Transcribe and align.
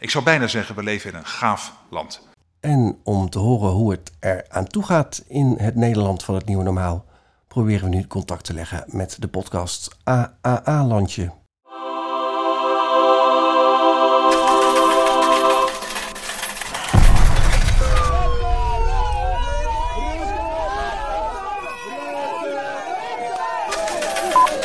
Ik 0.00 0.10
zou 0.10 0.24
bijna 0.24 0.46
zeggen, 0.46 0.74
we 0.74 0.82
leven 0.82 1.10
in 1.10 1.16
een 1.16 1.26
gaaf 1.26 1.72
land. 1.90 2.28
En 2.60 2.98
om 3.04 3.30
te 3.30 3.38
horen 3.38 3.70
hoe 3.70 3.90
het 3.90 4.12
er 4.20 4.44
aan 4.48 4.66
toe 4.66 4.82
gaat 4.82 5.24
in 5.28 5.54
het 5.58 5.74
Nederland 5.74 6.24
van 6.24 6.34
het 6.34 6.46
nieuwe 6.46 6.62
normaal, 6.62 7.04
proberen 7.48 7.90
we 7.90 7.96
nu 7.96 8.06
contact 8.06 8.44
te 8.44 8.54
leggen 8.54 8.84
met 8.86 9.16
de 9.20 9.28
podcast 9.28 9.96
AAA 10.04 10.84
Landje. 10.84 11.32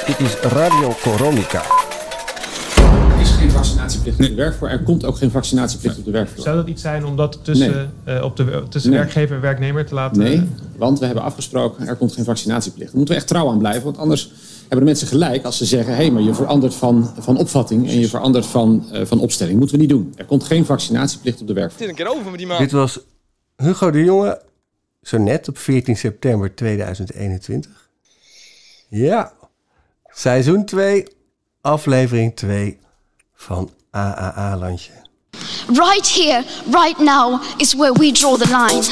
Dit 0.05 0.19
is 0.19 0.35
Radio 0.35 0.93
Coronica. 1.01 1.83
Vaccinatieplicht 3.83 4.29
op 4.29 4.35
de 4.35 4.41
werkvloer. 4.41 4.69
Er 4.69 4.83
komt 4.83 5.05
ook 5.05 5.17
geen 5.17 5.31
vaccinatieplicht 5.31 5.97
op 5.97 6.05
de 6.05 6.11
werkvloer. 6.11 6.43
Zou 6.43 6.55
dat 6.55 6.67
iets 6.67 6.81
zijn 6.81 7.05
om 7.05 7.15
dat 7.15 7.39
tussen, 7.43 7.93
eh, 8.03 8.23
op 8.23 8.37
de, 8.37 8.63
tussen 8.69 8.91
Nee. 8.91 8.99
werkgever 8.99 9.35
en 9.35 9.41
werknemer 9.41 9.85
te 9.85 9.93
laten... 9.93 10.21
Nee, 10.21 10.49
want 10.77 10.99
we 10.99 11.05
hebben 11.05 11.23
afgesproken, 11.23 11.87
er 11.87 11.95
komt 11.95 12.13
geen 12.13 12.23
vaccinatieplicht. 12.23 12.87
Daar 12.89 12.97
moeten 12.97 13.15
we 13.15 13.19
echt 13.21 13.29
trouw 13.29 13.49
aan 13.49 13.57
blijven, 13.57 13.83
want 13.83 13.97
anders 13.97 14.31
hebben 14.59 14.79
de 14.79 14.85
mensen 14.85 15.07
gelijk 15.07 15.43
als 15.43 15.57
ze 15.57 15.65
zeggen... 15.65 15.95
hé, 15.95 16.01
hey, 16.01 16.11
maar 16.11 16.21
je 16.21 16.33
verandert 16.33 16.75
van, 16.75 17.13
van 17.19 17.37
opvatting 17.37 17.89
en 17.89 17.99
je 17.99 18.07
verandert 18.07 18.45
van, 18.45 18.85
eh, 18.91 19.05
van 19.05 19.19
opstelling. 19.19 19.57
Moeten 19.57 19.75
we 19.75 19.81
niet 19.81 19.91
doen. 19.91 20.13
Er 20.15 20.25
komt 20.25 20.43
geen 20.43 20.65
vaccinatieplicht 20.65 21.41
op 21.41 21.47
de 21.47 21.53
werkvloer. 21.53 21.83
Is 21.83 21.89
een 21.89 21.95
keer 21.95 22.09
over 22.09 22.29
met 22.29 22.37
die 22.37 22.47
man. 22.47 22.57
Dit 22.57 22.71
was 22.71 22.99
Hugo 23.55 23.91
de 23.91 24.03
Jonge, 24.03 24.41
zo 25.01 25.17
net 25.17 25.47
op 25.47 25.57
14 25.57 25.97
september 25.97 26.55
2021. 26.55 27.89
Ja, 28.89 29.33
seizoen 30.07 30.65
2, 30.65 31.07
aflevering 31.61 32.35
2 32.35 32.79
van 33.35 33.69
AAA 33.91 34.55
Landje. 34.55 34.91
Right 35.67 36.07
here, 36.07 36.43
right 36.71 36.99
now 36.99 37.41
is 37.57 37.75
where 37.75 37.93
we 37.93 38.11
draw 38.11 38.37
the 38.37 38.47
line. 38.47 38.83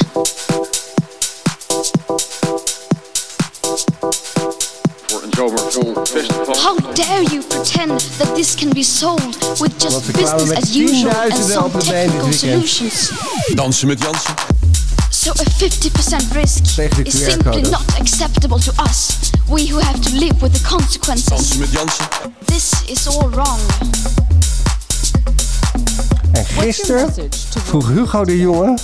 voor 5.08 5.23
een 5.23 5.31
zomervol 5.31 6.06
festival. 6.06 6.56
How 6.56 6.94
dare 6.94 7.23
you 7.23 7.44
pretend 7.47 8.17
that 8.17 8.36
this 8.36 8.56
can 8.56 8.69
be 8.69 8.84
solved 8.84 9.59
with 9.59 9.73
just 9.78 10.14
business 10.14 10.52
as 10.52 10.75
usual 10.75 11.12
and 11.12 11.34
tienduizenden 11.34 11.52
some 11.52 11.64
het 11.64 11.72
been 11.72 11.80
dit 11.80 11.89
technical 11.89 12.34
solutions? 12.34 13.12
Dansen 13.56 13.88
met 13.88 14.02
Jansen. 14.02 14.61
So 15.22 15.31
a 15.33 15.45
50% 15.45 16.33
risk 16.33 16.80
is 17.05 17.25
simply 17.25 17.61
not 17.61 18.00
acceptable 18.00 18.58
to 18.58 18.72
us. 18.81 19.31
We 19.47 19.67
who 19.67 19.78
have 19.78 20.02
to 20.02 20.09
live 20.16 20.41
with 20.41 20.53
the 20.53 20.67
consequences. 20.67 21.30
Dansen 21.30 21.59
met 21.59 21.72
Jansen. 21.72 22.05
This 22.45 22.72
is 22.86 23.08
all 23.08 23.30
wrong. 23.30 23.59
En 26.31 26.45
gisteren 26.45 27.13
vroeg 27.63 27.88
Hugo 27.88 28.25
de 28.25 28.38
Jonge 28.38 28.78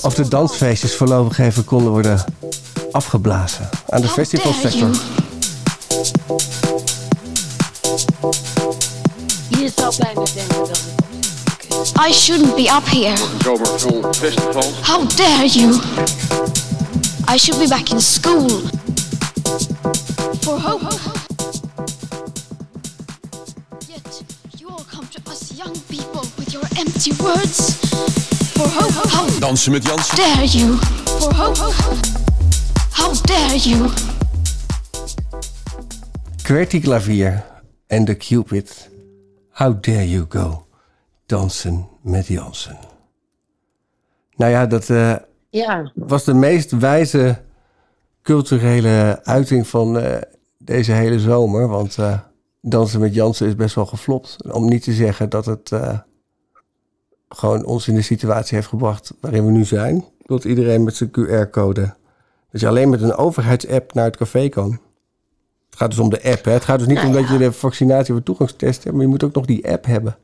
of 0.00 0.14
de 0.14 0.28
dansfeestjes 0.28 0.94
voorlopig 0.94 1.38
even 1.38 1.64
konden 1.64 1.90
worden 1.90 2.24
afgeblazen 2.92 3.68
aan 3.88 4.00
de 4.00 4.08
festivalsector. 4.08 4.90
you? 4.90 4.96
Je 9.48 9.72
zou 9.76 9.94
bijna 9.98 10.24
denken 10.34 10.58
dat 10.58 10.68
het 10.68 10.99
I 12.02 12.12
shouldn't 12.12 12.56
be 12.56 12.66
up 12.66 12.88
here. 12.88 13.10
Een 13.10 13.40
zomervol 13.42 14.12
festival. 14.12 14.62
How 14.82 15.06
dare 15.16 15.46
you? 15.46 15.80
I 17.28 17.36
should 17.38 17.58
be 17.58 17.68
back 17.68 17.90
in 17.90 18.00
school. 18.00 18.48
For 20.40 20.58
hope. 20.60 20.80
Yet 23.86 24.22
you 24.58 24.68
all 24.68 24.84
come 24.90 25.08
to 25.10 25.30
us 25.30 25.52
young 25.54 25.76
people 25.88 26.24
with 26.38 26.52
your 26.52 26.64
empty 26.78 27.12
words. 27.22 27.76
For 28.54 28.68
hope. 28.68 29.10
How 29.10 29.38
Dansen 29.38 29.72
met 29.72 29.84
Jansen. 29.84 30.16
dare 30.16 30.46
you? 30.46 30.76
For 31.20 31.34
hope. 31.34 31.74
How 32.92 33.12
dare 33.22 33.56
you? 33.58 33.90
QWERTY 36.42 36.80
Klavier 36.80 37.44
en 37.86 38.04
de 38.04 38.16
Cupid. 38.16 38.88
How 39.50 39.80
dare 39.80 40.08
you 40.08 40.26
go 40.28 40.68
dansen 41.30 41.88
met 42.00 42.26
Jansen. 42.26 42.78
Nou 44.36 44.50
ja, 44.50 44.66
dat 44.66 44.90
eh, 44.90 45.14
Ja, 45.50 45.92
was 45.94 46.24
de 46.24 46.34
meest 46.34 46.70
wijze 46.70 47.42
culturele 48.22 49.20
uiting 49.22 49.66
van 49.66 49.98
eh, 49.98 50.20
deze 50.58 50.92
hele 50.92 51.18
zomer. 51.18 51.68
Want 51.68 51.98
eh, 51.98 52.18
dansen 52.60 53.00
met 53.00 53.14
Jansen 53.14 53.46
is 53.46 53.54
best 53.54 53.74
wel 53.74 53.86
geflopt. 53.86 54.52
Om 54.52 54.68
niet 54.68 54.82
te 54.82 54.92
zeggen 54.92 55.28
dat 55.28 55.46
het 55.46 55.72
gewoon 57.28 57.64
ons 57.64 57.88
in 57.88 57.94
de 57.94 58.02
situatie 58.02 58.56
heeft 58.56 58.68
gebracht 58.68 59.14
waarin 59.20 59.46
we 59.46 59.50
nu 59.50 59.64
zijn. 59.64 60.04
Dat 60.22 60.44
iedereen 60.44 60.84
met 60.84 60.96
zijn 60.96 61.10
QR-code. 61.10 61.94
Dat 62.50 62.60
je 62.60 62.68
alleen 62.68 62.88
met 62.88 63.02
een 63.02 63.14
overheidsapp 63.14 63.94
naar 63.94 64.04
het 64.04 64.16
café 64.16 64.48
kan. 64.48 64.70
Het 65.70 65.78
gaat 65.78 65.90
dus 65.90 65.98
om 65.98 66.10
de 66.10 66.22
app. 66.22 66.44
Hè? 66.44 66.52
Het 66.52 66.64
gaat 66.64 66.78
dus 66.78 66.88
niet 66.88 66.96
Nou 66.96 67.08
om 67.08 67.12
dat 67.12 67.28
je 67.28 67.38
de 67.38 67.52
vaccinatie 67.52 68.14
of 68.14 68.20
toegangstest 68.22 68.84
hebt. 68.84 68.96
Maar 68.96 69.04
je 69.04 69.10
moet 69.10 69.24
ook 69.24 69.34
nog 69.34 69.46
die 69.46 69.70
app 69.70 69.84
hebben. 69.84 70.16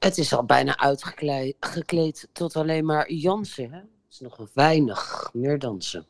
Het 0.00 0.18
is 0.18 0.34
al 0.34 0.44
bijna 0.44 0.78
uitgekleed 0.78 1.56
gekleed 1.60 2.28
tot 2.32 2.56
alleen 2.56 2.84
maar 2.84 3.12
Jansen. 3.12 3.72
Hè? 3.72 3.78
Het 3.78 4.10
is 4.10 4.20
nog 4.20 4.48
weinig 4.54 5.30
meer 5.32 5.58
dansen. 5.58 6.06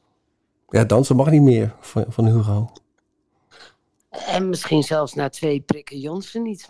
Ja, 0.69 0.85
dansen 0.85 1.17
mag 1.17 1.31
niet 1.31 1.43
meer 1.43 1.75
van, 1.81 2.05
van 2.09 2.27
Hugo. 2.27 2.73
En 4.11 4.49
misschien 4.49 4.83
zelfs 4.83 5.15
na 5.15 5.29
twee 5.29 5.61
prikken 5.61 5.99
Jansen 5.99 6.43
niet. 6.43 6.65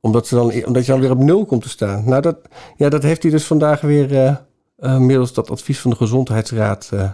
Omdat, 0.00 0.26
ze 0.26 0.34
dan, 0.34 0.64
omdat 0.64 0.86
je 0.86 0.92
dan 0.92 1.00
weer 1.00 1.10
op 1.10 1.18
nul 1.18 1.44
komt 1.44 1.62
te 1.62 1.68
staan. 1.68 2.08
Nou, 2.08 2.22
dat, 2.22 2.36
ja, 2.76 2.88
dat 2.88 3.02
heeft 3.02 3.22
hij 3.22 3.30
dus 3.30 3.44
vandaag 3.44 3.80
weer, 3.80 4.16
eh, 4.16 4.36
eh, 4.76 4.98
middels 4.98 5.32
dat 5.32 5.50
advies 5.50 5.80
van 5.80 5.90
de 5.90 5.96
Gezondheidsraad, 5.96 6.90
eh, 6.92 7.12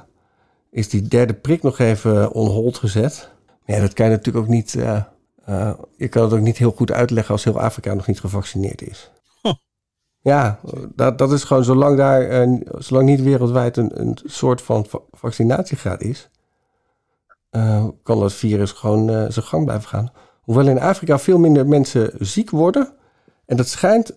is 0.70 0.88
die 0.88 1.02
derde 1.02 1.34
prik 1.34 1.62
nog 1.62 1.78
even 1.78 2.32
on 2.32 2.46
hold 2.46 2.78
gezet. 2.78 3.30
Ja, 3.64 3.80
dat 3.80 3.92
kan 3.92 4.06
je 4.06 4.12
natuurlijk 4.12 4.44
ook 4.44 4.50
niet, 4.50 4.78
eh, 5.46 5.68
eh, 5.68 5.78
je 5.96 6.08
kan 6.08 6.22
het 6.22 6.32
ook 6.32 6.40
niet 6.40 6.58
heel 6.58 6.70
goed 6.70 6.92
uitleggen 6.92 7.32
als 7.32 7.44
heel 7.44 7.60
Afrika 7.60 7.94
nog 7.94 8.06
niet 8.06 8.20
gevaccineerd 8.20 8.82
is. 8.82 9.10
Ja, 10.20 10.60
dat, 10.94 11.18
dat 11.18 11.32
is 11.32 11.44
gewoon 11.44 11.64
zolang 11.64 11.96
daar, 11.96 12.22
eh, 12.22 12.60
zolang 12.78 13.08
niet 13.08 13.22
wereldwijd 13.22 13.76
een, 13.76 14.00
een 14.00 14.18
soort 14.24 14.62
van 14.62 14.86
va- 14.86 15.00
vaccinatiegraad 15.10 16.00
is, 16.02 16.30
eh, 17.50 17.86
kan 18.02 18.20
dat 18.20 18.32
virus 18.32 18.72
gewoon 18.72 19.08
zijn 19.08 19.46
gang 19.46 19.64
blijven 19.64 19.88
gaan. 19.88 20.10
Hoewel 20.40 20.68
in 20.68 20.80
Afrika 20.80 21.18
veel 21.18 21.38
minder 21.38 21.66
mensen 21.66 22.10
ziek 22.18 22.50
worden. 22.50 22.92
En 23.46 23.56
dat 23.56 23.68
schijnt, 23.68 24.14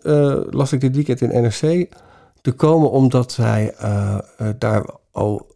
las 0.49 0.71
ik 0.73 0.81
dit 0.81 0.95
weekend 0.95 1.21
in 1.21 1.41
NRC, 1.41 1.89
te 2.41 2.51
komen 2.51 2.91
omdat 2.91 3.31
zij 3.31 3.75
daar 4.57 4.85
al 5.11 5.55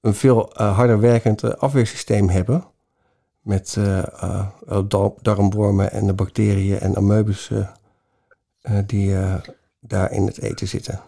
een 0.00 0.14
veel 0.14 0.50
harder 0.54 1.00
werkend 1.00 1.58
afweersysteem 1.58 2.28
hebben. 2.28 2.64
Met 3.44 3.74
eh, 3.78 3.98
eh, 3.98 4.46
eh, 4.68 4.78
dar- 4.88 5.12
darmwormen 5.22 5.92
en 5.92 6.06
de 6.06 6.12
bacteriën 6.14 6.78
en 6.80 6.96
eh, 7.50 7.58
eh, 8.60 8.84
die 8.86 9.16
eh, 9.16 9.34
daar 9.80 10.12
in 10.12 10.26
het 10.26 10.38
eten 10.40 10.68
zitten. 10.68 11.00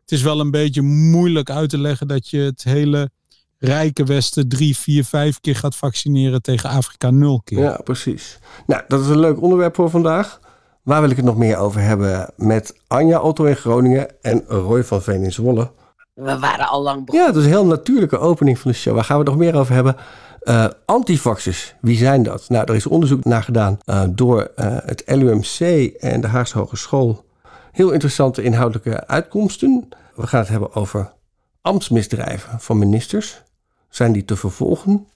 Het 0.00 0.12
is 0.18 0.22
wel 0.22 0.40
een 0.40 0.50
beetje 0.50 0.82
moeilijk 0.82 1.50
uit 1.50 1.70
te 1.70 1.78
leggen 1.78 2.08
dat 2.08 2.28
je 2.28 2.38
het 2.38 2.62
hele 2.64 3.10
rijke 3.58 4.04
Westen 4.04 4.48
drie, 4.48 4.76
vier, 4.76 5.04
vijf 5.04 5.40
keer 5.40 5.56
gaat 5.56 5.76
vaccineren 5.76 6.42
tegen 6.42 6.70
Afrika 6.70 7.10
nul 7.10 7.40
keer. 7.44 7.58
Ja, 7.58 7.80
precies. 7.84 8.38
Nou, 8.66 8.82
dat 8.88 9.00
is 9.00 9.06
een 9.06 9.18
leuk 9.20 9.40
onderwerp 9.42 9.74
voor 9.74 9.90
vandaag. 9.90 10.40
Waar 10.82 11.00
wil 11.00 11.10
ik 11.10 11.16
het 11.16 11.24
nog 11.24 11.36
meer 11.36 11.56
over 11.56 11.80
hebben? 11.80 12.30
Met 12.36 12.80
Anja 12.86 13.20
Otto 13.20 13.44
in 13.44 13.56
Groningen 13.56 14.22
en 14.22 14.44
Roy 14.46 14.84
van 14.84 15.02
Veen 15.02 15.22
in 15.22 15.32
Zwolle. 15.32 15.70
We 16.14 16.38
waren 16.38 16.68
al 16.68 16.82
lang 16.82 16.98
Ja, 16.98 17.04
begonnen. 17.04 17.26
dat 17.32 17.36
is 17.42 17.44
een 17.48 17.54
heel 17.56 17.66
natuurlijke 17.66 18.18
opening 18.18 18.58
van 18.58 18.70
de 18.70 18.76
show. 18.76 18.94
Waar 18.94 19.04
gaan 19.04 19.16
we 19.18 19.22
het 19.22 19.30
nog 19.32 19.40
meer 19.40 19.54
over 19.56 19.74
hebben? 19.74 19.96
Eh 20.40 20.66
antivaxers, 20.84 21.74
wie 21.80 21.96
zijn 21.96 22.22
dat? 22.22 22.48
Nou, 22.48 22.64
er 22.68 22.74
is 22.74 22.86
onderzoek 22.86 23.24
naar 23.24 23.42
gedaan 23.42 23.78
eh, 23.84 24.04
door 24.10 24.50
eh, 24.56 24.76
het 24.84 25.02
LUMC 25.06 25.86
en 25.98 26.20
de 26.20 26.26
Haagse 26.26 26.58
Hogeschool. 26.58 27.24
Heel 27.72 27.90
interessante 27.90 28.42
inhoudelijke 28.42 29.06
uitkomsten. 29.06 29.88
We 30.14 30.26
gaan 30.26 30.40
het 30.40 30.48
hebben 30.48 30.74
over 30.74 31.12
ambtsmisdrijven 31.60 32.60
van 32.60 32.78
ministers. 32.78 33.42
Zijn 33.88 34.12
die 34.12 34.24
te 34.24 34.36
vervolgen? 34.36 35.06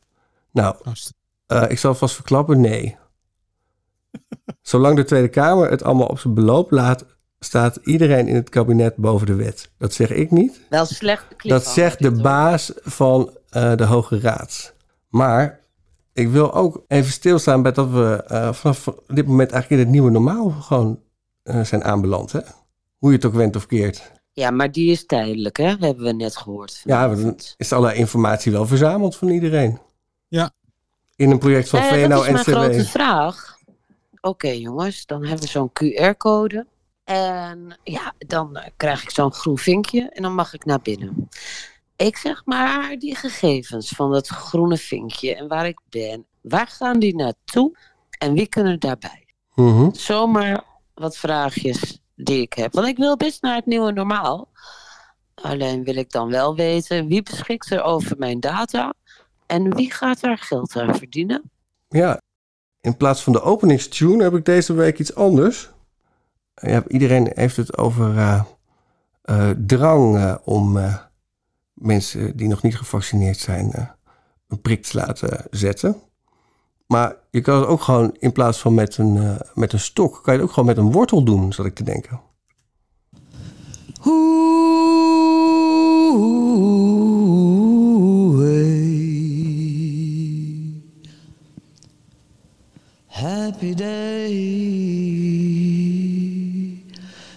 Nou, 0.51 0.77
eh, 1.47 1.65
ik 1.69 1.79
zal 1.79 1.95
vast 1.95 2.15
verklappen, 2.15 2.61
nee. 2.61 2.97
Zolang 4.63 4.97
de 4.97 5.05
Tweede 5.05 5.29
Kamer 5.29 5.71
het 5.71 5.83
allemaal 5.83 6.07
op 6.07 6.19
zijn 6.19 6.35
beloop 6.35 6.71
laat, 6.71 7.05
staat 7.39 7.79
iedereen 7.83 8.29
in 8.29 8.35
het 8.35 8.49
kabinet 8.49 8.97
boven 8.97 9.27
de 9.27 9.35
wet. 9.35 9.71
Dat 9.79 9.93
zeg 9.93 10.11
ik 10.11 10.31
niet. 10.31 10.61
Wel 10.69 10.87
slecht 10.87 11.25
Dat 11.39 11.67
zegt 11.67 12.03
de 12.03 12.11
baas 12.11 12.73
van 12.83 13.39
eh, 13.51 13.77
de 13.77 13.85
Hoge 13.85 14.21
Raad. 14.21 14.74
Maar 15.15 15.61
ik 16.13 16.29
wil 16.29 16.55
ook 16.55 16.85
even 16.89 17.13
stilstaan 17.13 17.63
bij 17.63 17.73
dat 17.73 17.91
we 17.91 18.25
eh, 18.27 18.53
vanaf 18.53 18.85
dit 19.07 19.27
moment 19.27 19.51
eigenlijk 19.51 19.71
in 19.71 19.79
het 19.79 19.89
nieuwe 19.89 20.11
normaal 20.11 20.51
gewoon 20.51 21.01
eh, 21.43 21.65
zijn 21.65 21.85
aanbeland. 21.85 22.33
Hè? 22.33 22.41
Hoe 22.99 23.11
je 23.11 23.17
het 23.17 23.25
ook 23.25 23.35
went 23.35 23.57
of 23.57 23.67
keert. 23.67 24.13
Ja, 24.33 24.51
maar 24.51 24.73
die 24.73 24.91
is 24.91 25.07
tijdelijk, 25.07 25.57
hè? 25.57 25.69
Hebben 25.69 26.05
we 26.05 26.13
net 26.13 26.37
gehoord. 26.37 26.81
Ja, 26.85 27.09
dan 27.09 27.37
is 27.57 27.73
alle 27.73 27.95
informatie 27.95 28.53
wel 28.53 28.67
verzameld 28.67 29.17
van 29.17 29.29
iedereen. 29.29 29.79
Ja. 30.29 30.51
In 31.17 31.31
een 31.31 31.39
project 31.39 31.69
van 31.69 31.81
Nou 31.81 31.97
ja, 31.97 32.09
dat 32.09 32.25
VNO 32.25 32.37
is 32.37 32.45
mijn 32.45 32.57
grote 32.57 32.85
vraag. 32.85 33.59
oké 34.21 34.49
jongens, 34.49 35.07
dan 35.07 35.25
hebben 35.25 35.45
we 35.45 35.51
zo'n 35.51 35.71
QR-code. 35.73 36.67
En 37.05 37.79
ja, 37.83 38.13
dan 38.19 38.57
eh, 38.57 38.71
krijg 38.77 39.03
ik 39.03 39.11
zo'n 39.11 39.33
groen 39.33 39.59
vinkje 39.59 40.11
en 40.13 40.23
dan 40.23 40.35
mag 40.35 40.55
ik 40.55 40.65
naar 40.65 40.81
binnen. 40.83 41.29
Ik 41.97 42.17
zeg 42.17 42.43
maar, 42.45 42.99
die 42.99 43.17
gegevens 43.17 43.89
van 43.89 44.13
dat 44.13 44.29
groene 44.29 44.77
vinkje 44.77 45.35
en 45.35 45.49
waar 45.49 45.67
ik 45.67 45.81
ben, 45.89 46.27
waar 46.41 46.67
gaan 46.67 46.99
die 46.99 47.17
naartoe 47.17 47.79
en 48.19 48.33
wie 48.33 48.47
kunnen 48.47 48.81
daarbij? 48.81 49.27
Mhm. 49.55 49.91
Zomaar 49.93 50.65
wat 50.95 51.17
vraagjes 51.17 52.03
die 52.17 52.41
ik 52.41 52.53
heb. 52.53 52.73
Want 52.73 52.87
ik 52.87 52.97
wil 52.97 53.17
best 53.17 53.43
naar 53.43 53.55
het 53.55 53.67
nieuwe 53.67 53.93
normaal. 53.93 54.49
Alleen 55.35 55.85
wil 55.85 55.97
ik 55.97 56.11
dan 56.11 56.31
wel 56.31 56.57
weten 56.57 57.07
wie 57.07 57.23
beschikt 57.23 57.71
er 57.71 57.83
over 57.83 58.19
mijn 58.19 58.41
data 58.41 58.95
en 59.47 59.75
wie 59.75 59.93
gaat 59.93 60.21
daar 60.21 60.39
geld 60.39 60.77
aan 60.77 60.97
verdienen. 60.97 61.51
Ja, 61.89 62.21
in 62.81 62.97
plaats 62.97 63.23
van 63.23 63.33
de 63.33 63.43
openingstune 63.43 64.23
heb 64.23 64.35
ik 64.35 64.45
deze 64.45 64.73
week 64.73 64.99
iets 64.99 65.15
anders. 65.15 65.71
Ja, 66.55 66.83
iedereen 66.89 67.31
heeft 67.35 67.57
het 67.57 67.79
over 67.79 68.19
eh, 68.19 68.43
eh, 69.23 69.51
drang 69.67 70.17
eh, 70.17 70.35
om 70.45 70.79
mensen 71.75 72.37
die 72.37 72.49
nog 72.49 72.63
niet 72.63 72.77
gevaccineerd 72.77 73.39
zijn 73.39 73.73
eh, 73.73 73.87
een 74.49 74.61
prik 74.61 74.83
te 74.83 74.97
laten 74.97 75.47
zetten. 75.51 75.97
Maar 76.87 77.17
je 77.31 77.41
kan 77.41 77.59
het 77.59 77.67
ook 77.67 77.81
gewoon 77.81 78.17
in 78.19 78.33
plaats 78.33 78.59
van 78.59 78.75
met 78.75 78.97
een, 78.97 79.17
eh, 79.17 79.41
met 79.55 79.73
een 79.73 79.81
stok, 79.81 80.21
kan 80.23 80.35
je 80.35 80.41
het 80.41 80.49
ook 80.49 80.55
gewoon 80.55 80.69
met 80.69 80.79
een 80.79 80.93
wortel 80.93 81.25
doen, 81.25 81.53
zat 81.53 81.67
ik 81.67 81.75
te 81.75 81.85
denken. 81.85 82.21
Happy 93.07 93.75
day. 93.75 95.14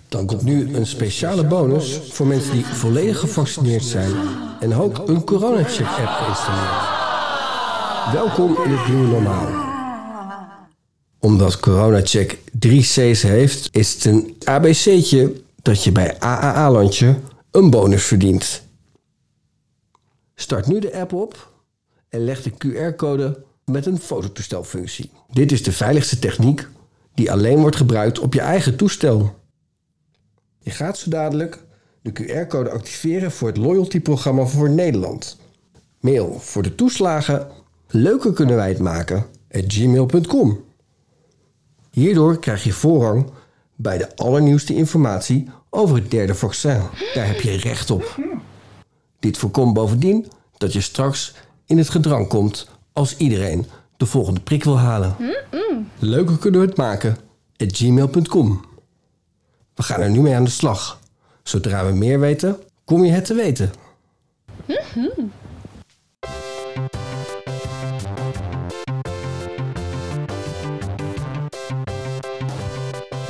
Dan 0.07 0.25
komt 0.25 0.41
nu 0.41 0.75
een 0.75 0.87
speciale 0.87 1.43
bonus 1.43 1.99
voor 2.09 2.27
mensen 2.27 2.51
die 2.51 2.65
volledig 2.65 3.19
gevaccineerd 3.19 3.83
zijn 3.83 4.11
en 4.59 4.75
ook 4.75 5.07
een 5.07 5.23
coronacheck-app 5.23 6.07
geïnstalleerd. 6.07 7.05
Welkom 8.13 8.63
in 8.63 8.71
het 8.71 8.87
nieuwe 8.87 9.07
normaal. 9.07 9.65
Omdat 11.19 11.59
coronacheck 11.59 12.39
drie 12.51 12.81
C's 12.81 13.21
heeft, 13.21 13.69
is 13.71 13.93
het 13.93 14.05
een 14.05 14.35
ABC'tje 14.43 15.41
dat 15.61 15.83
je 15.83 15.91
bij 15.91 16.19
AAA-landje 16.19 17.15
een 17.51 17.69
bonus 17.69 18.03
verdient. 18.03 18.61
Start 20.35 20.67
nu 20.67 20.79
de 20.79 20.99
app 20.99 21.13
op 21.13 21.51
en 22.09 22.23
leg 22.23 22.41
de 22.41 22.51
QR-code 22.51 23.43
met 23.65 23.85
een 23.85 23.99
fototoestelfunctie. 23.99 25.11
Dit 25.31 25.51
is 25.51 25.63
de 25.63 25.71
veiligste 25.71 26.19
techniek 26.19 26.67
die 27.13 27.31
alleen 27.31 27.59
wordt 27.59 27.75
gebruikt 27.75 28.19
op 28.19 28.33
je 28.33 28.41
eigen 28.41 28.75
toestel. 28.75 29.35
Je 30.67 30.73
gaat 30.73 30.97
zo 30.97 31.09
dadelijk 31.09 31.63
de 32.01 32.11
QR-code 32.11 32.69
activeren 32.69 33.31
voor 33.31 33.47
het 33.47 33.57
loyalty-programma 33.57 34.45
voor 34.45 34.69
Nederland. 34.69 35.37
Mail 35.99 36.39
voor 36.39 36.63
de 36.63 36.75
toeslagen. 36.75 37.47
Leuker 37.87 38.33
kunnen 38.33 38.55
wij 38.55 38.69
het 38.69 38.79
maken. 38.79 39.25
at 39.51 39.63
gmail.com. 39.67 40.63
Hierdoor 41.91 42.39
krijg 42.39 42.63
je 42.63 42.73
voorrang 42.73 43.29
bij 43.75 43.97
de 43.97 44.15
allernieuwste 44.15 44.75
informatie 44.75 45.49
over 45.69 45.95
het 45.95 46.11
derde 46.11 46.35
vaccin. 46.35 46.81
Daar 47.13 47.27
heb 47.27 47.39
je 47.39 47.51
recht 47.57 47.91
op. 47.91 48.19
Dit 49.19 49.37
voorkomt 49.37 49.73
bovendien 49.73 50.27
dat 50.57 50.73
je 50.73 50.81
straks 50.81 51.35
in 51.65 51.77
het 51.77 51.89
gedrang 51.89 52.27
komt 52.27 52.69
als 52.93 53.17
iedereen 53.17 53.65
de 53.97 54.05
volgende 54.05 54.39
prik 54.39 54.63
wil 54.63 54.77
halen. 54.77 55.15
Leuker 55.99 56.37
kunnen 56.37 56.61
we 56.61 56.67
het 56.67 56.77
maken. 56.77 57.17
at 57.57 57.77
gmail.com. 57.77 58.75
We 59.77 59.83
gaan 59.83 60.01
er 60.01 60.09
nu 60.09 60.21
mee 60.21 60.35
aan 60.35 60.43
de 60.43 60.49
slag. 60.49 60.99
Zodra 61.43 61.85
we 61.85 61.91
meer 61.91 62.19
weten, 62.19 62.57
kom 62.85 63.03
je 63.03 63.11
het 63.11 63.25
te 63.25 63.33
weten. 63.33 63.71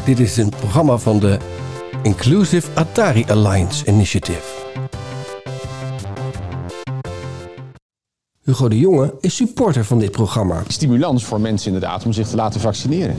Dit 0.05 0.19
is 0.19 0.37
een 0.37 0.49
programma 0.49 0.97
van 0.97 1.19
de 1.19 1.37
Inclusive 2.03 2.67
Atari 2.73 3.25
Alliance 3.27 3.85
Initiative. 3.85 4.55
Hugo 8.43 8.67
de 8.67 8.79
Jonge 8.79 9.13
is 9.19 9.35
supporter 9.35 9.85
van 9.85 9.99
dit 9.99 10.11
programma. 10.11 10.63
Stimulans 10.67 11.25
voor 11.25 11.41
mensen 11.41 11.73
inderdaad 11.73 12.05
om 12.05 12.13
zich 12.13 12.27
te 12.27 12.35
laten 12.35 12.61
vaccineren. 12.61 13.15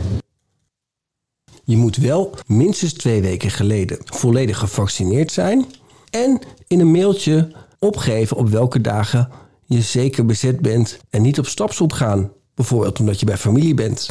Je 1.69 1.77
moet 1.77 1.97
wel 1.97 2.35
minstens 2.47 2.93
twee 2.93 3.21
weken 3.21 3.51
geleden 3.51 3.99
volledig 4.05 4.59
gevaccineerd 4.59 5.33
zijn 5.33 5.67
en 6.11 6.41
in 6.67 6.81
een 6.81 6.91
mailtje 6.91 7.53
opgeven 7.79 8.37
op 8.37 8.49
welke 8.49 8.81
dagen 8.81 9.29
je 9.67 9.81
zeker 9.81 10.27
bezet 10.27 10.61
bent 10.61 10.99
en 11.11 11.23
niet 11.23 11.39
op 11.39 11.47
stapsel 11.47 11.89
gaan. 11.89 12.31
Bijvoorbeeld 12.55 13.01
omdat 13.01 13.21
je 13.21 13.27
bij 13.27 13.37
familie 13.37 13.75
bent. 13.75 14.09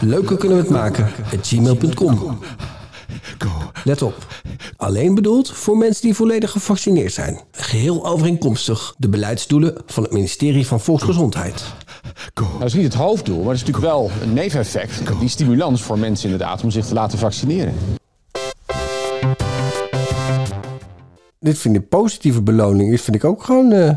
Leuker 0.00 0.36
kunnen 0.36 0.56
we 0.56 0.62
het 0.62 0.72
maken. 0.72 1.04
at 1.32 1.46
gmail.com. 1.46 2.38
Let 3.84 4.02
op. 4.02 4.26
Alleen 4.76 5.14
bedoeld 5.14 5.50
voor 5.50 5.76
mensen 5.76 6.02
die 6.02 6.14
volledig 6.14 6.50
gevaccineerd 6.50 7.12
zijn. 7.12 7.40
Geheel 7.50 8.06
overeenkomstig 8.06 8.94
de 8.98 9.08
beleidsdoelen 9.08 9.82
van 9.86 10.02
het 10.02 10.12
ministerie 10.12 10.66
van 10.66 10.80
Volksgezondheid. 10.80 11.64
Nou, 12.34 12.58
dat 12.58 12.68
is 12.68 12.74
niet 12.74 12.84
het 12.84 12.94
hoofddoel, 12.94 13.36
maar 13.36 13.44
dat 13.44 13.54
is 13.54 13.60
natuurlijk 13.60 13.86
wel 13.86 14.10
een 14.22 14.32
neveneffect. 14.32 15.18
Die 15.20 15.28
stimulans 15.28 15.82
voor 15.82 15.98
mensen 15.98 16.30
inderdaad 16.30 16.62
om 16.62 16.70
zich 16.70 16.86
te 16.86 16.94
laten 16.94 17.18
vaccineren. 17.18 17.74
Dit 21.40 21.58
vind 21.58 21.76
ik 21.76 21.88
positieve 21.88 22.42
beloning. 22.42 22.90
Dit 22.90 23.00
vind 23.00 23.16
ik 23.16 23.24
ook 23.24 23.44
gewoon 23.44 23.72
eh, 23.72 23.96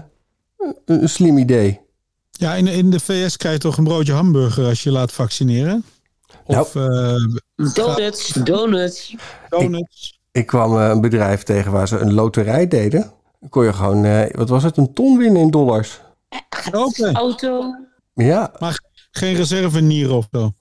een, 0.57 0.75
een 0.85 1.09
slim 1.09 1.37
idee. 1.37 1.79
Ja, 2.31 2.55
in, 2.55 2.67
in 2.67 2.89
de 2.89 2.99
VS 2.99 3.37
krijg 3.37 3.55
je 3.55 3.61
toch 3.61 3.77
een 3.77 3.83
broodje 3.83 4.13
hamburger 4.13 4.65
als 4.65 4.83
je 4.83 4.91
laat 4.91 5.11
vaccineren? 5.11 5.83
Of 6.45 6.75
eh, 6.75 7.15
Donuts, 7.73 8.33
donuts. 8.33 9.15
donuts. 9.49 10.19
Ik 10.31 10.45
kwam 10.45 10.77
eh, 10.77 10.89
een 10.89 11.01
bedrijf 11.01 11.43
tegen 11.43 11.71
waar 11.71 11.87
ze 11.87 11.97
een 11.97 12.13
loterij 12.13 12.67
deden. 12.67 13.11
Dan 13.39 13.49
kon 13.49 13.63
je 13.63 13.73
gewoon, 13.73 14.05
eh, 14.05 14.35
wat 14.35 14.49
was 14.49 14.63
het, 14.63 14.77
een 14.77 14.93
ton 14.93 15.17
winnen 15.17 15.41
in 15.41 15.51
dollars. 15.51 16.01
Auto. 17.13 17.75
Ja, 18.25 18.51
Maar 18.59 18.79
geen 19.11 19.35
reserve 19.35 19.79
nieren 19.81 20.15
of 20.15 20.27
zo. 20.31 20.51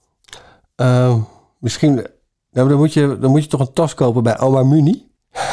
eh, 0.75 1.17
misschien. 1.59 1.93
Nou, 2.51 2.69
dan, 2.69 2.77
moet 2.77 2.93
je, 2.93 3.17
dan 3.19 3.31
moet 3.31 3.43
je 3.43 3.49
toch 3.49 3.59
een 3.59 3.73
tas 3.73 3.93
kopen 3.93 4.23
bij 4.23 4.39
Oma 4.39 4.63
Muni. 4.63 5.05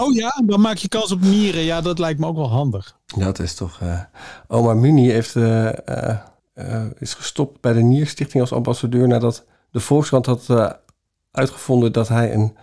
Oh 0.00 0.12
ja, 0.14 0.42
dan 0.46 0.60
maak 0.60 0.76
je 0.76 0.88
kans 0.88 1.12
op 1.12 1.20
nieren. 1.20 1.62
Ja, 1.62 1.80
dat 1.80 1.98
lijkt 1.98 2.20
me 2.20 2.26
ook 2.26 2.36
wel 2.36 2.50
handig. 2.50 2.98
Dat 3.16 3.38
is 3.38 3.54
toch. 3.54 3.80
eh, 3.80 4.00
Oma 4.48 4.74
Muni 4.74 5.10
heeft, 5.10 5.36
eh, 5.36 6.12
eh, 6.54 6.84
is 6.98 7.14
gestopt 7.14 7.60
bij 7.60 7.72
de 7.72 7.82
Nierstichting 7.82 8.40
als 8.42 8.52
ambassadeur 8.52 9.08
nadat 9.08 9.44
de 9.70 9.80
Volkskrant 9.80 10.26
had 10.26 10.46
uitgevonden 11.30 11.92
dat 11.92 12.08
hij 12.08 12.34
een 12.34 12.56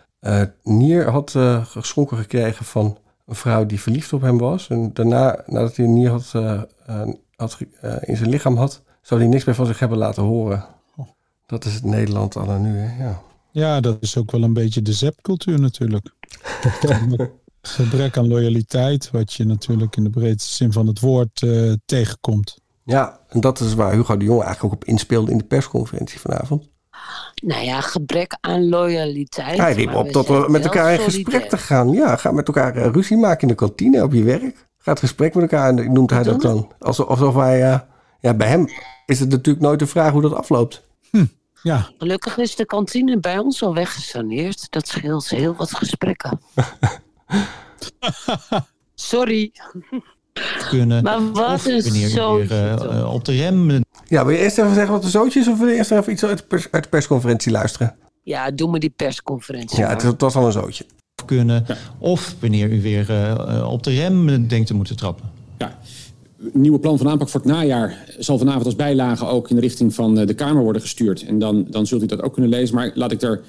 nier 0.64 1.10
had 1.10 1.36
geschonken 1.64 2.18
gekregen 2.18 2.66
van 2.66 2.98
een 3.26 3.36
vrouw 3.36 3.66
die 3.66 3.82
verliefd 3.82 4.14
op 4.14 4.22
hem 4.22 4.38
was. 4.38 4.68
En 4.70 4.94
daarna, 4.94 5.44
nadat 5.46 5.76
hij 5.76 5.86
een 5.86 5.94
nier 5.94 6.10
had, 6.10 6.32
had 7.40 7.54
ge- 7.54 7.68
eh, 7.82 7.96
in 8.10 8.18
zijn 8.18 8.30
lichaam 8.30 8.58
had, 8.58 8.84
zou 9.02 9.20
hij 9.20 9.30
niks 9.30 9.44
meer 9.44 9.56
van 9.56 9.66
zich 9.66 9.80
hebben 9.80 9.98
laten 9.98 10.24
horen. 10.24 10.66
Dat 11.46 11.66
is 11.66 11.74
het 11.74 11.84
Nederland 11.84 12.36
al 12.36 12.60
nu, 12.60 12.78
hè? 12.78 13.04
Ja. 13.04 13.22
Ja, 13.52 13.80
dat 13.80 13.98
is 14.00 14.18
ook 14.18 14.32
wel 14.32 14.44
een 14.44 14.54
beetje 14.54 14.82
de 14.82 14.94
zepcultuur 14.94 15.60
natuurlijk. 15.60 16.10
Gebrek 17.62 18.18
aan 18.18 18.28
loyaliteit, 18.28 19.12
wat 19.12 19.34
je 19.34 19.46
natuurlijk 19.46 19.96
in 19.96 20.04
de 20.04 20.10
breedste 20.10 20.56
zin 20.56 20.72
van 20.72 20.88
het 20.88 21.00
woord 21.00 21.42
eh, 21.42 21.72
tegenkomt. 21.86 22.58
ja, 22.84 23.20
en 23.30 23.40
dat 23.40 23.60
is 23.60 23.74
waar 23.74 23.94
Hugo 23.94 24.18
de 24.18 24.26
Jonge 24.26 24.44
eigenlijk 24.44 24.74
ook 24.74 24.82
op 24.82 24.88
inspeelde 24.88 25.32
in 25.32 25.38
de 25.38 25.44
persconferentie 25.44 26.20
vanavond. 26.20 26.70
Nou 27.44 27.64
ja, 27.64 27.82
gebrek 27.82 28.38
aan 28.42 28.70
loyaliteit. 28.70 29.58
Hij 29.58 29.74
riep 29.74 29.96
op 29.96 30.06
we 30.06 30.12
dat 30.12 30.28
we 30.28 30.34
zijn 30.34 30.52
met 30.52 30.64
elkaar 30.66 30.92
in 30.94 31.00
solidair. 31.00 31.24
gesprek 31.24 31.50
te 31.50 31.58
gaan. 31.58 31.92
Ja, 31.92 32.16
ga 32.16 32.32
met 32.32 32.48
elkaar 32.48 32.76
eh, 32.76 32.92
ruzie 32.92 33.18
maken 33.18 33.42
in 33.42 33.48
de 33.48 33.56
kantine 33.56 34.04
op 34.04 34.14
je 34.14 34.24
werk. 34.24 34.68
Ga 34.82 34.92
het 34.92 35.00
gesprek 35.00 35.34
met 35.34 35.44
elkaar, 35.44 35.78
en 35.78 35.94
noemt 35.94 36.10
hij 36.10 36.24
dat 36.24 36.42
dan. 36.42 36.72
Alsof, 36.80 37.08
alsof 37.08 37.36
hij, 37.36 37.72
eh, 37.72 37.80
ja, 38.20 38.34
bij 38.34 38.48
hem 38.48 38.68
is 39.06 39.20
het 39.20 39.30
natuurlijk 39.30 39.66
nooit 39.66 39.80
de 39.80 39.88
vraag 39.88 40.12
hoe 40.12 40.22
dat 40.22 40.34
afloopt. 40.34 40.88
Ja, 41.64 41.90
Gelukkig 41.98 42.38
is 42.38 42.56
de 42.56 42.66
kantine 42.66 43.20
bij 43.20 43.38
ons 43.38 43.64
al 43.64 43.74
weggesaneerd. 43.74 44.72
Dat 44.72 44.88
scheelt 44.88 45.30
heel 45.30 45.56
wat 45.56 45.76
gesprekken. 45.76 46.40
Sorry, 48.96 49.52
kunnen. 50.70 51.04
maar 51.04 51.32
wat 51.32 51.66
een 51.66 51.82
zootje 52.10 52.56
eh, 52.56 53.00
eh, 53.00 53.14
op 53.14 53.26
de 53.26 53.36
rem 53.36 53.84
Ja, 54.06 54.26
wil 54.26 54.36
je 54.36 54.42
eerst 54.42 54.58
even 54.58 54.74
zeggen 54.74 54.94
wat 54.94 55.02
de 55.02 55.10
zootje 55.10 55.40
is... 55.40 55.48
of 55.48 55.58
wil 55.58 55.68
je 55.68 55.76
eerst 55.76 55.92
even 55.92 56.12
iets 56.12 56.24
uit 56.24 56.38
de, 56.38 56.44
pers- 56.44 56.72
uit 56.72 56.84
de 56.84 56.90
persconferentie 56.90 57.52
luisteren? 57.52 57.96
Ja, 58.24 58.52
doe 58.52 58.72
me 58.72 58.80
die 58.80 58.94
persconferentie. 58.96 59.80
Ja, 59.80 59.88
maar. 59.88 60.04
het 60.04 60.22
was 60.22 60.36
al 60.36 60.46
een 60.46 60.52
zootje. 60.52 60.86
Kunnen. 61.26 61.66
Of 61.98 62.36
wanneer 62.40 62.72
u 62.72 62.82
weer 62.82 63.10
eh, 63.10 63.32
eh, 63.32 63.72
op 63.72 63.84
de 63.84 63.92
rem 63.92 64.48
denkt 64.48 64.68
te 64.68 64.74
moeten 64.74 64.96
trappen. 64.96 65.30
Ja. 65.58 65.80
nieuwe 66.54 66.80
plan 66.80 66.98
van 66.98 67.10
aanpak 67.10 67.30
voor 67.30 67.42
het 67.42 67.50
najaar 67.50 68.06
zal 68.18 68.38
vanavond 68.38 68.66
als 68.66 68.76
bijlage 68.76 69.26
ook 69.26 69.50
in 69.50 69.56
de 69.56 69.62
richting 69.62 69.94
van 69.94 70.20
eh, 70.20 70.28
de 70.28 70.34
Kamer 70.34 70.64
worden 70.64 70.82
gestuurd. 70.82 71.26
En 71.26 71.40
dan, 71.40 71.68
dan 71.70 71.88
zult 71.88 72.04
u 72.04 72.06
dat 72.06 72.22
ook 72.22 72.34
kunnen 72.34 72.52
lezen. 72.52 72.76
Maar 72.76 72.92
laat 72.94 73.12
ik 73.12 73.22
er 73.22 73.42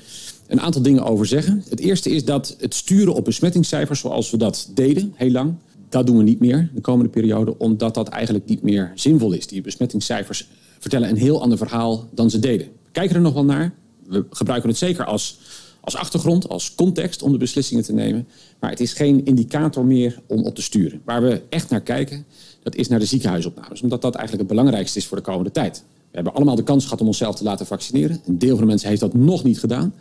een 0.46 0.60
aantal 0.60 0.82
dingen 0.82 1.04
over 1.04 1.26
zeggen. 1.26 1.64
Het 1.68 1.80
eerste 1.80 2.10
is 2.10 2.24
dat 2.24 2.56
het 2.58 2.74
sturen 2.74 3.14
op 3.14 3.24
besmettingscijfers 3.24 4.00
zoals 4.00 4.30
we 4.30 4.36
dat 4.36 4.70
deden, 4.74 5.12
heel 5.16 5.30
lang, 5.30 5.54
dat 5.88 6.06
doen 6.06 6.16
we 6.16 6.22
niet 6.22 6.40
meer 6.40 6.70
de 6.74 6.80
komende 6.80 7.10
periode, 7.10 7.58
omdat 7.58 7.94
dat 7.94 8.08
eigenlijk 8.08 8.46
niet 8.46 8.62
meer 8.62 8.92
zinvol 8.94 9.32
is. 9.32 9.46
Die 9.46 9.60
besmettingscijfers 9.60 10.48
vertellen 10.78 11.08
een 11.08 11.16
heel 11.16 11.42
ander 11.42 11.58
verhaal 11.58 12.08
dan 12.14 12.30
ze 12.30 12.38
deden. 12.38 12.66
We 12.66 12.90
kijken 12.92 13.16
er 13.16 13.22
nog 13.22 13.34
wel 13.34 13.44
naar. 13.44 13.74
We 14.06 14.24
gebruiken 14.30 14.68
het 14.68 14.78
zeker 14.78 15.04
als, 15.04 15.38
als 15.80 15.96
achtergrond, 15.96 16.48
als 16.48 16.74
context 16.74 17.22
om 17.22 17.32
de 17.32 17.38
beslissingen 17.38 17.84
te 17.84 17.92
nemen. 17.92 18.28
Maar 18.60 18.70
het 18.70 18.80
is 18.80 18.92
geen 18.92 19.24
indicator 19.24 19.84
meer 19.84 20.20
om 20.26 20.44
op 20.44 20.54
te 20.54 20.62
sturen. 20.62 21.00
Waar 21.04 21.22
we 21.22 21.42
echt 21.48 21.70
naar 21.70 21.80
kijken, 21.80 22.24
dat 22.62 22.74
is 22.74 22.88
naar 22.88 22.98
de 22.98 23.04
ziekenhuisopnames. 23.04 23.82
Omdat 23.82 24.02
dat 24.02 24.14
eigenlijk 24.14 24.48
het 24.48 24.58
belangrijkste 24.58 24.98
is 24.98 25.06
voor 25.06 25.16
de 25.16 25.22
komende 25.22 25.50
tijd. 25.50 25.84
We 26.10 26.16
hebben 26.16 26.34
allemaal 26.34 26.54
de 26.54 26.62
kans 26.62 26.84
gehad 26.84 27.00
om 27.00 27.06
onszelf 27.06 27.36
te 27.36 27.44
laten 27.44 27.66
vaccineren. 27.66 28.20
Een 28.26 28.38
deel 28.38 28.50
van 28.50 28.60
de 28.60 28.66
mensen 28.66 28.88
heeft 28.88 29.00
dat 29.00 29.14
nog 29.14 29.44
niet 29.44 29.60
gedaan. 29.60 29.94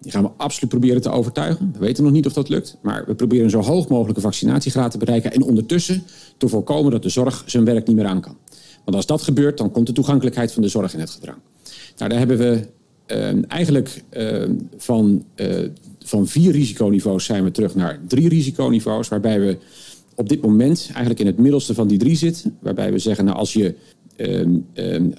Die 0.00 0.12
gaan 0.12 0.22
we 0.22 0.30
absoluut 0.36 0.70
proberen 0.70 1.00
te 1.00 1.10
overtuigen. 1.10 1.70
We 1.72 1.78
weten 1.78 2.04
nog 2.04 2.12
niet 2.12 2.26
of 2.26 2.32
dat 2.32 2.48
lukt. 2.48 2.76
Maar 2.82 3.04
we 3.06 3.14
proberen 3.14 3.50
zo 3.50 3.60
hoog 3.62 3.88
mogelijke 3.88 4.20
vaccinatiegraad 4.20 4.90
te 4.90 4.98
bereiken. 4.98 5.32
En 5.32 5.42
ondertussen 5.42 6.02
te 6.36 6.48
voorkomen 6.48 6.90
dat 6.90 7.02
de 7.02 7.08
zorg 7.08 7.42
zijn 7.46 7.64
werk 7.64 7.86
niet 7.86 7.96
meer 7.96 8.06
aan 8.06 8.20
kan. 8.20 8.36
Want 8.84 8.96
als 8.96 9.06
dat 9.06 9.22
gebeurt, 9.22 9.58
dan 9.58 9.70
komt 9.70 9.86
de 9.86 9.92
toegankelijkheid 9.92 10.52
van 10.52 10.62
de 10.62 10.68
zorg 10.68 10.94
in 10.94 11.00
het 11.00 11.10
gedrang. 11.10 11.38
Nou, 11.96 12.10
daar 12.10 12.18
hebben 12.18 12.38
we 12.38 12.66
eigenlijk 13.48 14.02
uh, 14.12 14.42
van, 14.76 15.24
uh, 15.36 15.68
van 15.98 16.26
vier 16.26 16.52
risiconiveaus 16.52 17.24
zijn 17.24 17.44
we 17.44 17.50
terug 17.50 17.74
naar 17.74 18.00
drie 18.08 18.28
risiconiveaus. 18.28 19.08
Waarbij 19.08 19.40
we 19.40 19.58
op 20.14 20.28
dit 20.28 20.42
moment 20.42 20.84
eigenlijk 20.88 21.20
in 21.20 21.26
het 21.26 21.38
middelste 21.38 21.74
van 21.74 21.88
die 21.88 21.98
drie 21.98 22.16
zitten. 22.16 22.56
Waarbij 22.60 22.92
we 22.92 22.98
zeggen, 22.98 23.24
nou, 23.24 23.36
als 23.36 23.52
je, 23.52 23.74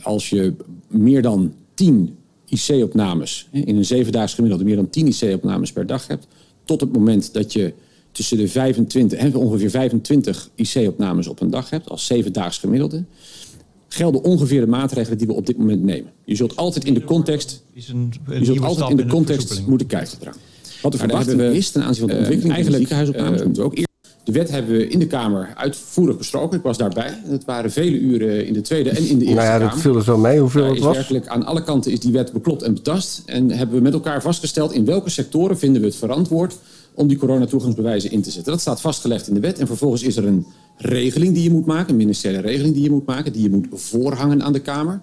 als 0.04 0.30
je 0.30 0.54
meer 0.88 1.22
dan 1.22 1.54
tien 1.74 2.16
IC-opnames, 2.52 3.48
in 3.52 3.78
een 3.78 3.86
zevendaags 3.86 4.34
gemiddelde 4.34 4.64
meer 4.64 4.76
dan 4.76 4.90
10 4.90 5.08
IC-opnames 5.08 5.72
per 5.72 5.86
dag 5.86 6.08
hebt, 6.08 6.28
tot 6.66 6.82
het 6.82 6.92
moment 6.92 7.34
dat 7.34 7.54
je 7.54 7.74
tussen 8.12 8.38
de 8.38 8.48
25, 8.48 9.34
ongeveer 9.34 9.70
25 9.70 10.50
IC-opnames 10.56 11.28
op 11.28 11.42
een 11.42 11.50
dag 11.50 11.70
hebt, 11.70 11.90
als 11.90 12.06
zevendaags 12.06 12.58
gemiddelde, 12.58 13.04
gelden 13.94 14.24
ongeveer 14.24 14.62
de 14.62 14.68
maatregelen 14.68 15.18
die 15.18 15.28
we 15.28 15.34
op 15.34 15.46
dit 15.46 15.58
moment 15.58 15.84
nemen. 15.84 16.12
Je 16.26 16.36
zult 16.36 16.56
altijd 16.56 16.86
in 16.86 16.94
de 16.94 17.04
context, 17.04 17.64
je 17.74 17.82
zult 18.42 18.62
altijd 18.62 18.90
in 18.90 18.98
de 18.98 19.06
context 19.06 19.68
moeten 19.68 19.88
kijken. 19.88 20.18
Wat 20.82 20.92
de 20.92 20.98
verwachting 20.98 21.42
is 21.42 21.72
ten 21.72 21.84
aanzien 21.84 22.08
van 22.08 22.10
de 22.10 22.18
ontwikkeling 22.18 22.50
uh, 22.50 22.54
eigenlijk, 22.54 22.88
ziekenhuisopnames, 22.88 23.44
moeten 23.44 23.64
we 23.64 23.70
ook 23.70 23.76
eerst 23.76 23.90
de 24.24 24.32
wet 24.32 24.50
hebben 24.50 24.78
we 24.78 24.88
in 24.88 25.00
de 25.00 25.08
Kamer 25.08 25.54
uitvoerig 25.56 26.18
besproken. 26.18 26.58
Ik 26.58 26.64
was 26.64 26.78
daarbij. 26.78 27.18
Het 27.24 27.46
waren 27.46 27.72
vele 27.72 28.00
uren 28.00 28.48
in 28.48 28.54
de 28.54 28.62
Tweede 28.62 28.90
en 28.90 29.08
in 29.08 29.20
de 29.20 29.26
Eerste 29.26 29.42
nou 29.42 29.48
ja, 29.48 29.58
Kamer. 29.58 29.70
dat 29.70 29.82
viel 29.82 29.96
er 29.96 30.04
zo 30.04 30.18
mee 30.18 30.40
hoeveel 30.40 30.66
het 30.66 30.80
was. 30.80 30.96
Werkelijk 30.96 31.28
aan 31.28 31.46
alle 31.46 31.64
kanten 31.64 31.92
is 31.92 32.00
die 32.00 32.12
wet 32.12 32.32
beklopt 32.32 32.62
en 32.62 32.74
betast. 32.74 33.22
En 33.26 33.52
hebben 33.52 33.76
we 33.76 33.82
met 33.82 33.94
elkaar 33.94 34.22
vastgesteld 34.22 34.74
in 34.74 34.86
welke 34.86 35.10
sectoren 35.10 35.58
vinden 35.58 35.82
we 35.82 35.88
het 35.88 35.96
verantwoord 35.96 36.58
om 36.94 37.08
die 37.08 37.18
coronatoegangsbewijzen 37.18 38.12
in 38.12 38.22
te 38.22 38.32
zetten. 38.32 38.52
Dat 38.52 38.62
staat 38.62 38.82
vastgelegd 38.82 39.28
in 39.28 39.34
de 39.34 39.40
wet. 39.40 39.60
En 39.60 39.68
vervolgens 39.68 40.04
is 40.04 40.18
er 40.18 40.26
een 40.26 40.46
regeling 40.78 41.34
die 41.34 41.44
je 41.44 41.52
moet 41.52 41.66
maken, 41.66 41.90
een 41.90 41.98
ministeriële 41.98 42.42
regeling 42.42 42.74
die 42.74 42.84
je 42.84 42.92
moet 42.92 43.06
maken, 43.06 43.34
die 43.34 43.42
je 43.42 43.50
moet 43.50 43.68
voorhangen 43.72 44.44
aan 44.44 44.54
de 44.54 44.60
Kamer. 44.60 45.02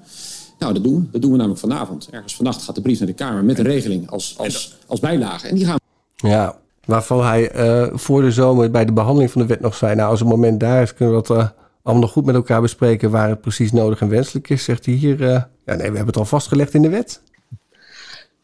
Nou, 0.59 0.75
dat 0.75 0.83
doen 0.83 0.95
we. 0.95 1.11
Dat 1.11 1.23
doen 1.23 1.31
we 1.31 1.37
namelijk 1.37 1.61
vanavond. 1.61 2.09
Ergens 2.11 2.37
vannacht 2.37 2.63
gaat 2.63 2.75
de 2.75 2.81
brief 2.81 2.99
naar 2.99 3.09
de 3.09 3.15
Kamer 3.15 3.45
met 3.45 3.59
een 3.59 3.65
regeling 3.65 4.11
als, 4.11 4.35
als, 4.39 4.77
als 4.87 5.01
bijlage. 5.01 5.49
En 5.49 5.55
die 5.55 5.65
gaan 5.65 5.79
we 6.17 6.29
Ja, 6.29 6.59
waarvan 6.85 7.25
hij 7.25 7.57
uh, 7.57 7.97
voor 7.97 8.23
de 8.23 8.33
zomer 8.33 8.71
bij 8.71 8.85
de 8.85 8.93
behandeling 8.93 9.31
van 9.31 9.41
de 9.41 9.47
wet 9.47 9.61
nog 9.61 9.75
zei... 9.75 9.95
nou, 9.95 10.11
als 10.11 10.21
het 10.21 10.29
moment 10.29 10.61
daar 10.61 10.83
is, 10.83 10.95
kunnen 10.95 11.15
we 11.15 11.23
dat 11.23 11.37
uh, 11.39 11.49
allemaal 11.83 12.03
nog 12.03 12.13
goed 12.13 12.25
met 12.25 12.35
elkaar 12.35 12.61
bespreken... 12.61 13.11
waar 13.11 13.29
het 13.29 13.41
precies 13.41 13.73
nodig 13.73 14.01
en 14.01 14.09
wenselijk 14.09 14.51
is. 14.51 14.65
Zegt 14.65 14.87
hij 14.87 14.95
hier, 14.95 15.21
uh, 15.21 15.29
ja 15.29 15.45
nee, 15.65 15.77
we 15.77 15.83
hebben 15.83 16.07
het 16.07 16.17
al 16.17 16.25
vastgelegd 16.25 16.75
in 16.75 16.83
de 16.83 16.89
wet. 16.89 17.23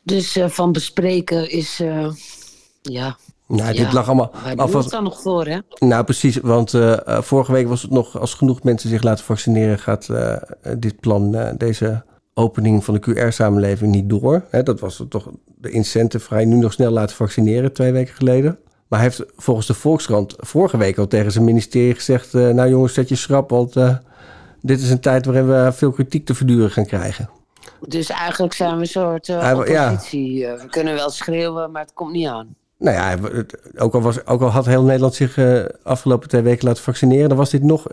Dus 0.02 0.38
van 0.46 0.72
bespreken 0.72 1.50
is, 1.50 1.82
ja... 2.82 3.16
Nou, 3.46 3.72
ja, 3.72 3.84
dit 3.84 3.92
lag 3.92 4.06
allemaal... 4.06 4.32
Doen 4.56 4.70
we 4.70 4.78
het 4.78 4.90
dan 4.90 5.04
nog 5.04 5.22
voor, 5.22 5.46
hè? 5.46 5.58
Nou, 5.78 6.04
precies, 6.04 6.36
want 6.36 6.72
vorige 7.06 7.52
week 7.52 7.68
was 7.68 7.82
het 7.82 7.90
nog... 7.90 8.20
als 8.20 8.34
genoeg 8.34 8.62
mensen 8.62 8.88
zich 8.88 9.02
laten 9.02 9.24
vaccineren... 9.24 9.78
gaat 9.78 10.08
dit 10.78 11.00
plan, 11.00 11.54
deze 11.56 12.04
opening 12.34 12.84
van 12.84 12.94
de 12.94 13.00
QR-samenleving 13.00 13.92
niet 13.92 14.08
door. 14.08 14.44
Hè, 14.50 14.62
dat 14.62 14.80
was 14.80 15.04
toch 15.08 15.30
de 15.44 15.70
incentive 15.70 16.24
vrij 16.24 16.44
nu 16.44 16.56
nog 16.56 16.72
snel 16.72 16.90
laten 16.90 17.16
vaccineren, 17.16 17.72
twee 17.72 17.92
weken 17.92 18.14
geleden. 18.14 18.58
Maar 18.88 18.98
hij 18.98 19.08
heeft 19.08 19.32
volgens 19.36 19.66
de 19.66 19.74
Volkskrant 19.74 20.34
vorige 20.36 20.76
week 20.76 20.98
al 20.98 21.06
tegen 21.06 21.32
zijn 21.32 21.44
ministerie 21.44 21.94
gezegd... 21.94 22.32
Nou 22.32 22.68
jongens, 22.68 22.94
zet 22.94 23.08
je 23.08 23.16
schrap, 23.16 23.50
want 23.50 23.74
dit 24.60 24.80
is 24.80 24.90
een 24.90 25.00
tijd 25.00 25.26
waarin 25.26 25.46
we 25.46 25.70
veel 25.72 25.90
kritiek 25.90 26.26
te 26.26 26.34
verduren 26.34 26.70
gaan 26.70 26.86
krijgen. 26.86 27.30
Dus 27.88 28.10
eigenlijk 28.10 28.52
zijn 28.52 28.74
we 28.74 28.80
een 28.80 28.86
soort 28.86 29.28
oppositie. 29.28 30.34
Ja. 30.34 30.56
we 30.56 30.66
kunnen 30.68 30.94
wel 30.94 31.10
schreeuwen, 31.10 31.70
maar 31.70 31.82
het 31.82 31.92
komt 31.92 32.12
niet 32.12 32.26
aan. 32.26 32.54
Nou 32.78 32.96
ja, 32.96 33.16
ook 33.76 33.94
al, 33.94 34.00
was, 34.00 34.26
ook 34.26 34.40
al 34.40 34.48
had 34.48 34.66
heel 34.66 34.82
Nederland 34.82 35.14
zich 35.14 35.38
afgelopen 35.82 36.28
twee 36.28 36.42
weken 36.42 36.66
laten 36.66 36.82
vaccineren... 36.82 37.28
dan 37.28 37.38
was 37.38 37.50
dit 37.50 37.62
nog 37.62 37.86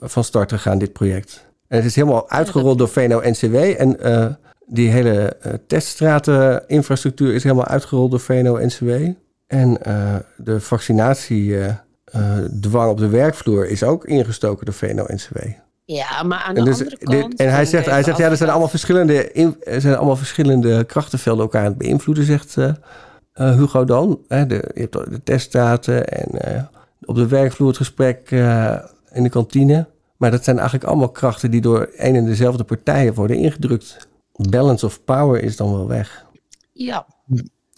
van 0.00 0.24
start 0.24 0.52
gegaan, 0.52 0.78
dit 0.78 0.92
project. 0.92 1.44
En 1.68 1.76
het 1.76 1.86
is 1.86 1.94
helemaal 1.94 2.30
uitgerold 2.30 2.78
door 2.78 2.88
VNO-NCW. 2.88 3.56
En 3.56 3.96
die 4.66 4.90
hele 4.90 5.36
teststrateninfrastructuur 5.66 7.34
is 7.34 7.42
helemaal 7.42 7.66
uitgerold 7.66 8.10
door 8.10 8.20
VNO-NCW. 8.20 8.90
En 9.46 9.78
de 10.36 10.60
vaccinatiedwang 10.60 12.90
op 12.90 12.98
de 12.98 13.08
werkvloer 13.08 13.68
is 13.68 13.82
ook 13.82 14.04
ingestoken 14.04 14.66
door 14.66 14.74
VNO-NCW. 14.74 15.38
Ja, 15.84 16.22
maar 16.22 16.38
aan 16.38 16.54
de 16.54 16.60
en 16.60 16.66
dus, 16.66 16.78
andere 16.78 16.98
kant... 16.98 17.30
Dit, 17.30 17.40
en 17.40 17.50
hij 17.50 17.64
zegt, 17.64 17.86
hij 17.86 18.02
zegt 18.02 18.18
ja, 18.18 18.30
er 18.30 18.36
zijn 18.36 18.50
allemaal 18.50 18.68
verschillende, 18.68 19.32
in, 19.32 19.56
er 19.64 19.80
zijn 19.80 19.96
allemaal 19.96 20.16
verschillende 20.16 20.84
krachtenvelden 20.84 21.42
elkaar 21.42 21.62
aan 21.62 21.68
het 21.68 21.78
beïnvloeden, 21.78 22.24
zegt 22.24 22.56
Hugo 23.36 23.84
dan. 23.84 24.20
Hè, 24.28 24.46
de, 24.46 24.70
je 24.74 24.80
hebt 24.80 25.10
de 25.10 25.22
teststraten 25.24 26.08
en 26.08 26.68
op 27.04 27.14
de 27.14 27.26
werkvloer 27.26 27.68
het 27.68 27.76
gesprek 27.76 28.30
in 29.12 29.22
de 29.22 29.28
kantine. 29.28 29.86
Maar 30.16 30.30
dat 30.30 30.44
zijn 30.44 30.56
eigenlijk 30.56 30.88
allemaal 30.88 31.08
krachten 31.08 31.50
die 31.50 31.60
door 31.60 31.90
een 31.96 32.14
en 32.14 32.24
dezelfde 32.24 32.64
partijen 32.64 33.14
worden 33.14 33.36
ingedrukt. 33.36 34.08
Balance 34.32 34.86
of 34.86 35.04
power 35.04 35.42
is 35.42 35.56
dan 35.56 35.72
wel 35.72 35.86
weg. 35.86 36.24
Ja. 36.72 37.06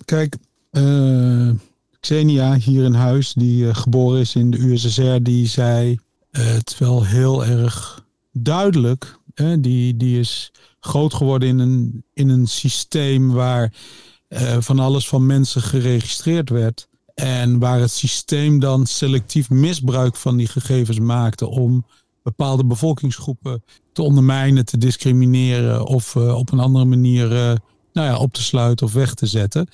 Kijk, 0.05 0.37
uh, 0.73 1.50
Xenia 2.00 2.55
hier 2.55 2.85
in 2.85 2.95
huis, 2.95 3.33
die 3.33 3.65
uh, 3.65 3.75
geboren 3.75 4.21
is 4.21 4.35
in 4.35 4.50
de 4.50 4.59
USSR, 4.59 5.23
die 5.23 5.47
zei 5.47 5.91
uh, 5.91 6.47
het 6.47 6.79
wel 6.79 7.05
heel 7.05 7.45
erg 7.45 8.05
duidelijk. 8.33 9.19
Hè? 9.35 9.61
Die, 9.61 9.97
die 9.97 10.19
is 10.19 10.53
groot 10.81 11.15
geworden 11.15 11.49
in 11.49 11.59
een, 11.59 12.05
in 12.12 12.29
een 12.29 12.47
systeem 12.47 13.33
waar 13.33 13.73
van 14.59 14.79
alles 14.79 15.09
van 15.09 15.27
mensen 15.27 15.63
geregistreerd 15.63 16.51
werd. 16.51 16.89
En 17.15 17.59
waar 17.59 17.81
het 17.81 17.91
systeem 17.91 18.61
dan 18.61 18.87
selectief 18.87 19.51
misbruik 19.51 20.17
van 20.17 20.37
die 20.37 20.47
gegevens 20.47 20.99
maakte 20.99 21.47
om 21.47 21.85
bepaalde 22.23 22.65
bevolkingsgroepen 22.65 23.65
te 23.93 24.03
ondermijnen, 24.03 24.65
te 24.65 24.79
discrimineren 24.79 25.87
of 25.87 26.15
uh, 26.15 26.37
op 26.37 26.53
een 26.53 26.59
andere 26.59 26.85
manier 26.85 27.33
uh, 27.33 27.53
nou 27.93 28.07
ja, 28.07 28.17
op 28.17 28.33
te 28.33 28.43
sluiten 28.43 28.87
of 28.87 28.93
weg 28.93 29.15
te 29.15 29.27
zetten. 29.27 29.69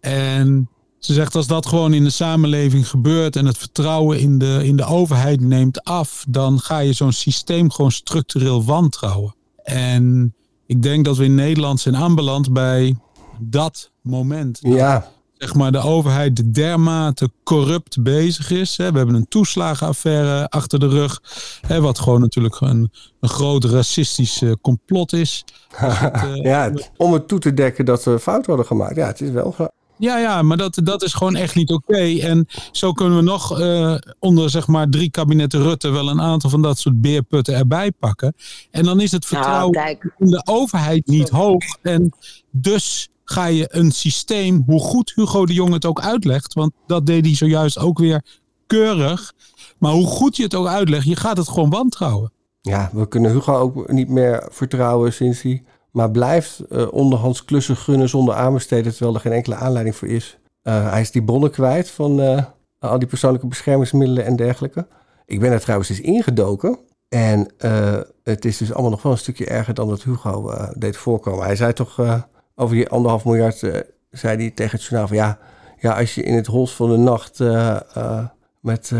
En 0.00 0.68
ze 0.98 1.12
zegt 1.12 1.34
als 1.34 1.46
dat 1.46 1.66
gewoon 1.66 1.94
in 1.94 2.04
de 2.04 2.10
samenleving 2.10 2.88
gebeurt 2.88 3.36
en 3.36 3.46
het 3.46 3.58
vertrouwen 3.58 4.20
in 4.20 4.38
de, 4.38 4.60
in 4.64 4.76
de 4.76 4.84
overheid 4.84 5.40
neemt 5.40 5.84
af, 5.84 6.24
dan 6.28 6.60
ga 6.60 6.78
je 6.78 6.92
zo'n 6.92 7.12
systeem 7.12 7.70
gewoon 7.70 7.92
structureel 7.92 8.64
wantrouwen. 8.64 9.34
En 9.62 10.34
ik 10.66 10.82
denk 10.82 11.04
dat 11.04 11.16
we 11.16 11.24
in 11.24 11.34
Nederland 11.34 11.80
zijn 11.80 11.96
aanbeland 11.96 12.52
bij 12.52 12.96
dat 13.38 13.90
moment. 14.02 14.58
Ja 14.62 15.10
zeg 15.42 15.54
maar, 15.54 15.72
de 15.72 15.78
overheid 15.78 16.54
dermate 16.54 17.30
corrupt 17.44 18.02
bezig 18.02 18.50
is. 18.50 18.76
Hè. 18.76 18.92
We 18.92 18.96
hebben 18.96 19.14
een 19.14 19.28
toeslagenaffaire 19.28 20.48
achter 20.48 20.78
de 20.80 20.88
rug. 20.88 21.22
Hè, 21.66 21.80
wat 21.80 21.98
gewoon 21.98 22.20
natuurlijk 22.20 22.60
een, 22.60 22.90
een 23.20 23.28
groot 23.28 23.64
racistisch 23.64 24.42
uh, 24.42 24.52
complot 24.60 25.12
is. 25.12 25.44
Het, 25.76 26.22
uh, 26.24 26.42
ja, 26.42 26.72
om 26.96 27.12
het 27.12 27.28
toe 27.28 27.38
te 27.38 27.54
dekken 27.54 27.84
dat 27.84 28.04
we 28.04 28.18
fout 28.18 28.46
hadden 28.46 28.66
gemaakt. 28.66 28.96
Ja, 28.96 29.06
het 29.06 29.20
is 29.20 29.30
wel 29.30 29.54
ja, 30.02 30.18
ja, 30.18 30.42
maar 30.42 30.56
dat, 30.56 30.80
dat 30.82 31.02
is 31.02 31.14
gewoon 31.14 31.36
echt 31.36 31.54
niet 31.54 31.70
oké. 31.70 31.92
Okay. 31.92 32.20
En 32.20 32.46
zo 32.72 32.92
kunnen 32.92 33.16
we 33.16 33.22
nog 33.22 33.60
uh, 33.60 33.94
onder 34.18 34.50
zeg 34.50 34.66
maar 34.66 34.88
drie 34.88 35.10
kabinetten 35.10 35.62
Rutte 35.62 35.90
wel 35.90 36.08
een 36.08 36.20
aantal 36.20 36.50
van 36.50 36.62
dat 36.62 36.78
soort 36.78 37.00
beerputten 37.00 37.54
erbij 37.54 37.92
pakken. 37.92 38.34
En 38.70 38.84
dan 38.84 39.00
is 39.00 39.12
het 39.12 39.26
vertrouwen 39.26 39.72
nou, 39.72 39.96
in 40.18 40.30
de 40.30 40.42
overheid 40.44 41.06
niet 41.06 41.28
hoog. 41.28 41.64
En 41.82 42.12
dus 42.50 43.08
ga 43.24 43.46
je 43.46 43.66
een 43.68 43.90
systeem, 43.90 44.62
hoe 44.66 44.80
goed 44.80 45.12
Hugo 45.14 45.46
de 45.46 45.52
Jong 45.52 45.72
het 45.72 45.84
ook 45.84 46.00
uitlegt, 46.00 46.54
want 46.54 46.72
dat 46.86 47.06
deed 47.06 47.24
hij 47.24 47.34
zojuist 47.34 47.78
ook 47.78 47.98
weer 47.98 48.24
keurig. 48.66 49.32
Maar 49.78 49.92
hoe 49.92 50.06
goed 50.06 50.36
je 50.36 50.42
het 50.42 50.54
ook 50.54 50.66
uitlegt, 50.66 51.06
je 51.06 51.16
gaat 51.16 51.36
het 51.36 51.48
gewoon 51.48 51.70
wantrouwen. 51.70 52.32
Ja, 52.60 52.90
we 52.92 53.08
kunnen 53.08 53.30
Hugo 53.30 53.54
ook 53.54 53.92
niet 53.92 54.08
meer 54.08 54.48
vertrouwen 54.50 55.12
sinds 55.12 55.42
hij 55.42 55.62
maar 55.90 56.10
blijft 56.10 56.62
uh, 56.70 56.92
onderhands 56.92 57.44
klussen 57.44 57.76
gunnen 57.76 58.08
zonder 58.08 58.34
aanbesteden, 58.34 58.92
terwijl 58.92 59.14
er 59.14 59.20
geen 59.20 59.32
enkele 59.32 59.54
aanleiding 59.54 59.96
voor 59.96 60.08
is. 60.08 60.38
Uh, 60.62 60.90
hij 60.90 61.00
is 61.00 61.10
die 61.10 61.24
bronnen 61.24 61.50
kwijt 61.50 61.90
van 61.90 62.20
uh, 62.20 62.42
al 62.78 62.98
die 62.98 63.08
persoonlijke 63.08 63.46
beschermingsmiddelen 63.46 64.24
en 64.24 64.36
dergelijke. 64.36 64.86
ik 65.26 65.40
ben 65.40 65.52
er 65.52 65.60
trouwens 65.60 65.90
eens 65.90 66.00
ingedoken. 66.00 66.78
En 67.12 67.48
eh, 67.58 68.00
het 68.22 68.44
is 68.44 68.56
dus 68.56 68.72
allemaal 68.72 68.90
nog 68.90 69.02
wel 69.02 69.12
een 69.12 69.18
stukje 69.18 69.46
erger 69.46 69.74
dan 69.74 69.88
dat 69.88 70.02
Hugo 70.02 70.50
eh, 70.50 70.70
deed 70.78 70.96
voorkomen. 70.96 71.44
Hij 71.44 71.56
zei 71.56 71.72
toch 71.72 71.98
eh, 71.98 72.22
over 72.62 72.76
die 72.76 72.88
anderhalf 72.88 73.24
miljard, 73.24 73.62
eh, 73.62 73.80
zei 74.10 74.36
hij 74.36 74.50
tegen 74.50 74.78
het 74.78 74.82
journaal 74.82 75.08
van 75.08 75.16
ja, 75.16 75.38
ja, 75.78 75.98
als 75.98 76.14
je 76.14 76.22
in 76.22 76.34
het 76.34 76.46
hols 76.46 76.74
van 76.74 76.90
de 76.90 76.96
nacht 76.96 77.40
eh, 77.40 77.76
eh, 77.94 78.24
met 78.60 78.92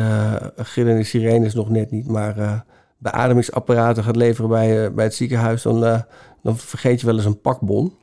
gillende 0.57 1.05
sirenes 1.05 1.55
nog 1.55 1.69
net 1.69 1.91
niet, 1.91 2.09
maar 2.09 2.65
beademingsapparaten 2.99 4.05
gaat 4.05 4.17
leveren 4.17 4.51
bij, 4.51 4.93
bij 4.93 5.05
het 5.05 5.15
ziekenhuis, 5.15 5.63
dan, 5.63 5.81
dan 6.43 6.59
vergeet 6.59 7.01
je 7.01 7.07
wel 7.07 7.17
eens 7.17 7.25
een 7.25 7.41
pakbon. 7.41 7.95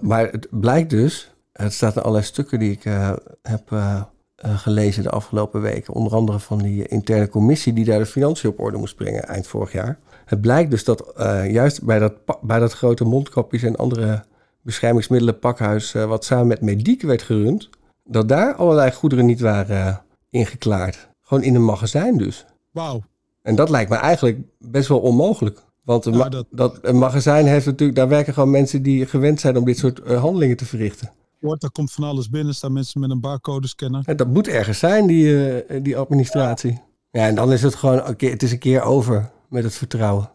Maar 0.00 0.30
het 0.30 0.46
blijkt 0.50 0.90
dus, 0.90 1.34
het 1.52 1.72
staat 1.72 1.94
in 1.96 2.00
allerlei 2.00 2.24
stukken 2.24 2.58
die 2.58 2.70
ik 2.70 2.84
heb 3.42 3.76
gelezen 4.36 5.02
de 5.02 5.10
afgelopen 5.10 5.60
weken. 5.60 5.94
Onder 5.94 6.14
andere 6.14 6.38
van 6.38 6.58
die 6.58 6.88
interne 6.88 7.28
commissie 7.28 7.72
die 7.72 7.84
daar 7.84 7.98
de 7.98 8.06
financiën 8.06 8.50
op 8.50 8.60
orde 8.60 8.78
moest 8.78 8.96
brengen 8.96 9.24
eind 9.24 9.46
vorig 9.46 9.72
jaar. 9.72 9.98
Het 10.24 10.40
blijkt 10.40 10.70
dus 10.70 10.84
dat 10.84 11.12
juist 11.48 11.84
bij 11.84 11.98
dat, 11.98 12.14
bij 12.42 12.58
dat 12.58 12.72
grote 12.72 13.04
mondkapjes 13.04 13.62
en 13.62 13.76
andere 13.76 14.24
beschermingsmiddelen 14.66 15.38
pakhuis, 15.38 15.94
eh, 15.94 16.04
wat 16.04 16.24
samen 16.24 16.46
met 16.46 16.60
Mediek 16.60 17.02
werd 17.02 17.22
gerund, 17.22 17.68
dat 18.04 18.28
daar 18.28 18.54
allerlei 18.54 18.90
goederen 18.92 19.26
niet 19.26 19.40
waren 19.40 19.86
eh, 19.86 19.96
ingeklaard. 20.30 21.08
Gewoon 21.22 21.42
in 21.42 21.54
een 21.54 21.64
magazijn 21.64 22.16
dus. 22.18 22.44
Wauw. 22.70 23.02
En 23.42 23.54
dat 23.54 23.68
lijkt 23.70 23.90
me 23.90 23.96
eigenlijk 23.96 24.38
best 24.58 24.88
wel 24.88 24.98
onmogelijk. 25.00 25.62
Want 25.84 26.04
een, 26.04 26.30
dat- 26.30 26.46
dat, 26.50 26.78
een 26.82 26.98
magazijn 26.98 27.46
heeft 27.46 27.66
natuurlijk, 27.66 27.98
daar 27.98 28.08
werken 28.08 28.34
gewoon 28.34 28.50
mensen 28.50 28.82
die 28.82 29.06
gewend 29.06 29.40
zijn 29.40 29.56
om 29.56 29.64
dit 29.64 29.78
soort 29.78 30.00
eh, 30.00 30.20
handelingen 30.20 30.56
te 30.56 30.64
verrichten. 30.64 31.10
Hoort, 31.40 31.60
daar 31.60 31.70
komt 31.70 31.92
van 31.92 32.04
alles 32.04 32.30
binnen. 32.30 32.54
Staan 32.54 32.72
mensen 32.72 33.00
met 33.00 33.10
een 33.10 33.20
barcode 33.20 33.66
scanner. 33.68 34.02
En 34.06 34.16
dat 34.16 34.26
moet 34.28 34.48
ergens 34.48 34.78
zijn, 34.78 35.06
die, 35.06 35.64
die 35.82 35.96
administratie. 35.96 36.80
Ja, 37.10 37.26
en 37.26 37.34
dan 37.34 37.52
is 37.52 37.62
het 37.62 37.74
gewoon, 37.74 38.06
oké, 38.08 38.26
het 38.26 38.42
is 38.42 38.52
een 38.52 38.58
keer 38.58 38.82
over 38.82 39.30
met 39.48 39.64
het 39.64 39.74
vertrouwen. 39.74 40.30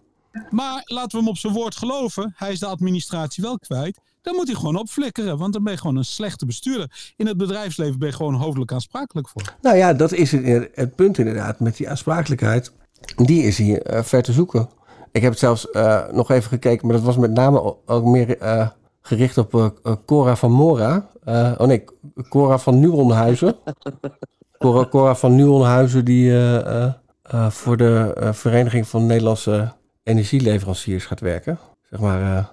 Maar 0.49 0.81
laten 0.85 1.11
we 1.11 1.17
hem 1.17 1.27
op 1.27 1.37
zijn 1.37 1.53
woord 1.53 1.75
geloven. 1.75 2.33
Hij 2.37 2.51
is 2.51 2.59
de 2.59 2.65
administratie 2.65 3.43
wel 3.43 3.57
kwijt. 3.59 3.99
Dan 4.21 4.35
moet 4.35 4.47
hij 4.47 4.55
gewoon 4.55 4.75
opflikkeren. 4.75 5.37
Want 5.37 5.53
dan 5.53 5.63
ben 5.63 5.73
je 5.73 5.79
gewoon 5.79 5.95
een 5.95 6.05
slechte 6.05 6.45
bestuurder. 6.45 7.13
In 7.15 7.27
het 7.27 7.37
bedrijfsleven 7.37 7.99
ben 7.99 8.07
je 8.07 8.13
gewoon 8.13 8.33
hoofdelijk 8.33 8.71
aansprakelijk 8.71 9.29
voor. 9.29 9.55
Nou 9.61 9.77
ja, 9.77 9.93
dat 9.93 10.11
is 10.11 10.31
het, 10.31 10.69
het 10.73 10.95
punt 10.95 11.17
inderdaad 11.17 11.59
met 11.59 11.77
die 11.77 11.89
aansprakelijkheid. 11.89 12.71
Die 13.15 13.43
is 13.43 13.57
hier 13.57 13.81
eh, 13.81 14.03
ver 14.03 14.21
te 14.23 14.31
zoeken. 14.31 14.69
Ik 15.11 15.21
heb 15.21 15.31
het 15.31 15.39
zelfs 15.39 15.69
eh, 15.69 16.07
nog 16.11 16.31
even 16.31 16.49
gekeken, 16.49 16.87
maar 16.87 16.95
dat 16.95 17.05
was 17.05 17.17
met 17.17 17.31
name 17.31 17.75
ook 17.85 18.05
meer 18.05 18.37
eh, 18.37 18.67
gericht 19.01 19.37
op 19.37 19.55
eh, 19.55 19.65
eh, 19.83 19.93
Cora 20.05 20.35
van 20.35 20.51
Mora. 20.51 21.09
Eh, 21.23 21.51
oh 21.57 21.67
nee, 21.67 21.83
Cora 22.29 22.57
van 22.57 22.79
Nuonhuizen. 22.79 23.55
Cora, 24.57 24.85
Cora 24.89 25.15
van 25.15 25.35
Nuonhuizen 25.35 26.05
die 26.05 26.31
eh, 26.31 26.83
eh, 26.83 26.93
eh, 27.21 27.49
voor 27.49 27.77
de 27.77 28.13
eh, 28.17 28.33
Vereniging 28.33 28.87
van 28.87 29.05
Nederlandse 29.05 29.73
Energieleveranciers 30.03 31.05
gaat 31.05 31.19
werken. 31.19 31.59
Zeg 31.89 31.99
maar 31.99 32.37
eh, 32.37 32.45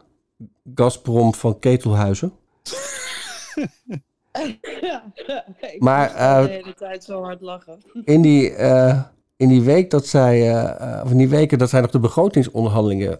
Gazprom 0.74 1.34
van 1.34 1.58
Ketelhuizen. 1.58 2.32
Maar, 5.78 6.14
eh, 6.14 6.42
de 6.42 6.50
hele 6.50 6.74
tijd 6.74 7.04
zo 7.04 7.22
hard 7.22 7.40
lachen. 7.40 7.78
in 8.04 8.22
die, 8.22 8.50
eh, 8.50 9.02
in 9.36 9.48
die 9.48 9.62
week 9.62 9.90
dat 9.90 10.06
zij, 10.06 10.54
eh, 10.56 11.02
of 11.04 11.10
in 11.10 11.16
die 11.16 11.28
weken 11.28 11.58
dat 11.58 11.68
zij 11.68 11.80
nog 11.80 11.90
de 11.90 11.98
begrotingsonderhandelingen, 11.98 13.18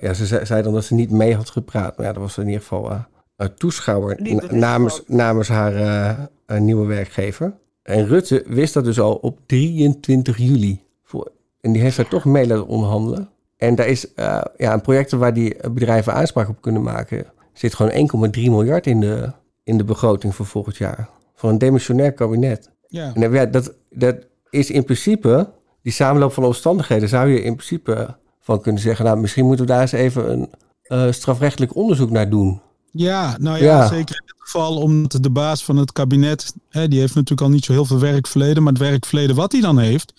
ja, 0.00 0.12
ze 0.14 0.26
zei, 0.26 0.46
zei 0.46 0.62
dan 0.62 0.72
dat 0.72 0.84
ze 0.84 0.94
niet 0.94 1.10
mee 1.10 1.34
had 1.36 1.50
gepraat, 1.50 1.96
maar 1.96 2.06
ja, 2.06 2.12
dat 2.12 2.22
was 2.22 2.38
in 2.38 2.46
ieder 2.46 2.60
geval 2.60 2.92
een 3.36 3.54
toeschouwer 3.54 4.22
na- 4.22 4.42
namens, 4.50 5.02
namens 5.06 5.48
haar 5.48 6.28
nieuwe 6.58 6.86
werkgever. 6.86 7.54
En 7.82 8.06
Rutte 8.06 8.44
wist 8.46 8.74
dat 8.74 8.84
dus 8.84 9.00
al 9.00 9.14
op 9.14 9.38
23 9.46 10.38
juli. 10.38 10.82
Voor, 11.02 11.30
en 11.60 11.72
die 11.72 11.82
heeft 11.82 11.96
haar 11.96 12.08
toch 12.08 12.24
mee 12.24 12.46
laten 12.46 12.66
onderhandelen. 12.66 13.28
En 13.56 13.74
daar 13.74 13.86
is 13.86 14.14
eh, 14.14 14.40
ja, 14.56 14.72
een 14.72 14.80
projecten 14.80 15.18
waar 15.18 15.34
die 15.34 15.56
bedrijven 15.70 16.14
aanspraak 16.14 16.48
op 16.48 16.60
kunnen 16.60 16.82
maken, 16.82 17.26
zit 17.52 17.74
gewoon 17.74 18.30
1,3 18.34 18.40
miljard 18.42 18.86
in 18.86 19.00
de, 19.00 19.32
in 19.64 19.76
de 19.78 19.84
begroting 19.84 20.34
voor 20.34 20.46
volgend 20.46 20.76
jaar. 20.76 21.08
Voor 21.34 21.50
een 21.50 21.58
demissionair 21.58 22.12
kabinet. 22.12 22.70
Ja. 22.88 23.14
En 23.14 23.32
ja, 23.32 23.46
dat, 23.46 23.72
dat 23.90 24.16
is 24.50 24.70
in 24.70 24.84
principe, 24.84 25.50
die 25.82 25.92
samenloop 25.92 26.32
van 26.32 26.44
omstandigheden, 26.44 27.08
zou 27.08 27.28
je 27.28 27.42
in 27.42 27.54
principe 27.54 28.16
van 28.40 28.60
kunnen 28.60 28.80
zeggen, 28.82 29.04
nou, 29.04 29.18
misschien 29.18 29.46
moeten 29.46 29.66
we 29.66 29.72
daar 29.72 29.80
eens 29.80 29.92
even 29.92 30.30
een 30.32 30.50
eh, 30.82 31.12
strafrechtelijk 31.12 31.76
onderzoek 31.76 32.10
naar 32.10 32.30
doen. 32.30 32.60
Ja, 32.90 33.36
nou 33.40 33.56
ja, 33.58 33.64
Ja. 33.64 33.86
zeker 33.86 34.16
in 34.20 34.26
dit 34.26 34.34
geval 34.38 34.76
omdat 34.76 35.22
de 35.22 35.30
baas 35.30 35.64
van 35.64 35.76
het 35.76 35.92
kabinet, 35.92 36.54
hè, 36.68 36.88
die 36.88 37.00
heeft 37.00 37.14
natuurlijk 37.14 37.40
al 37.40 37.48
niet 37.54 37.64
zo 37.64 37.72
heel 37.72 37.84
veel 37.84 37.98
werkverleden, 37.98 38.62
maar 38.62 38.72
het 38.72 38.82
werkverleden 38.82 39.36
wat 39.36 39.52
hij 39.52 39.60
dan 39.60 39.78
heeft, 39.78 40.12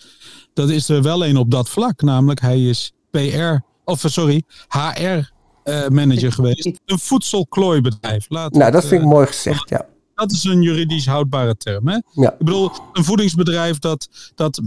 dat 0.54 0.70
is 0.70 0.88
er 0.88 1.02
wel 1.02 1.26
een 1.26 1.36
op 1.36 1.50
dat 1.50 1.68
vlak. 1.68 2.02
Namelijk, 2.02 2.40
hij 2.40 2.64
is 2.64 2.92
PR, 3.16 3.64
of 3.84 4.04
eh, 4.04 4.10
sorry, 4.10 4.42
HR-manager 4.68 6.32
geweest. 6.32 6.66
Een 6.86 6.98
voedselklooibedrijf. 6.98 8.26
Laat 8.28 8.52
Nou, 8.52 8.64
het, 8.64 8.72
dat 8.72 8.82
vind 8.86 9.00
ik 9.00 9.06
eh, 9.06 9.12
mooi 9.12 9.26
gezegd, 9.26 9.68
ja. 9.68 9.86
Dat 10.14 10.32
is 10.32 10.44
een 10.44 10.62
juridisch 10.62 11.06
houdbare 11.06 11.56
term. 11.56 11.88
Hè? 11.88 12.00
Ja. 12.12 12.32
Ik 12.32 12.38
bedoel, 12.38 12.70
een 12.92 13.04
voedingsbedrijf 13.04 13.78
dat, 13.78 14.08
dat 14.34 14.60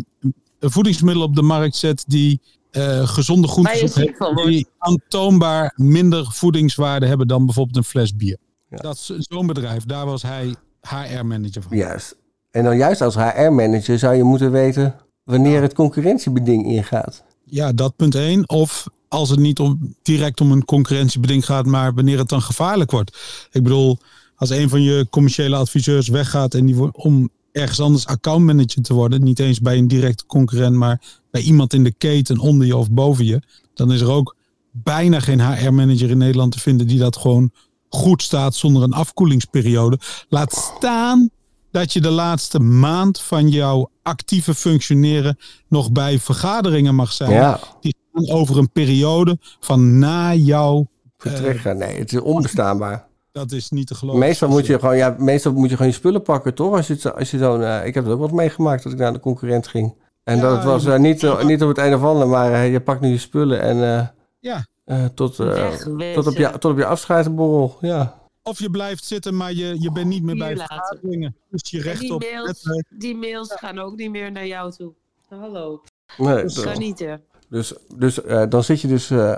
voedingsmiddelen 0.60 1.28
op 1.28 1.36
de 1.36 1.42
markt 1.42 1.76
zet 1.76 2.04
die 2.08 2.42
eh, 2.72 3.08
gezonde 3.08 3.48
ziek 3.74 4.16
hebben, 4.18 4.46
die 4.46 4.68
aantoonbaar 4.78 5.74
minder 5.76 6.32
voedingswaarde 6.32 7.06
hebben 7.06 7.28
dan 7.28 7.46
bijvoorbeeld 7.46 7.78
een 7.78 7.84
fles 7.84 8.16
bier. 8.16 8.38
Dat 8.70 8.96
is 8.96 9.16
zo'n 9.18 9.48
bedrijf, 9.48 9.86
daar 9.86 10.06
was 10.06 10.22
hij 10.22 10.56
HR-manager 10.82 11.62
van. 11.62 11.78
Juist. 11.78 12.18
En 12.52 12.64
dan 12.64 12.78
juist 12.78 13.02
als 13.02 13.16
HR-manager 13.16 14.00
zou 14.00 14.16
je 14.16 14.24
moeten 14.24 14.52
weten 14.52 14.96
wanneer 15.24 15.62
het 15.62 15.74
concurrentiebeding 15.74 16.66
ingaat. 16.66 17.24
Ja, 17.50 17.74
dat 17.74 17.96
punt 17.96 18.16
één. 18.16 18.50
Of 18.50 18.88
als 19.08 19.30
het 19.30 19.40
niet 19.40 19.60
om, 19.60 19.96
direct 20.02 20.42
om 20.42 20.52
een 20.52 20.66
concurrentiebeding 20.66 21.46
gaat, 21.46 21.66
maar 21.66 21.94
wanneer 21.94 22.18
het 22.18 22.30
dan 22.30 22.42
gevaarlijk 22.42 22.92
wordt. 22.92 23.18
Ik 23.52 23.64
bedoel, 23.64 23.98
als 24.36 24.50
een 24.50 24.70
van 24.70 24.82
je 24.82 25.08
commerciële 25.10 25.56
adviseurs 25.56 26.08
weggaat 26.08 26.54
en 26.54 26.66
die 26.66 26.94
om 26.94 27.30
ergens 27.52 27.80
anders 27.80 28.06
accountmanager 28.06 28.82
te 28.82 28.94
worden, 28.94 29.24
niet 29.24 29.40
eens 29.40 29.60
bij 29.60 29.78
een 29.78 29.88
directe 29.88 30.26
concurrent, 30.26 30.76
maar 30.76 31.02
bij 31.32 31.42
iemand 31.42 31.74
in 31.74 31.84
de 31.84 31.94
keten 31.98 32.40
onder 32.40 32.68
je 32.68 32.78
of 32.78 32.92
boven 32.92 33.26
je, 33.26 33.42
dan 33.74 33.92
is 33.92 34.02
er 34.02 34.12
ook 34.12 34.36
bijna 34.72 35.20
geen 35.20 35.42
HR-manager 35.42 36.10
in 36.10 36.18
Nederland 36.18 36.52
te 36.52 36.60
vinden 36.60 36.88
die 36.88 37.00
dat 37.00 37.18
gewoon 37.18 37.52
goed 37.90 38.22
staat 38.22 38.56
zonder 38.56 38.84
een 38.84 38.94
afkoelingsperiode. 38.94 40.00
Laat 40.30 40.74
staan 40.78 41.30
dat 41.72 41.94
je 41.94 42.02
de 42.02 42.10
laatste 42.10 42.60
maand 42.60 43.22
van 43.22 43.50
jouw 43.50 43.90
actieve 44.04 44.54
functioneren 44.54 45.38
nog 45.68 45.92
bij 45.92 46.20
vergaderingen 46.20 46.96
mag 46.96 47.12
zijn. 47.12 47.32
Ja. 47.32 47.60
Die 47.82 47.96
gaan 48.14 48.30
over 48.30 48.58
een 48.58 48.72
periode 48.72 49.38
van 49.60 50.00
na 50.00 50.34
jouw. 50.34 50.88
Vertrek 51.18 51.58
gaan. 51.60 51.78
Nee, 51.78 51.98
het 52.00 52.14
is 52.14 52.20
onbestaanbaar. 52.20 53.08
Dat 53.32 53.52
is 53.52 53.70
niet 53.70 53.88
te 53.88 53.96
geloven. 53.96 54.20
Meestal 54.20 54.50
moet 54.50 54.66
je 54.66 54.80
gewoon, 54.80 54.98
ja, 54.98 55.16
meestal 55.18 55.54
moet 55.54 55.70
je 55.70 55.76
gewoon 55.76 55.92
je 55.92 55.98
spullen 55.98 56.22
pakken, 56.22 56.54
toch? 56.54 56.76
Als 56.76 56.88
je, 56.88 56.94
het 56.94 57.02
zo- 57.02 57.10
als 57.10 57.32
je 57.32 57.38
zo'n, 57.38 57.64
eh, 57.64 57.86
ik 57.86 57.94
heb 57.94 58.04
het 58.04 58.14
ook 58.14 58.20
wat 58.20 58.32
meegemaakt 58.32 58.84
dat 58.84 58.92
ik 58.92 58.98
naar 58.98 59.14
de 59.14 59.20
concurrent 59.20 59.68
ging. 59.68 59.94
En 60.24 60.36
Ja, 60.36 60.42
dat 60.42 60.64
was 60.64 60.86
eh, 60.86 60.92
moet- 60.92 61.00
niet, 61.02 61.24
eh, 61.24 61.44
niet 61.44 61.62
op 61.62 61.68
het 61.68 61.78
een 61.78 61.94
of 61.96 62.04
ander, 62.04 62.28
maar 62.28 62.54
eh, 62.54 62.72
je 62.72 62.80
pakt 62.80 63.02
nu 63.02 63.08
je 63.10 63.18
spullen 63.18 63.62
en 63.62 63.98
eh, 63.98 64.08
Ja. 64.40 64.66
eh, 64.86 65.06
tot, 65.14 65.40
eh, 65.40 65.68
tot, 66.14 66.28
op 66.28 66.38
je, 66.38 66.50
tot 66.60 66.72
op 66.72 66.78
je 66.78 66.86
afscheidsborrel. 66.86 67.78
Ja. 67.82 68.18
Of 68.50 68.60
je 68.60 68.70
blijft 68.70 69.06
zitten, 69.06 69.36
maar 69.38 69.54
je, 69.54 69.82
je 69.82 69.92
bent 69.92 70.08
niet 70.08 70.24
meer 70.24 70.38
bij 70.38 70.58
vergaderingen. 70.58 71.36
Dus 71.50 71.62
je 71.70 71.82
recht 71.82 72.00
die 72.00 72.14
op. 72.14 72.22
mails, 72.32 72.64
eh, 72.64 72.84
die 73.00 73.16
mails 73.16 73.54
gaan 73.54 73.80
ook 73.80 73.96
niet 73.96 74.12
meer 74.12 74.32
naar 74.32 74.48
jou 74.48 74.72
toe. 74.72 74.94
Hallo. 75.30 75.82
Nee, 76.18 76.42
Dus 76.44 76.54
dat- 76.54 76.66
genieten. 76.68 77.22
Dus, 77.50 77.74
dus 77.98 78.24
eh, 78.24 78.44
dan 78.50 78.64
zit 78.64 78.82
je 78.82 78.88
dus, 78.88 79.10
eh, 79.10 79.38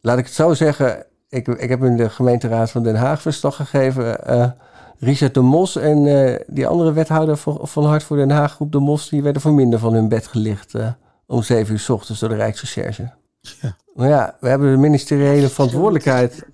laat 0.00 0.18
ik 0.18 0.24
het 0.24 0.34
zo 0.34 0.54
zeggen, 0.54 1.06
ik, 1.28 1.48
ik 1.48 1.68
heb 1.68 1.82
in 1.84 1.96
de 1.96 2.10
gemeenteraad 2.10 2.70
van 2.70 2.82
Den 2.82 2.96
Haag 2.96 3.22
verslag 3.22 3.56
gegeven. 3.56 4.24
eh, 4.26 4.50
Richard 4.98 5.34
de 5.34 5.40
Mos 5.40 5.76
en 5.76 6.06
eh, 6.06 6.40
die 6.46 6.66
andere 6.66 6.92
wethouder 6.92 7.36
van, 7.36 7.58
van 7.62 7.84
Hart 7.84 8.02
voor 8.02 8.16
Den 8.16 8.30
Haag, 8.30 8.52
groep 8.52 8.72
de 8.72 8.78
Mos, 8.78 9.08
die 9.08 9.22
werden 9.22 9.42
voor 9.42 9.52
minder 9.52 9.78
van 9.78 9.92
hun 9.92 10.08
bed 10.08 10.26
gelicht 10.26 10.74
eh, 10.74 10.92
om 11.26 11.42
zeven 11.42 11.72
uur 11.72 11.78
s 11.80 11.88
ochtends 11.88 12.20
door 12.20 12.28
de 12.28 12.34
Rijksrecherche. 12.34 13.12
Ja. 13.40 13.76
Maar 13.94 14.08
ja, 14.08 14.36
we 14.40 14.48
hebben 14.48 14.70
de 14.72 14.76
ministeriële 14.78 15.48
verantwoordelijkheid 15.48 16.46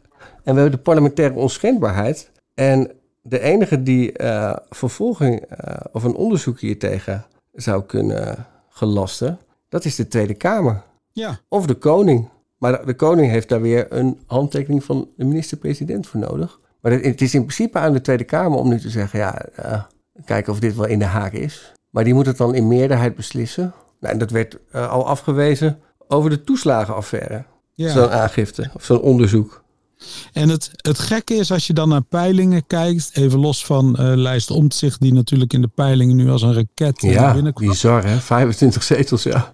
en 0.46 0.54
we 0.54 0.60
hebben 0.60 0.78
de 0.78 0.84
parlementaire 0.84 1.34
onschendbaarheid. 1.34 2.30
En 2.54 2.90
de 3.22 3.40
enige 3.40 3.82
die 3.82 4.12
eh, 4.12 4.56
vervolging 4.68 5.40
eh, 5.40 5.76
of 5.92 6.04
een 6.04 6.14
onderzoek 6.14 6.60
hiertegen 6.60 7.24
zou 7.52 7.82
kunnen 7.82 8.46
gelasten, 8.68 9.38
dat 9.68 9.84
is 9.84 9.94
de 9.94 10.08
Tweede 10.08 10.34
Kamer. 10.34 10.82
ja, 11.12 11.38
Of 11.48 11.66
de 11.66 11.74
koning. 11.74 12.28
Maar 12.58 12.86
de, 12.86 12.94
koning 12.94 13.30
heeft 13.30 13.48
daar 13.48 13.60
weer 13.60 13.86
een 13.88 14.20
handtekening 14.26 14.84
van 14.84 15.08
de 15.16 15.24
minister-president 15.24 16.06
voor 16.06 16.20
nodig. 16.20 16.60
Maar 16.80 16.92
het, 16.92 17.20
is 17.20 17.34
in 17.34 17.40
principe 17.40 17.78
aan 17.78 17.92
de 17.92 18.00
Tweede 18.00 18.24
Kamer 18.24 18.58
om 18.58 18.68
nu 18.68 18.80
te 18.80 18.90
zeggen, 18.90 19.18
ja, 19.18 19.40
eh, 19.40 19.82
kijken 20.24 20.52
of 20.52 20.60
dit 20.60 20.76
wel 20.76 20.86
in 20.86 20.98
de 20.98 21.04
haak 21.04 21.32
is. 21.32 21.72
Maar 21.90 22.04
die 22.04 22.14
moet 22.14 22.26
het 22.26 22.36
dan 22.36 22.54
in 22.54 22.68
meerderheid 22.68 23.16
beslissen. 23.16 23.72
Nou, 24.00 24.12
en 24.12 24.18
dat 24.18 24.30
werd 24.30 24.58
al 24.72 25.06
afgewezen 25.06 25.78
over 26.08 26.30
de 26.30 26.44
toeslagenaffaire. 26.44 27.44
ja. 27.74 27.88
Zo'n 27.92 28.10
aangifte 28.10 28.70
of 28.74 28.84
zo'n 28.84 29.00
onderzoek. 29.00 29.64
En 30.32 30.48
het, 30.48 30.70
het 30.76 30.98
gekke 30.98 31.34
is 31.34 31.52
als 31.52 31.66
je 31.66 31.72
dan 31.72 31.88
naar 31.88 32.02
peilingen 32.02 32.66
kijkt, 32.66 33.10
even 33.12 33.38
los 33.38 33.64
van 33.64 33.96
eh, 33.96 34.12
lijst 34.16 34.50
omzicht, 34.50 35.00
die 35.00 35.12
natuurlijk 35.12 35.52
in 35.52 35.60
de 35.60 35.68
peilingen 35.74 36.16
nu 36.16 36.30
als 36.30 36.42
een 36.42 36.54
raket 36.54 37.02
eh, 37.02 37.12
Ja, 37.12 37.32
binnenkwam. 37.32 37.68
bizar 37.68 38.04
hè? 38.06 38.18
25 38.20 38.82
zetels, 38.82 39.22
ja. 39.22 39.52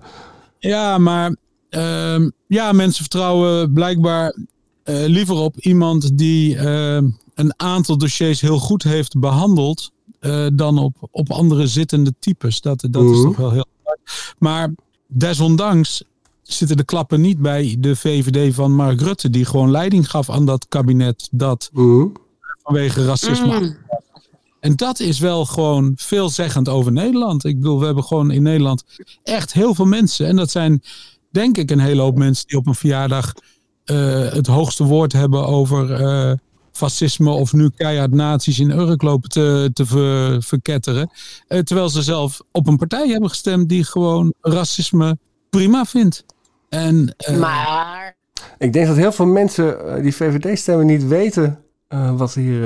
Ja, 0.59 0.99
maar 0.99 1.37
ehm, 1.69 2.31
ja, 2.47 2.73
mensen 2.73 3.01
vertrouwen 3.01 3.73
blijkbaar 3.73 4.37
eh, 4.83 5.05
liever 5.07 5.35
op 5.35 5.57
iemand 5.61 6.19
die 6.19 6.57
ehm, 6.57 7.07
een 7.35 7.53
aantal 7.57 7.99
dossiers 7.99 8.41
heel 8.41 8.59
goed 8.59 8.83
heeft 8.83 9.19
behandeld 9.19 9.91
eh, 10.21 10.47
dan 10.55 10.79
op, 10.79 10.97
op 11.11 11.31
andere 11.31 11.67
zittende 11.67 12.15
types. 12.19 12.61
Dat, 12.61 12.87
dat 12.91 13.03
is 13.05 13.11
Mhm. 13.17 13.23
toch 13.27 13.37
wel 13.37 13.51
heel. 13.51 13.67
Maar 14.39 14.71
desondanks 15.07 16.03
zitten 16.55 16.77
de 16.77 16.85
klappen 16.85 17.21
niet 17.21 17.39
bij 17.39 17.77
de 17.79 17.97
VVD 17.97 18.55
van 18.55 18.75
Mark 18.75 19.01
Rutte, 19.01 19.31
die 19.31 19.45
gewoon 19.45 19.71
leiding 19.71 20.11
gaf 20.11 20.31
aan 20.31 20.47
dat 20.47 20.67
kabinet 20.69 21.29
dat 21.31 21.71
Mhm. 21.73 22.07
vanwege 22.63 23.05
racisme. 23.05 23.61
Mm. 23.61 23.77
En 24.61 24.77
dat 24.77 25.01
is 25.01 25.19
wel 25.19 25.45
gewoon 25.47 25.93
veelzeggend 25.97 26.69
over 26.69 26.93
Nederland. 26.93 27.45
Ik 27.45 27.57
bedoel, 27.57 27.79
we 27.79 27.85
hebben 27.85 28.05
gewoon 28.05 28.31
in 28.31 28.43
Nederland 28.43 28.85
echt 29.23 29.53
heel 29.53 29.75
veel 29.75 29.85
mensen. 29.87 30.27
En 30.27 30.37
dat 30.37 30.51
zijn 30.51 30.83
denk 31.31 31.57
ik 31.59 31.71
een 31.71 31.79
hele 31.81 32.03
hoop 32.03 32.19
mensen 32.19 32.47
die 32.47 32.59
op 32.59 32.67
een 32.67 32.75
verjaardag 32.75 33.33
eh, 33.85 34.29
het 34.33 34.47
hoogste 34.47 34.85
woord 34.85 35.13
hebben 35.13 35.47
over 35.47 35.93
eh, 35.93 36.33
fascisme 36.73 37.31
of 37.31 37.53
nu 37.53 37.71
keihard 37.77 38.13
nazi's 38.13 38.59
in 38.59 38.71
Urk 38.71 39.03
lopen 39.03 39.29
te, 39.29 39.71
te 39.73 39.87
ver- 39.87 40.43
verketteren. 40.43 41.11
Eh, 41.49 41.59
terwijl 41.59 41.89
ze 41.89 42.03
zelf 42.03 42.41
op 42.53 42.67
een 42.67 42.77
partij 42.77 43.09
hebben 43.09 43.29
gestemd 43.29 43.69
die 43.69 43.85
gewoon 43.85 44.35
racisme 44.41 45.19
prima 45.51 45.85
vindt. 45.85 46.25
En, 46.73 47.15
eh, 47.17 47.37
Maar 47.37 48.17
Ik 48.59 48.73
denk 48.73 48.87
dat 48.87 48.97
heel 48.97 49.13
veel 49.13 49.27
mensen 49.27 49.87
eh, 49.97 50.03
die 50.03 50.15
VVD-stemmen 50.17 50.87
niet 50.87 51.07
weten 51.07 51.65
eh, 51.89 52.17
wat, 52.17 52.35
hier, 52.35 52.63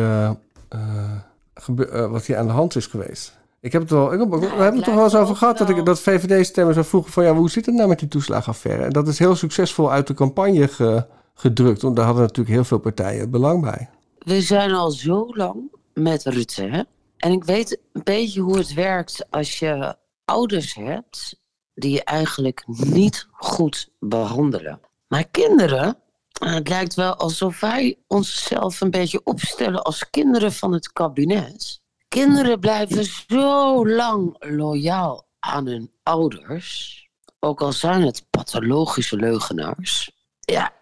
gebe- 1.54 2.08
wat 2.08 2.24
hier 2.26 2.36
aan 2.36 2.46
de 2.46 2.52
hand 2.52 2.76
is 2.76 2.86
geweest. 2.86 3.36
Ik 3.60 3.72
heb 3.72 3.82
het 3.88 3.90
ik 4.12 4.18
heb, 4.18 4.28
we 4.30 4.46
hebben 4.46 4.74
het 4.74 4.84
toch 4.84 4.94
wel 4.94 5.04
eens 5.04 5.14
over 5.14 5.36
gehad 5.36 5.58
dat, 5.58 5.68
ik, 5.68 5.84
dat 5.84 6.00
VVD-stemmers 6.00 6.76
zo 6.76 6.82
vroegen 6.82 7.12
van 7.12 7.24
ja, 7.24 7.34
hoe 7.34 7.50
zit 7.50 7.66
het 7.66 7.74
nou 7.74 7.88
met 7.88 7.98
die 7.98 8.08
toeslagaffaire? 8.08 8.84
En 8.84 8.90
dat 8.90 9.08
is 9.08 9.18
heel 9.18 9.34
succesvol 9.36 9.92
uit 9.92 10.06
de 10.06 10.14
campagne 10.14 10.68
ge- 10.68 11.06
gedrukt, 11.34 11.82
want 11.82 11.96
daar 11.96 12.04
hadden 12.04 12.22
natuurlijk 12.22 12.54
heel 12.54 12.64
veel 12.64 12.78
partijen 12.78 13.30
belang 13.30 13.62
bij. 13.62 13.88
we 14.18 14.40
zijn 14.40 14.72
al 14.72 14.90
zo 14.90 15.26
lang 15.30 15.56
met 15.94 16.24
Rutte. 16.24 16.62
Hè? 16.62 16.82
En 17.16 17.32
ik 17.32 17.44
weet 17.44 17.78
een 17.92 18.00
beetje 18.04 18.40
hoe 18.40 18.58
het 18.58 18.74
werkt 18.74 19.26
als 19.30 19.58
je 19.58 19.96
ouders 20.24 20.74
hebt 20.74 21.38
die 21.76 21.92
je 21.92 22.04
eigenlijk 22.04 22.64
niet 22.66 23.26
goed 23.32 23.90
behandelen. 23.98 24.80
Maar 25.08 25.28
kinderen, 25.28 25.98
eh, 26.40 26.54
het 26.54 26.68
lijkt 26.68 26.94
wel 26.94 27.14
alsof 27.14 27.60
wij 27.60 27.98
onszelf 28.06 28.80
een 28.80 28.90
beetje 28.90 29.20
opstellen 29.24 29.82
als 29.82 30.10
kinderen 30.10 30.52
van 30.52 30.72
het 30.72 30.92
kabinet. 30.92 31.80
Kinderen 32.08 32.60
blijven 32.60 33.04
zo 33.28 33.88
lang 33.88 34.36
loyaal 34.38 35.26
aan 35.38 35.66
hun 35.66 35.92
ouders, 36.02 37.08
ook 37.40 37.60
al 37.60 37.72
zijn 37.72 38.02
het 38.02 38.26
pathologische 38.30 39.16
leugenaars. 39.16 40.10
Ja, 40.40 40.72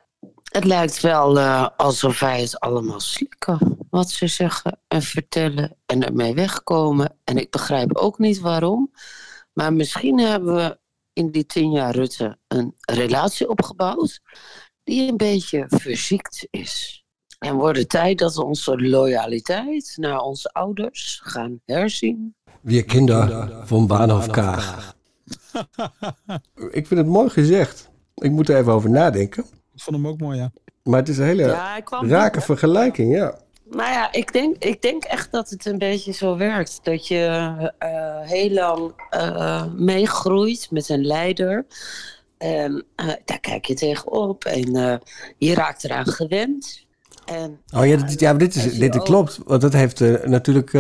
het 0.54 0.64
lijkt 0.64 1.00
wel 1.00 1.38
eh, 1.38 1.68
alsof 1.76 2.20
wij 2.20 2.40
het 2.40 2.61
allemaal 2.61 3.00
slikken. 3.00 3.78
Wat 3.90 4.11
ze 4.11 4.26
zeggen 4.26 4.80
en 4.88 5.02
vertellen 5.02 5.76
en 5.87 6.04
ermee 6.04 6.35
wegkomen. 6.35 7.16
En 7.24 7.37
ik 7.37 7.50
begrijp 7.50 7.96
ook 7.96 8.18
niet 8.18 8.40
waarom. 8.40 8.92
Maar 9.52 9.72
misschien 9.72 10.18
hebben 10.18 10.54
we 10.54 10.78
in 11.14 11.31
die 11.31 11.46
tien 11.46 11.70
jaar 11.70 11.94
Rutte 11.94 12.38
een 12.48 12.74
relatie 12.81 13.48
opgebouwd. 13.48 14.20
die 14.85 15.11
een 15.11 15.16
beetje 15.16 15.64
verziekt 15.68 16.46
is. 16.50 17.05
En 17.38 17.55
wordt 17.55 17.79
het 17.79 17.88
tijd 17.88 18.18
dat 18.18 18.35
we 18.35 18.44
onze 18.44 18.81
loyaliteit 18.88 19.94
naar 19.96 20.20
onze 20.20 20.48
ouders 20.53 21.20
gaan 21.24 21.61
herzien. 21.64 22.35
Wir 22.61 22.85
Kinder 22.85 23.50
van 23.66 23.87
Bahnhof 23.87 24.27
Kaag. 24.31 24.96
Ik 26.70 26.87
vind 26.87 27.00
het 27.00 27.07
mooi 27.07 27.31
gezegd. 27.31 27.90
Ik 28.14 28.31
moet 28.31 28.48
er 28.48 28.57
even 28.57 28.72
over 28.72 28.90
nadenken. 28.90 29.44
ik 29.74 29.83
vond 29.83 29.96
hem 29.96 30.07
ook 30.07 30.20
mooi, 30.20 30.38
ja. 30.38 30.53
Maar 30.83 30.98
het 30.98 31.09
is 31.09 31.18
een 31.18 31.24
hele 31.24 31.42
Ja, 31.42 31.77
ik 31.77 31.85
kwam 31.85 32.09
rake 32.09 32.22
binnen. 32.31 32.42
vergelijking, 32.42 33.14
ja. 33.14 33.38
Nou 33.70 33.90
ja, 33.90 34.12
ik 34.12 34.33
denk, 34.33 34.57
ik 34.59 34.83
denk 34.83 35.05
echt 35.05 35.33
dat 35.33 35.50
het 35.50 35.66
een 35.66 35.79
beetje 35.79 36.12
zo 36.12 36.37
werkt. 36.37 36.81
Dat 36.83 37.07
je 37.07 37.27
eh, 37.79 38.20
heel 38.20 38.50
lang 38.50 38.92
eh, 39.11 39.64
meegroeit 39.77 40.68
met 40.70 40.88
een 40.88 41.07
leider. 41.07 41.66
En 42.38 42.85
eh, 42.96 43.07
daar 43.24 43.40
kijk 43.40 43.64
je 43.64 43.74
tegenop 43.74 44.44
en 44.44 45.00
je 45.38 45.55
raakt 45.55 45.85
eraan 45.85 46.07
gewend. 46.07 46.87
En, 47.24 47.61
Oh 47.74 47.87
ja, 47.87 47.96
dit, 47.96 48.20
ja 48.20 48.31
maar 48.31 48.38
dit, 48.38 48.55
is, 48.55 48.79
dit 48.79 48.98
ook 48.98 49.05
klopt. 49.05 49.40
Want 49.44 49.61
dat 49.61 49.72
heeft 49.72 50.00
natuurlijk 50.24 50.70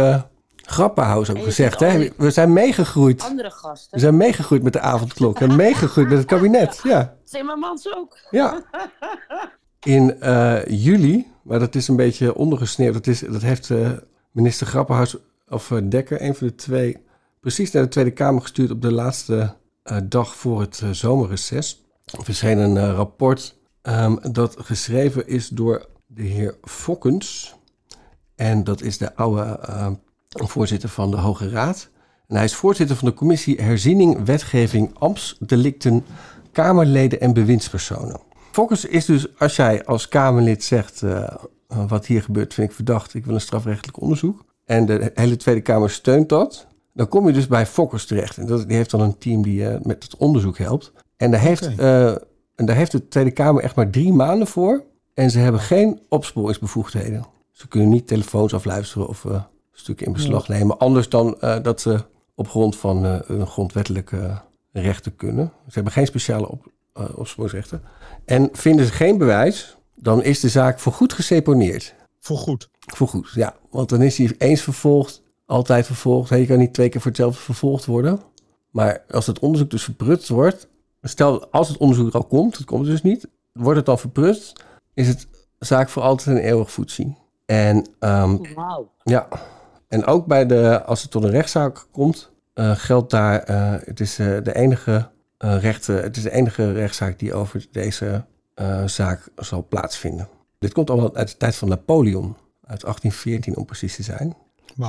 Grappenhaus 0.56 1.30
ook 1.30 1.42
gezegd. 1.42 1.80
Hè? 1.80 2.08
We 2.16 2.30
zijn 2.30 2.52
meegegroeid. 2.52 3.22
Andere 3.22 3.48
We 3.48 3.54
gasten. 3.54 4.00
zijn 4.00 4.16
meegegroeid 4.16 4.62
met 4.62 4.72
de 4.72 4.80
avondklok. 4.80 5.40
En 5.40 5.56
meegegroeid 5.56 6.08
met 6.08 6.18
het 6.18 6.26
kabinet. 6.26 6.80
Ja. 6.82 7.16
Timmermans 7.24 7.94
ook. 7.94 8.18
ja. 8.30 8.62
In 9.84 10.20
eh, 10.20 10.64
juli, 10.66 11.26
maar 11.42 11.58
dat 11.58 11.74
is 11.74 11.88
een 11.88 11.96
beetje 11.96 12.34
ondergesneeuwd. 12.34 12.92
Dat, 12.94 13.06
is, 13.06 13.20
dat 13.20 13.42
heeft 13.42 13.70
eh, 13.70 13.90
minister 14.30 14.66
Grappenhuis 14.66 15.16
of 15.48 15.70
eh, 15.70 15.78
Dekker, 15.82 16.22
een 16.22 16.34
van 16.34 16.46
de 16.46 16.54
twee, 16.54 16.96
precies 17.40 17.70
naar 17.70 17.82
de 17.82 17.88
Tweede 17.88 18.10
Kamer 18.10 18.42
gestuurd 18.42 18.70
op 18.70 18.82
de 18.82 18.92
laatste 18.92 19.54
dag 20.04 20.36
voor 20.36 20.60
het 20.60 20.82
zomerreces. 20.90 21.84
Er 22.04 22.24
verscheen 22.24 22.58
een 22.58 22.94
rapport 22.94 23.56
ehm, 23.82 24.32
dat 24.32 24.56
geschreven 24.58 25.28
is 25.28 25.48
door 25.48 25.88
de 26.06 26.22
heer 26.22 26.56
Fokkens. 26.62 27.54
En 28.34 28.64
dat 28.64 28.82
is 28.82 28.98
de 28.98 29.16
oude 29.16 29.58
voorzitter 30.28 30.88
van 30.88 31.10
de 31.10 31.16
Hoge 31.16 31.48
Raad. 31.48 31.88
En 32.28 32.36
hij 32.36 32.44
is 32.44 32.54
voorzitter 32.54 32.96
van 32.96 33.08
de 33.08 33.14
commissie 33.14 33.62
Herziening, 33.62 34.24
Wetgeving, 34.24 34.98
Ambtsdelicten, 34.98 36.04
Kamerleden 36.52 37.20
en 37.20 37.32
bewindspersonen. 37.32 38.20
Fokkens 38.54 38.84
is 38.84 39.04
dus, 39.04 39.38
als 39.38 39.56
jij 39.56 39.84
als 39.84 40.08
Kamerlid 40.08 40.64
zegt, 40.64 41.02
eh, 41.02 41.34
wat 41.66 42.06
hier 42.06 42.22
gebeurt 42.22 42.54
vind 42.54 42.68
ik 42.68 42.74
verdacht, 42.74 43.14
ik 43.14 43.24
wil 43.24 43.34
een 43.34 43.40
strafrechtelijk 43.40 44.00
onderzoek. 44.00 44.44
En 44.64 44.86
de 44.86 45.10
hele 45.14 45.36
Tweede 45.36 45.60
Kamer 45.60 45.90
steunt 45.90 46.28
dat. 46.28 46.66
Dan 46.92 47.08
kom 47.08 47.26
je 47.26 47.32
dus 47.32 47.46
bij 47.46 47.66
Fokkers 47.66 48.06
terecht. 48.06 48.36
En 48.36 48.46
dat, 48.46 48.68
die 48.68 48.76
heeft 48.76 48.90
dan 48.90 49.00
een 49.00 49.18
team 49.18 49.42
die 49.42 49.68
eh, 49.68 49.80
met 49.82 50.02
het 50.02 50.16
onderzoek 50.16 50.58
helpt. 50.58 50.92
En 51.16 51.30
daar, 51.30 51.40
heeft, 51.40 51.76
eh, 51.76 52.08
en 52.54 52.66
daar 52.66 52.76
heeft 52.76 52.92
de 52.92 53.08
Tweede 53.08 53.30
Kamer 53.30 53.62
echt 53.62 53.76
maar 53.76 53.90
drie 53.90 54.12
maanden 54.12 54.46
voor. 54.46 54.84
En 55.14 55.30
ze 55.30 55.38
hebben 55.38 55.60
geen 55.60 56.00
opsporingsbevoegdheden. 56.08 57.24
Ze 57.50 57.68
kunnen 57.68 57.88
niet 57.88 58.06
telefoons 58.06 58.54
afluisteren 58.54 59.08
of 59.08 59.26
stukken 59.72 60.06
in 60.06 60.12
beslag 60.12 60.48
nemen. 60.48 60.78
Anders 60.78 61.08
dan 61.08 61.36
dat 61.62 61.80
ze 61.80 62.04
op 62.34 62.48
grond 62.48 62.76
van 62.76 63.04
hun 63.04 63.46
grondwettelijke 63.46 64.40
rechten 64.72 65.16
kunnen. 65.16 65.52
Ze 65.66 65.74
hebben 65.74 65.92
geen 65.92 66.06
speciale 66.06 66.48
op, 66.48 66.72
opsporingsrechten. 67.14 67.82
En 68.24 68.48
vinden 68.52 68.86
ze 68.86 68.92
geen 68.92 69.18
bewijs, 69.18 69.76
dan 69.94 70.22
is 70.22 70.40
de 70.40 70.48
zaak 70.48 70.78
voorgoed 70.78 71.12
geseponeerd. 71.12 71.94
Voor 72.20 72.36
goed. 72.36 72.70
Voorgoed, 72.80 73.30
ja. 73.34 73.54
Want 73.70 73.88
dan 73.88 74.02
is 74.02 74.18
hij 74.18 74.34
eens 74.38 74.62
vervolgd, 74.62 75.22
altijd 75.46 75.86
vervolgd. 75.86 76.30
Hey, 76.30 76.40
je 76.40 76.46
kan 76.46 76.58
niet 76.58 76.74
twee 76.74 76.88
keer 76.88 77.00
voor 77.00 77.10
hetzelfde 77.10 77.40
vervolgd 77.40 77.84
worden. 77.84 78.20
Maar 78.70 79.04
als 79.10 79.26
het 79.26 79.38
onderzoek 79.38 79.70
dus 79.70 79.84
verprutst 79.84 80.28
wordt... 80.28 80.68
Stel, 81.02 81.50
als 81.50 81.68
het 81.68 81.76
onderzoek 81.76 82.08
er 82.08 82.14
al 82.14 82.24
komt, 82.24 82.56
het 82.56 82.66
komt 82.66 82.84
dus 82.84 83.02
niet... 83.02 83.28
Wordt 83.52 83.76
het 83.76 83.86
dan 83.86 83.98
verprutst, 83.98 84.64
is 84.94 85.08
het 85.08 85.26
zaak 85.58 85.88
voor 85.88 86.02
altijd 86.02 86.36
en 86.36 86.42
eeuwig 86.42 86.70
voet 86.70 86.90
zien. 86.90 87.16
En 87.46 87.86
ehm, 87.98 88.36
ja, 89.02 89.28
en 89.88 90.04
ook 90.04 90.26
bij 90.26 90.46
de, 90.46 90.82
als 90.84 91.02
het 91.02 91.10
tot 91.10 91.24
een 91.24 91.30
rechtszaak 91.30 91.86
komt, 91.90 92.30
eh, 92.54 92.70
geldt 92.74 93.10
daar, 93.10 93.42
eh, 93.42 93.74
het 93.84 94.00
is 94.00 94.18
eh, 94.18 94.26
de 94.42 94.54
enige 94.54 95.08
eh, 95.44 95.60
rechten, 95.60 96.02
het 96.02 96.16
is 96.16 96.22
de 96.22 96.30
enige 96.30 96.72
rechtszaak 96.72 97.18
die 97.18 97.34
over 97.34 97.66
deze 97.70 98.24
eh, 98.54 98.86
zaak 98.86 99.28
zal 99.36 99.66
plaatsvinden. 99.68 100.28
Dit 100.58 100.72
komt 100.72 100.90
allemaal 100.90 101.14
uit 101.14 101.28
de 101.28 101.36
tijd 101.36 101.56
van 101.56 101.68
Napoleon, 101.68 102.36
uit 102.66 102.80
1814 102.80 103.56
om 103.56 103.64
precies 103.64 103.96
te 103.96 104.02
zijn, 104.02 104.36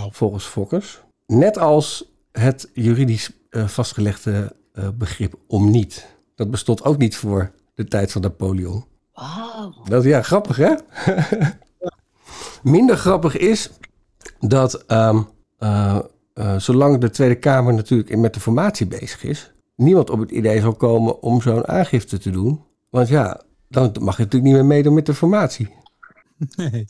volgens 0.10 0.46
Fokkers. 0.46 1.04
Net 1.26 1.58
als 1.58 2.12
het 2.32 2.70
juridisch 2.74 3.32
eh, 3.50 3.68
vastgelegde 3.68 4.56
eh, 4.74 4.89
begrip 4.96 5.36
om 5.48 5.72
niet. 5.72 6.08
Dat 6.36 6.52
bestond 6.52 6.84
ook 6.84 6.98
niet 6.98 7.18
voor 7.18 7.52
de 7.74 7.86
tijd 7.86 8.12
van 8.12 8.22
Napoleon. 8.22 8.86
Wauw. 9.13 9.74
Dat, 9.88 10.04
ja, 10.04 10.22
grappig 10.22 10.58
hè? 10.58 10.76
Minder 12.63 12.98
grappig 12.98 13.38
is 13.38 13.70
dat 14.39 14.74
ehm, 14.86 15.22
eh, 15.58 16.00
eh, 16.34 16.60
zolang 16.60 16.98
de 16.98 17.10
Tweede 17.10 17.36
Kamer 17.36 17.74
natuurlijk 17.74 18.18
met 18.18 18.34
de 18.34 18.39
formatie 18.39 18.88
bezig 18.88 19.24
is, 19.24 19.54
niemand 19.75 20.09
op 20.09 20.19
het 20.19 20.31
idee 20.31 20.61
zal 20.61 20.73
komen 20.75 21.21
om 21.21 21.41
zo'n 21.41 21.67
aangifte 21.67 22.17
te 22.17 22.29
doen. 22.29 22.63
Want 22.89 23.07
ja, 23.07 23.41
dan 23.69 23.91
mag 23.99 24.17
je 24.17 24.23
natuurlijk 24.23 24.43
niet 24.43 24.53
meer 24.53 24.65
meedoen 24.65 24.93
met 24.93 25.05
de 25.05 25.13
formatie. 25.13 25.69
Nee. 26.55 26.85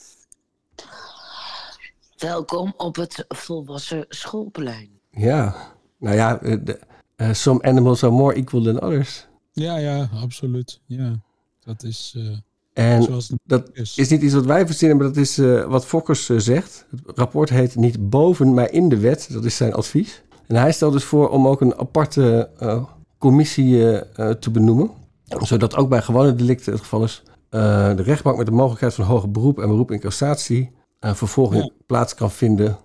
Welkom 2.17 2.73
op 2.77 2.95
het 2.95 3.25
volwassen 3.27 4.05
schoolplein. 4.09 4.89
Ja, 5.11 5.55
nou 5.99 6.15
ja, 6.15 6.41
eh, 6.41 6.57
de- 6.63 6.79
eh, 7.15 7.33
some 7.33 7.61
animals 7.63 8.03
are 8.03 8.13
more 8.13 8.33
equal 8.35 8.61
than 8.63 8.81
others. 8.81 9.27
Ja, 9.51 9.77
ja, 9.77 10.09
absoluut. 10.13 10.81
Ja, 10.85 11.19
dat 11.63 11.83
is. 11.83 12.13
eh, 12.17 12.37
En 12.85 13.03
Zoals 13.03 13.33
dat 13.43 13.69
is. 13.73 13.97
is 13.97 14.09
niet 14.09 14.21
iets 14.21 14.33
wat 14.33 14.45
wij 14.45 14.65
verzinnen, 14.65 14.97
maar 14.97 15.07
dat 15.07 15.17
is 15.17 15.37
eh, 15.37 15.65
wat 15.65 15.85
Fokkers 15.85 16.25
zegt. 16.25 16.85
Het 17.05 17.17
rapport 17.17 17.49
heet 17.49 17.75
niet 17.75 18.09
boven, 18.09 18.53
maar 18.53 18.71
in 18.71 18.89
de 18.89 18.97
wet. 18.97 19.27
Dat 19.31 19.45
is 19.45 19.55
zijn 19.55 19.73
advies. 19.73 20.21
En 20.47 20.55
hij 20.55 20.71
stelt 20.71 20.93
dus 20.93 21.03
voor 21.03 21.29
om 21.29 21.47
ook 21.47 21.61
een 21.61 21.79
aparte 21.79 22.49
eh, 22.57 22.83
commissie 23.17 23.91
eh, 23.91 24.29
eh, 24.29 24.35
te 24.35 24.51
benoemen. 24.51 24.91
Zodat 25.27 25.75
ook 25.75 25.89
bij 25.89 26.01
gewone 26.01 26.35
delicten 26.35 26.71
het 26.71 26.81
geval 26.81 27.03
is... 27.03 27.23
de 27.49 28.01
rechtbank 28.01 28.37
met 28.37 28.45
de 28.45 28.51
mogelijkheid 28.51 28.93
van 28.93 29.05
hoger 29.05 29.31
beroep 29.31 29.59
en 29.59 29.67
beroep 29.67 29.91
in 29.91 29.99
cassatie... 29.99 30.71
vervolging 30.99 31.63
Ja. 31.63 31.69
plaats 31.85 32.15
kan 32.15 32.31
vinden 32.31 32.77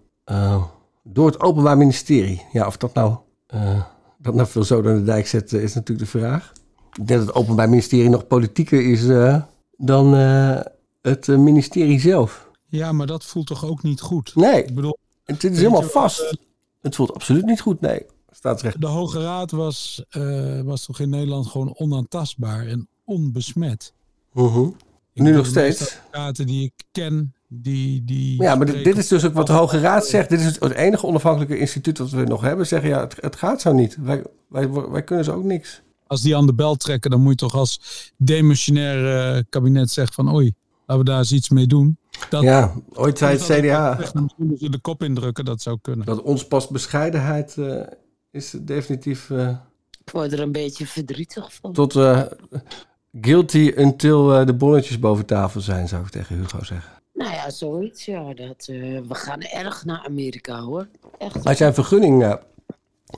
door 1.03 1.27
het 1.27 1.41
Openbaar 1.41 1.77
Ministerie. 1.77 2.43
Ja, 2.53 2.67
of 2.67 2.77
dat 2.77 2.95
nou, 2.95 3.17
dat 4.19 4.35
nou 4.35 4.49
veel 4.49 4.65
zo 4.65 4.83
door 4.83 4.95
de 4.95 5.03
dijk 5.03 5.27
zet, 5.27 5.53
is 5.53 5.75
natuurlijk 5.75 6.13
de 6.13 6.19
vraag. 6.19 6.53
Ik 6.93 7.07
denk 7.07 7.19
dat 7.19 7.29
het 7.29 7.37
Openbaar 7.37 7.69
Ministerie 7.69 8.09
nog 8.09 8.27
politieker 8.27 8.91
is 8.91 9.07
dan 9.77 10.13
het 11.03 11.27
ministerie 11.27 12.01
zelf. 12.01 12.51
Ja, 12.67 12.93
maar 12.93 13.07
dat 13.07 13.25
voelt 13.25 13.47
toch 13.47 13.65
ook 13.65 13.83
niet 13.83 14.01
goed? 14.01 14.35
Nee, 14.35 14.65
Ik 14.65 14.75
bedoel, 14.75 14.97
het 15.25 15.45
is 15.45 15.57
helemaal 15.57 15.83
vast. 15.83 16.37
Het 16.81 16.95
voelt 16.95 17.15
absoluut 17.15 17.45
niet 17.45 17.61
goed, 17.61 17.81
nee. 17.81 18.07
Staatsrecht. 18.31 18.81
de 18.81 18.87
Hoge 18.87 19.23
Raad 19.23 19.51
was, 19.51 20.05
eh, 20.09 20.61
was 20.61 20.85
toch 20.85 21.01
in 21.01 21.09
Nederland 21.09 21.47
gewoon 21.47 21.75
onaantastbaar 21.77 22.67
en 22.67 22.89
onbesmet. 23.05 23.93
Ik 25.13 25.23
Nu 25.23 25.33
nog 25.33 25.45
de 25.45 25.51
steeds. 25.51 25.81
advocaten 25.81 26.47
die 26.47 26.65
ik 26.65 26.85
ken, 26.93 27.35
die... 27.49 28.05
die 28.05 28.43
Ja, 28.43 28.55
maar 28.55 28.67
dit, 28.67 28.97
is 28.97 29.09
dus 29.09 29.25
ook 29.25 29.35
wat 29.35 29.47
de 29.47 29.53
Hoge 29.53 29.81
Raad 29.81 30.07
zegt. 30.07 30.29
Dit 30.29 30.41
is 30.41 30.47
het, 30.47 30.61
het 30.61 30.73
enige 30.73 31.07
onafhankelijke 31.07 31.59
instituut 31.59 31.97
dat 31.97 32.11
we 32.11 32.25
nog 32.25 32.41
hebben. 32.41 32.67
Zeggen 32.67 32.89
ja, 32.89 33.01
het, 33.01 33.17
het 33.21 33.37
gaat 33.37 33.61
zo 33.61 33.73
niet. 33.73 33.97
Wij, 34.01 34.23
wij, 34.49 34.71
wij 34.71 35.03
kunnen 35.03 35.25
ze 35.25 35.33
ook 35.33 35.45
niks. 35.45 35.83
Als 36.07 36.23
die 36.23 36.37
aan 36.37 36.47
de 36.47 36.55
bel 36.55 36.77
trekken, 36.77 37.11
dan 37.11 37.21
moet 37.21 37.41
je 37.41 37.47
toch 37.47 37.55
als 37.55 37.81
demissionair 38.17 39.35
eh, 39.37 39.43
kabinet 39.49 39.91
zeggen 39.91 40.15
van... 40.15 40.35
oei, 40.35 40.53
laten 40.87 41.05
we 41.05 41.11
daar 41.11 41.19
eens 41.19 41.33
iets 41.33 41.49
mee 41.49 41.67
doen. 41.67 41.99
Dat, 42.29 42.43
Ja, 42.43 42.73
ooit 42.93 43.19
zei 43.19 43.33
het 43.39 43.43
CDA 43.47 43.99
moeten 44.15 44.59
ze 44.59 44.71
de 44.71 44.79
kop 44.79 45.03
indrukken, 45.03 45.45
dat 45.45 45.63
zou 45.63 45.79
kunnen. 45.83 46.07
dat 46.07 46.23
ons 46.23 46.47
pas 46.47 46.69
bescheidenheid 46.69 47.57
eh, 47.59 47.83
is 48.31 48.51
definitief 48.61 49.31
eh, 49.31 49.49
Ik 50.05 50.11
word 50.13 50.33
er 50.33 50.41
een 50.41 50.53
beetje 50.53 50.87
verdrietig 50.87 51.55
van. 51.55 51.73
tot 51.73 51.97
eh, 51.97 52.23
guilty 53.21 53.73
until 53.77 54.35
eh, 54.35 54.47
de 54.47 54.55
bonnetjes 54.55 54.99
boven 54.99 55.27
tafel 55.27 55.61
zijn, 55.61 55.89
zou 55.89 56.03
ik 56.05 56.11
tegen 56.11 56.37
Hugo 56.37 56.65
zeggen. 56.65 56.93
Nou 57.15 57.33
ja, 57.33 57.51
zoiets. 57.51 58.05
Ja, 58.05 58.35
dat, 58.35 58.67
eh, 58.71 58.77
we 59.09 59.15
gaan 59.15 59.41
erg 59.41 59.85
naar 59.85 60.05
Amerika 60.07 60.61
hoor. 60.61 60.87
Echt. 61.19 61.45
Als 61.47 61.59
jij 61.59 61.69
een 61.69 61.75
vergunning 61.75 62.39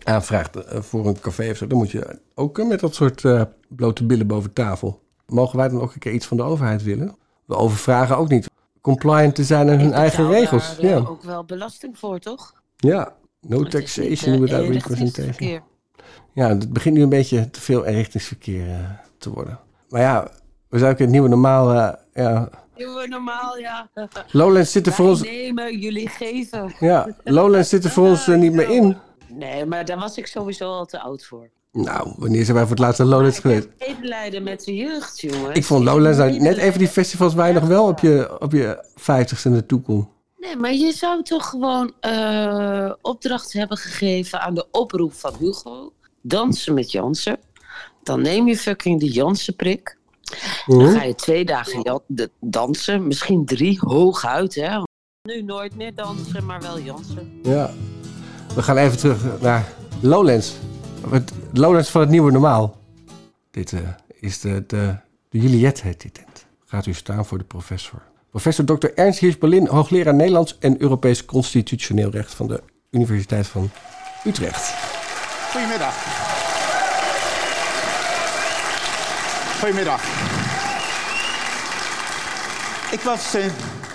aanvraagt 0.05 0.57
voor 0.67 1.07
een 1.07 1.21
café 1.21 1.51
of 1.51 1.57
zo, 1.57 1.67
dan 1.67 1.79
moet 1.79 1.91
je 1.91 2.19
ook 2.35 2.65
met 2.65 2.81
dat 2.81 2.95
soort 2.95 3.25
eh, 3.25 3.43
blote 3.69 4.05
billen 4.05 4.27
boven 4.27 4.53
tafel. 4.53 5.03
Mogen 5.27 5.57
wij 5.59 5.69
dan 5.69 5.81
ook 5.81 5.93
een 5.95 6.01
keer 6.01 6.13
iets 6.13 6.27
van 6.27 6.37
de 6.37 6.43
overheid 6.43 6.83
willen? 6.83 7.17
We 7.45 7.55
overvragen 7.57 8.17
ook 8.17 8.29
niet 8.29 8.51
compliant 8.83 9.35
te 9.35 9.45
zijn 9.45 9.71
aan 9.71 9.79
hun 9.79 9.93
eigen 9.93 10.29
regels. 10.31 10.77
daar, 10.77 10.85
eh, 10.85 10.91
Ja, 10.91 10.97
ook 10.97 11.23
wel 11.23 11.45
belasting 11.45 11.99
voor, 11.99 12.19
toch? 12.19 12.63
ja. 12.77 13.15
no 13.41 13.63
taxation 13.63 14.35
eh, 14.35 14.41
without 14.41 14.69
representation. 14.69 15.61
Ja, 16.33 16.49
het 16.49 16.73
begint 16.73 16.97
nu 16.97 17.03
een 17.03 17.09
beetje 17.09 17.51
te 17.51 17.61
veel 17.61 17.85
eenrichtingsverkeer 17.85 18.69
eh, 18.69 18.91
te 19.19 19.31
worden. 19.31 19.59
Maar 19.89 20.01
ja, 20.01 20.23
we 20.69 20.79
zouden 20.79 20.89
ook 20.89 20.99
in 20.99 21.05
het 21.05 21.13
nieuwe 21.13 21.29
normaal... 21.29 21.75
ja. 22.15 22.49
Doen 22.75 22.95
we 22.95 23.07
normaal, 23.09 23.59
ja. 23.59 23.89
Lowlands 24.31 24.73
zit 24.73 24.87
er 24.87 24.93
voor 24.93 25.09
ons... 25.09 25.23
nemen, 25.23 25.79
jullie 25.79 26.09
geven. 26.09 26.75
Ja, 26.81 27.17
Lowlands 27.25 27.69
zit 27.69 27.85
er 27.85 27.91
voor 27.91 28.09
ons 28.13 28.27
niet 28.27 28.53
meer 28.53 28.71
in. 28.71 28.97
Nee, 29.29 29.67
maar 29.67 29.85
daar 29.85 29.99
was 29.99 30.17
ik 30.19 30.27
sowieso 30.27 30.71
al 30.71 30.87
te 30.87 31.01
oud 31.01 31.25
voor. 31.25 31.51
Nou, 31.73 32.13
wanneer 32.17 32.45
zijn 32.45 32.57
wij 32.57 32.67
voor 32.67 32.75
het 32.77 32.85
laatst 32.85 32.99
naar 32.99 33.09
Lowlands 33.09 33.39
geweest? 33.39 33.69
medelijden 33.79 34.43
met 34.43 34.65
de 34.65 34.75
jeugd, 34.75 35.21
jongen. 35.21 35.55
Ik 35.55 35.65
vond 35.65 35.85
Lowlands 35.85 36.19
nou 36.19 36.39
net 36.39 36.57
even 36.57 36.79
die 36.79 36.89
festivals 36.89 37.35
nog 37.35 37.65
wel 37.65 37.87
op 37.87 37.99
je, 37.99 38.37
op 38.41 38.53
je 38.53 38.85
50ste 39.01 39.51
naartoe 39.51 39.81
kon. 39.81 40.09
Nee, 40.39 40.57
maar 40.57 40.73
je 40.75 40.93
zou 40.93 41.23
toch 41.23 41.49
gewoon 41.49 41.93
eh, 42.01 42.93
opdracht 43.03 43.53
hebben 43.53 43.77
gegeven 43.77 44.41
aan 44.41 44.55
de 44.55 44.67
oproep 44.71 45.13
van 45.13 45.35
Hugo. 45.39 45.93
Dansen 46.23 46.75
met 46.75 46.91
Jansen. 46.93 47.39
Dan 48.03 48.23
neem 48.23 48.49
je 48.49 48.57
fucking 48.57 49.01
die 49.01 49.13
Jansen-prik. 49.13 49.99
Dan 50.67 50.77
Mhm. 50.83 50.97
ga 50.97 51.03
je 51.03 51.15
twee 51.15 51.45
dagen 51.45 52.03
de- 52.07 52.31
dansen. 52.41 53.07
Misschien 53.07 53.45
drie, 53.45 53.79
hooguit, 53.81 54.55
hè. 54.55 54.79
Nu 55.23 55.43
nooit 55.43 55.77
meer 55.77 55.95
dansen, 55.95 56.47
maar 56.47 56.61
wel 56.61 56.81
Jansen. 56.81 57.41
Ja. 57.43 57.71
We 58.55 58.63
gaan 58.63 58.77
even 58.77 58.99
terug 58.99 59.41
naar 59.41 59.73
Lowlands. 60.01 60.55
Het 61.11 61.33
Lowlands 61.53 61.91
van 61.91 62.01
het 62.01 62.11
nieuwe 62.11 62.31
normaal. 62.31 62.77
Dit 63.51 63.73
eh, 63.73 63.81
is 64.21 64.41
de, 64.41 64.65
de, 64.67 64.95
de 65.29 65.39
Juliet 65.39 65.83
heet 65.83 66.01
dit 66.03 66.15
tent. 66.15 66.47
Gaat 66.65 66.87
u 66.87 66.93
staan 66.93 67.27
voor 67.27 67.39
de 67.39 67.45
professor. 67.45 68.03
Professor 68.31 68.65
Dr. 68.65 68.87
Ernst 68.95 69.19
Hirsch 69.19 69.39
Berlin, 69.39 69.67
hoogleraar 69.67 70.15
Nederlands 70.15 70.59
en 70.59 70.83
Europees 70.83 71.25
Constitutioneel 71.25 72.11
Recht 72.11 72.35
van 72.35 72.47
de 72.47 72.63
Universiteit 72.91 73.47
van 73.47 73.71
Utrecht. 74.27 74.75
Goedemiddag. 75.51 75.95
Goedemiddag. 79.61 80.03
Ik 82.93 83.01
was 83.01 83.35
eh, 83.35 83.45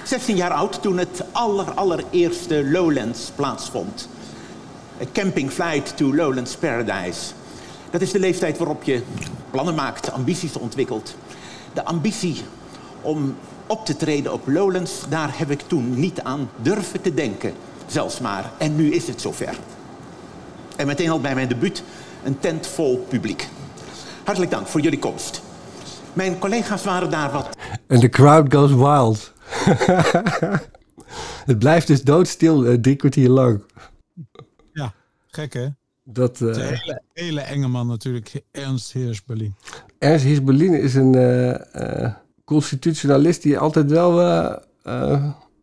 16 0.04 0.36
jaar 0.36 0.52
oud 0.52 0.82
toen 0.82 0.98
het 0.98 1.24
aller, 1.32 1.72
allereerste 1.72 2.70
Lowlands 2.70 3.32
plaatsvond. 3.36 4.10
A 5.02 5.06
camping 5.12 5.52
flight 5.52 5.98
to 5.98 6.16
Lowlands 6.16 6.56
Paradise. 6.56 7.32
Dat 7.90 8.02
is 8.02 8.12
de 8.12 8.20
leeftijd 8.20 8.58
waarop 8.58 8.84
je 8.84 9.02
plannen 9.52 9.76
maakt, 9.76 10.12
ambities 10.12 10.58
ontwikkelt. 10.58 11.16
De 11.74 11.86
ambitie 11.86 12.42
om 13.02 13.36
op 13.68 13.86
te 13.86 13.96
treden 13.96 14.34
op 14.34 14.48
Lowlands, 14.48 14.92
daar 15.10 15.38
heb 15.38 15.52
ik 15.52 15.62
toen 15.62 16.00
niet 16.00 16.22
aan 16.22 16.50
durven 16.62 17.02
te 17.02 17.14
denken. 17.14 17.54
Zelfs 17.86 18.20
maar. 18.20 18.52
En 18.58 18.76
nu 18.76 18.92
is 18.92 19.08
het 19.08 19.22
zover. 19.22 19.56
En 20.76 20.88
meteen 20.88 21.10
al 21.10 21.22
bij 21.22 21.36
mijn 21.36 21.48
debuut 21.48 21.84
een 22.24 22.40
tent 22.40 22.68
vol 22.68 23.06
publiek. 23.10 23.48
Hartelijk 24.24 24.52
dank 24.52 24.68
voor 24.68 24.82
jullie 24.82 25.00
komst. 25.00 25.42
Mijn 26.14 26.40
collega's 26.40 26.84
waren 26.84 27.10
daar 27.10 27.32
wat 27.32 27.50
En 27.88 28.00
de 28.00 28.10
crowd 28.10 28.54
goes 28.54 28.74
wild. 28.74 29.34
het 31.46 31.60
blijft 31.60 31.88
dus 31.88 32.04
doodstil 32.04 32.66
eh, 32.66 32.74
drie 32.74 32.96
kwartier 32.96 33.30
lang. 33.30 33.62
Gek 35.38 35.54
hè? 35.54 35.68
Dat, 36.04 36.42
eh, 36.42 36.56
hele, 36.56 37.02
hele 37.14 37.42
enge 37.42 37.68
man 37.68 37.88
natuurlijk, 37.88 38.42
Ernst 38.52 38.94
Heers 38.94 39.24
Berlin. 39.24 39.56
Ernst 40.00 40.26
Hiers 40.26 40.44
Berlin 40.44 40.74
is 40.74 40.96
een 40.96 41.16
eh, 41.16 42.06
eh, 42.06 42.14
constitutionalist 42.44 43.42
die 43.42 43.60
altijd 43.60 43.92
wel 43.92 44.16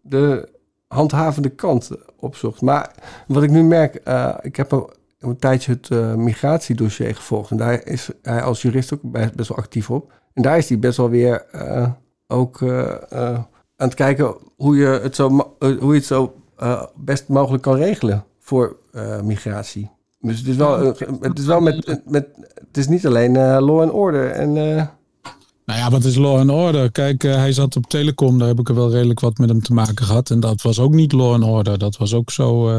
de 0.02 0.48
handhavende 0.88 1.48
kant 1.48 1.90
opzocht. 2.16 2.60
Maar 2.60 2.90
wat 3.26 3.42
ik 3.42 3.50
nu 3.50 3.62
merk, 3.62 3.94
ik 4.42 4.56
heb 4.56 4.72
een, 4.72 4.88
een 5.18 5.37
tijdje 5.37 5.72
het 5.72 6.16
migratiedossier 6.16 7.14
gevolgd. 7.14 7.50
En 7.50 7.56
daar 7.56 7.87
is 7.87 8.08
hij 8.22 8.42
als 8.42 8.62
jurist 8.62 8.92
ook 8.92 9.02
best, 9.02 9.34
best 9.34 9.48
wel 9.48 9.58
actief 9.58 9.90
op. 9.90 10.12
En 10.32 10.42
daar 10.42 10.58
is 10.58 10.68
hij 10.68 10.78
best 10.78 10.96
wel 10.96 11.10
weer 11.10 11.44
ook 12.26 12.62
aan 12.62 13.48
het 13.76 13.94
kijken 13.94 14.37
hoe 14.56 14.76
je 14.76 14.87
het 14.87 15.14
zo, 15.14 15.56
hoe 15.58 15.92
je 15.92 15.98
het 15.98 16.04
zo 16.04 16.34
best 16.94 17.28
mogelijk 17.28 17.62
kan 17.62 17.76
regelen 17.76 18.24
voor 18.44 18.76
eh, 18.92 19.20
migratie. 19.20 19.90
Dus 20.20 20.38
het 20.38 20.48
is 20.48 20.57
wel, 20.57 20.78
eh, 20.78 21.09
het 21.20 21.38
is 21.38 21.44
wel 21.44 21.61
met, 21.61 22.00
met, 22.04 22.26
het 22.54 22.76
is 22.76 22.88
niet 22.88 23.07
alleen 23.07 23.37
eh, 23.37 23.59
law 23.61 23.80
and 23.80 23.92
order 23.92 24.30
en 24.30 24.52
Nou 24.52 25.78
ja, 25.78 25.90
wat 25.90 26.04
is 26.04 26.16
law 26.16 26.37
and 26.37 26.50
order? 26.50 26.92
Kijk, 26.92 27.22
hij 27.22 27.52
zat 27.52 27.76
op 27.76 27.87
Telecom, 27.87 28.38
daar 28.38 28.48
heb 28.48 28.59
ik 28.59 28.68
er 28.68 28.74
wel 28.74 28.90
redelijk 28.90 29.20
wat 29.20 29.38
met 29.38 29.48
hem 29.48 29.62
te 29.62 29.72
maken 29.72 30.04
gehad. 30.04 30.30
En 30.30 30.40
dat 30.40 30.62
was 30.62 30.78
ook 30.78 30.92
niet 30.92 31.12
law 31.12 31.33
and 31.33 31.44
order. 31.44 31.78
Dat 31.78 31.96
was 31.96 32.14
ook 32.14 32.30
zo 32.30 32.70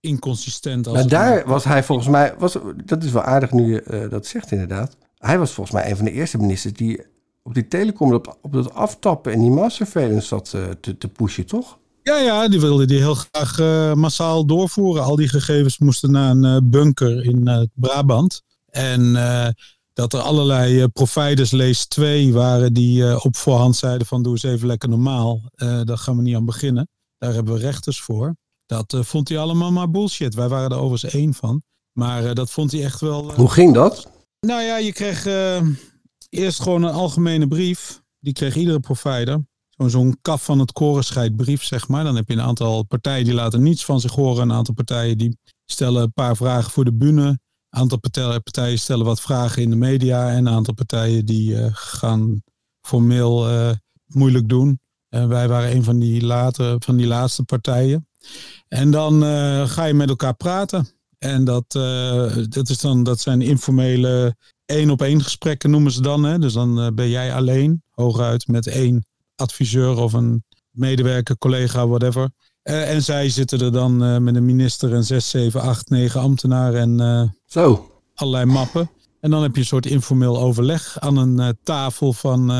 inconsistent. 0.00 0.86
Als 0.86 0.96
Maar 0.96 1.08
daar 1.08 1.46
was 1.46 1.64
hij 1.64 1.82
volgens 1.82 2.08
mij, 2.08 2.34
was, 2.38 2.56
dat 2.84 3.04
is 3.04 3.12
wel 3.12 3.22
aardig 3.22 3.52
nu 3.52 3.72
je 3.72 4.06
dat 4.10 4.26
zegt 4.26 4.52
inderdaad. 4.52 4.96
Hij 5.18 5.38
was 5.38 5.52
volgens 5.52 5.76
mij 5.76 5.90
een 5.90 5.96
van 5.96 6.04
de 6.04 6.12
eerste 6.12 6.38
ministers 6.38 6.74
die 6.74 7.00
op 7.42 7.54
die 7.54 7.68
telecom, 7.68 8.14
op, 8.14 8.38
op 8.40 8.52
dat 8.52 8.74
aftappen 8.74 9.32
en 9.32 9.40
die 9.40 9.50
mass 9.50 9.76
surveillance 9.76 10.26
zat 10.26 10.56
te, 10.80 10.98
te 10.98 11.08
pushen, 11.08 11.46
toch? 11.46 11.78
Ja, 12.02 12.18
ja, 12.18 12.48
die 12.48 12.60
wilde 12.60 12.86
die 12.86 12.98
heel 12.98 13.14
graag 13.14 13.58
eh, 13.58 13.92
massaal 13.92 14.46
doorvoeren. 14.46 15.02
Al 15.02 15.16
die 15.16 15.28
gegevens 15.28 15.78
moesten 15.78 16.10
naar 16.10 16.30
een 16.30 16.44
eh, 16.44 16.56
bunker 16.64 17.24
in 17.24 17.48
eh, 17.48 17.62
Brabant. 17.74 18.42
En 18.70 19.12
dat 19.92 20.12
er 20.12 20.20
allerlei 20.20 20.88
providers, 20.88 21.50
lees 21.50 21.86
2, 21.86 22.32
waren 22.32 22.72
die 22.72 23.22
op 23.24 23.36
voorhand 23.36 23.76
zeiden 23.76 24.06
van 24.06 24.22
doe 24.22 24.32
eens 24.32 24.42
even 24.42 24.66
lekker 24.66 24.88
normaal. 24.88 25.40
Daar 25.56 25.98
gaan 25.98 26.16
we 26.16 26.22
niet 26.22 26.34
aan 26.34 26.44
beginnen. 26.44 26.88
Daar 27.18 27.32
hebben 27.32 27.54
we 27.54 27.60
rechters 27.60 28.00
voor. 28.00 28.36
Dat 28.66 28.96
vond 29.00 29.28
hij 29.28 29.38
allemaal 29.38 29.72
maar 29.72 29.90
bullshit. 29.90 30.34
Wij 30.34 30.48
waren 30.48 30.70
er 30.70 30.78
overigens 30.78 31.14
één 31.14 31.34
van. 31.34 31.62
Maar 31.92 32.34
dat 32.34 32.50
vond 32.50 32.72
hij 32.72 32.84
echt 32.84 33.00
wel... 33.00 33.34
Hoe 33.34 33.50
ging 33.50 33.74
dat? 33.74 34.08
nou 34.40 34.62
ja, 34.62 34.76
je 34.76 34.92
kreeg 34.92 35.26
eerst 36.28 36.62
gewoon 36.62 36.82
een 36.82 36.94
algemene 36.94 37.48
brief. 37.48 38.02
Die 38.18 38.32
kreeg 38.32 38.56
iedere 38.56 38.80
provider. 38.80 39.40
Zo'n 39.90 40.18
kaf 40.22 40.44
van 40.44 40.58
het 40.58 40.72
korenscheid 40.72 41.36
brief, 41.36 41.64
zeg 41.64 41.88
maar. 41.88 42.04
Dan 42.04 42.16
heb 42.16 42.28
je 42.28 42.34
een 42.34 42.40
aantal 42.40 42.82
partijen 42.82 43.24
die 43.24 43.34
laten 43.34 43.62
niets 43.62 43.84
van 43.84 44.00
zich 44.00 44.12
horen. 44.12 44.42
Een 44.42 44.56
aantal 44.56 44.74
partijen 44.74 45.18
die 45.18 45.38
stellen 45.66 46.02
een 46.02 46.12
paar 46.12 46.36
vragen 46.36 46.70
voor 46.70 46.84
de 46.84 46.92
bühne. 46.92 47.26
Een 47.26 47.38
aantal 47.80 47.98
partij- 47.98 48.40
partijen 48.40 48.78
stellen 48.78 49.04
wat 49.04 49.20
vragen 49.20 49.62
in 49.62 49.70
de 49.70 49.76
media. 49.76 50.30
En 50.30 50.46
een 50.46 50.54
aantal 50.54 50.74
partijen 50.74 51.26
die 51.26 51.58
eh, 51.58 51.68
gaan 51.72 52.42
formeel 52.80 53.48
eh, 53.48 53.70
moeilijk 54.06 54.48
doen. 54.48 54.80
En 55.08 55.28
wij 55.28 55.48
waren 55.48 55.74
een 55.74 55.84
van 55.84 55.98
die, 55.98 56.24
later, 56.24 56.76
van 56.78 56.96
die 56.96 57.06
laatste 57.06 57.42
partijen. 57.42 58.08
En 58.68 58.90
dan 58.90 59.24
eh, 59.24 59.68
ga 59.68 59.84
je 59.84 59.94
met 59.94 60.08
elkaar 60.08 60.34
praten. 60.34 60.88
En 61.18 61.44
dat, 61.44 61.74
eh, 61.74 62.36
dat, 62.48 62.68
is 62.68 62.80
dan, 62.80 63.02
dat 63.02 63.20
zijn 63.20 63.42
informele 63.42 64.36
één 64.64 64.90
op 64.90 65.02
één 65.02 65.22
gesprekken 65.22 65.70
noemen 65.70 65.92
ze 65.92 66.02
dan. 66.02 66.22
Hè? 66.22 66.38
Dus 66.38 66.52
dan 66.52 66.80
eh, 66.80 66.86
ben 66.94 67.08
jij 67.08 67.34
alleen, 67.34 67.82
hooguit 67.90 68.46
met 68.46 68.66
één 68.66 69.06
adviseur 69.42 69.96
of 69.96 70.12
een 70.12 70.44
medewerker, 70.70 71.38
collega, 71.38 71.86
whatever. 71.86 72.30
Eh, 72.62 72.90
en 72.90 73.02
zij 73.02 73.28
zitten 73.28 73.60
er 73.60 73.72
dan 73.72 74.04
eh, 74.04 74.18
met 74.18 74.34
een 74.34 74.44
minister 74.44 74.94
en 74.94 75.04
zes, 75.04 75.30
zeven, 75.30 75.60
acht, 75.60 75.90
negen 75.90 76.20
ambtenaren 76.20 76.80
en 76.80 77.00
eh, 77.00 77.28
Zo. 77.46 77.90
allerlei 78.14 78.44
mappen. 78.44 78.90
En 79.20 79.30
dan 79.30 79.42
heb 79.42 79.54
je 79.54 79.60
een 79.60 79.66
soort 79.66 79.86
informeel 79.86 80.38
overleg 80.38 81.00
aan 81.00 81.16
een 81.16 81.58
tafel 81.62 82.12
van... 82.12 82.52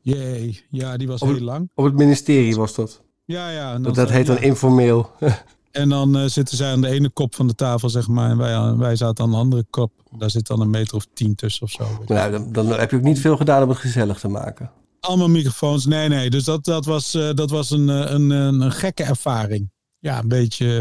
jee, 0.00 0.64
ja, 0.70 0.96
die 0.96 1.06
was 1.06 1.20
Op 1.20 1.28
heel 1.28 1.40
lang. 1.40 1.70
Op 1.74 1.84
het 1.84 1.94
ministerie 1.94 2.56
was 2.56 2.74
dat. 2.74 3.02
Ja, 3.24 3.50
ja. 3.50 3.74
en 3.74 3.82
Dat, 3.82 3.94
dat 3.94 4.10
heet 4.10 4.26
dan 4.26 4.36
ja. 4.36 4.42
informeel. 4.42 5.10
En 5.70 5.88
dan 5.88 6.30
zitten 6.30 6.56
zij 6.56 6.72
aan 6.72 6.80
de 6.80 6.88
ene 6.88 7.10
kop 7.10 7.34
van 7.34 7.46
de 7.46 7.54
tafel, 7.54 7.88
zeg 7.88 8.08
maar. 8.08 8.30
En 8.30 8.36
wij, 8.36 8.76
wij 8.76 8.96
zaten 8.96 9.24
aan 9.24 9.30
de 9.30 9.36
andere 9.36 9.64
kop. 9.70 9.92
Daar 10.18 10.30
zit 10.30 10.46
dan 10.46 10.60
een 10.60 10.70
meter 10.70 10.96
of 10.96 11.06
tien 11.12 11.34
tussen 11.34 11.62
of 11.62 11.70
zo. 11.70 11.84
nou, 12.06 12.30
dan, 12.30 12.52
dan 12.52 12.68
heb 12.68 12.90
je 12.90 12.96
ook 12.96 13.02
niet 13.02 13.20
veel 13.20 13.36
gedaan 13.36 13.62
om 13.62 13.68
het 13.68 13.78
gezellig 13.78 14.18
te 14.18 14.28
maken. 14.28 14.70
Allemaal 15.06 15.28
microfoons. 15.28 15.86
Nee, 15.86 16.08
nee. 16.08 16.30
Dus 16.30 16.44
dat, 16.44 16.64
dat 16.64 16.84
was, 16.84 17.14
eh, 17.14 17.30
dat 17.34 17.50
was 17.50 17.70
een, 17.70 17.88
eh, 17.88 18.10
een, 18.10 18.30
een, 18.30 18.60
een 18.60 18.72
gekke 18.72 19.02
ervaring. 19.02 19.70
Ja, 19.98 20.18
een 20.18 20.28
beetje... 20.28 20.78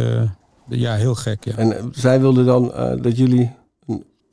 eh, 0.69 0.79
ja, 0.79 0.95
heel 0.95 1.15
gek, 1.15 1.45
ja. 1.45 1.55
En 1.55 1.77
eh, 1.77 1.83
zij 1.91 2.19
wilden 2.19 2.45
dan 2.45 2.73
eh, 2.73 3.01
dat 3.01 3.17
jullie... 3.17 3.51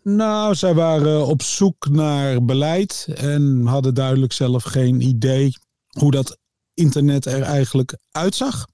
Nou, 0.05 0.55
zij 0.55 0.75
waren 0.75 1.27
op 1.27 1.43
zoek 1.43 1.89
naar 1.89 2.45
beleid 2.45 3.07
en 3.15 3.67
hadden 3.67 3.95
duidelijk 3.95 4.33
zelf 4.33 4.63
geen 4.63 5.01
idee 5.01 5.53
hoe 5.99 6.11
dat 6.11 6.39
internet 6.75 7.27
er 7.27 7.43
eigenlijk 7.43 7.97
uitzag. 8.11 8.67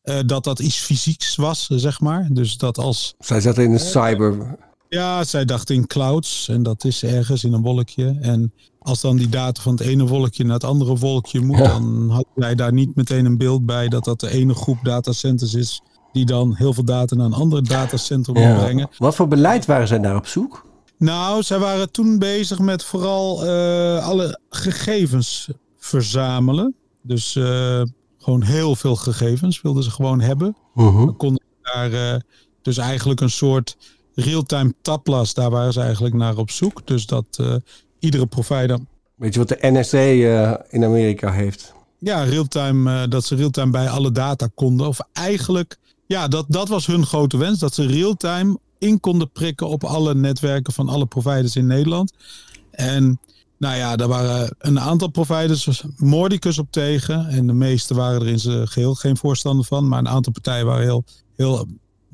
Eh, 0.00 0.18
dat 0.26 0.44
dat 0.44 0.58
iets 0.58 0.76
fysieks 0.76 1.36
was, 1.36 1.66
zeg 1.66 2.00
maar. 2.00 2.28
Dus 2.32 2.56
dat 2.56 2.78
als. 2.78 3.14
Zij 3.18 3.40
zaten 3.40 3.64
in 3.64 3.72
een 3.72 3.78
cyber... 3.80 4.56
Ja, 4.88 5.24
zij 5.24 5.44
dachten 5.44 5.74
in 5.74 5.86
clouds 5.86 6.48
en 6.48 6.62
dat 6.62 6.84
is 6.84 7.02
ergens 7.02 7.44
in 7.44 7.52
een 7.52 7.62
wolkje. 7.62 8.18
En 8.20 8.52
als 8.80 9.00
dan 9.00 9.16
die 9.16 9.28
data 9.28 9.62
van 9.62 9.72
het 9.72 9.80
ene 9.80 10.06
wolkje 10.06 10.44
naar 10.44 10.54
het 10.54 10.64
andere 10.64 10.96
wolkje 10.96 11.40
moet, 11.40 11.58
Ja. 11.58 11.64
dan 11.64 12.08
hadden 12.08 12.32
wij 12.34 12.54
daar 12.54 12.72
niet 12.72 12.94
meteen 12.96 13.24
een 13.24 13.38
beeld 13.38 13.66
bij 13.66 13.88
dat 13.88 14.04
dat 14.04 14.20
de 14.20 14.30
ene 14.30 14.54
groep 14.54 14.78
datacenters 14.82 15.54
is 15.54 15.80
die 16.12 16.24
dan 16.26 16.54
heel 16.54 16.72
veel 16.72 16.84
data 16.84 17.16
naar 17.16 17.26
een 17.26 17.32
andere 17.32 17.62
datacenter 17.62 18.38
Ja. 18.38 18.58
brengen. 18.58 18.88
Wat 18.98 19.14
voor 19.14 19.28
beleid 19.28 19.66
waren 19.66 19.88
zij 19.88 19.98
daar 20.00 20.16
op 20.16 20.26
zoek? 20.26 20.66
Nou, 20.98 21.42
zij 21.42 21.58
waren 21.58 21.90
toen 21.90 22.18
bezig 22.18 22.58
met 22.58 22.84
vooral 22.84 23.44
eh, 23.46 24.06
alle 24.06 24.40
gegevens 24.50 25.48
verzamelen. 25.78 26.74
Dus 27.02 27.36
eh, 27.36 27.82
gewoon 28.18 28.42
heel 28.42 28.76
veel 28.76 28.96
gegevens 28.96 29.60
wilden 29.62 29.82
ze 29.82 29.90
gewoon 29.90 30.20
hebben. 30.20 30.56
Mhm. 30.74 30.96
Dan 31.04 31.16
konden 31.16 31.42
ze 31.62 31.72
daar 31.72 31.92
eh, 32.14 32.20
dus 32.62 32.76
eigenlijk 32.76 33.20
een 33.20 33.30
soort 33.30 33.76
real-time 34.14 34.74
tablas, 34.82 35.34
daar 35.34 35.50
waren 35.50 35.72
ze 35.72 35.80
eigenlijk 35.80 36.14
naar 36.14 36.36
op 36.36 36.50
zoek. 36.50 36.86
Dus 36.86 37.06
dat 37.06 37.38
iedere 38.00 38.26
provider 38.26 38.78
Weet 39.14 39.32
je 39.34 39.38
wat 39.38 39.48
de 39.48 39.58
NSA 39.60 39.98
eh, 39.98 40.54
in 40.68 40.84
Amerika 40.84 41.32
heeft? 41.32 41.74
ja, 42.00 42.22
real-time, 42.22 43.02
eh, 43.02 43.08
dat 43.08 43.24
ze 43.24 43.34
real-time 43.34 43.70
bij 43.70 43.88
alle 43.88 44.12
data 44.12 44.48
konden. 44.54 44.86
Of 44.86 45.00
eigenlijk, 45.12 45.78
ja, 46.06 46.28
dat, 46.28 46.44
dat 46.48 46.68
was 46.68 46.86
hun 46.86 47.06
grote 47.06 47.36
wens. 47.36 47.58
Dat 47.58 47.74
ze 47.74 47.86
real-time 47.86 48.58
in 48.78 49.00
konden 49.00 49.30
prikken 49.30 49.68
op 49.68 49.84
alle 49.84 50.14
netwerken 50.14 50.72
van 50.72 50.88
alle 50.88 51.06
providers 51.06 51.56
in 51.56 51.66
Nederland. 51.66 52.12
En 52.70 53.20
nou 53.58 53.76
ja, 53.76 53.96
daar 53.96 54.08
waren 54.08 54.54
een 54.58 54.80
aantal 54.80 55.08
providers 55.08 55.84
Mordicus 55.96 56.58
op 56.58 56.70
tegen. 56.70 57.26
En 57.26 57.46
de 57.46 57.52
meeste 57.52 57.94
waren 57.94 58.20
er 58.20 58.28
in 58.28 58.38
zijn 58.38 58.68
geheel 58.68 58.94
geen 58.94 59.16
voorstander 59.16 59.64
van. 59.64 59.88
Maar 59.88 59.98
een 59.98 60.08
aantal 60.08 60.32
partijen 60.32 60.66
waren 60.66 60.82
heel, 60.82 61.04
heel 61.36 61.66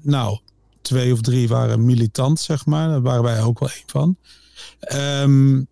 nou, 0.02 0.38
twee 0.82 1.12
of 1.12 1.20
drie 1.20 1.48
waren 1.48 1.84
militant, 1.84 2.40
zeg 2.40 2.66
maar. 2.66 2.88
Daar 2.88 3.02
waren 3.02 3.22
wij 3.22 3.42
ook 3.42 3.58
wel 3.58 3.70
één 3.70 3.82
van. 3.86 4.16
Ehm, 4.80 5.62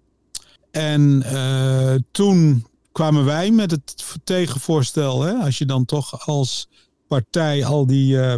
en 0.74 1.22
eh, 1.22 1.94
toen 2.10 2.66
kwamen 2.92 3.24
wij 3.24 3.50
met 3.50 3.70
het 3.70 4.04
tegenvoorstel. 4.24 5.22
Hè? 5.22 5.32
Als 5.32 5.58
je 5.58 5.66
dan 5.66 5.84
toch 5.84 6.26
als 6.26 6.68
partij 7.08 7.64
al 7.64 7.86
die 7.86 8.20
eh, 8.20 8.34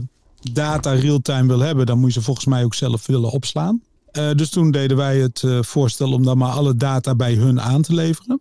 data 0.52 0.92
real-time 0.92 1.46
wil 1.46 1.60
hebben, 1.60 1.86
dan 1.86 1.98
moet 1.98 2.14
je 2.14 2.18
ze 2.18 2.24
volgens 2.24 2.46
mij 2.46 2.64
ook 2.64 2.74
zelf 2.74 3.06
willen 3.06 3.30
opslaan. 3.30 3.82
Eh, 4.12 4.30
dus 4.34 4.50
toen 4.50 4.70
deden 4.70 4.96
wij 4.96 5.18
het 5.18 5.44
voorstel 5.60 6.12
om 6.12 6.24
dan 6.24 6.38
maar 6.38 6.52
alle 6.52 6.76
data 6.76 7.14
bij 7.14 7.34
hun 7.34 7.60
aan 7.60 7.82
te 7.82 7.94
leveren. 7.94 8.40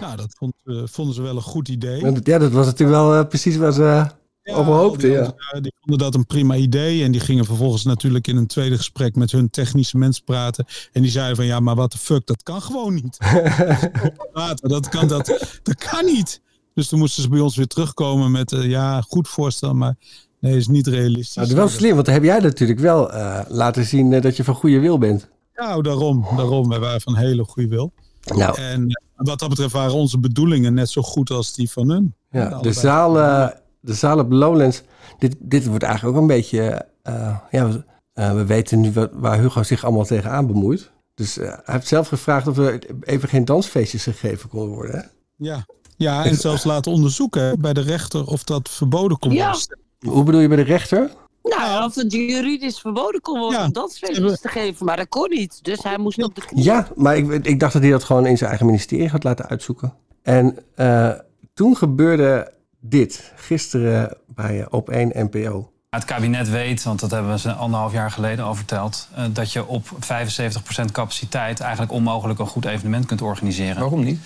nou, 0.00 0.16
dat 0.16 0.34
vond, 0.38 0.54
vonden 0.84 1.14
ze 1.14 1.22
wel 1.22 1.36
een 1.36 1.42
goed 1.42 1.68
idee. 1.68 2.20
Ja, 2.24 2.38
dat 2.38 2.52
was 2.52 2.66
natuurlijk 2.66 2.98
wel 2.98 3.26
precies 3.26 3.56
waar 3.56 3.72
ze 3.72 4.06
Ja, 4.42 4.54
over 4.54 4.72
hoopten. 4.72 5.08
die, 5.08 5.18
Ja. 5.18 5.34
ja, 5.52 5.60
die 5.60 5.72
vonden 5.80 5.98
dat 5.98 6.14
een 6.14 6.26
prima 6.26 6.54
idee. 6.54 7.04
En 7.04 7.12
die 7.12 7.20
gingen 7.20 7.44
vervolgens 7.44 7.84
natuurlijk 7.84 8.26
in 8.26 8.36
een 8.36 8.46
tweede 8.46 8.76
gesprek 8.76 9.16
met 9.16 9.30
hun 9.32 9.50
technische 9.50 9.98
mensen 9.98 10.24
praten. 10.24 10.64
En 10.92 11.02
die 11.02 11.10
zeiden 11.10 11.36
van 11.36 11.44
ja, 11.44 11.60
maar 11.60 11.74
wat 11.74 11.92
de 11.92 11.98
fuck, 11.98 12.26
dat 12.26 12.42
kan 12.42 12.62
gewoon 12.62 12.94
niet. 12.94 13.18
Dat, 14.62 14.88
kan, 14.88 15.08
dat, 15.08 15.58
dat 15.62 15.74
kan 15.74 16.04
niet. 16.04 16.40
Dus 16.74 16.88
toen 16.88 16.98
moesten 16.98 17.22
ze 17.22 17.28
bij 17.28 17.40
ons 17.40 17.56
weer 17.56 17.66
terugkomen 17.66 18.30
met 18.30 18.52
eh, 18.52 18.64
ja, 18.68 19.00
goed 19.00 19.28
voorstel, 19.28 19.74
maar 19.74 19.94
nee, 20.40 20.56
is 20.56 20.68
niet 20.68 20.86
realistisch. 20.86 21.34
Nou, 21.34 21.48
dat 21.48 21.56
is 21.56 21.62
wel 21.62 21.72
slim, 21.72 21.94
want 21.94 22.04
dan 22.04 22.14
heb 22.14 22.24
jij 22.24 22.38
natuurlijk 22.38 22.78
wel 22.78 23.12
eh, 23.12 23.40
laten 23.48 23.84
zien 23.84 24.12
eh, 24.12 24.22
dat 24.22 24.36
je 24.36 24.44
van 24.44 24.54
goede 24.54 24.78
wil 24.78 24.98
bent. 24.98 25.28
Nou, 25.54 25.82
daarom, 25.82 26.26
daarom. 26.36 26.68
Wij 26.68 26.78
waren 26.78 27.00
van 27.00 27.16
hele 27.16 27.44
goede 27.44 27.68
wil. 27.68 27.92
Nou. 28.36 28.60
En 28.60 28.86
eh, 28.86 28.94
wat 29.16 29.38
dat 29.38 29.48
betreft 29.48 29.72
waren 29.72 29.94
onze 29.94 30.18
bedoelingen 30.18 30.74
net 30.74 30.90
zo 30.90 31.02
goed 31.02 31.30
als 31.30 31.54
die 31.54 31.70
van 31.70 31.88
hun. 31.90 32.14
Ja, 32.30 32.58
de 32.60 32.72
zaal, 32.72 33.18
eh, 33.20 33.48
de 33.82 33.94
zaal 33.94 34.18
op 34.18 34.32
Lowlands, 34.32 34.82
dit, 35.18 35.36
dit 35.38 35.66
wordt 35.66 35.84
eigenlijk 35.84 36.16
ook 36.16 36.22
een 36.22 36.28
beetje... 36.28 36.86
eh, 37.02 37.36
ja, 37.50 37.68
we, 37.68 37.84
eh, 38.12 38.34
we 38.34 38.44
weten 38.46 38.80
nu 38.80 38.92
wat, 38.92 39.10
waar 39.12 39.38
Hugo 39.38 39.62
zich 39.62 39.84
allemaal 39.84 40.04
tegenaan 40.04 40.46
bemoeit. 40.46 40.90
Dus 41.14 41.38
eh, 41.38 41.46
hij 41.48 41.74
heeft 41.74 41.86
zelf 41.86 42.08
gevraagd 42.08 42.46
of 42.46 42.58
er 42.58 42.78
even 43.00 43.28
geen 43.28 43.44
dansfeestjes 43.44 44.02
gegeven 44.02 44.48
konden 44.48 44.68
worden. 44.74 44.94
Hè? 44.96 45.02
Ja. 45.36 45.66
ja, 45.96 46.24
en 46.24 46.36
zelfs 46.36 46.64
laten 46.64 46.92
onderzoeken 46.92 47.60
bij 47.60 47.72
de 47.72 47.80
rechter 47.80 48.26
of 48.26 48.44
dat 48.44 48.68
verboden 48.70 49.18
kon 49.18 49.30
Ja. 49.32 49.50
worden. 49.50 49.78
Hoe 50.14 50.24
bedoel 50.24 50.40
je 50.40 50.48
bij 50.48 50.56
de 50.56 50.62
rechter? 50.62 51.10
Nou, 51.42 51.84
of 51.84 51.94
het 51.94 52.12
juridisch 52.12 52.80
verboden 52.80 53.20
kon 53.20 53.38
worden 53.40 53.58
Ja. 53.58 53.66
om 53.66 53.72
dansfeestjes 53.72 54.40
te 54.40 54.48
geven. 54.48 54.86
Maar 54.86 54.96
dat 54.96 55.08
kon 55.08 55.28
niet. 55.30 55.64
Dus 55.64 55.82
hij 55.82 55.98
moest 55.98 56.22
op 56.22 56.34
de 56.34 56.40
knie. 56.46 56.64
Ja, 56.64 56.88
maar 56.94 57.16
ik, 57.16 57.30
ik 57.46 57.60
dacht 57.60 57.72
dat 57.72 57.82
hij 57.82 57.90
dat 57.90 58.04
gewoon 58.04 58.26
in 58.26 58.36
zijn 58.36 58.48
eigen 58.48 58.66
ministerie 58.66 59.08
had 59.08 59.24
laten 59.24 59.46
uitzoeken. 59.48 59.94
En 60.22 60.56
eh, 60.74 61.10
toen 61.54 61.76
gebeurde 61.76 62.52
dit, 62.84 63.32
gisteren 63.36 64.16
bij 64.26 64.60
eh, 64.60 64.66
Op 64.70 64.90
1 64.90 65.12
NPO. 65.14 65.70
Het 65.90 66.04
kabinet 66.04 66.48
weet, 66.50 66.82
want 66.82 67.00
dat 67.00 67.10
hebben 67.10 67.32
we 67.32 67.38
ze 67.38 67.52
anderhalf 67.52 67.92
jaar 67.92 68.10
geleden 68.10 68.44
al 68.44 68.54
verteld... 68.54 69.08
eh, 69.14 69.24
dat 69.32 69.52
je 69.52 69.66
op 69.66 69.86
75% 69.88 70.84
capaciteit 70.92 71.60
eigenlijk 71.60 71.92
onmogelijk 71.92 72.38
een 72.38 72.46
goed 72.46 72.64
evenement 72.64 73.06
kunt 73.06 73.22
organiseren. 73.22 73.80
Waarom 73.80 74.04
niet? 74.04 74.20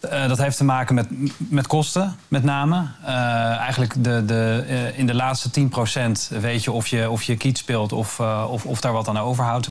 Eh, 0.00 0.28
dat 0.28 0.38
heeft 0.38 0.56
te 0.56 0.64
maken 0.64 0.94
met, 0.94 1.06
met 1.36 1.66
kosten, 1.66 2.16
met 2.28 2.42
name. 2.42 2.86
Eh, 3.04 3.12
eigenlijk 3.56 4.04
de, 4.04 4.24
de, 4.24 4.64
eh, 4.68 4.98
in 4.98 5.06
de 5.06 5.14
laatste 5.14 5.50
10% 5.50 6.40
weet 6.40 6.64
je 6.64 6.72
of 6.72 6.86
je, 6.86 7.10
of 7.10 7.22
je 7.22 7.36
kiet 7.36 7.58
speelt 7.58 7.92
of, 7.92 8.20
eh, 8.20 8.48
of, 8.50 8.66
of 8.66 8.80
daar 8.80 8.92
wat 8.92 9.08
aan 9.08 9.18
overhoudt. 9.18 9.66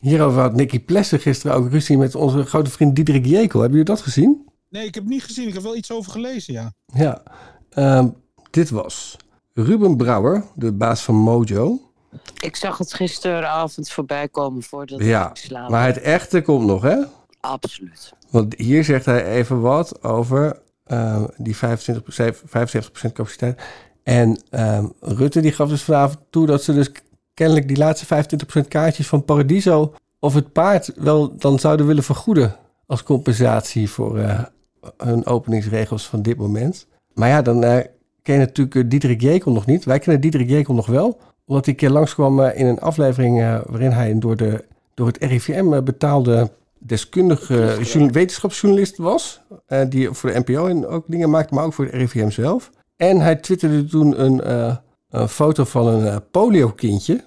Hierover 0.00 0.40
had 0.40 0.54
Nicky 0.54 0.80
Plessen 0.80 1.20
gisteren 1.20 1.56
ook 1.56 1.70
ruzie 1.70 1.98
met 1.98 2.14
onze 2.14 2.44
grote 2.44 2.70
vriend 2.70 2.96
Diederik 2.96 3.26
Jekel. 3.26 3.60
Hebben 3.60 3.78
jullie 3.78 3.94
dat 3.94 4.00
gezien? 4.02 4.48
Nee, 4.68 4.86
ik 4.86 4.94
heb 4.94 5.02
het 5.04 5.12
niet 5.12 5.24
gezien. 5.24 5.48
Ik 5.48 5.54
heb 5.54 5.62
wel 5.62 5.76
iets 5.76 5.92
over 5.92 6.12
gelezen, 6.12 6.52
ja. 6.54 6.72
Ja. 6.94 7.22
Ehm, 7.74 8.08
dit 8.50 8.70
was 8.70 9.16
Ruben 9.54 9.96
Brouwer, 9.96 10.44
de 10.54 10.72
baas 10.72 11.02
van 11.02 11.14
Mojo. 11.14 11.80
Ik 12.40 12.56
zag 12.56 12.78
het 12.78 12.94
gisteravond 12.94 13.90
voorbij 13.90 14.28
komen 14.28 14.62
voordat 14.62 15.02
Ja, 15.02 15.28
ik 15.30 15.36
slaap. 15.36 15.70
maar 15.70 15.86
het 15.86 16.00
echte 16.00 16.42
komt 16.42 16.66
nog, 16.66 16.82
hè? 16.82 16.96
Absoluut. 17.40 18.12
Want 18.30 18.54
hier 18.56 18.84
zegt 18.84 19.04
hij 19.04 19.24
even 19.26 19.60
wat 19.60 20.02
over 20.02 20.58
eh, 20.84 21.24
die 21.36 21.56
25, 21.56 22.42
75% 23.08 23.12
capaciteit. 23.12 23.62
En 24.02 24.42
ehm, 24.50 24.86
Rutte 25.00 25.40
die 25.40 25.52
gaf 25.52 25.68
dus 25.68 25.82
vanavond 25.82 26.18
toe 26.30 26.46
dat 26.46 26.62
ze 26.62 26.74
dus 26.74 26.90
kennelijk 27.34 27.68
die 27.68 27.76
laatste 27.76 28.24
25% 28.62 28.68
kaartjes 28.68 29.08
van 29.08 29.24
Paradiso 29.24 29.94
of 30.18 30.34
het 30.34 30.52
paard 30.52 30.92
wel 30.96 31.36
dan 31.36 31.58
zouden 31.58 31.86
willen 31.86 32.02
vergoeden 32.02 32.56
als 32.86 33.02
compensatie 33.02 33.90
voor 33.90 34.18
eh, 34.18 34.40
hun 34.96 35.26
openingsregels 35.26 36.06
van 36.06 36.22
dit 36.22 36.36
moment. 36.36 36.86
Maar 37.14 37.28
ja, 37.28 37.42
dan 37.42 37.64
eh, 37.64 37.84
ken 38.22 38.34
je 38.34 38.40
natuurlijk 38.40 38.76
eh, 38.76 38.82
Diederik 38.86 39.20
Jekel 39.20 39.52
nog 39.52 39.66
niet. 39.66 39.84
Wij 39.84 39.98
kennen 39.98 40.20
Diederik 40.20 40.48
Jekel 40.48 40.74
nog 40.74 40.86
wel, 40.86 41.20
omdat 41.46 41.64
hij 41.64 41.74
een 41.74 41.80
keer 41.80 41.90
langskwam 41.90 42.40
eh, 42.40 42.58
in 42.60 42.66
een 42.66 42.80
aflevering 42.80 43.38
waarin 43.66 43.90
hij 43.90 44.10
een 44.10 44.20
door, 44.20 44.36
de, 44.36 44.64
door 44.94 45.06
het 45.06 45.16
RIVM 45.24 45.82
betaalde 45.84 46.50
deskundige 46.78 47.78
journa- 47.82 48.12
wetenschapsjournalist 48.12 48.96
was. 48.96 49.40
die 49.88 50.10
voor 50.10 50.32
de 50.32 50.38
NPO 50.38 50.66
en 50.66 50.86
ook 50.86 51.04
dingen 51.06 51.30
maakte, 51.30 51.54
maar 51.54 51.64
ook 51.64 51.72
voor 51.72 51.84
de 51.84 51.96
RIVM 51.96 52.30
zelf. 52.30 52.70
En 52.96 53.20
hij 53.20 53.36
twitterde 53.36 53.84
toen 53.84 54.24
een, 54.24 54.50
een 55.10 55.28
foto 55.28 55.64
van 55.64 55.86
een 55.86 56.30
polio-kindje. 56.30 57.24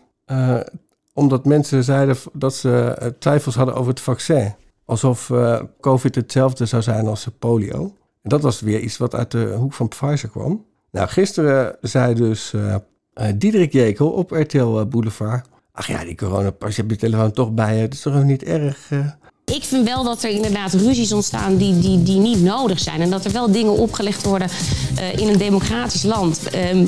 omdat 1.14 1.46
mensen 1.46 1.84
zeiden 1.84 2.16
dat 2.34 2.54
ze 2.54 2.98
twijfels 3.20 3.56
hadden 3.56 3.76
over 3.76 3.90
het 3.90 4.02
vaccin. 4.02 4.56
Alsof 4.86 5.32
COVID 5.80 6.16
hetzelfde 6.16 6.66
zou 6.66 6.82
zijn 6.82 7.08
als 7.08 7.28
polio. 7.40 7.94
Dat 8.28 8.42
was 8.42 8.60
weer 8.60 8.80
iets 8.80 8.98
wat 8.98 9.16
uit 9.16 9.32
de 9.32 9.54
hoek 9.58 9.74
van 9.74 9.88
Pfizer 9.88 10.30
kwam. 10.30 10.66
Nou, 10.92 11.08
gisteren 11.08 11.78
zei 11.82 12.14
dus 12.14 12.54
eh 12.54 12.76
eh, 13.18 13.28
Diederik 13.36 13.74
Jekel 13.74 14.10
op 14.10 14.32
RTL 14.32 14.86
Boulevard... 14.86 15.46
Ach 15.72 15.88
ja, 15.88 16.04
die 16.04 16.16
coronapas, 16.16 16.76
je 16.76 16.82
hebt 16.82 16.94
je 16.94 16.98
telefoon 16.98 17.32
toch 17.32 17.52
bij 17.52 17.76
je. 17.76 17.82
Het 17.82 17.94
is 17.94 18.02
toch 18.02 18.16
ook 18.16 18.24
niet 18.24 18.44
erg... 18.44 18.78
eh? 18.90 19.00
Ik 19.46 19.64
vind 19.64 19.88
wel 19.88 20.04
dat 20.04 20.24
er 20.24 20.30
inderdaad 20.30 20.74
ruzies 20.74 21.12
ontstaan 21.12 21.58
die, 21.58 21.80
die, 21.80 22.04
die 22.04 22.20
niet 22.20 22.42
nodig 22.42 22.80
zijn. 22.80 23.02
En 23.02 23.10
dat 23.10 23.26
er 23.26 23.32
wel 23.32 23.52
dingen 23.52 23.72
opgelegd 23.74 24.24
worden 24.24 24.50
eh, 24.98 25.18
in 25.18 25.28
een 25.28 25.38
democratisch 25.38 26.04
land. 26.04 26.50
ehm, 26.50 26.86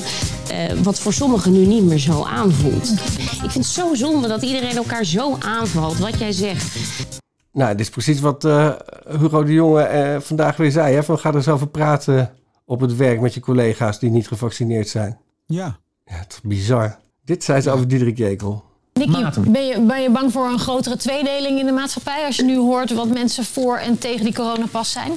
eh, 0.50 0.72
wat 0.84 1.00
voor 1.00 1.14
sommigen 1.14 1.52
nu 1.52 1.66
niet 1.66 1.84
meer 1.84 1.98
zo 2.00 2.24
aanvoelt. 2.24 2.90
Ik 3.44 3.52
vind 3.52 3.54
het 3.54 3.66
zo 3.66 3.94
zonde 3.94 4.28
dat 4.28 4.42
iedereen 4.42 4.76
elkaar 4.76 5.06
zo 5.06 5.38
aanvalt. 5.40 5.98
Wat 5.98 6.20
jij 6.20 6.32
zegt. 6.32 6.78
Nou, 7.52 7.72
dit 7.72 7.80
is 7.80 7.90
precies 7.90 8.20
wat 8.20 8.46
eh, 8.46 8.72
Hugo 9.20 9.44
de 9.44 9.54
Jonge 9.54 9.82
eh, 9.82 10.20
vandaag 10.20 10.58
weer 10.58 10.72
zei. 10.72 10.96
Hè? 10.96 11.04
Van, 11.04 11.20
ga 11.20 11.30
er 11.30 11.36
eens 11.36 11.48
over 11.48 11.68
praten 11.68 12.34
op 12.66 12.80
het 12.80 12.96
werk 12.96 13.22
met 13.22 13.34
je 13.34 13.40
collega's 13.40 14.00
die 14.00 14.10
niet 14.10 14.28
gevaccineerd 14.28 14.88
zijn. 14.88 15.20
Ja. 15.46 15.80
Ja, 16.06 16.16
het 16.16 16.32
is 16.32 16.42
bizar. 16.50 16.98
Dit 17.26 17.44
zei 17.44 17.62
ze 17.62 17.72
over 17.72 17.88
Diederik 17.88 18.18
Jekel. 18.18 18.64
Nicky, 18.94 19.50
ben 19.52 19.66
je, 19.66 19.82
ben 19.82 20.02
je 20.02 20.10
bang 20.12 20.32
voor 20.32 20.48
een 20.48 20.60
grotere 20.60 20.98
tweedeling 20.98 21.60
in 21.60 21.66
de 21.66 21.72
maatschappij 21.72 22.26
als 22.26 22.36
je 22.36 22.44
nu 22.44 22.58
hoort 22.58 22.94
wat 22.94 23.08
mensen 23.08 23.46
voor 23.46 23.78
en 23.78 23.98
tegen 23.98 24.26
die 24.26 24.34
coronapas 24.34 24.92
zijn? 24.92 25.12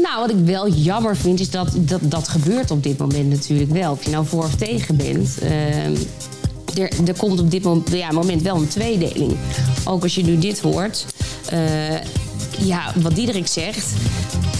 Nou, 0.00 0.20
wat 0.20 0.30
ik 0.30 0.44
wel 0.44 0.68
jammer 0.68 1.16
vind, 1.16 1.40
is 1.40 1.50
dat 1.50 1.68
dat, 1.78 2.00
dat 2.02 2.28
gebeurt 2.28 2.70
op 2.70 2.82
dit 2.82 2.98
moment 2.98 3.28
natuurlijk 3.28 3.70
wel. 3.70 3.92
Of 3.92 4.04
je 4.04 4.10
nou 4.10 4.26
voor 4.26 4.44
of 4.44 4.54
tegen 4.54 4.96
bent. 4.96 5.38
Ehm, 5.38 5.94
er, 6.80 6.90
er 7.06 7.16
komt 7.16 7.40
op 7.40 7.50
dit 7.50 7.62
moment, 7.62 7.90
ja, 7.90 8.12
moment 8.12 8.42
wel 8.42 8.56
een 8.56 8.68
tweedeling. 8.68 9.36
Ook 9.84 10.02
als 10.02 10.14
je 10.14 10.24
nu 10.24 10.38
dit 10.38 10.60
hoort. 10.60 11.06
Eh, 11.48 11.94
ja, 12.58 12.92
wat 12.96 13.14
Diederik 13.14 13.46
zegt. 13.46 13.86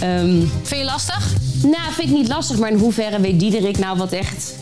ehm, 0.00 0.40
Vind 0.62 0.80
je 0.80 0.84
lastig? 0.84 1.32
nou, 1.62 1.92
vind 1.92 2.08
ik 2.08 2.14
niet 2.14 2.28
lastig, 2.28 2.58
maar 2.58 2.70
in 2.70 2.78
hoeverre 2.78 3.20
weet 3.20 3.40
Diederik 3.40 3.78
nou 3.78 3.98
wat 3.98 4.12
echt 4.12 4.54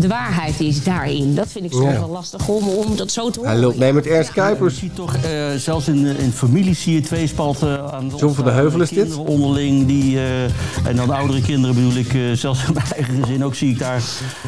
de 0.00 0.08
waarheid 0.08 0.60
is 0.60 0.82
daarin? 0.84 1.34
Dat 1.34 1.46
vind 1.48 1.64
ik 1.64 1.72
soms 1.72 1.84
Ja. 1.92 1.98
wel 1.98 2.08
lastig 2.08 2.48
om, 2.48 2.68
om 2.68 2.96
dat 2.96 3.10
zo 3.12 3.30
te 3.30 3.38
horen. 3.38 3.52
Hij 3.54 3.62
loopt 3.62 3.78
mee 3.78 3.92
met 3.92 4.06
Ernst 4.06 4.32
Kuipers. 4.32 4.74
Je 4.74 4.80
ziet 4.80 4.94
toch, 4.94 5.14
eh, 5.16 5.50
zelfs 5.56 5.88
in, 5.88 6.06
in 6.18 6.32
families 6.32 6.82
zie 6.82 6.94
je 6.94 7.00
twee 7.00 7.26
spalten 7.26 7.92
aan 7.92 8.12
John 8.16 8.34
van 8.34 8.44
der 8.44 8.54
Heuvel 8.54 8.80
is 8.80 8.88
dit. 8.88 9.16
onderling. 9.16 9.86
Die, 9.86 10.16
eh, 10.18 10.44
en 10.84 10.96
dan 10.96 11.10
oudere 11.10 11.40
kinderen 11.40 11.74
bedoel 11.74 11.96
ik, 11.96 12.14
eh, 12.14 12.20
zelfs 12.34 12.64
in 12.66 12.72
mijn 12.74 12.86
eigen 12.94 13.22
gezin 13.24 13.44
ook 13.44 13.54
zie 13.54 13.70
ik 13.70 13.78
daar, 13.78 14.02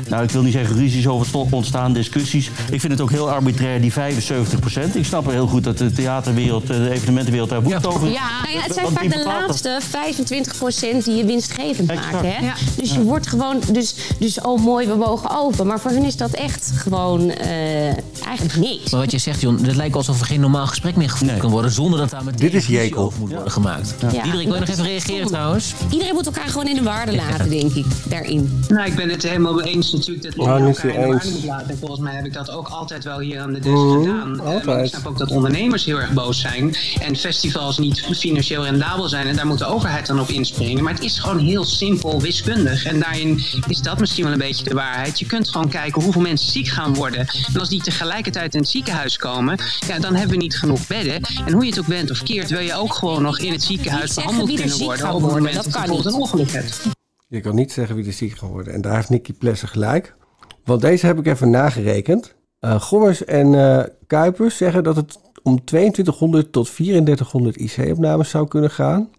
nou 0.09 0.23
ik 0.23 0.31
wil 0.31 0.43
niet 0.43 0.53
zeggen 0.53 0.77
ruzies 0.77 1.07
over 1.07 1.27
ontstaan, 1.51 1.93
discussies. 1.93 2.51
Ik 2.71 2.81
vind 2.81 2.93
het 2.93 3.01
ook 3.03 3.11
heel 3.11 3.31
arbitrair, 3.31 3.81
die 3.81 3.93
75% 3.93 4.95
Ik 4.97 5.05
snap 5.05 5.31
heel 5.31 5.47
goed 5.47 5.65
dat 5.65 5.79
de 5.79 5.93
theaterwereld, 5.93 6.63
eh, 6.63 6.77
de 6.77 6.91
evenementenwereld 6.91 7.51
daar 7.51 7.63
woest 7.63 7.87
over. 7.87 8.09
Ja, 8.09 8.41
nou 8.43 8.55
ja, 8.55 8.61
het 8.63 8.73
zijn 8.73 8.85
Want 8.85 8.99
vaak 8.99 9.11
de 9.11 9.25
laatste 9.25 9.79
25% 9.81 11.05
die 11.05 11.17
je 11.17 11.25
winstgevend 11.25 11.91
Exact. 11.91 12.13
maken. 12.13 12.33
Hè? 12.33 12.45
Ja. 12.47 12.55
Dus 12.77 12.95
je 12.95 13.03
wordt 13.03 13.27
gewoon, 13.27 13.61
dus, 13.73 13.95
dus 14.19 14.41
oh 14.41 14.61
mooi, 14.61 14.87
we 14.87 14.95
mogen 14.95 15.31
open. 15.39 15.67
Maar 15.67 15.81
voor 15.81 15.91
hun 15.91 16.05
is 16.05 16.17
dat 16.17 16.31
echt 16.31 16.71
gewoon 16.75 17.31
eh, 17.31 17.87
eigenlijk 18.27 18.57
niks. 18.57 18.91
Maar 18.91 19.01
wat 19.01 19.11
je 19.11 19.19
zegt, 19.19 19.41
John, 19.41 19.65
het 19.65 19.77
lijkt 19.77 19.95
alsof 19.97 20.21
er 20.21 20.27
geen 20.27 20.41
normaal 20.41 20.67
gesprek 20.67 20.97
meer 20.97 21.11
gevoerd 21.11 21.37
kan 21.37 21.51
worden 21.51 21.71
zonder 21.71 21.99
dat 21.99 22.11
daar 22.11 22.25
meteen 22.25 22.51
Dit 22.51 22.55
is 22.55 22.67
Jekel. 22.67 23.03
over 23.03 23.21
moet 23.21 23.31
worden 23.33 23.51
gemaakt. 23.51 23.95
Ja. 24.01 24.09
Diederik, 24.09 24.45
wil 24.47 24.55
je 24.55 24.61
nog 24.61 24.69
even 24.69 24.85
reageren 24.85 25.27
trouwens? 25.27 25.73
Iedereen 25.91 26.15
moet 26.15 26.27
elkaar 26.27 26.49
gewoon 26.49 26.67
in 26.69 26.75
de 26.75 26.83
waarde 26.83 27.15
laten, 27.15 27.51
denk 27.51 27.73
ik, 27.75 27.87
daarin. 28.09 28.63
Nou, 28.69 28.87
ik 28.87 28.95
ben 28.95 29.09
het 29.09 29.23
helemaal 29.23 29.55
mee 29.55 29.65
eens 29.75 29.93
natuurlijk 29.93 30.23
dat 30.23 30.37
Nou, 30.47 30.49
iedereen 30.69 30.75
elkaar 30.75 30.95
in 30.95 31.01
de 31.01 31.07
eens. 31.07 31.15
waarde 31.25 31.31
moet 31.31 31.45
laten. 31.45 31.69
En 31.71 31.79
volgens 31.79 32.01
mij 32.01 32.15
heb 32.15 32.25
ik 32.25 32.33
dat 32.33 32.51
ook 32.51 32.69
altijd 32.69 33.05
wel 33.05 33.19
hier 33.21 33.41
aan 33.41 33.53
de 33.53 33.59
desk 33.61 33.75
Mhm, 33.77 33.99
gedaan. 34.03 34.41
Eh, 34.41 34.47
altijd. 34.55 34.85
ik 34.85 34.91
snap 34.95 35.07
ook 35.07 35.19
dat 35.19 35.31
ondernemers 35.31 35.85
heel 35.85 36.01
erg 36.01 36.13
boos 36.13 36.41
zijn 36.41 36.75
en 37.01 37.17
festivals 37.17 37.79
niet 37.79 38.01
financieel 38.17 38.65
rendabel 38.65 39.09
zijn 39.09 39.27
en 39.27 39.37
daar 39.37 39.47
moet 39.47 39.59
de 39.59 39.67
overheid 39.67 40.07
dan 40.07 40.21
op 40.21 40.29
inspringen. 40.29 40.85
Maar 40.85 40.93
het 40.95 41.03
is 41.03 41.19
gewoon 41.19 41.39
heel 41.39 41.65
simpel 41.65 42.21
wiskundig 42.21 42.85
en 42.85 43.01
daarin 43.01 43.43
is 43.69 43.79
dat 43.81 43.99
misschien 43.99 44.25
wel 44.25 44.33
een 44.33 44.39
beetje 44.39 44.65
de 44.65 44.75
waarheid. 44.75 45.19
Je 45.19 45.27
kunt 45.29 45.49
gewoon 45.49 45.69
kijken 45.69 46.03
hoeveel 46.03 46.23
mensen 46.23 46.53
ziek 46.53 46.67
gaan 46.67 46.95
worden. 46.95 47.27
En 47.53 47.61
als 47.61 47.69
die 47.69 47.83
tegelijkertijd 47.83 48.55
in 48.55 48.61
het 48.61 48.69
ziekenhuis 48.69 49.17
komen, 49.17 49.59
ja, 49.87 49.99
dan 49.99 50.15
hebben 50.15 50.37
we 50.37 50.43
niet 50.43 50.59
genoeg 50.59 50.87
bedden. 50.87 51.23
En 51.47 51.53
hoe 51.53 51.65
je 51.65 51.71
het 51.71 51.79
ook 51.79 51.87
bent 51.87 52.11
of 52.11 52.23
keert, 52.23 52.51
wil 52.51 52.61
je 52.61 52.75
ook 52.75 52.95
gewoon 52.95 53.23
nog 53.23 53.39
in 53.39 53.53
het 53.53 53.63
ziekenhuis 53.63 54.15
behandeld 54.15 54.47
wie 54.49 54.57
er 54.57 54.63
kunnen 54.63 54.79
ziek 54.79 54.87
worden 54.87 55.07
op 55.07 55.13
het 55.13 55.23
worden, 55.23 55.39
moment 55.43 55.55
dat 55.55 55.65
dat 55.65 55.73
je 55.73 55.79
bijvoorbeeld 55.79 56.15
een 56.15 56.21
ongeluk 56.21 56.51
hebt. 56.51 56.83
Je 57.29 57.41
kan 57.41 57.55
niet 57.55 57.73
zeggen 57.73 57.97
wie 57.97 58.07
er 58.07 58.13
ziek 58.13 58.39
gaat 58.39 58.51
worden. 58.51 58.73
En 58.73 58.81
daar 58.81 58.95
heeft 58.95 59.09
Nicky 59.09 59.33
Plessen 59.33 59.69
gelijk. 59.69 60.17
Want 60.65 60.81
deze 60.81 61.07
heb 61.07 61.19
ik 61.19 61.27
even 61.27 61.51
nagerekend. 61.51 62.35
Eh 62.59 62.81
Gommers 62.81 63.25
en 63.25 63.55
eh, 63.55 63.85
Kuipers 64.07 64.57
zeggen 64.57 64.85
dat 64.85 64.97
het 64.97 65.19
om 65.43 65.65
2200 65.65 66.53
tot 66.53 66.75
3400 66.75 67.57
IC-opnames 67.57 68.31
zou 68.31 68.49
kunnen 68.49 68.71
gaan. 68.71 69.11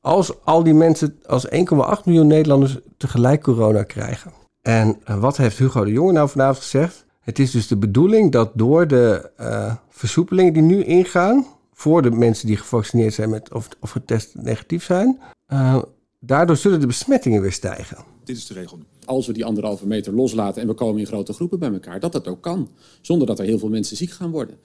Als 0.00 0.44
al 0.44 0.62
die 0.62 0.74
mensen, 0.74 1.18
als 1.26 1.46
1,8 1.46 1.50
miljoen 2.04 2.26
Nederlanders 2.26 2.78
tegelijk 2.96 3.42
corona 3.42 3.82
krijgen. 3.82 4.32
En 4.64 4.96
eh, 5.04 5.20
wat 5.20 5.36
heeft 5.36 5.58
Hugo 5.58 5.84
de 5.84 5.92
Jonge 5.92 6.12
nou 6.12 6.28
vanavond 6.28 6.58
gezegd? 6.58 7.04
Het 7.20 7.38
is 7.38 7.50
dus 7.50 7.66
de 7.66 7.76
bedoeling 7.76 8.32
dat 8.32 8.50
door 8.54 8.86
de 8.86 9.30
eh, 9.36 9.74
versoepelingen 9.88 10.52
die 10.52 10.62
nu 10.62 10.84
ingaan, 10.84 11.46
voor 11.72 12.02
de 12.02 12.10
mensen 12.10 12.46
die 12.46 12.56
gevaccineerd 12.56 13.14
zijn 13.14 13.30
met, 13.30 13.52
of, 13.52 13.68
of 13.80 13.90
getest 13.90 14.34
negatief 14.34 14.84
zijn, 14.84 15.20
eh, 15.46 15.82
daardoor 16.20 16.56
zullen 16.56 16.80
de 16.80 16.86
besmettingen 16.86 17.40
weer 17.40 17.52
stijgen. 17.52 17.96
Dit 18.24 18.36
is 18.36 18.46
de 18.46 18.54
regel. 18.54 18.78
Als 19.04 19.26
we 19.26 19.32
die 19.32 19.44
anderhalve 19.44 19.86
meter 19.86 20.12
loslaten 20.14 20.62
en 20.62 20.68
we 20.68 20.74
komen 20.74 21.00
in 21.00 21.06
grote 21.06 21.32
groepen 21.32 21.58
bij 21.58 21.72
elkaar, 21.72 22.00
dat 22.00 22.12
dat 22.12 22.28
ook 22.28 22.40
kan. 22.40 22.68
Zonder 23.00 23.26
dat 23.26 23.38
er 23.38 23.44
heel 23.44 23.58
veel 23.58 23.68
mensen 23.68 23.96
ziek 23.96 24.10
gaan 24.10 24.30
worden. 24.30 24.56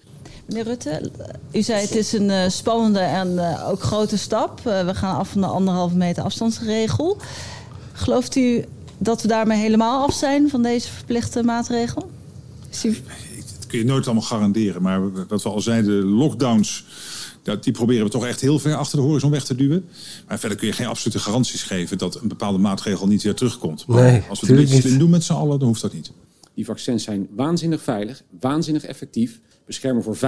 Meneer 0.45 0.63
Rutte, 0.63 1.11
u 1.51 1.61
zei 1.61 1.81
het 1.81 1.95
is 1.95 2.13
een 2.13 2.29
eh, 2.29 2.49
spannende 2.49 2.99
en 2.99 3.39
eh, 3.39 3.69
ook 3.69 3.81
grote 3.81 4.17
stap. 4.17 4.59
We 4.63 4.95
gaan 4.95 5.15
af 5.15 5.29
van 5.29 5.41
de 5.41 5.47
anderhalve 5.47 5.95
meter 5.95 6.23
afstandsregel. 6.23 7.17
Gelooft 7.93 8.35
u 8.35 8.65
dat 8.99 9.21
we 9.21 9.27
daarmee 9.27 9.57
helemaal 9.57 10.03
af 10.03 10.13
zijn 10.13 10.49
van 10.49 10.61
deze 10.61 10.89
verplichte 10.89 11.43
maatregel? 11.43 12.11
Dat 12.71 13.67
kun 13.67 13.79
je 13.79 13.85
nooit 13.85 14.05
allemaal 14.05 14.23
garanderen. 14.23 14.81
Maar 14.81 15.27
wat 15.27 15.43
we 15.43 15.49
al 15.49 15.61
zeiden, 15.61 15.99
de 16.01 16.07
lockdowns, 16.07 16.85
dat, 17.43 17.63
die 17.63 17.73
proberen 17.73 18.03
we 18.05 18.11
toch 18.11 18.25
echt 18.25 18.41
heel 18.41 18.59
ver 18.59 18.75
achter 18.75 18.97
de 18.97 19.03
horizon 19.03 19.31
weg 19.31 19.43
te 19.43 19.55
duwen. 19.55 19.85
Maar 20.27 20.39
verder 20.39 20.57
kun 20.57 20.67
je 20.67 20.73
geen 20.73 20.87
absolute 20.87 21.19
garanties 21.19 21.63
geven 21.63 21.97
dat 21.97 22.21
een 22.21 22.27
bepaalde 22.27 22.57
maatregel 22.57 23.07
niet 23.07 23.23
weer 23.23 23.35
terugkomt. 23.35 23.87
Nee, 23.87 24.23
als 24.29 24.39
we 24.39 24.47
het 24.47 24.55
een 24.55 24.61
beetje 24.61 24.81
slim 24.81 24.97
doen 24.97 25.09
met 25.09 25.23
z'n 25.23 25.33
allen, 25.33 25.59
dan 25.59 25.67
hoeft 25.67 25.81
dat 25.81 25.93
niet. 25.93 26.11
Die 26.53 26.65
vaccins 26.65 27.03
zijn 27.03 27.27
waanzinnig 27.35 27.81
veilig, 27.81 28.23
waanzinnig 28.39 28.83
effectief. 28.83 29.39
Beschermen 29.65 30.03
voor 30.03 30.15
95% 30.15 30.19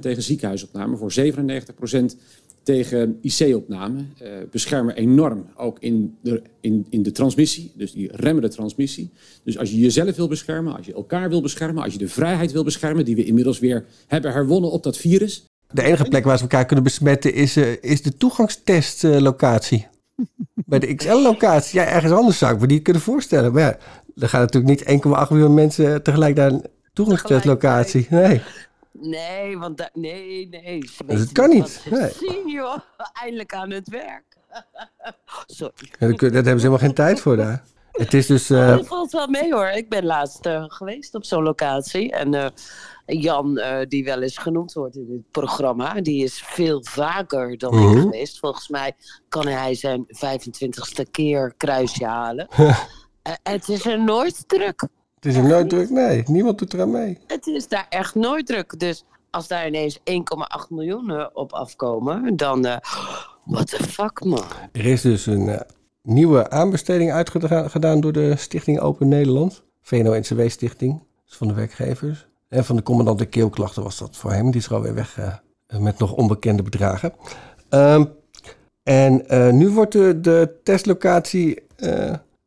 tegen 0.00 0.22
ziekenhuisopname, 0.22 0.96
voor 0.96 1.12
97% 1.12 2.16
tegen 2.62 3.18
IC-opname. 3.22 4.04
Eh, 4.18 4.30
beschermen 4.50 4.96
enorm 4.96 5.46
ook 5.56 5.76
in 5.80 6.16
de, 6.22 6.42
in, 6.60 6.86
in 6.90 7.02
de 7.02 7.12
transmissie, 7.12 7.72
dus 7.74 7.92
die 7.92 8.10
remmen 8.12 8.42
de 8.42 8.48
transmissie. 8.48 9.10
Dus 9.44 9.58
als 9.58 9.70
je 9.70 9.78
jezelf 9.78 10.16
wil 10.16 10.28
beschermen, 10.28 10.76
als 10.76 10.86
je 10.86 10.94
elkaar 10.94 11.28
wil 11.28 11.42
beschermen, 11.42 11.82
als 11.82 11.92
je 11.92 11.98
de 11.98 12.08
vrijheid 12.08 12.52
wil 12.52 12.64
beschermen, 12.64 13.04
die 13.04 13.16
we 13.16 13.24
inmiddels 13.24 13.58
weer 13.58 13.84
hebben 14.06 14.32
herwonnen 14.32 14.70
op 14.70 14.82
dat 14.82 14.96
virus. 14.96 15.44
De 15.72 15.82
enige 15.82 16.04
plek 16.04 16.24
waar 16.24 16.36
ze 16.36 16.42
elkaar 16.42 16.66
kunnen 16.66 16.84
besmetten 16.84 17.34
is, 17.34 17.56
eh, 17.56 17.82
is 17.82 18.02
de 18.02 18.16
toegangstestlocatie. 18.16 19.86
Bij 20.66 20.78
de 20.78 20.94
XL-locatie. 20.94 21.78
Ja, 21.78 21.86
ergens 21.86 22.12
anders 22.12 22.38
zou 22.38 22.54
ik 22.54 22.60
me 22.60 22.66
niet 22.66 22.82
kunnen 22.82 23.02
voorstellen. 23.02 23.52
Maar 23.52 23.62
ja, 23.62 23.78
er 24.16 24.28
gaan 24.28 24.40
natuurlijk 24.40 24.86
niet 24.86 25.02
1,8 25.02 25.30
miljoen 25.30 25.54
mensen 25.54 26.02
tegelijk 26.02 26.36
naar 26.36 26.50
een 26.50 26.64
toegangstestlocatie. 26.92 28.06
Nee. 28.10 28.40
Nee, 29.00 29.58
want 29.58 29.90
nee, 29.92 30.48
nee. 30.48 30.90
Dus 31.06 31.20
het 31.20 31.32
kan 31.32 31.48
niet. 31.48 31.86
Nee. 31.90 32.10
Zien, 32.10 32.48
joh. 32.48 32.78
Eindelijk 33.22 33.54
aan 33.54 33.70
het 33.70 33.88
werk. 33.88 34.24
Sorry. 35.46 35.74
Ja, 35.98 36.08
Daar 36.08 36.18
hebben 36.30 36.44
ze 36.44 36.50
helemaal 36.66 36.78
geen 36.78 36.94
tijd 36.94 37.20
voor 37.20 37.36
daar. 37.36 37.62
Het 37.92 38.14
is 38.14 38.26
dus... 38.26 38.50
eh, 38.50 38.68
Het 38.76 38.86
valt 38.86 39.12
wel 39.12 39.26
mee 39.28 39.52
hoor. 39.52 39.66
Ik 39.68 39.88
ben 39.88 40.04
laatst 40.04 40.46
eh, 40.46 40.64
geweest 40.66 41.14
op 41.14 41.24
zo'n 41.24 41.42
locatie. 41.42 42.12
En 42.12 42.34
eh, 42.34 42.46
Jan, 43.06 43.60
die 43.88 44.04
wel 44.04 44.22
eens 44.22 44.38
genoemd 44.38 44.72
wordt 44.72 44.96
in 44.96 45.06
het 45.12 45.30
programma, 45.30 46.00
die 46.00 46.24
is 46.24 46.42
veel 46.42 46.84
vaker 46.84 47.58
dan 47.58 47.74
Mhm. 47.74 47.96
ik 47.96 48.02
geweest. 48.02 48.38
Volgens 48.38 48.68
mij 48.68 48.92
kan 49.28 49.46
hij 49.46 49.74
zijn 49.74 50.04
25ste 50.08 51.10
keer 51.10 51.54
kruisje 51.56 52.04
halen. 52.06 52.48
Het 53.42 53.68
is 53.68 53.86
er 53.86 54.00
nooit 54.04 54.48
druk. 54.48 54.86
Het 55.20 55.32
is 55.32 55.36
er 55.36 55.48
nooit 55.48 55.68
druk. 55.68 55.90
Nee, 55.90 56.22
niemand 56.26 56.58
doet 56.58 56.74
eraan 56.74 56.90
mee. 56.90 57.18
Het 57.26 57.46
is 57.46 57.68
daar 57.68 57.86
echt 57.88 58.14
nooit 58.14 58.46
druk. 58.46 58.78
Dus 58.78 59.04
als 59.30 59.48
daar 59.48 59.66
ineens 59.66 59.98
1,8 59.98 60.04
miljoen 60.68 61.10
eh, 61.10 61.26
op 61.32 61.52
afkomen, 61.52 62.36
dan. 62.36 62.64
eh 62.64 62.76
what 63.44 63.66
the 63.66 63.82
fuck, 63.82 64.24
man. 64.24 64.44
Er 64.72 64.86
is 64.86 65.00
dus 65.00 65.26
een 65.26 65.48
eh, 65.48 65.60
nieuwe 66.02 66.50
aanbesteding 66.50 67.12
uitgedaan 67.12 68.00
door 68.00 68.12
de 68.12 68.36
Stichting 68.36 68.80
Open 68.80 69.08
Nederland. 69.08 69.62
VNO-NCW 69.82 70.48
Stichting. 70.48 71.02
Dus 71.24 71.36
van 71.36 71.48
de 71.48 71.54
werkgevers. 71.54 72.26
En 72.48 72.64
van 72.64 72.76
de 72.76 72.82
commandant 72.82 73.18
de 73.18 73.26
keelklachten 73.26 73.82
was 73.82 73.98
dat 73.98 74.16
voor 74.16 74.32
hem. 74.32 74.50
Die 74.50 74.60
is 74.60 74.66
er 74.66 74.74
alweer 74.74 74.94
weg 74.94 75.40
met 75.78 75.98
nog 75.98 76.12
onbekende 76.12 76.62
bedragen. 76.62 77.12
Ehm, 77.68 78.04
en 78.82 79.24
nu 79.56 79.68
wordt 79.68 79.92
de, 79.92 80.20
de 80.20 80.60
testlocatie 80.62 81.62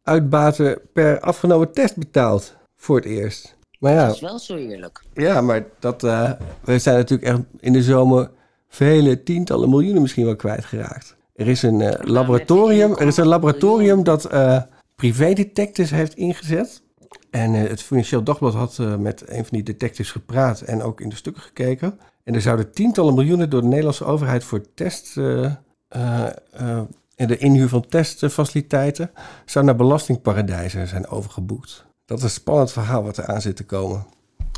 uitbaten 0.04 0.80
per 0.94 1.20
afgenomen 1.20 1.72
test 1.72 1.98
betaald. 1.98 2.56
Voor 2.84 2.96
het 2.96 3.06
eerst. 3.06 3.56
Maar 3.80 3.94
ja, 3.94 4.06
Dat 4.06 4.16
is 4.16 4.22
wel 4.22 4.40
zo 4.40 4.56
eerlijk. 4.56 5.04
ja, 5.14 5.42
maar 5.42 5.66
dat, 5.80 6.04
eh, 6.04 6.32
we 6.64 6.80
zijn 6.80 6.98
natuurlijk 6.98 7.30
echt 7.30 7.40
in 7.60 7.74
de 7.74 7.84
zomer 7.84 8.32
vele 8.68 9.24
tientallen 9.24 9.70
miljoenen 9.70 10.02
misschien 10.02 10.26
wel 10.26 10.36
kwijtgeraakt. 10.36 11.16
Er 11.36 11.48
is 11.48 11.62
een 11.62 11.82
eh, 11.82 12.08
laboratorium, 12.08 12.92
er 12.92 13.08
is 13.08 13.18
een 13.18 13.28
laboratorium 13.28 14.04
dat 14.04 14.26
eh 14.26 14.62
privédetectives 14.96 15.92
heeft 15.92 16.16
ingezet. 16.16 16.82
En 17.30 17.54
eh, 17.54 17.70
het 17.70 17.84
Financieel 17.84 18.24
Dagblad 18.24 18.54
had 18.54 18.80
eh, 18.80 18.96
met 18.96 19.24
een 19.30 19.46
van 19.46 19.58
die 19.58 19.64
detectives 19.64 20.12
gepraat 20.12 20.62
en 20.62 20.82
ook 20.82 21.02
in 21.02 21.10
de 21.10 21.16
stukken 21.16 21.44
gekeken. 21.44 22.00
En 22.24 22.34
er 22.34 22.42
zouden 22.42 22.72
tientallen 22.72 23.14
miljoenen 23.14 23.50
door 23.50 23.62
de 23.62 23.68
Nederlandse 23.68 24.06
overheid 24.06 24.44
voor 24.44 24.74
test 24.74 25.18
eh, 25.18 25.46
eh, 25.88 26.26
eh, 26.52 26.82
en 27.16 27.28
de 27.28 27.38
inhuur 27.38 27.70
van 27.70 27.88
testfaciliteiten 27.88 29.12
zou 29.46 29.66
naar 29.66 29.76
belastingparadijzen 29.76 30.88
zijn 30.88 31.08
overgeboekt. 31.08 31.86
Dat 32.06 32.18
is 32.18 32.24
een 32.24 32.30
spannend 32.30 32.72
verhaal 32.72 33.04
wat 33.04 33.18
er 33.18 33.26
aan 33.26 33.42
zit 33.42 33.56
te 33.56 33.66
komen. 33.66 34.06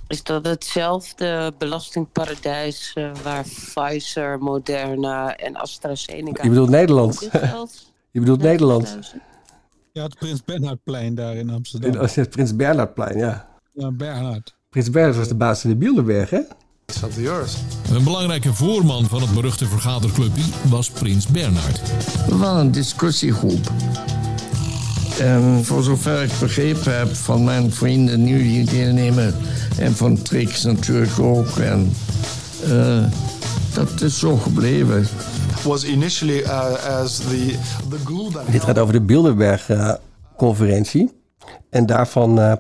Is 0.08 0.24
dat 0.24 0.46
hetzelfde 0.46 1.54
belastingparadijs 1.58 2.92
eh, 2.94 3.12
waar 3.24 3.44
Pfizer, 3.44 4.40
Moderna 4.40 5.36
en 5.36 5.56
AstraZeneca... 5.56 6.44
Je 6.44 6.50
bedoelt 6.50 6.70
Nederland? 6.70 7.22
in? 7.22 7.30
Je 8.12 8.20
bedoelt 8.20 8.42
Nederland? 8.42 9.16
Ja, 9.92 10.04
het 10.04 10.16
Prins 10.16 10.44
Bernhardplein 10.44 11.16
daar 11.16 11.36
in 11.36 11.50
Amsterdam. 11.50 11.92
In, 11.92 11.98
als 12.00 12.14
je 12.14 12.22
het 12.22 12.30
Prins 12.30 12.56
Bernhardplein, 12.56 13.18
ja. 13.18 13.48
Ja, 13.74 13.92
Bernhard. 13.92 14.56
Prins 14.70 14.90
Bernhard 14.90 15.18
was 15.18 15.28
de 15.28 15.36
baas 15.36 15.62
van 15.62 15.70
de 15.70 15.76
Bilderberg, 15.76 16.30
hè? 16.30 16.42
Een 17.92 18.04
belangrijke 18.04 18.54
voorman 18.54 19.06
van 19.06 19.22
het 19.22 19.34
beruchte 19.34 19.66
vergaderclubje 19.66 20.44
was 20.70 20.90
Prins 20.90 21.28
Bernhard. 21.28 21.82
Waren 22.30 22.60
een 22.60 22.72
discussiegroep. 22.72 23.72
En 25.20 25.66
voor 25.66 25.84
zover 25.84 26.24
ik 26.24 26.32
begrepen 26.40 26.98
heb 26.98 27.16
van 27.16 27.44
mijn 27.44 27.72
vrienden 27.72 28.24
nu 28.24 28.44
die 28.44 28.66
deelnemen... 28.66 29.36
en 29.80 29.96
van 29.96 30.22
Trix 30.22 30.64
natuurlijk 30.64 31.20
ook. 31.20 31.58
En 31.58 31.92
eh, 32.64 33.04
dat 33.74 34.02
is 34.02 34.20
zo 34.20 34.36
gebleven. 34.36 35.08
was 35.64 35.84
initially 35.84 36.40
uh, 36.40 37.00
as 37.02 37.18
the 37.18 37.56
the 37.90 37.98
glue 38.06 38.32
that 38.32 38.52
Dit 38.52 38.64
gaat 38.64 38.80
over 38.80 38.94
de 38.94 39.02
Bilderberg-conferentie. 39.02 41.12
en 41.70 41.86
daarvan 41.86 42.40
eh, 42.40 42.54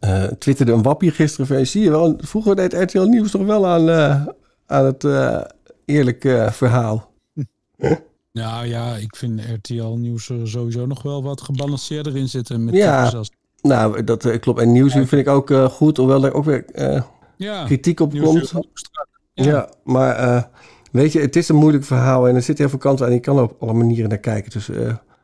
eh, 0.00 0.24
twitterde 0.24 0.72
een 0.72 0.82
wappie 0.82 1.10
gisteren 1.10 1.46
van... 1.46 1.66
zie 1.66 1.82
je 1.82 1.90
wel, 1.90 2.14
vroeger 2.18 2.56
deed 2.56 2.72
RTL 2.72 3.02
Nieuws 3.02 3.30
toch 3.30 3.46
wel 3.46 3.66
aan, 3.66 3.88
eh, 3.88 4.26
aan 4.66 4.84
het 4.84 5.04
eh 5.04 5.40
eerlijke 5.84 6.48
verhaal. 6.52 7.10
Nou 8.34 8.66
ja, 8.66 8.96
ik 8.96 9.16
vind 9.16 9.40
RTL 9.40 9.84
Nieuws 9.96 10.28
er 10.28 10.48
sowieso 10.48 10.86
nog 10.86 11.02
wel 11.02 11.22
wat 11.22 11.40
gebalanceerder 11.40 12.16
in 12.16 12.28
zitten. 12.28 12.64
Met 12.64 12.74
Ja, 12.74 13.08
als- 13.08 13.30
nou, 13.62 14.04
dat 14.04 14.24
eh, 14.24 14.40
klopt. 14.40 14.60
En 14.60 14.72
Nieuwsuur 14.72 15.06
vind 15.06 15.26
ik 15.26 15.28
ook 15.32 15.50
eh, 15.50 15.64
goed, 15.64 15.96
hoewel 15.96 16.24
er 16.24 16.34
ook 16.34 16.44
weer 16.44 16.64
eh, 16.64 17.02
Ja, 17.36 17.64
kritiek 17.64 18.00
op 18.00 18.10
komt. 18.22 18.52
Ja, 19.34 19.44
Ja. 19.44 19.68
maar 19.84 20.50
weet 20.92 21.12
je, 21.12 21.20
het 21.20 21.36
is 21.36 21.48
een 21.48 21.56
moeilijk 21.56 21.84
verhaal 21.84 22.28
en 22.28 22.34
er 22.34 22.42
zitten 22.42 22.64
heel 22.64 22.68
veel 22.68 22.78
kanten 22.88 23.06
aan. 23.06 23.12
Je 23.12 23.20
kan 23.20 23.36
er 23.36 23.42
op 23.42 23.62
alle 23.62 23.72
manieren 23.72 24.08
naar 24.08 24.18
kijken. 24.18 24.50
Dus 24.50 24.70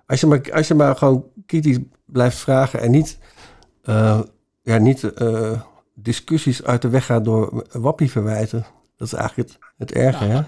als, 0.06 0.20
je 0.20 0.26
maar, 0.26 0.50
als 0.52 0.68
je 0.68 0.74
maar 0.74 0.96
gewoon 0.96 1.24
kritisch 1.46 1.78
blijft 2.06 2.36
vragen 2.36 2.80
en 2.80 2.90
niet, 2.90 3.18
ja, 4.62 4.78
niet 4.78 5.12
discussies 5.94 6.64
uit 6.64 6.82
de 6.82 6.88
weg 6.88 7.06
gaat 7.06 7.24
door 7.24 7.66
wappie 7.72 8.11
verwijten. 8.11 8.66
Dat 8.96 9.06
is 9.06 9.12
eigenlijk 9.14 9.48
het, 9.48 9.58
het 9.76 9.92
erge, 9.92 10.24
hè? 10.24 10.40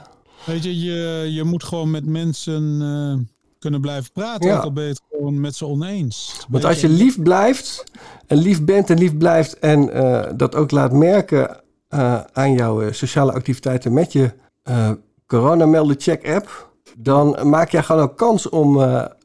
Weet 0.45 0.65
je, 0.65 0.81
je, 0.81 1.29
je 1.33 1.45
moet 1.45 1.65
gewoon 1.65 1.91
met 1.91 2.07
mensen 2.07 2.83
eh, 2.83 3.35
kunnen 3.59 3.81
blijven 3.81 4.13
praten. 4.13 4.49
Ja. 4.49 4.57
Ook 4.57 4.63
al 4.63 4.73
ben 4.73 4.85
je 4.85 4.91
het 4.91 5.03
gewoon 5.11 5.41
met 5.41 5.55
ze 5.57 5.67
oneens. 5.67 6.47
Want 6.49 6.65
als 6.65 6.81
je 6.81 6.89
lief 6.89 7.23
blijft, 7.23 7.85
en 8.27 8.39
lief 8.39 8.65
bent 8.65 8.91
en 8.91 8.99
lief 8.99 9.17
blijft 9.17 9.59
en 9.59 9.93
eh, 9.93 10.33
dat 10.37 10.55
ook 10.55 10.71
laat 10.71 10.93
merken 10.93 11.63
eh, 11.93 12.21
aan 12.33 12.53
jouw 12.53 12.83
eh, 12.83 12.93
sociale 12.93 13.33
activiteiten 13.33 13.93
met 13.93 14.13
je 14.13 14.33
eh 14.63 14.91
coronamelden 15.27 16.01
check 16.01 16.29
app, 16.29 16.71
dan 16.99 17.49
maak 17.49 17.71
jij 17.71 17.83
gewoon 17.83 18.03
ook 18.03 18.17
kans 18.17 18.49
om 18.49 18.75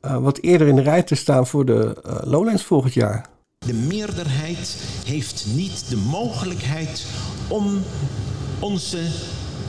wat 0.01 0.37
eerder 0.37 0.67
in 0.67 0.75
de 0.75 0.81
rij 0.81 1.03
te 1.03 1.15
staan 1.15 1.47
voor 1.47 1.65
de 1.65 2.01
eh, 2.03 2.15
Lowlands 2.23 2.63
volgend 2.63 2.93
jaar. 2.93 3.29
De 3.59 3.73
meerderheid 3.73 4.77
heeft 5.05 5.45
niet 5.53 5.89
de 5.89 5.95
mogelijkheid 5.95 7.05
om 7.47 7.81
onze 8.59 8.99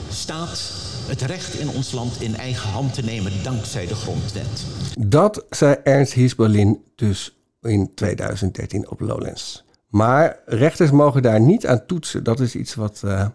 staat, 0.09 0.78
het 1.09 1.21
recht 1.21 1.59
in 1.59 1.69
ons 1.69 1.91
land 1.91 2.21
in 2.21 2.35
eigen 2.35 2.69
hand 2.69 2.93
te 2.93 3.01
nemen 3.01 3.31
dankzij 3.43 3.87
de 3.87 3.95
grondwet. 3.95 4.65
Dat 4.97 5.45
zei 5.49 5.75
Ernst 5.83 6.13
Hiesberlin 6.13 6.83
dus 6.95 7.37
in 7.61 7.91
2013 7.95 8.89
op 8.89 8.99
Lowlands. 8.99 9.63
Maar 9.87 10.39
rechters 10.45 10.91
mogen 10.91 11.21
daar 11.21 11.41
niet 11.41 11.67
aan 11.67 11.85
toetsen. 11.85 12.23
Dat 12.23 12.39
is 12.39 12.55
iets 12.55 12.75
wat 12.75 13.01
eh, 13.03 13.25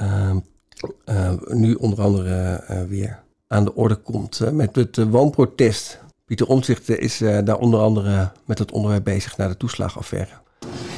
eh, 0.00 0.30
eh, 1.04 1.32
nu 1.48 1.74
onder 1.74 2.00
andere 2.00 2.52
eh, 2.52 2.82
weer 2.88 3.22
aan 3.48 3.64
de 3.64 3.74
orde 3.74 3.96
komt. 3.96 4.52
met 4.52 4.76
het 4.76 4.96
woonprotest. 4.96 5.98
Pieter 6.24 6.46
Omtzigt 6.46 6.88
is 6.88 7.18
daar 7.18 7.58
onder 7.58 7.80
andere 7.80 8.32
met 8.44 8.58
het 8.58 8.72
onderwerp 8.72 9.04
bezig 9.04 9.36
naar 9.36 9.48
de 9.48 9.56
toeslagaffaire. 9.56 10.30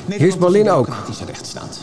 Hiesberlin 0.08 0.70
ook. 0.70 0.84
democratische 0.84 1.24
rechtsstaat. 1.24 1.80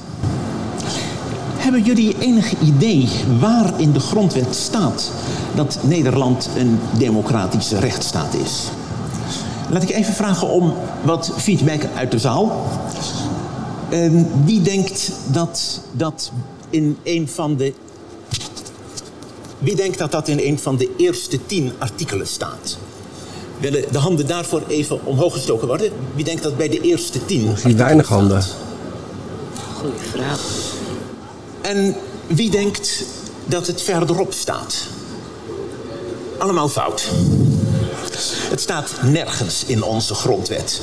Hebben 1.59 1.83
jullie 1.83 2.15
enig 2.19 2.53
idee 2.61 3.09
waar 3.39 3.79
in 3.79 3.91
de 3.91 3.99
grondwet 3.99 4.55
staat 4.55 5.11
dat 5.55 5.77
Nederland 5.81 6.49
een 6.57 6.79
democratische 6.97 7.79
rechtsstaat 7.79 8.33
is? 8.33 8.63
Laat 9.69 9.83
ik 9.83 9.89
even 9.89 10.13
vragen 10.13 10.47
om 10.47 10.73
wat 11.03 11.31
feedback 11.37 11.81
uit 11.95 12.11
de 12.11 12.19
zaal. 12.19 12.67
En 13.89 14.27
wie 14.45 14.61
denkt 14.61 15.11
dat 15.31 15.81
dat 15.91 16.31
in 16.69 16.97
een 17.03 17.27
van 17.27 17.55
de. 17.55 17.73
Wie 19.57 19.75
denkt 19.75 19.97
dat 19.97 20.11
dat 20.11 20.27
in 20.27 20.39
een 20.39 20.59
van 20.59 20.77
de 20.77 20.95
eerste 20.97 21.45
tien 21.45 21.71
artikelen 21.77 22.27
staat? 22.27 22.77
Willen 23.59 23.83
de 23.91 23.97
handen 23.97 24.27
daarvoor 24.27 24.61
even 24.67 25.05
omhoog 25.05 25.33
gestoken 25.33 25.67
worden? 25.67 25.91
Wie 26.15 26.25
denkt 26.25 26.43
dat 26.43 26.57
bij 26.57 26.69
de 26.69 26.81
eerste 26.81 27.25
tien? 27.25 27.49
Ik 27.49 27.57
zie 27.57 27.75
weinig 27.75 28.07
handen. 28.07 28.43
Goeie 29.77 29.93
vraag. 30.11 30.77
En 31.61 31.95
wie 32.27 32.49
denkt 32.49 33.03
dat 33.45 33.67
het 33.67 33.81
verderop 33.81 34.33
staat? 34.33 34.75
Allemaal 36.37 36.69
fout. 36.69 37.09
Het 38.49 38.61
staat 38.61 38.91
nergens 39.03 39.63
in 39.65 39.83
onze 39.83 40.13
grondwet. 40.13 40.81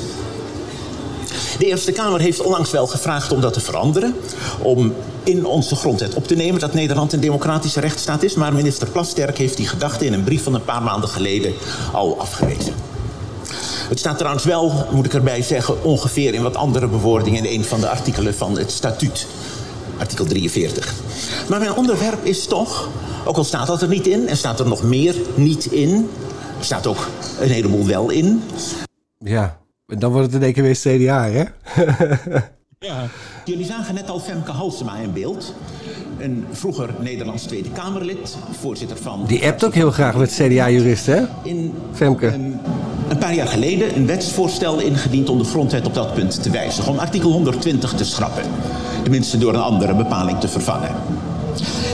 De 1.59 1.65
Eerste 1.65 1.91
Kamer 1.91 2.19
heeft 2.19 2.41
onlangs 2.41 2.71
wel 2.71 2.87
gevraagd 2.87 3.31
om 3.31 3.41
dat 3.41 3.53
te 3.53 3.59
veranderen. 3.59 4.15
Om 4.61 4.93
in 5.23 5.45
onze 5.45 5.75
grondwet 5.75 6.13
op 6.13 6.27
te 6.27 6.35
nemen 6.35 6.59
dat 6.59 6.73
Nederland 6.73 7.13
een 7.13 7.19
democratische 7.19 7.79
rechtsstaat 7.79 8.23
is. 8.23 8.33
Maar 8.33 8.53
minister 8.53 8.89
Plasterk 8.89 9.37
heeft 9.37 9.57
die 9.57 9.67
gedachte 9.67 10.05
in 10.05 10.13
een 10.13 10.23
brief 10.23 10.43
van 10.43 10.53
een 10.53 10.65
paar 10.65 10.83
maanden 10.83 11.09
geleden 11.09 11.53
al 11.93 12.19
afgewezen. 12.19 12.73
Het 13.89 13.99
staat 13.99 14.17
trouwens 14.17 14.45
wel, 14.45 14.87
moet 14.91 15.05
ik 15.05 15.13
erbij 15.13 15.41
zeggen, 15.41 15.83
ongeveer 15.83 16.33
in 16.33 16.41
wat 16.41 16.55
andere 16.55 16.87
bewoordingen 16.87 17.45
in 17.45 17.59
een 17.59 17.65
van 17.65 17.79
de 17.79 17.89
artikelen 17.89 18.35
van 18.35 18.57
het 18.57 18.71
statuut. 18.71 19.27
Artikel 19.99 20.25
43. 20.25 20.93
Maar 21.49 21.59
mijn 21.59 21.73
onderwerp 21.73 22.25
is 22.25 22.45
toch, 22.45 22.89
ook 23.25 23.37
al 23.37 23.43
staat 23.43 23.67
dat 23.67 23.81
er 23.81 23.87
niet 23.87 24.07
in, 24.07 24.27
en 24.27 24.37
staat 24.37 24.59
er 24.59 24.67
nog 24.67 24.83
meer 24.83 25.15
niet 25.35 25.65
in, 25.65 26.09
er 26.59 26.65
staat 26.65 26.87
ook 26.87 27.07
een 27.39 27.49
heleboel 27.49 27.85
wel 27.85 28.09
in. 28.09 28.43
Ja, 29.17 29.59
dan 29.85 30.11
wordt 30.11 30.25
het 30.25 30.35
in 30.35 30.43
één 30.43 30.53
keer 30.53 30.63
weer 30.63 30.75
CDA, 30.75 31.29
hè? 31.29 31.43
Ja. 32.79 33.07
Jullie 33.45 33.65
zagen 33.65 33.93
net 33.93 34.09
al 34.09 34.19
Femke 34.19 34.51
Halsema 34.51 34.97
in 34.97 35.13
beeld. 35.13 35.53
Een 36.17 36.45
vroeger 36.51 36.89
Nederlands 36.99 37.43
Tweede 37.43 37.69
Kamerlid, 37.69 38.37
voorzitter 38.59 38.97
van... 38.97 39.25
Die 39.27 39.47
appt 39.47 39.65
ook 39.65 39.73
heel 39.73 39.91
graag 39.91 40.15
met 40.15 40.31
CDA-jurist, 40.31 41.05
hè? 41.05 41.21
In 41.43 41.73
Femke. 41.93 42.27
een 43.07 43.17
paar 43.19 43.33
jaar 43.33 43.47
geleden 43.47 43.95
een 43.95 44.07
wetsvoorstel 44.07 44.79
ingediend 44.79 45.29
om 45.29 45.37
de 45.37 45.43
grondwet 45.43 45.85
op 45.85 45.93
dat 45.93 46.13
punt 46.13 46.43
te 46.43 46.49
wijzigen. 46.49 46.91
Om 46.91 46.97
artikel 46.97 47.31
120 47.31 47.93
te 47.93 48.05
schrappen. 48.05 48.43
Tenminste 49.07 49.37
door 49.37 49.53
een 49.53 49.61
andere 49.61 49.95
bepaling 49.95 50.39
te 50.39 50.47
vervangen. 50.47 50.89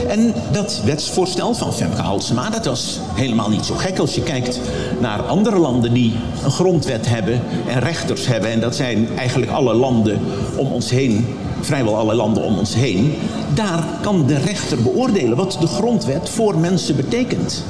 En 0.08 0.34
dat 0.52 0.80
wetsvoorstel 0.84 1.54
van 1.54 1.72
Femke 1.72 2.00
Halsema, 2.00 2.50
dat 2.50 2.64
was 2.64 3.00
helemaal 3.12 3.48
niet 3.48 3.64
zo 3.64 3.74
gek 3.74 3.98
als 3.98 4.14
je 4.14 4.22
kijkt 4.22 4.60
naar 5.00 5.22
andere 5.22 5.58
landen 5.58 5.92
die 5.92 6.14
een 6.44 6.50
grondwet 6.50 7.08
hebben 7.08 7.42
en 7.68 7.80
rechters 7.80 8.26
hebben. 8.26 8.50
En 8.50 8.60
dat 8.60 8.76
zijn 8.76 9.08
eigenlijk 9.16 9.50
alle 9.50 9.74
landen 9.74 10.20
om 10.56 10.66
ons 10.72 10.90
heen, 10.90 11.26
vrijwel 11.60 11.96
alle 11.96 12.14
landen 12.14 12.42
om 12.42 12.58
ons 12.58 12.74
heen. 12.74 13.14
Daar 13.54 13.84
kan 14.00 14.26
de 14.26 14.38
rechter 14.38 14.82
beoordelen 14.82 15.36
wat 15.36 15.56
de 15.60 15.66
grondwet 15.66 16.28
voor 16.28 16.58
mensen 16.58 16.96
betekent. 16.96 17.64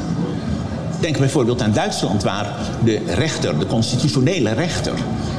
Denk 1.04 1.18
bijvoorbeeld 1.18 1.62
aan 1.62 1.72
Duitsland, 1.72 2.22
waar 2.22 2.56
de 2.84 3.00
rechter, 3.06 3.58
de 3.58 3.66
constitutionele 3.66 4.52
rechter, 4.52 4.92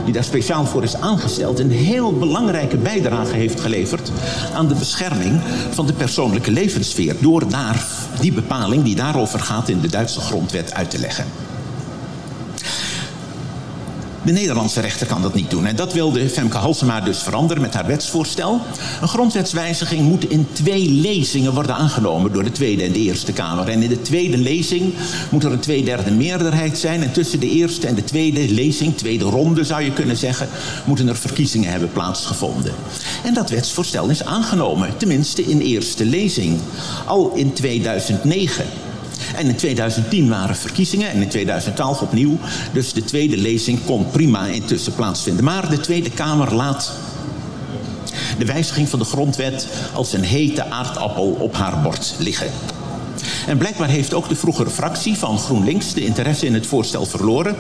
die 0.04 0.14
daar 0.14 0.24
speciaal 0.24 0.66
voor 0.66 0.84
is 0.84 0.96
aangesteld, 0.96 1.60
een 1.60 1.72
heel 1.72 2.14
belangrijke 2.14 2.78
bijdrage 2.78 3.36
heeft 3.36 3.60
geleverd 3.60 4.12
aan 4.56 4.68
de 4.68 4.76
bescherming 4.76 5.42
van 5.72 5.88
de 5.88 5.94
persoonlijke 5.94 6.52
levenssfeer. 6.52 7.16
Door 7.20 7.50
daar 7.50 7.86
die 8.20 8.34
bepaling 8.34 8.84
die 8.84 8.96
daarover 8.96 9.40
gaat 9.40 9.70
in 9.70 9.80
de 9.80 9.90
Duitse 9.90 10.20
grondwet 10.20 10.74
uit 10.74 10.90
te 10.90 11.00
leggen. 11.00 11.26
De 14.26 14.32
Nederlandse 14.32 14.82
rechter 14.82 15.08
kan 15.08 15.22
dat 15.22 15.34
niet 15.34 15.50
doen. 15.50 15.66
En 15.66 15.76
dat 15.76 15.94
wilde 15.94 16.30
Femke 16.30 16.58
Halsema 16.58 17.02
dus 17.02 17.24
veranderen 17.24 17.62
met 17.62 17.74
haar 17.74 17.86
wetsvoorstel. 17.86 18.62
Een 19.02 19.08
grondwetswijziging 19.08 20.02
moet 20.02 20.30
in 20.30 20.48
twee 20.52 20.90
lezingen 20.90 21.54
worden 21.54 21.76
aangenomen 21.76 22.34
door 22.34 22.44
de 22.44 22.52
Tweede 22.52 22.84
en 22.84 22.92
de 22.92 23.00
Eerste 23.00 23.32
Kamer. 23.32 23.68
En 23.68 23.84
in 23.84 23.90
de 23.90 24.02
tweede 24.02 24.38
lezing 24.38 24.94
moet 25.30 25.44
er 25.44 25.52
een 25.52 25.60
tweederde 25.60 26.12
meerderheid 26.12 26.78
zijn. 26.78 27.04
En 27.04 27.12
tussen 27.12 27.40
de 27.40 27.50
eerste 27.50 27.88
en 27.88 27.96
de 27.96 28.04
tweede 28.04 28.50
lezing, 28.50 28.98
tweede 28.98 29.26
ronde 29.26 29.64
zou 29.64 29.82
je 29.82 29.92
kunnen 29.92 30.18
zeggen, 30.18 30.48
moeten 30.86 31.08
er 31.08 31.16
verkiezingen 31.16 31.72
hebben 31.72 31.92
plaatsgevonden. 31.92 32.74
En 33.24 33.34
dat 33.34 33.50
wetsvoorstel 33.50 34.10
is 34.10 34.24
aangenomen, 34.24 34.98
tenminste 34.98 35.44
in 35.44 35.60
eerste 35.60 36.06
lezing, 36.06 36.60
al 37.06 37.32
in 37.36 37.54
2009. 37.54 38.66
En 39.36 39.48
in 39.48 39.56
2010 39.56 40.30
waren 40.30 40.56
verkiezingen 40.56 41.10
en 41.10 41.22
in 41.22 41.30
2012 41.30 42.02
opnieuw. 42.02 42.38
Dus 42.74 42.94
de 42.94 43.04
tweede 43.04 43.38
lezing 43.38 43.86
kon 43.86 44.10
prima 44.12 44.46
intussen 44.46 44.96
plaatsvinden. 44.96 45.44
Maar 45.44 45.70
de 45.70 45.80
Tweede 45.80 46.10
Kamer 46.10 46.54
laat 46.54 46.92
de 48.38 48.46
wijziging 48.46 48.90
van 48.90 49.00
de 49.00 49.06
grondwet 49.06 49.68
als 49.94 50.14
een 50.14 50.24
hete 50.24 50.70
aardappel 50.70 51.38
op 51.40 51.54
haar 51.54 51.82
bord 51.82 52.16
liggen. 52.18 52.52
En 53.48 53.58
blijkbaar 53.58 53.90
heeft 53.90 54.14
ook 54.14 54.30
de 54.30 54.36
vroegere 54.36 54.70
fractie 54.70 55.18
van 55.18 55.40
GroenLinks 55.40 55.94
de 55.94 56.06
interesse 56.06 56.46
in 56.46 56.54
het 56.54 56.68
voorstel 56.68 57.06
verloren. 57.06 57.56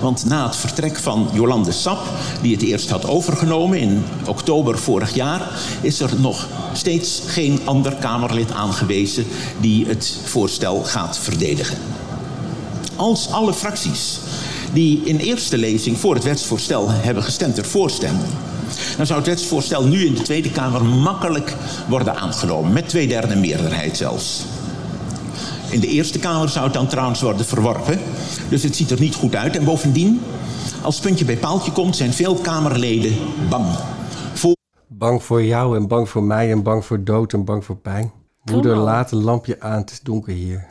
Want 0.00 0.24
na 0.24 0.46
het 0.46 0.56
vertrek 0.56 0.98
van 0.98 1.28
Jolande 1.32 1.72
Sap, 1.72 2.00
die 2.42 2.52
het 2.52 2.62
eerst 2.62 2.90
had 2.90 3.08
overgenomen 3.08 3.78
in 3.78 4.04
oktober 4.26 4.78
vorig 4.78 5.14
jaar, 5.14 5.50
is 5.80 6.00
er 6.00 6.10
nog 6.20 6.48
steeds 6.72 7.22
geen 7.26 7.60
ander 7.64 7.94
Kamerlid 7.94 8.52
aangewezen 8.52 9.26
die 9.60 9.86
het 9.86 10.18
voorstel 10.24 10.82
gaat 10.82 11.18
verdedigen. 11.18 11.78
Als 12.96 13.30
alle 13.30 13.54
fracties 13.54 14.18
die 14.72 15.00
in 15.04 15.16
eerste 15.16 15.58
lezing 15.58 15.98
voor 15.98 16.14
het 16.14 16.24
wetsvoorstel 16.24 16.90
hebben 16.90 17.22
gestemd 17.22 17.58
ervoor 17.58 17.90
stemmen, 17.90 18.26
dan 18.96 19.06
zou 19.06 19.18
het 19.18 19.28
wetsvoorstel 19.28 19.84
nu 19.84 20.06
in 20.06 20.14
de 20.14 20.22
Tweede 20.22 20.50
Kamer 20.50 20.84
makkelijk 20.84 21.54
worden 21.88 22.16
aangenomen, 22.16 22.72
met 22.72 22.88
twee 22.88 23.08
derde 23.08 23.36
meerderheid 23.36 23.96
zelfs. 23.96 24.44
In 25.72 25.80
de 25.80 25.86
Eerste 25.86 26.18
Kamer 26.18 26.48
zou 26.48 26.64
het 26.64 26.74
dan 26.74 26.88
trouwens 26.88 27.20
worden 27.22 27.44
verworpen. 27.46 27.98
Dus 28.50 28.62
het 28.62 28.76
ziet 28.76 28.90
er 28.90 29.00
niet 29.00 29.14
goed 29.14 29.34
uit. 29.34 29.56
En 29.56 29.64
bovendien, 29.64 30.20
als 30.82 31.00
puntje 31.00 31.24
bij 31.24 31.36
paaltje 31.36 31.72
komt, 31.72 31.96
zijn 31.96 32.12
veel 32.12 32.34
Kamerleden 32.34 33.14
bang. 33.48 33.66
Voor... 34.34 34.56
Bang 34.86 35.22
voor 35.22 35.42
jou 35.44 35.76
en 35.76 35.88
bang 35.88 36.08
voor 36.08 36.22
mij 36.22 36.50
en 36.50 36.62
bang 36.62 36.84
voor 36.84 37.04
dood 37.04 37.32
en 37.32 37.44
bang 37.44 37.64
voor 37.64 37.76
pijn. 37.76 38.12
Moeder, 38.44 38.76
laat 38.76 39.10
een 39.12 39.22
lampje 39.22 39.60
aan, 39.60 39.78
het 39.80 39.90
is 39.90 40.00
donker 40.00 40.32
hier. 40.32 40.66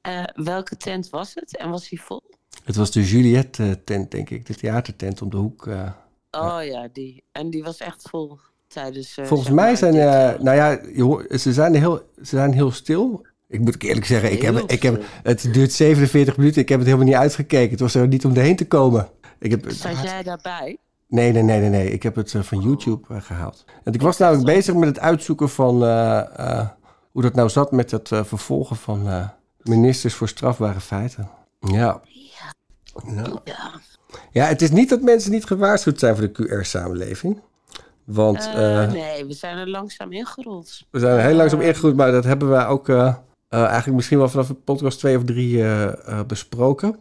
Eh, 0.00 0.22
welke 0.34 0.76
tent 0.76 1.10
was 1.10 1.34
het 1.34 1.56
en 1.56 1.70
was 1.70 1.88
die 1.88 2.02
vol? 2.02 2.22
Het 2.64 2.76
was 2.76 2.90
de 2.90 3.04
Juliette-tent, 3.04 4.10
denk 4.10 4.30
ik. 4.30 4.46
De 4.46 4.54
theatertent 4.54 5.22
om 5.22 5.30
de 5.30 5.36
hoek. 5.36 5.66
eh. 5.66 5.90
Oh 6.30 6.58
ja, 6.64 6.88
die. 6.92 7.22
En 7.32 7.50
die 7.50 7.62
was 7.62 7.76
echt 7.76 8.06
vol 8.10 8.38
tijdens. 8.68 9.18
eh, 9.18 9.24
Volgens 9.24 9.50
mij 9.50 9.76
zijn, 9.76 9.94
eh, 9.94 10.40
nou 10.40 10.56
ja, 10.56 10.78
je 10.94 11.02
hoort- 11.02 11.40
ze 11.40 11.52
zijn 11.52 11.74
heel, 11.74 11.96
ze 12.16 12.24
zijn 12.36 12.52
heel 12.52 12.70
stil. 12.70 13.26
Ik 13.50 13.60
moet 13.60 13.82
eerlijk 13.82 14.06
zeggen, 14.06 14.32
ik 14.32 14.42
heb, 14.42 14.58
ik 14.66 14.82
heb, 14.82 15.02
het 15.22 15.48
duurt 15.52 15.72
47 15.72 16.36
minuten. 16.36 16.62
Ik 16.62 16.68
heb 16.68 16.78
het 16.78 16.86
helemaal 16.88 17.08
niet 17.08 17.18
uitgekeken. 17.18 17.70
Het 17.70 17.80
was 17.80 17.94
er 17.94 18.08
niet 18.08 18.24
om 18.24 18.34
erheen 18.34 18.56
te 18.56 18.66
komen. 18.66 19.08
Ik 19.38 19.50
heb, 19.50 19.64
Zat 19.70 20.02
jij 20.02 20.22
daarbij? 20.22 20.76
Nee, 21.08 21.32
nee, 21.32 21.42
nee, 21.42 21.60
nee, 21.60 21.68
nee. 21.68 21.90
Ik 21.90 22.02
heb 22.02 22.14
het 22.14 22.34
eh, 22.34 22.42
van 22.42 22.60
YouTube 22.60 23.14
eh, 23.14 23.22
gehaald. 23.22 23.64
En 23.84 23.92
ik 23.92 24.02
was 24.02 24.18
namelijk 24.18 24.44
bezig 24.44 24.74
met 24.74 24.88
het 24.88 24.98
uitzoeken 24.98 25.48
van 25.48 25.84
eh, 25.84 26.18
eh, 26.36 26.68
hoe 27.12 27.22
dat 27.22 27.34
nou 27.34 27.48
zat 27.48 27.72
met 27.72 27.90
het 27.90 28.12
eh, 28.12 28.24
vervolgen 28.24 28.76
van 28.76 29.08
eh, 29.08 29.28
ministers 29.62 30.14
voor 30.14 30.28
strafbare 30.28 30.80
feiten. 30.80 31.30
Ja. 31.60 32.00
Ja. 33.06 33.42
ja, 34.30 34.44
het 34.44 34.62
is 34.62 34.70
niet 34.70 34.88
dat 34.88 35.00
mensen 35.00 35.30
niet 35.30 35.44
gewaarschuwd 35.44 35.98
zijn 35.98 36.16
voor 36.16 36.32
de 36.32 36.48
QR-samenleving. 36.48 37.40
Want 38.04 38.54
nee, 38.54 39.26
we 39.26 39.32
zijn 39.32 39.58
er 39.58 39.68
langzaam 39.68 40.12
ingerold. 40.12 40.86
we 40.90 40.98
zijn 40.98 41.16
er 41.16 41.24
heel 41.24 41.34
langzaam 41.34 41.60
ingegroeid, 41.60 41.96
maar 41.96 42.12
dat 42.12 42.24
hebben 42.24 42.48
wij 42.48 42.66
ook 42.66 42.88
eh, 43.50 43.60
eh, 43.60 43.66
eigenlijk 43.66 43.96
misschien 43.96 44.18
wel 44.18 44.28
vanaf 44.28 44.52
podcast 44.64 44.98
2 44.98 45.16
of 45.16 45.24
3 45.24 45.64
besproken. 46.26 46.98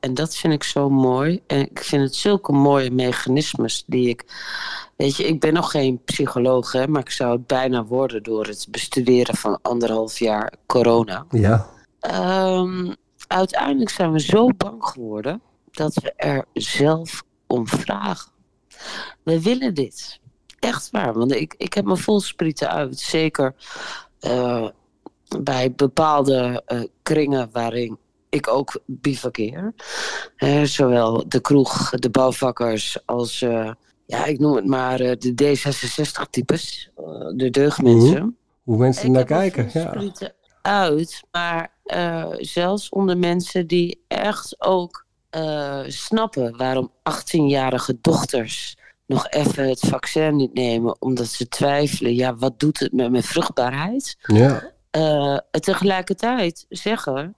En 0.00 0.14
dat 0.14 0.36
vind 0.36 0.52
ik 0.52 0.64
zo 0.64 0.90
mooi. 0.90 1.42
En 1.46 1.60
ik 1.60 1.84
vind 1.84 2.02
het 2.02 2.14
zulke 2.14 2.52
mooie 2.52 2.90
mechanismes 2.90 3.84
die 3.86 4.08
ik. 4.08 4.24
Weet 4.96 5.16
je, 5.16 5.26
ik 5.26 5.40
ben 5.40 5.52
nog 5.52 5.70
geen 5.70 6.00
psycholoog, 6.04 6.72
hè, 6.72 6.88
maar 6.88 7.00
ik 7.00 7.10
zou 7.10 7.32
het 7.32 7.46
bijna 7.46 7.84
worden 7.84 8.22
door 8.22 8.46
het 8.46 8.66
bestuderen 8.70 9.36
van 9.36 9.58
anderhalf 9.62 10.18
jaar 10.18 10.52
corona. 10.66 11.26
Ja. 11.30 11.66
Ehm, 12.00 12.94
uiteindelijk 13.26 13.90
zijn 13.90 14.12
we 14.12 14.20
zo 14.20 14.46
bang 14.56 14.84
geworden 14.84 15.42
dat 15.70 15.94
we 15.94 16.12
er 16.12 16.44
zelf 16.52 17.22
om 17.46 17.68
vragen. 17.68 18.30
We 19.22 19.42
willen 19.42 19.74
dit. 19.74 20.20
Echt 20.58 20.90
waar. 20.90 21.12
Want 21.12 21.32
ik, 21.32 21.54
ik 21.56 21.74
heb 21.74 21.84
me 21.84 21.96
vol 21.96 22.20
sprieten 22.20 22.70
uit. 22.70 22.98
Zeker 22.98 23.54
eh, 24.20 24.68
bij 25.42 25.72
bepaalde 25.72 26.62
eh, 26.66 26.80
kringen 27.02 27.48
waarin 27.52 27.98
ik 28.28 28.48
ook 28.48 28.80
bivakkeer. 28.86 29.74
Eh, 30.36 30.62
zowel 30.62 31.28
de 31.28 31.40
kroeg, 31.40 31.90
de 31.90 32.10
bouwvakkers 32.10 32.98
als, 33.06 33.42
eh, 33.42 33.70
ja, 34.06 34.24
ik 34.24 34.38
noem 34.38 34.56
het 34.56 34.66
maar 34.66 35.00
eh, 35.00 35.16
de 35.18 35.32
D66-types. 35.34 36.90
de 37.34 37.50
deugdmensen. 37.50 38.20
Hoe, 38.20 38.34
hoe 38.62 38.76
mensen 38.76 39.06
Ik 39.06 39.10
naar 39.10 39.24
kijken. 39.24 39.70
Ja. 39.72 40.32
uit, 40.62 41.22
maar 41.30 41.72
eh, 41.84 42.26
zelfs 42.38 42.88
onder 42.88 43.18
mensen 43.18 43.66
die 43.66 44.04
echt 44.08 44.54
ook 44.58 45.06
eh, 45.30 45.80
snappen 45.86 46.56
waarom 46.56 46.92
18-jarige 47.10 47.98
dochters 48.00 48.76
nog 49.06 49.28
even 49.28 49.68
het 49.68 49.80
vaccin 49.80 50.36
niet 50.36 50.54
nemen, 50.54 51.00
omdat 51.00 51.26
ze 51.26 51.48
twijfelen, 51.48 52.14
ja, 52.14 52.36
wat 52.36 52.60
doet 52.60 52.78
het 52.78 52.92
met 52.92 53.10
mijn 53.10 53.22
vruchtbaarheid? 53.22 54.16
Ja. 54.20 54.72
En 54.90 55.44
tegelijkertijd 55.60 56.66
zeggen 56.68 57.36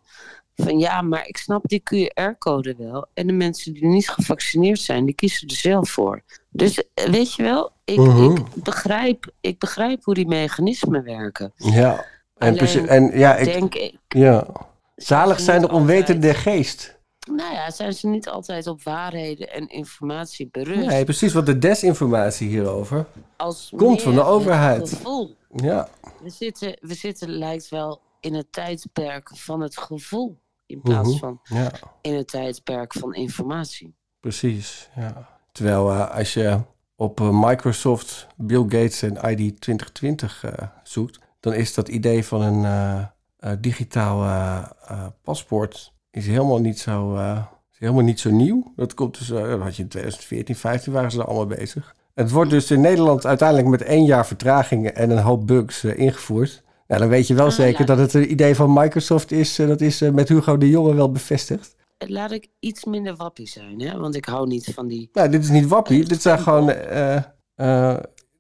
van 0.57 0.79
ja, 0.79 1.03
maar 1.03 1.27
ik 1.27 1.37
snap 1.37 1.69
die 1.69 1.83
QR-code 1.85 2.75
wel. 2.79 3.07
En 3.15 3.27
de 3.27 3.33
mensen 3.33 3.73
die 3.73 3.87
niet 3.87 4.09
gevaccineerd 4.09 4.81
zijn, 4.81 5.05
die 5.05 5.15
kiezen 5.15 5.49
er 5.49 5.55
zelf 5.57 5.91
voor. 5.91 6.23
Dus 6.51 6.83
eh, 6.95 7.05
weet 7.07 7.35
je 7.35 7.43
wel, 7.43 7.73
ik, 7.85 7.97
Mhm. 7.99 8.31
ik, 8.31 8.45
begrijp, 8.55 9.31
ik 9.41 9.59
begrijp 9.59 10.05
hoe 10.05 10.15
die 10.15 10.27
mechanismen 10.27 11.05
werken. 11.05 11.53
Ja. 11.57 12.05
En, 12.39 12.59
Alleen 12.59 12.89
en 12.89 13.19
ja, 13.19 13.37
ik, 13.37 13.53
denk 13.53 13.75
ik, 13.75 13.95
ja. 14.09 14.47
Zalig 14.97 15.41
zijn 15.41 15.61
de 15.61 15.71
onwetende 15.71 16.35
geest. 16.35 17.01
Nou 17.31 17.53
ja, 17.55 17.71
zijn 17.71 17.93
ze 17.93 18.07
niet 18.07 18.29
altijd 18.29 18.67
op 18.67 18.83
waarheden 18.83 19.53
en 19.53 19.69
informatie 19.69 20.49
berust. 20.53 20.87
Nee, 20.87 21.05
precies, 21.05 21.33
want 21.33 21.47
de 21.47 21.59
desinformatie 21.59 22.49
hierover 22.49 23.07
Als 23.37 23.73
komt 23.77 24.03
van 24.03 24.15
de 24.15 24.23
overheid. 24.23 24.89
gevoel. 24.89 25.37
Ja, 25.55 25.89
We 26.23 26.31
zitten, 26.31 26.77
we 26.81 26.95
zitten 26.95 27.29
lijkt 27.29 27.69
wel 27.69 28.01
in 28.21 28.35
het 28.35 28.53
tijdperk 28.53 29.31
van 29.35 29.61
het 29.61 29.79
gevoel. 29.79 30.41
In 30.67 30.81
plaats 30.81 31.09
Mhm, 31.09 31.19
van 31.19 31.41
ja. 31.45 31.73
in 32.01 32.15
het 32.15 32.29
tijdperk 32.29 32.93
van 32.93 33.15
informatie. 33.15 33.95
precies. 34.21 34.89
Ja. 34.97 35.29
Terwijl 35.53 35.91
eh, 35.91 36.11
als 36.17 36.35
je 36.35 36.61
op 36.97 37.21
eh, 37.21 37.29
Microsoft, 37.31 38.27
Bill 38.37 38.63
Gates 38.63 39.03
en 39.03 39.11
ID 39.15 39.61
2020 39.61 40.45
eh, 40.45 40.53
zoekt, 40.83 41.19
dan 41.41 41.53
is 41.53 41.75
dat 41.75 41.89
idee 41.89 42.25
van 42.25 42.41
een 42.43 43.09
digitaal 43.61 44.19
paspoort 45.23 45.92
is 46.13 46.27
helemaal 46.27 46.61
niet 46.61 46.79
zo, 46.79 47.17
eh, 47.17 47.39
is 47.73 47.79
helemaal 47.79 48.03
niet 48.03 48.21
zo 48.21 48.31
nieuw. 48.31 48.73
Dat 48.77 48.95
komt 48.95 49.19
dus, 49.19 49.31
eh, 49.31 49.49
dat 49.49 49.61
had 49.61 49.77
je 49.77 49.83
in 49.83 49.89
2014, 49.89 50.57
15 50.57 50.93
waren 50.93 51.11
ze 51.11 51.19
er 51.19 51.25
allemaal 51.25 51.47
bezig. 51.47 51.95
Het 52.15 52.31
wordt 52.31 52.51
dus 52.51 52.71
in 52.71 52.81
Nederland 52.81 53.27
uiteindelijk 53.27 53.69
met 53.69 53.83
één 53.83 54.05
jaar 54.05 54.27
vertraging 54.27 54.87
en 54.89 55.11
een 55.11 55.19
hoop 55.23 55.47
bugs 55.47 55.85
eh, 55.85 55.99
ingevoerd. 55.99 56.63
Nou, 56.87 57.01
dan 57.01 57.11
weet 57.11 57.27
je 57.27 57.35
wel 57.35 57.47
Ah, 57.47 57.53
zeker 57.53 57.81
ja. 57.81 57.87
dat 57.87 57.99
het 57.99 58.15
een 58.15 58.31
idee 58.31 58.55
van 58.55 58.73
Microsoft 58.73 59.31
is. 59.31 59.57
dat 59.57 59.81
is 59.81 60.01
met 60.01 60.29
Hugo 60.29 60.59
de 60.59 60.69
Jonge 60.69 60.95
wel 60.95 61.13
bevestigd. 61.13 61.77
Laat 61.99 62.31
ik 62.33 62.49
iets 62.61 62.85
minder 62.85 63.17
wappie 63.17 63.49
zijn, 63.49 63.81
hè? 63.81 63.99
want 63.99 64.15
ik 64.15 64.25
hou 64.25 64.47
niet 64.47 64.71
van 64.75 64.89
die. 64.89 65.09
Nou, 65.13 65.29
dit 65.29 65.43
is 65.43 65.51
niet 65.51 65.67
wappie. 65.69 66.05
Dit 66.05 66.23
zijn 66.23 66.39
gewoon. 66.39 66.67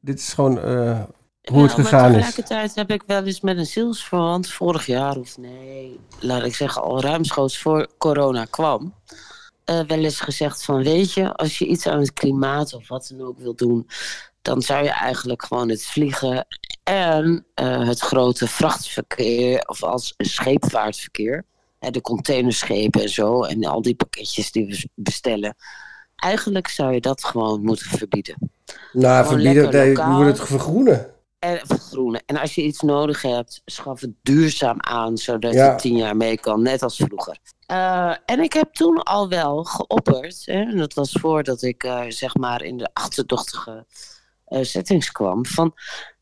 dit 0.01 0.19
is 0.19 0.33
gewoon 0.33 0.59
hoe 1.51 1.63
het 1.63 1.77
maar 1.77 1.85
gegaan 1.87 2.09
is. 2.09 2.13
tegelijkertijd 2.13 2.75
heb 2.75 2.91
ik 2.91 3.03
wel 3.07 3.25
eens 3.25 3.41
met 3.41 3.57
een 3.57 3.67
zielsverwant 3.67 4.49
vorig 4.51 4.87
jaar, 4.87 5.17
of 5.17 5.39
nee, 5.39 6.01
laat 6.21 6.45
ik 6.45 6.55
zeggen 6.55 6.83
al 6.83 7.01
ruimschoots 7.01 7.59
voor 7.59 7.89
corona 7.99 8.45
kwam, 8.45 8.95
eh, 9.65 9.81
wel 9.87 9.99
eens 9.99 10.21
gezegd 10.21 10.65
van 10.65 10.83
weet 10.83 11.13
je, 11.13 11.33
als 11.35 11.59
je 11.59 11.67
iets 11.67 11.87
aan 11.87 11.99
het 11.99 12.13
klimaat 12.13 12.75
of 12.75 12.89
wat 12.89 13.13
dan 13.17 13.27
ook 13.27 13.39
wil 13.39 13.55
doen, 13.55 13.87
dan 14.43 14.63
zou 14.63 14.85
je 14.85 14.91
eigenlijk 14.91 15.45
gewoon 15.45 15.69
het 15.69 15.85
vliegen 15.85 16.47
en 16.83 17.47
eh, 17.55 17.87
het 17.87 18.01
grote 18.01 18.49
vrachtverkeer 18.49 19.65
of 19.67 19.83
als 19.83 20.15
scheepvaartverkeer, 20.17 21.45
hè, 21.79 21.91
de 21.91 22.01
containerschepen 22.01 23.03
en 23.03 23.09
zo 23.09 23.43
en 23.43 23.65
al 23.65 23.83
die 23.83 23.95
pakketjes 23.95 24.53
die 24.53 24.67
we 24.67 24.89
bestellen. 24.95 25.57
Eigenlijk 26.17 26.69
zou 26.69 26.93
je 26.93 27.01
dat 27.01 27.25
gewoon 27.25 27.63
moeten 27.63 27.87
verbieden. 27.87 28.37
Nou, 28.93 29.25
Gewoon 29.25 29.41
verbieden, 29.41 29.63
lekker 29.63 29.81
nee, 29.81 29.89
lokaal. 29.89 30.09
we 30.09 30.25
moeten 30.25 30.41
het 30.41 30.51
vergroenen. 30.51 31.12
En, 31.43 31.61
groene. 31.67 32.23
En 32.27 32.37
als 32.37 32.55
je 32.55 32.63
iets 32.63 32.81
nodig 32.81 33.23
hebt, 33.23 33.63
schaf 33.65 34.01
het 34.01 34.11
duurzaam 34.23 34.77
aan, 34.79 35.17
zodat 35.17 35.53
Ja. 35.53 35.71
je 35.71 35.77
tien 35.77 35.97
jaar 35.97 36.17
mee 36.17 36.39
kan, 36.39 36.63
net 36.63 36.83
als 36.83 36.97
vroeger. 36.97 37.39
Eh, 37.67 38.15
en 38.27 38.41
ik 38.41 38.53
heb 38.53 38.73
toen 38.73 39.03
al 39.03 39.29
wel 39.29 39.65
geopperd, 39.65 40.43
hè, 40.45 40.61
en 40.61 40.77
dat 40.77 40.95
was 40.95 41.13
voordat 41.13 41.63
ik 41.63 41.85
eh, 41.85 42.03
zeg 42.09 42.35
maar 42.35 42.63
in 42.63 42.77
de 42.77 42.89
achterdochtige 42.93 43.87
eh, 44.45 44.63
settings 44.63 45.13
kwam, 45.13 45.47
van 45.47 45.73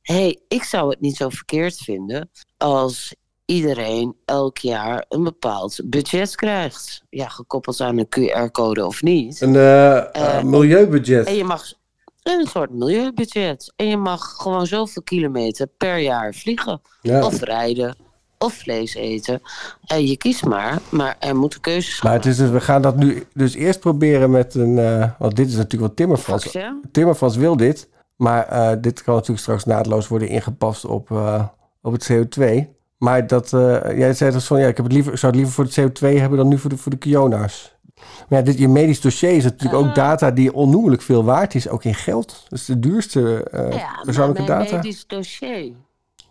hé, 0.03 0.15
hey, 0.15 0.41
ik 0.49 0.63
zou 0.63 0.91
het 0.91 1.01
niet 1.01 1.17
zo 1.17 1.29
verkeerd 1.29 1.77
vinden 1.77 2.31
als 2.57 3.15
iedereen 3.45 4.17
elk 4.25 4.59
jaar 4.59 5.05
een 5.09 5.25
bepaald 5.25 5.81
budget 5.85 6.35
krijgt. 6.35 7.03
Ja, 7.09 7.29
gekoppeld 7.29 7.81
aan 7.81 7.99
een 7.99 8.09
QR-code 8.09 8.87
of 8.87 9.03
niet. 9.03 9.41
Een 9.41 10.51
milieubudget. 10.51 11.27
En 11.27 11.35
je 11.35 11.45
mag 11.45 11.79
een 12.23 12.47
soort 12.47 12.71
milieubudget. 12.71 13.73
En 13.77 13.87
je 13.87 13.97
mag 13.97 14.35
gewoon 14.37 14.67
zoveel 14.67 15.03
kilometer 15.03 15.67
per 15.67 15.99
jaar 15.99 16.35
vliegen. 16.35 16.81
Ja. 17.03 17.25
Of 17.25 17.41
rijden. 17.41 17.97
Of 18.39 18.55
vlees 18.55 18.95
eten. 18.95 19.43
En 19.87 20.07
je 20.07 20.17
kiest 20.17 20.45
maar. 20.45 20.79
Maar 20.89 21.17
er 21.19 21.37
moeten 21.37 21.61
keuzes 21.61 22.03
Maar 22.03 22.13
het 22.13 22.27
is 22.27 22.37
dus, 22.37 22.51
we 22.51 22.61
gaan 22.61 22.83
dat 22.83 22.97
nu 22.97 23.27
dus 23.35 23.55
eerst 23.55 23.81
proberen 23.81 24.31
met 24.31 24.55
een... 24.55 24.79
eh, 24.79 25.11
want 25.19 25.37
dit 25.37 25.49
is 25.49 25.57
natuurlijk 25.57 25.99
wat. 25.99 26.21
Vaccin? 26.21 26.81
Timmermans 26.93 27.37
wil 27.37 27.57
dit. 27.57 27.89
Maar 28.17 28.49
eh, 28.49 28.77
dit 28.81 29.03
kan 29.03 29.15
natuurlijk 29.15 29.41
straks 29.41 29.65
naadloos 29.65 30.09
worden 30.09 30.29
ingepast 30.29 30.85
op, 30.85 31.11
eh, 31.11 31.45
op 31.83 31.93
het 31.93 32.13
CO2. 32.13 32.69
Maar 32.99 33.27
dat, 33.27 33.51
jij 33.97 34.13
zei 34.13 34.31
dus 34.31 34.45
van... 34.45 34.61
Ja, 34.61 34.67
ik, 34.67 34.77
heb 34.77 34.85
het 34.85 34.95
liever, 34.95 35.13
ik 35.13 35.19
zou 35.19 35.33
het 35.33 35.41
liever 35.41 35.55
voor 35.55 35.83
het 35.85 36.01
CO2 36.01 36.19
hebben 36.19 36.39
dan 36.39 36.49
nu 36.49 36.59
voor 36.59 36.71
de, 36.71 36.77
voor 36.77 36.91
de 36.91 36.99
Kiona's. 36.99 37.79
Maar 38.29 38.39
ja, 38.39 38.45
dit, 38.45 38.59
je 38.59 38.69
medisch 38.69 39.01
dossier 39.01 39.31
is 39.37 39.45
natuurlijk 39.45 39.83
ook 39.83 39.95
data 39.95 40.31
die 40.31 40.53
onnoemelijk 40.55 41.03
veel 41.03 41.25
waard 41.25 41.55
is. 41.55 41.69
Ook 41.69 41.85
in 41.85 41.95
geld. 41.95 42.47
Dat 42.49 42.59
is 42.59 42.65
de 42.65 42.79
duurste 42.79 43.43
eh, 43.51 43.71
Ja, 43.71 43.77
maar 43.77 44.01
persoonlijke 44.05 44.43
mijn 44.43 44.59
data. 44.59 44.77
medisch 44.77 45.07
dossier 45.07 45.73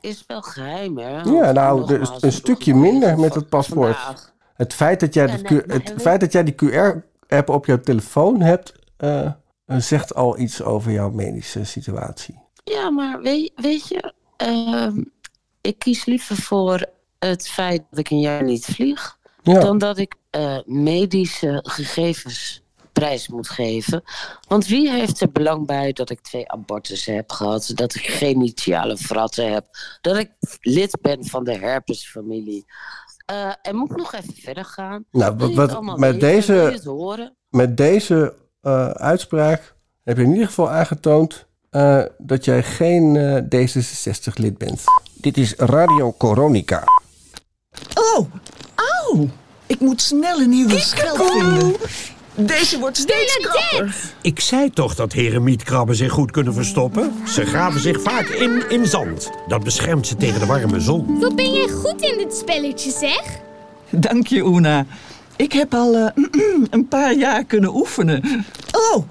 is 0.01 0.23
wel 0.27 0.41
geheim, 0.41 0.97
hè? 0.97 1.21
Ja, 1.21 1.51
nou, 1.51 1.85
de- 1.85 1.97
Nogmaals, 1.97 2.21
een 2.23 2.31
stukje 2.31 2.75
minder 2.75 3.19
met 3.19 3.33
het 3.33 3.49
paspoort. 3.49 3.95
vandaag. 3.95 4.33
Het 4.53 4.73
feit 4.73 4.99
dat 4.99 5.13
jij, 5.13 5.27
Ja, 5.27 5.37
nee, 5.49 5.61
het 5.67 5.93
feit 5.97 6.19
dat 6.19 6.31
jij 6.31 6.43
die 6.43 6.55
QR-app 6.55 7.49
op 7.49 7.65
jouw 7.65 7.79
telefoon 7.79 8.41
hebt, 8.41 8.73
eh, 8.97 9.25
eh, 9.25 9.31
zegt 9.77 10.15
al 10.15 10.39
iets 10.39 10.61
over 10.61 10.91
jouw 10.91 11.09
medische 11.09 11.63
situatie. 11.63 12.39
Ja, 12.63 12.89
maar 12.89 13.21
weet, 13.21 13.51
weet 13.55 13.87
je, 13.87 14.13
ehm, 14.37 15.03
ik 15.61 15.79
kies 15.79 16.05
liever 16.05 16.35
voor 16.35 16.85
het 17.19 17.47
feit 17.49 17.83
dat 17.89 17.99
ik 17.99 18.09
een 18.09 18.19
jaar 18.19 18.43
niet 18.43 18.65
vlieg, 18.65 19.17
Ja. 19.43 19.59
dan 19.59 19.77
dat 19.77 19.97
ik 19.97 20.15
eh, 20.29 20.57
medische 20.65 21.59
gegevens 21.63 22.61
prijs 22.93 23.27
moet 23.27 23.49
geven. 23.49 24.03
Want 24.47 24.67
wie 24.67 24.91
heeft 24.91 25.21
er 25.21 25.31
belang 25.31 25.67
bij 25.67 25.93
dat 25.93 26.09
ik 26.09 26.21
twee 26.21 26.51
abortussen 26.51 27.15
heb 27.15 27.31
gehad, 27.31 27.71
dat 27.75 27.95
ik 27.95 28.01
genitiale 28.01 28.97
fratten 28.97 29.51
heb, 29.53 29.65
dat 30.01 30.17
ik 30.17 30.31
lid 30.61 31.01
ben 31.01 31.25
van 31.25 31.43
de 31.43 31.57
herpesfamilie? 31.57 32.65
Eh 33.25 33.53
en 33.61 33.75
moet 33.75 33.91
ik 33.91 33.97
nog 33.97 34.13
even 34.13 34.33
verder 34.35 34.65
gaan? 34.65 35.05
Nou, 35.11 35.35
wat- 35.37 35.97
met 35.97 35.99
weten? 35.99 36.19
deze-? 36.19 37.33
Met 37.49 37.77
deze 37.77 38.33
eh, 38.61 38.89
uitspraak 38.89 39.75
heb 40.03 40.17
je 40.17 40.23
in 40.23 40.31
ieder 40.31 40.47
geval 40.47 40.69
aangetoond 40.69 41.45
eh, 41.69 42.03
dat 42.17 42.45
jij 42.45 42.63
geen 42.63 43.15
eh, 43.15 43.65
D66-lid 43.65 44.57
bent. 44.57 44.83
Dit 45.13 45.37
is 45.37 45.53
Radio 45.55 46.13
Coronica. 46.17 46.83
Oh, 47.93 48.25
auw. 49.03 49.29
Ik 49.65 49.79
moet 49.79 50.01
snel 50.01 50.39
een 50.39 50.49
nieuwe 50.49 50.79
schelp 50.79 51.31
vinden. 51.31 51.75
Deze 52.35 52.79
wordt 52.79 52.97
steeds 52.97 53.37
krapper. 53.37 53.95
Ik 54.21 54.39
zei 54.39 54.69
toch 54.69 54.95
dat 54.95 55.13
heremietkrabben 55.13 55.95
zich 55.95 56.11
goed 56.11 56.31
kunnen 56.31 56.53
verstoppen? 56.53 57.13
Ze 57.27 57.45
graven 57.45 57.79
zich 57.79 58.01
vaak 58.01 58.27
in 58.27 58.69
in 58.69 58.85
zand. 58.85 59.29
Dat 59.47 59.63
beschermt 59.63 60.07
ze 60.07 60.15
tegen 60.15 60.39
de 60.39 60.45
warme 60.45 60.79
zon. 60.79 61.19
Wat 61.19 61.35
ben 61.35 61.53
jij 61.53 61.67
goed 61.67 62.01
in 62.01 62.17
dit 62.17 62.35
spelletje, 62.35 62.91
zeg? 62.91 63.39
Dank 63.89 64.27
je, 64.27 64.43
Una. 64.43 64.85
Ik 65.35 65.53
heb 65.53 65.73
al 65.73 65.95
eh, 65.95 66.23
een 66.69 66.87
paar 66.87 67.13
jaar 67.13 67.43
kunnen 67.43 67.75
oefenen. 67.75 68.45
Oh, 68.71 69.03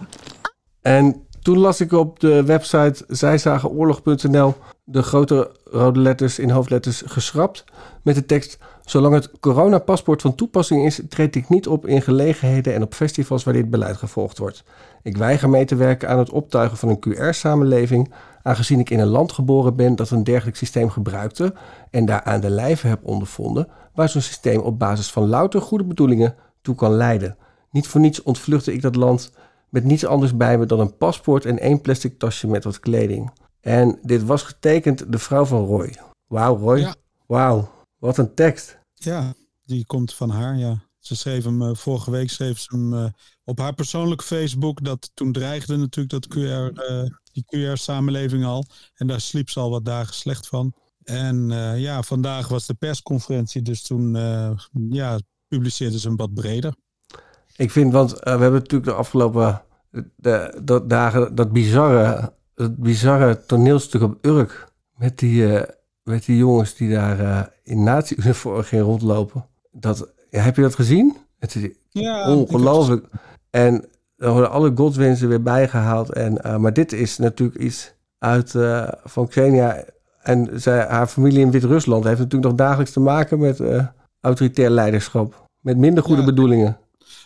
En 0.83 1.27
toen 1.43 1.59
las 1.59 1.81
ik 1.81 1.93
op 1.93 2.21
de 2.21 2.43
website 2.45 3.05
zijzagenoorlog.nl 3.09 4.55
de 4.85 5.03
grote 5.03 5.51
rode 5.65 6.01
letters 6.01 6.39
in 6.39 6.51
hoofdletters 6.51 7.03
geschrapt 7.07 7.65
met 8.03 8.15
de 8.15 8.27
tekst 8.27 8.59
Zolang 8.89 9.15
het 9.15 9.31
coronapaspoort 9.41 10.23
van 10.23 10.35
toepassing 10.35 10.85
is, 10.85 11.01
treed 11.09 11.35
ik 11.35 11.49
niet 11.49 11.67
op 11.67 11.87
in 11.87 12.03
gelegenheden 12.03 12.75
en 12.75 12.83
op 12.83 12.95
festivals 12.95 13.45
waar 13.45 13.55
dit 13.55 13.71
beleid 13.71 13.97
gevolgd 13.97 14.39
wordt. 14.39 14.65
Ik 15.03 15.17
weiger 15.17 15.51
mee 15.51 15.65
te 15.65 15.75
werken 15.75 16.09
aan 16.09 16.19
het 16.19 16.31
optuigen 16.31 16.77
van 16.79 16.89
een 16.89 16.99
QR-samenleving, 16.99 18.13
aangezien 18.43 18.81
ik 18.81 18.91
in 18.91 18.99
een 18.99 19.07
land 19.07 19.33
geboren 19.33 19.77
ben 19.77 19.97
dat 19.97 20.11
een 20.11 20.25
dergelijk 20.25 20.57
systeem 20.57 20.91
gebruikte 20.91 21.55
en 21.91 22.05
daar 22.05 22.23
aan 22.23 22.41
de 22.41 22.51
lijve 22.51 22.87
heb 22.87 23.01
ondervonden, 23.03 23.69
waar 23.95 24.09
zo'n 24.09 24.21
systeem 24.21 24.61
op 24.61 24.79
basis 24.79 25.11
van 25.11 25.29
louter 25.29 25.61
goede 25.61 25.85
bedoelingen 25.85 26.35
toe 26.63 26.75
kan 26.75 26.93
leiden. 26.93 27.37
Niet 27.71 27.87
voor 27.87 28.01
niets 28.01 28.23
ontvluchtte 28.23 28.73
ik 28.73 28.83
dat 28.83 28.97
land 28.97 29.33
met 29.69 29.85
niets 29.85 30.07
anders 30.07 30.37
bij 30.37 30.59
me 30.59 30.67
dan 30.67 30.81
een 30.81 30.97
paspoort 30.97 31.45
en 31.45 31.59
één 31.59 31.81
plastic 31.81 32.19
tasje 32.19 32.47
met 32.47 32.65
wat 32.65 32.81
kleding. 32.81 33.31
En 33.61 33.99
dit 34.03 34.25
was 34.25 34.43
getekend 34.43 35.13
de 35.13 35.19
vrouw 35.19 35.45
van 35.45 35.65
Roy. 35.65 35.97
Wauw, 36.27 36.57
Roy. 36.57 36.79
Ja. 36.79 36.95
Wauw, 37.27 37.69
wat 37.99 38.19
een 38.19 38.35
tekst. 38.35 38.78
Ja, 38.99 39.35
die 39.65 39.87
komt 39.87 40.15
van 40.15 40.31
haar, 40.31 40.59
ja. 40.59 40.89
Ze 40.99 41.17
schreef 41.17 41.45
hem, 41.45 41.63
eh, 41.63 41.75
vorige 41.75 42.11
week 42.11 42.31
schreef 42.31 42.59
ze 42.59 42.77
hem 42.77 42.95
eh, 42.95 43.05
op 43.45 43.59
haar 43.59 43.75
persoonlijke 43.75 44.25
Facebook. 44.25 44.85
Dat 44.85 45.11
toen 45.15 45.33
dreigde 45.33 45.77
natuurlijk 45.77 46.11
dat 46.11 46.27
QR, 46.27 46.81
eh, 46.81 47.05
die 47.33 47.45
QR-samenleving 47.47 48.45
al. 48.45 48.65
En 48.95 49.07
daar 49.07 49.21
sliep 49.21 49.51
ze 49.51 49.61
al 49.61 49.71
wat 49.71 49.85
dagen 49.85 50.15
slecht 50.15 50.47
van. 50.47 50.73
En 51.05 51.49
ja, 51.77 52.03
vandaag 52.03 52.49
was 52.49 52.67
de 52.67 52.75
persconferentie, 52.75 53.63
dus 53.63 53.83
toen 53.83 54.13
ja, 54.91 55.19
publiceerde 55.47 55.99
ze 55.99 56.09
hem 56.09 56.17
wat 56.17 56.35
breder. 56.35 56.75
Ik 57.57 57.71
vind, 57.71 57.93
want 57.93 58.11
we 58.11 58.31
hebben 58.31 58.53
natuurlijk 58.53 58.85
de 58.85 58.97
afgelopen 58.97 59.63
de, 60.17 60.61
de, 60.65 60.87
dagen 60.87 61.35
dat 61.35 61.53
bizarre, 61.53 62.35
dat 62.55 62.77
bizarre 62.77 63.45
toneelstuk 63.47 64.03
op 64.03 64.27
Urk. 64.27 64.73
Met 64.97 65.19
die, 65.19 65.61
met 66.03 66.25
die 66.25 66.37
jongens 66.37 66.75
die 66.75 66.91
daar 66.91 67.51
in 67.69 67.83
nazi-uniform 67.83 68.63
gingen 68.71 68.85
rondlopen. 68.85 69.47
Dat, 69.73 70.13
ja, 70.31 70.41
heb 70.41 70.57
je 70.57 70.63
dat 70.63 70.75
gezien? 70.75 71.17
Het 71.39 71.55
is 71.55 71.71
Ja, 71.91 72.35
ongelooflijk. 72.35 73.07
En 73.51 73.85
er 74.17 74.31
worden 74.31 74.51
alle 74.51 74.73
godswensen 74.75 75.29
weer 75.29 75.43
bijgehaald. 75.43 76.13
En, 76.13 76.43
eh, 76.45 76.57
maar 76.57 76.73
dit 76.73 76.93
is 76.93 77.19
natuurlijk 77.19 77.59
iets 77.59 77.93
uit 78.19 78.55
eh, 78.55 78.89
van 79.05 79.29
Xenia. 79.29 79.85
En 80.23 80.61
zij, 80.61 80.87
haar 80.87 81.07
familie 81.07 81.41
in 81.41 81.51
Wit-Rusland 81.51 82.05
heeft 82.05 82.19
natuurlijk 82.19 82.51
nog 82.51 82.59
dagelijks 82.59 82.93
te 82.93 83.01
maken 83.01 83.39
met 83.39 83.61
eh, 83.61 83.87
autoritair 84.21 84.71
leiderschap. 84.71 85.47
Met 85.61 85.77
minder 85.77 86.03
goede 86.05 86.21
Ja. 86.21 86.27
bedoelingen. 86.27 86.79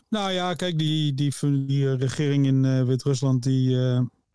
Nou 0.08 0.30
ja, 0.32 0.54
kijk, 0.54 0.78
die, 0.78 1.14
die, 1.14 1.32
die 1.66 1.94
regering 1.96 2.46
in 2.46 2.86
Wit-Rusland 2.86 3.42
die 3.42 3.76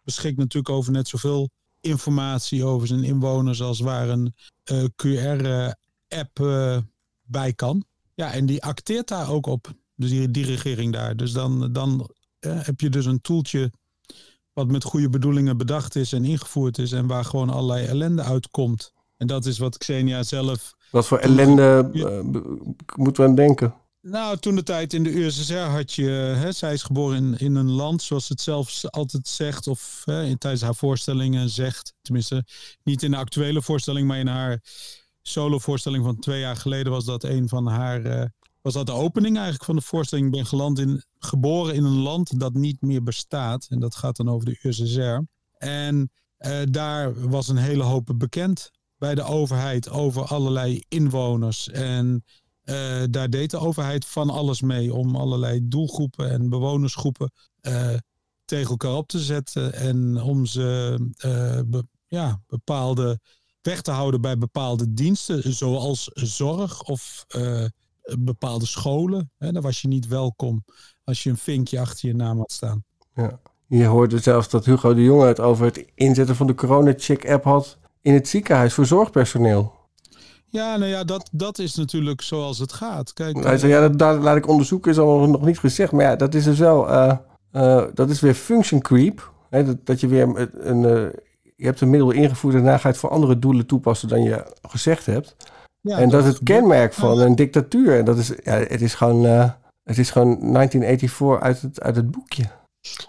beschikt 0.03 0.37
natuurlijk 0.37 0.75
over 0.75 0.91
net 0.91 1.07
zoveel 1.07 1.49
informatie 1.81 2.63
over 2.65 2.87
zijn 2.87 3.03
inwoners 3.03 3.61
als 3.61 3.79
waar 3.79 4.09
een 4.09 4.33
eh, 4.63 4.83
QR-app 6.07 6.39
eh, 6.39 6.77
bij 7.23 7.53
kan. 7.53 7.85
Ja, 8.13 8.33
en 8.33 8.45
die 8.45 8.63
acteert 8.63 9.07
daar 9.07 9.29
ook 9.31 9.45
op, 9.45 9.73
dus 9.95 10.09
die, 10.09 10.31
die 10.31 10.45
regering 10.45 10.93
daar. 10.93 11.15
Dus 11.15 11.31
dan, 11.31 11.73
dan 11.73 12.09
eh, 12.39 12.65
heb 12.65 12.79
je 12.79 12.89
dus 12.89 13.05
een 13.05 13.21
toeltje 13.21 13.71
wat 14.53 14.67
met 14.67 14.83
goede 14.83 15.09
bedoelingen 15.09 15.57
bedacht 15.57 15.95
is 15.95 16.13
en 16.13 16.25
ingevoerd 16.25 16.77
is 16.77 16.91
en 16.91 17.07
waar 17.07 17.25
gewoon 17.25 17.49
allerlei 17.49 17.85
ellende 17.85 18.21
uitkomt. 18.21 18.93
En 19.17 19.27
dat 19.27 19.45
is 19.45 19.57
wat 19.57 19.77
Xenia 19.77 20.23
zelf 20.23 20.73
Wat 20.91 21.07
voor 21.07 21.17
ellende 21.17 21.89
eh, 21.93 22.41
moeten 22.95 23.23
we 23.23 23.29
aan 23.29 23.35
denken? 23.35 23.73
nou, 24.01 24.37
toen 24.37 24.55
de 24.55 24.63
tijd 24.63 24.93
in 24.93 25.03
de 25.03 25.19
USSR 25.19 25.53
had 25.53 25.93
je, 25.93 26.09
hè, 26.09 26.51
zij 26.51 26.73
is 26.73 26.83
geboren 26.83 27.17
in, 27.17 27.37
in 27.37 27.55
een 27.55 27.71
land, 27.71 28.01
zoals 28.01 28.25
ze 28.25 28.33
het 28.33 28.41
zelf 28.41 28.83
altijd 28.85 29.27
zegt, 29.27 29.67
of 29.67 30.01
hè, 30.05 30.23
in, 30.23 30.37
tijdens 30.37 30.63
haar 30.63 30.75
voorstellingen 30.75 31.49
zegt, 31.49 31.93
tenminste 32.01 32.45
niet 32.83 33.03
in 33.03 33.11
de 33.11 33.17
actuele 33.17 33.61
voorstelling, 33.61 34.07
maar 34.07 34.19
in 34.19 34.27
haar 34.27 34.61
solovoorstelling 35.27 36.03
van 36.03 36.19
twee 36.19 36.39
jaar 36.39 36.55
geleden 36.55 36.91
was 36.91 37.05
dat 37.05 37.23
een 37.23 37.49
van 37.49 37.67
haar, 37.67 38.05
eh, 38.05 38.25
was 38.61 38.73
dat 38.73 38.85
de 38.85 38.91
opening 38.91 39.35
eigenlijk 39.35 39.65
van 39.65 39.75
de 39.75 39.81
voorstelling. 39.81 40.27
Ik 40.27 40.33
ben 40.33 40.45
geland 40.45 40.79
in, 40.79 41.03
geboren 41.19 41.75
in 41.75 41.83
een 41.83 41.99
land 41.99 42.39
dat 42.39 42.53
niet 42.53 42.81
meer 42.81 43.03
bestaat, 43.03 43.67
en 43.69 43.79
dat 43.79 43.95
gaat 43.95 44.15
dan 44.15 44.29
over 44.29 44.45
de 44.45 44.59
USSR. 44.61 45.19
En 45.57 46.11
eh, 46.37 46.59
daar 46.69 47.29
was 47.29 47.47
een 47.47 47.57
hele 47.57 47.83
hoop 47.83 48.13
bekend 48.15 48.71
bij 48.97 49.15
de 49.15 49.23
overheid 49.23 49.89
over 49.89 50.25
allerlei 50.25 50.83
inwoners 50.87 51.69
en 51.69 52.23
eh, 52.63 53.03
daar 53.09 53.29
deed 53.29 53.51
de 53.51 53.57
overheid 53.57 54.05
van 54.05 54.29
alles 54.29 54.61
mee 54.61 54.93
om 54.93 55.15
allerlei 55.15 55.67
doelgroepen 55.67 56.29
en 56.29 56.49
bewonersgroepen 56.49 57.31
tegen 58.45 58.69
elkaar 58.69 58.95
op 58.95 59.07
te 59.07 59.19
zetten 59.19 59.73
en 59.73 60.21
om 60.21 60.45
ze 60.45 60.97
ja, 62.07 62.41
bepaalde 62.47 63.19
weg 63.67 63.81
te 63.81 63.91
houden 63.91 64.21
bij 64.21 64.37
bepaalde 64.37 64.93
diensten, 64.93 65.53
zoals 65.53 66.09
zorg 66.13 66.83
of 66.83 67.25
eh, 67.27 67.65
bepaalde 68.19 68.65
scholen. 68.65 69.31
Hè, 69.37 69.51
daar 69.51 69.61
was 69.61 69.81
je 69.81 69.87
niet 69.87 70.07
welkom 70.07 70.63
als 71.03 71.23
je 71.23 71.29
een 71.29 71.37
vinkje 71.37 71.79
achter 71.79 72.07
je 72.07 72.15
naam 72.15 72.37
had 72.37 72.51
staan. 72.51 72.83
Ja. 73.13 73.39
Je 73.67 73.85
hoorde 73.85 74.19
zelfs 74.19 74.49
dat 74.49 74.65
Hugo 74.65 74.93
de 74.93 75.03
Jonge 75.03 75.25
het 75.25 75.39
over 75.39 75.65
het 75.65 75.85
inzetten 75.95 76.35
van 76.35 76.47
de 76.47 76.55
corona-check-app 76.55 77.43
had 77.43 77.77
in 78.01 78.13
het 78.13 78.27
ziekenhuis 78.27 78.73
voor 78.73 78.85
zorgpersoneel. 78.85 79.73
Ja, 80.45 80.77
nou 80.77 80.91
ja, 80.91 81.03
dat, 81.03 81.29
dat 81.31 81.59
is 81.59 81.75
natuurlijk 81.75 82.21
zoals 82.21 82.59
het 82.59 82.73
gaat. 82.73 83.13
Kijk, 83.13 83.43
Hij 83.43 83.57
zei, 83.57 83.71
ja, 83.71 83.79
dat, 83.79 83.99
dat 83.99 84.21
laat 84.21 84.37
ik 84.37 84.47
onderzoeken, 84.47 84.91
is 84.91 84.99
allemaal 84.99 85.29
nog 85.29 85.45
niet 85.45 85.59
gezegd. 85.59 85.91
Maar 85.91 86.05
ja, 86.05 86.15
dat 86.15 86.33
is 86.33 86.43
dus 86.43 86.59
wel, 86.59 86.89
eh, 86.89 87.17
eh, 87.51 87.85
dat 87.93 88.09
is 88.09 88.19
weer 88.19 88.33
function 88.33 88.81
creep. 88.81 89.33
Hè, 89.49 89.65
dat, 89.65 89.85
dat 89.85 89.99
je 89.99 90.07
weer 90.07 90.21
een, 90.23 90.69
een, 90.69 91.13
je 91.57 91.65
hebt 91.65 91.81
een 91.81 91.89
middel 91.89 92.11
ingevoerd 92.11 92.53
en 92.53 92.61
daarna 92.61 92.77
ga 92.77 92.87
je 92.87 92.93
het 92.93 92.97
voor 92.97 93.09
andere 93.09 93.39
doelen 93.39 93.65
toepassen 93.65 94.07
dan 94.07 94.23
je 94.23 94.55
gezegd 94.61 95.05
hebt. 95.05 95.35
Ja, 95.81 95.97
en 95.97 96.09
dat 96.09 96.23
is 96.23 96.29
het 96.29 96.43
kenmerk 96.43 96.93
van 96.93 97.19
een 97.19 97.35
dictatuur. 97.35 97.97
En 97.97 98.05
dat 98.05 98.17
is, 98.17 98.27
ja, 98.43 98.53
het 98.53 98.81
is 98.81 98.93
gewoon, 98.93 99.25
eh, 99.25 99.51
het 99.83 99.97
is 99.97 100.11
gewoon 100.11 100.51
1984 100.51 101.39
uit 101.39 101.61
het, 101.61 101.81
uit 101.81 101.95
het 101.95 102.11
boekje. 102.11 102.43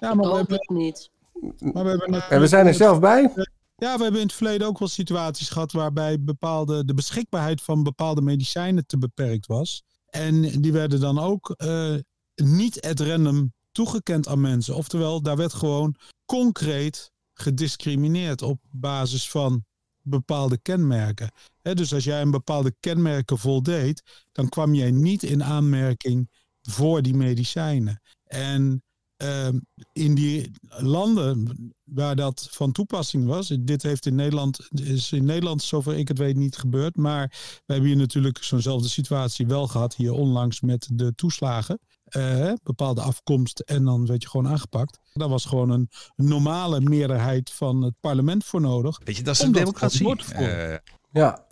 Ja, 0.00 0.14
maar 0.14 0.30
we 0.30 0.36
hebben, 0.36 0.58
het 0.58 0.68
niet. 0.68 1.10
maar 1.58 1.84
we 1.84 1.90
hebben 1.90 2.28
En 2.28 2.40
we 2.40 2.46
zijn 2.46 2.66
er 2.66 2.74
zelf 2.74 3.00
bij. 3.00 3.32
Ja, 3.76 3.96
we 3.96 4.02
hebben 4.02 4.20
in 4.20 4.26
het 4.26 4.36
verleden 4.36 4.66
ook 4.66 4.78
wel 4.78 4.88
situaties 4.88 5.48
gehad 5.48 5.72
waarbij 5.72 6.20
bepaalde, 6.20 6.84
de 6.84 6.94
beschikbaarheid 6.94 7.62
van 7.62 7.82
bepaalde 7.82 8.22
medicijnen 8.22 8.86
te 8.86 8.98
beperkt 8.98 9.46
was. 9.46 9.82
En 10.06 10.40
die 10.42 10.72
werden 10.72 11.00
dan 11.00 11.18
ook 11.18 11.50
eh, 11.50 11.94
niet 12.34 12.80
at 12.80 13.00
random 13.00 13.52
toegekend 13.72 14.28
aan 14.28 14.40
mensen. 14.40 14.74
Oftewel, 14.74 15.22
daar 15.22 15.36
werd 15.36 15.52
gewoon 15.52 15.94
concreet 16.26 17.10
gediscrimineerd 17.40 18.42
op 18.42 18.60
basis 18.70 19.30
van 19.30 19.64
bepaalde 20.02 20.58
kenmerken. 20.58 21.30
Dus 21.62 21.94
als 21.94 22.04
jij 22.04 22.20
een 22.20 22.30
bepaalde 22.30 22.74
kenmerken 22.80 23.38
voldeed, 23.38 24.02
dan 24.32 24.48
kwam 24.48 24.74
jij 24.74 24.90
niet 24.90 25.22
in 25.22 25.44
aanmerking 25.44 26.30
voor 26.62 27.02
die 27.02 27.14
medicijnen. 27.14 28.00
En 28.24 28.82
ehm, 29.16 29.58
in 29.92 30.14
die 30.14 30.50
landen 30.68 31.56
waar 31.84 32.16
dat 32.16 32.48
van 32.50 32.72
toepassing 32.72 33.26
was, 33.26 33.48
dit 33.60 33.82
heeft 33.82 34.06
in 34.06 34.14
Nederland, 34.14 34.68
is 34.70 35.12
in 35.12 35.24
Nederland 35.24 35.62
zover 35.62 35.96
ik 35.96 36.08
het 36.08 36.18
weet 36.18 36.36
niet 36.36 36.56
gebeurd, 36.56 36.96
maar 36.96 37.28
we 37.66 37.72
hebben 37.72 37.88
hier 37.88 37.98
natuurlijk 37.98 38.42
zo'nzelfde 38.42 38.88
situatie 38.88 39.46
wel 39.46 39.66
gehad, 39.66 39.94
hier 39.94 40.12
onlangs 40.12 40.60
met 40.60 40.88
de 40.92 41.14
toeslagen. 41.14 41.78
Eh, 42.08 42.52
bepaalde 42.62 43.00
afkomst 43.00 43.60
en 43.60 43.84
dan 43.84 44.06
werd 44.06 44.22
je 44.22 44.28
gewoon 44.28 44.48
aangepakt. 44.48 44.98
Daar 45.12 45.28
was 45.28 45.44
gewoon 45.44 45.70
een 45.70 45.88
normale 46.16 46.80
meerderheid 46.80 47.50
van 47.50 47.82
het 47.82 47.94
parlement 48.00 48.44
voor 48.44 48.60
nodig. 48.60 49.00
Weet 49.04 49.16
je, 49.16 49.22
dat 49.22 49.34
is 49.34 49.42
een 49.42 49.52
democratie. 49.52 50.16
Eh, 50.32 50.74
Ja. 51.12 51.46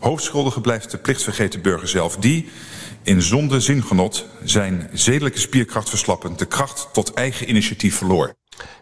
Hoofdschuldige 0.00 0.60
blijft 0.60 0.90
de 0.90 0.98
plichtvergeten 0.98 1.62
burger 1.62 1.88
zelf, 1.88 2.16
die 2.16 2.48
in 3.02 3.22
zonde 3.22 3.60
zingenot 3.60 4.26
zijn 4.44 4.90
zedelijke 4.92 5.38
spierkracht 5.38 5.88
verslappend, 5.88 6.38
de 6.38 6.46
kracht 6.46 6.88
tot 6.92 7.14
eigen 7.14 7.48
initiatief 7.48 7.96
verloor. 7.96 8.34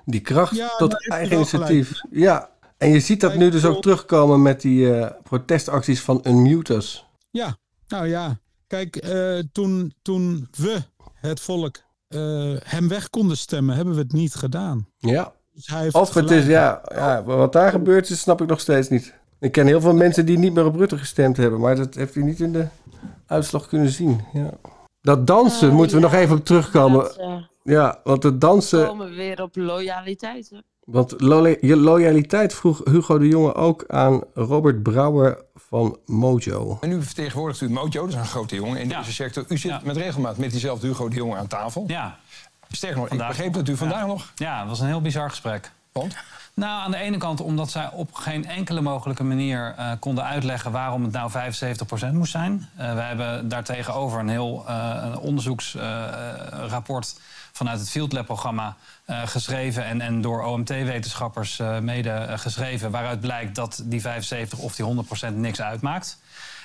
Die 0.04 0.20
kracht 0.20 0.56
Ja, 0.56 0.68
tot 0.76 1.08
eigen 1.08 1.36
initiatief. 1.36 2.00
Ja, 2.10 2.50
en 2.78 2.90
je 2.90 3.00
ziet 3.00 3.20
dat 3.20 3.34
nu 3.34 3.50
dus 3.50 3.64
ook 3.64 3.82
terugkomen 3.82 4.42
met 4.42 4.60
die 4.60 4.94
eh, 4.94 5.10
protestacties 5.22 6.00
van 6.00 6.20
Unmuters. 6.26 7.04
Ja, 7.30 7.56
nou 7.88 8.08
ja. 8.08 8.38
Kijk, 8.66 8.96
eh, 8.96 9.38
toen, 9.52 9.94
toen 10.02 10.48
we, 10.56 10.82
het 11.26 11.40
volk, 11.40 11.76
eh, 12.08 12.20
hem 12.64 12.88
weg 12.88 13.10
konden 13.10 13.36
stemmen, 13.36 13.76
hebben 13.76 13.94
we 13.94 14.00
het 14.00 14.12
niet 14.12 14.34
gedaan. 14.34 14.86
Ja. 14.98 15.32
Dus 15.52 15.66
hij 15.66 15.82
heeft 15.82 15.94
Of 15.94 16.14
het 16.14 16.24
gelijk. 16.26 16.40
is, 16.42 16.46
ja, 16.46 16.82
ja, 16.94 17.22
wat 17.24 17.52
daar 17.52 17.70
gebeurd 17.70 18.10
is, 18.10 18.20
snap 18.20 18.40
ik 18.42 18.48
nog 18.48 18.60
steeds 18.60 18.88
niet. 18.88 19.14
Ik 19.40 19.52
ken 19.52 19.66
heel 19.66 19.80
veel 19.80 19.94
mensen 19.94 20.26
die 20.26 20.38
niet 20.38 20.54
meer 20.54 20.64
op 20.64 20.76
Rutte 20.76 20.98
gestemd 20.98 21.36
hebben, 21.36 21.60
maar 21.60 21.76
dat 21.76 21.94
heeft 21.94 22.14
hij 22.14 22.22
niet 22.22 22.40
in 22.40 22.52
de 22.52 22.66
uitslag 23.26 23.66
kunnen 23.68 23.88
zien. 23.90 24.20
Ja. 24.32 24.50
Dat 25.00 25.26
dansen, 25.26 25.72
moeten 25.74 25.96
we 25.96 26.02
nog 26.02 26.12
even 26.14 26.36
op 26.36 26.44
terugkomen. 26.44 26.98
Dat, 27.00 27.16
eh, 27.16 27.36
Ja, 27.62 28.00
want 28.04 28.22
het 28.22 28.40
dansen, 28.40 28.86
komen 28.86 29.08
we 29.10 29.14
weer 29.14 29.42
op 29.42 29.56
loyaliteit. 29.56 30.50
hè. 30.50 30.58
want 30.84 31.20
lo- 31.20 31.56
je 31.60 31.76
loyaliteit 31.76 32.54
vroeg 32.54 32.80
Hugo 32.84 33.18
de 33.18 33.28
Jonge 33.28 33.54
ook 33.54 33.84
aan 33.86 34.22
Robert 34.34 34.82
Brouwer 34.82 35.44
van 35.68 35.98
Mojo. 36.06 36.78
En 36.80 36.90
u 36.90 37.02
vertegenwoordigt 37.02 37.60
u 37.60 37.70
Mojo, 37.70 38.00
dat 38.00 38.08
is 38.08 38.14
een 38.14 38.26
grote 38.26 38.54
jongen 38.54 38.80
in 38.80 38.88
deze 38.88 39.12
sector. 39.12 39.44
U 39.48 39.58
zit 39.58 39.82
met 39.82 39.96
regelmaat 39.96 40.36
met 40.36 40.50
diezelfde 40.50 40.86
Hugo 40.86 41.08
de 41.08 41.16
Jonge 41.16 41.36
aan 41.36 41.46
tafel. 41.46 41.84
Ja. 41.86 42.18
Sterker 42.70 42.98
nog, 42.98 43.08
ik 43.08 43.18
begreep 43.18 43.52
dat 43.52 43.68
u 43.68 43.76
vandaag 43.76 44.06
nog... 44.06 44.32
Ja, 44.34 44.58
het 44.58 44.68
was 44.68 44.80
een 44.80 44.86
heel 44.86 45.00
bizar 45.00 45.30
gesprek. 45.30 45.70
Want? 45.92 46.16
Nou, 46.54 46.82
aan 46.82 46.90
de 46.90 46.96
ene 46.96 47.16
kant 47.16 47.40
omdat 47.40 47.70
zij 47.70 47.90
op 47.92 48.14
geen 48.14 48.46
enkele 48.46 48.80
mogelijke 48.80 49.24
manier 49.24 49.74
eh, 49.76 49.90
konden 50.00 50.24
uitleggen 50.24 50.72
waarom 50.72 51.02
het 51.02 51.12
nou 51.12 51.30
75% 52.10 52.12
moest 52.12 52.32
zijn. 52.32 52.68
Eh 52.76 52.94
wij 52.94 53.06
hebben 53.06 53.48
daartegenover 53.48 54.20
een 54.20 54.28
heel 54.28 54.64
eh, 54.66 55.16
onderzoeksrapport 55.20 57.20
vanuit 57.56 57.78
het 57.80 57.90
Field 57.90 58.12
Lab-programma 58.12 58.76
eh, 59.04 59.22
geschreven 59.26 59.84
en, 59.84 60.00
en 60.00 60.20
door 60.20 60.42
OMT-wetenschappers 60.44 61.58
eh, 61.58 61.78
mede 61.78 62.10
eh, 62.10 62.38
geschreven, 62.38 62.90
waaruit 62.90 63.20
blijkt 63.20 63.54
dat 63.54 63.82
die 63.84 64.00
75 64.00 64.58
of 64.58 64.74
die 64.76 65.04
100% 65.32 65.34
niks 65.34 65.60
uitmaakt. 65.60 66.18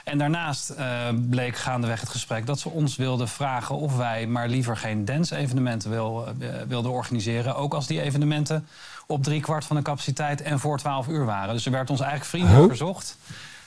En 0.04 0.18
daarnaast 0.18 0.70
eh, 0.70 0.86
bleek 1.30 1.56
gaandeweg 1.56 2.00
het 2.00 2.10
gesprek 2.10 2.46
dat 2.46 2.60
ze 2.60 2.70
ons 2.70 2.96
wilden 2.96 3.28
vragen 3.28 3.76
of 3.76 3.98
wij 3.98 4.28
maar 4.28 4.48
liever 4.48 4.78
geen 4.78 5.06
dance-evenementen 5.06 5.90
wil, 5.90 6.28
wilden 6.68 6.92
organiseren. 6.92 7.56
Ook 7.56 7.74
als 7.74 7.88
die 7.88 8.02
evenementen 8.02 8.68
op 9.08 9.24
drie 9.24 9.42
kwart 9.42 9.66
van 9.66 9.76
de 9.76 9.82
capaciteit 9.82 10.42
en 10.42 10.60
voor 10.60 10.78
12 10.78 11.08
uur 11.08 11.26
waren. 11.26 11.54
Dus 11.54 11.66
er 11.66 11.72
werd 11.72 11.90
ons 11.90 12.00
eigenlijk 12.00 12.30
vriendelijk 12.30 12.60
Huh? 12.60 12.68
verzocht 12.68 13.18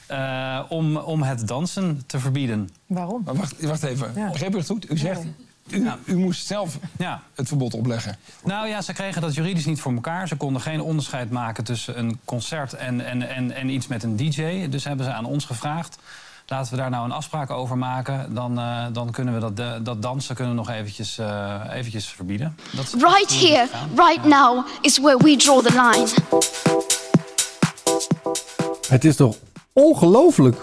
eh, 0.06 0.60
om, 0.68 0.96
om 0.96 1.22
het 1.22 1.48
dansen 1.48 2.02
te 2.06 2.18
verbieden. 2.18 2.70
Waarom? 2.86 3.22
Maar 3.24 3.34
wacht, 3.34 3.62
wacht 3.62 3.82
even, 3.82 4.12
Ja. 4.16 4.30
begreep 4.30 4.54
u 4.54 4.58
het 4.58 4.66
goed? 4.66 4.90
U 4.90 4.96
zegt, 4.98 5.22
u, 5.70 5.90
u 6.04 6.16
moest 6.16 6.46
zelf 6.46 6.78
het 7.34 7.48
verbod 7.48 7.74
opleggen. 7.74 8.16
Nou 8.44 8.68
ja, 8.68 8.82
ze 8.82 8.92
kregen 8.92 9.22
dat 9.22 9.34
juridisch 9.34 9.64
niet 9.66 9.80
voor 9.80 9.92
elkaar. 9.92 10.28
Ze 10.28 10.36
konden 10.36 10.62
geen 10.62 10.80
onderscheid 10.80 11.30
maken 11.30 11.64
tussen 11.64 11.98
een 11.98 12.18
concert 12.24 12.72
en, 12.72 13.06
en, 13.06 13.28
en, 13.28 13.50
en 13.52 13.68
iets 13.68 13.86
met 13.86 14.02
een 14.02 14.16
DJ. 14.16 14.68
Dus 14.68 14.84
hebben 14.84 15.06
ze 15.06 15.12
aan 15.12 15.24
ons 15.24 15.44
gevraagd. 15.44 15.98
Laten 16.46 16.70
we 16.70 16.76
daar 16.78 16.90
nou 16.90 17.04
een 17.04 17.12
afspraak 17.12 17.50
over 17.50 17.78
maken. 17.78 18.34
Dan, 18.34 18.58
eh, 18.58 18.84
dan 18.92 19.10
kunnen 19.10 19.34
we 19.34 19.40
dat, 19.40 19.56
de- 19.56 19.80
dat 19.82 20.02
dansen 20.02 20.34
kunnen 20.34 20.54
we 20.54 20.58
nog 20.58 20.70
eventjes, 20.70 21.18
eh, 21.18 21.60
eventjes 21.72 22.06
verbieden. 22.08 22.56
Dat 22.72 22.84
is 22.84 22.92
Right 22.92 23.40
here, 23.40 23.68
right 23.96 24.24
now, 24.24 24.66
is 24.80 24.98
where 24.98 25.16
we 25.24 25.36
draw 25.36 25.66
the 25.66 25.72
line. 25.72 26.08
Het 28.88 29.04
is 29.04 29.16
toch 29.16 29.36
ongelooflijk 29.72 30.60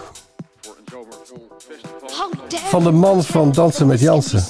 van 2.50 2.82
de 2.82 2.90
man 2.90 3.24
van 3.24 3.52
Dansen 3.52 3.86
met 3.86 4.00
Jansen. 4.00 4.44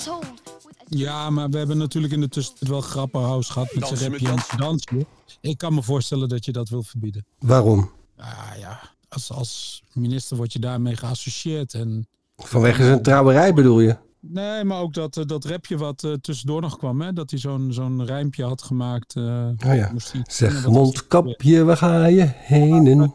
Ja, 0.99 1.31
maar 1.31 1.51
we 1.51 1.59
hebben 1.59 1.79
natuurlijk 1.79 2.13
in 2.13 2.21
de 2.21 2.29
tussentijd 2.29 2.71
wel 2.71 2.81
grappenhuis 2.81 3.49
gehad 3.49 3.75
met 3.75 3.89
zijn 3.89 4.11
rapje 4.11 4.29
en 4.29 4.59
dansje. 4.59 5.07
Ik 5.41 5.59
kan 5.59 5.75
me 5.75 5.83
voorstellen 5.83 6.29
dat 6.29 6.45
je 6.45 6.53
dat 6.53 6.69
wil 6.69 6.83
verbieden. 6.83 7.25
Waarom? 7.39 7.91
Ah 8.17 8.53
ja, 8.59 8.81
als, 9.09 9.33
als 9.33 9.83
minister 9.93 10.37
word 10.37 10.53
je 10.53 10.59
daarmee 10.59 10.97
geassocieerd. 10.97 11.75
En, 11.75 12.07
Vanwege 12.37 12.85
zijn 12.85 13.03
trouwerij 13.03 13.55
bedoel 13.55 13.81
je? 13.81 13.97
nee, 14.21 14.65
maar 14.65 14.81
ook 14.81 14.95
dat, 14.95 15.17
eh, 15.17 15.25
dat 15.25 15.45
rapje 15.45 15.77
wat 15.77 16.05
eh, 16.05 16.13
tussendoor 16.13 16.61
nog 16.61 16.77
kwam, 16.79 17.01
hè, 17.01 17.13
dat 17.13 17.31
hij 17.31 17.39
zo'n 17.39 17.73
zo'n 17.73 18.05
rijmpje 18.05 18.45
had 18.45 18.63
gemaakt. 18.63 19.17
eh, 19.17 19.49
Oh 19.67 19.75
ja. 19.75 19.93
Zeg 20.27 20.67
mondkapje, 20.67 21.65
waar 21.65 21.77
ga 21.77 22.07
je 22.07 22.25
heen? 22.35 22.87
En... 22.87 23.13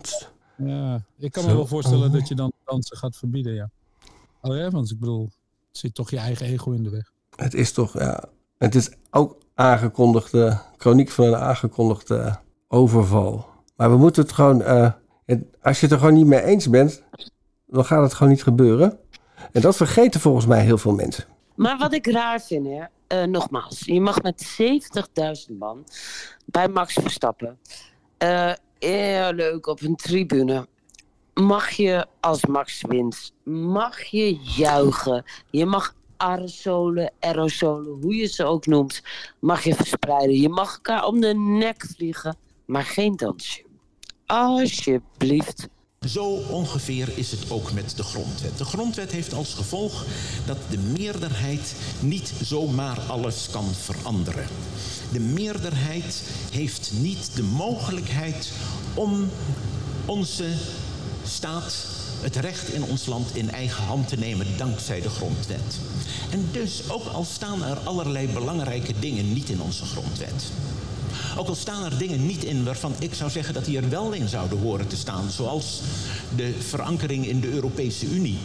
Ja, 0.58 1.06
ik 1.18 1.32
kan 1.32 1.46
me 1.46 1.54
wel 1.54 1.68
voorstellen 1.68 2.12
dat 2.12 2.28
je 2.28 2.36
dan 2.36 2.52
dansen 2.66 2.98
gaat 2.98 3.16
verbieden, 3.16 3.54
ja. 3.54 3.70
Oh 4.42 4.56
ja, 4.56 4.70
want 4.70 4.92
ik 4.92 5.00
bedoel, 5.00 5.24
het 5.68 5.78
zit 5.78 5.94
toch 5.94 6.10
je 6.10 6.18
eigen 6.18 6.46
ego 6.46 6.72
in 6.72 6.84
de 6.84 6.90
weg. 6.90 7.12
Het 7.38 7.54
is 7.54 7.72
toch, 7.72 8.00
ja. 8.00 8.24
Het 8.58 8.76
is 8.76 8.90
ook 9.12 9.38
aangekondigde, 9.54 10.60
chroniek 10.78 11.10
van 11.10 11.26
een 11.26 11.36
aangekondigde 11.36 12.40
overval. 12.68 13.46
Maar 13.76 13.90
we 13.90 13.98
moeten 13.98 14.22
het 14.22 14.32
gewoon, 14.32 14.62
eh, 14.62 14.92
als 15.62 15.80
je 15.80 15.86
het 15.86 15.92
er 15.92 16.00
gewoon 16.00 16.14
niet 16.14 16.26
mee 16.26 16.44
eens 16.44 16.70
bent, 16.70 17.04
dan 17.68 17.86
gaat 17.86 18.04
het 18.04 18.14
gewoon 18.14 18.32
niet 18.32 18.44
gebeuren. 18.44 19.00
En 19.52 19.62
dat 19.62 19.76
vergeten 19.76 20.20
volgens 20.20 20.46
mij 20.46 20.64
heel 20.64 20.78
veel 20.78 20.94
mensen. 20.94 21.26
Maar 21.56 21.78
wat 21.78 21.94
ik 21.94 22.08
raar 22.08 22.42
vind, 22.42 22.68
hè, 22.68 22.84
eh, 23.08 23.28
nogmaals, 23.28 23.80
je 23.86 24.02
mag 24.02 24.22
met 24.22 24.42
70.000 24.42 25.60
man 25.60 25.84
bij 26.46 26.68
Max 26.68 26.94
Verstappen, 26.94 27.60
heel 28.80 29.34
leuk 29.34 29.68
op 29.68 29.82
een 29.82 29.96
tribune, 29.96 30.68
mag 31.34 31.70
je 31.70 32.08
als 32.20 32.46
Max 32.46 32.84
wint, 32.88 33.34
mag 33.44 34.04
je 34.04 34.36
juichen, 34.36 35.24
je 35.50 35.66
mag 35.66 35.96
aerosolen, 36.18 37.12
aerosolen, 37.20 38.02
hoe 38.02 38.16
je 38.16 38.26
ze 38.26 38.44
ook 38.44 38.66
noemt, 38.66 39.02
mag 39.40 39.64
je 39.64 39.76
verspreiden. 39.76 40.40
Je 40.40 40.50
mag 40.50 40.74
elkaar 40.74 41.06
om 41.06 41.22
de 41.22 41.34
nek 41.34 41.86
vliegen, 41.96 42.36
maar 42.66 42.84
geen 42.84 43.16
dansje. 43.16 43.66
Alsjeblieft. 44.26 45.68
Zo 46.08 46.26
ongeveer 46.50 47.10
is 47.16 47.32
het 47.32 47.52
ook 47.52 47.74
met 47.74 47.98
de 47.98 48.04
grondwet. 48.04 48.58
De 48.58 48.66
grondwet 48.66 49.12
heeft 49.12 49.34
als 49.34 49.54
gevolg 49.54 50.06
dat 50.46 50.58
de 50.70 50.78
meerderheid 50.78 51.76
niet 52.00 52.34
zomaar 52.42 53.00
alles 53.00 53.50
kan 53.52 53.66
veranderen. 53.66 54.48
De 55.12 55.20
meerderheid 55.20 56.24
heeft 56.52 56.92
niet 57.02 57.36
de 57.36 57.44
mogelijkheid 57.44 58.52
om 58.96 59.30
onze 60.06 60.54
staat, 61.24 61.88
het 62.22 62.36
recht 62.36 62.74
in 62.74 62.84
ons 62.84 63.06
land 63.06 63.36
in 63.36 63.52
eigen 63.52 63.84
hand 63.84 64.08
te 64.08 64.18
nemen 64.18 64.58
dankzij 64.58 65.02
de 65.02 65.10
grondwet. 65.10 65.80
En 66.30 66.50
dus 66.52 66.90
ook 66.90 67.06
al 67.06 67.24
staan 67.24 67.64
er 67.64 67.78
allerlei 67.78 68.28
belangrijke 68.28 68.94
dingen 69.00 69.34
niet 69.34 69.50
in 69.50 69.62
onze 69.62 69.86
grondwet. 69.86 70.52
Ook 71.38 71.48
al 71.48 71.56
staan 71.56 71.84
er 71.84 71.98
dingen 71.98 72.26
niet 72.26 72.44
in 72.44 72.64
waarvan 72.64 72.94
ik 73.00 73.14
zou 73.14 73.30
zeggen 73.30 73.54
dat 73.54 73.66
die 73.66 73.78
er 73.78 73.90
wel 73.90 74.12
in 74.12 74.28
zouden 74.28 74.60
horen 74.60 74.88
te 74.88 74.98
staan. 74.98 75.30
Zoals 75.30 75.82
de 76.36 76.54
verankering 76.60 77.28
in 77.28 77.40
de 77.40 77.50
Europese 77.50 78.06
Unie. 78.06 78.38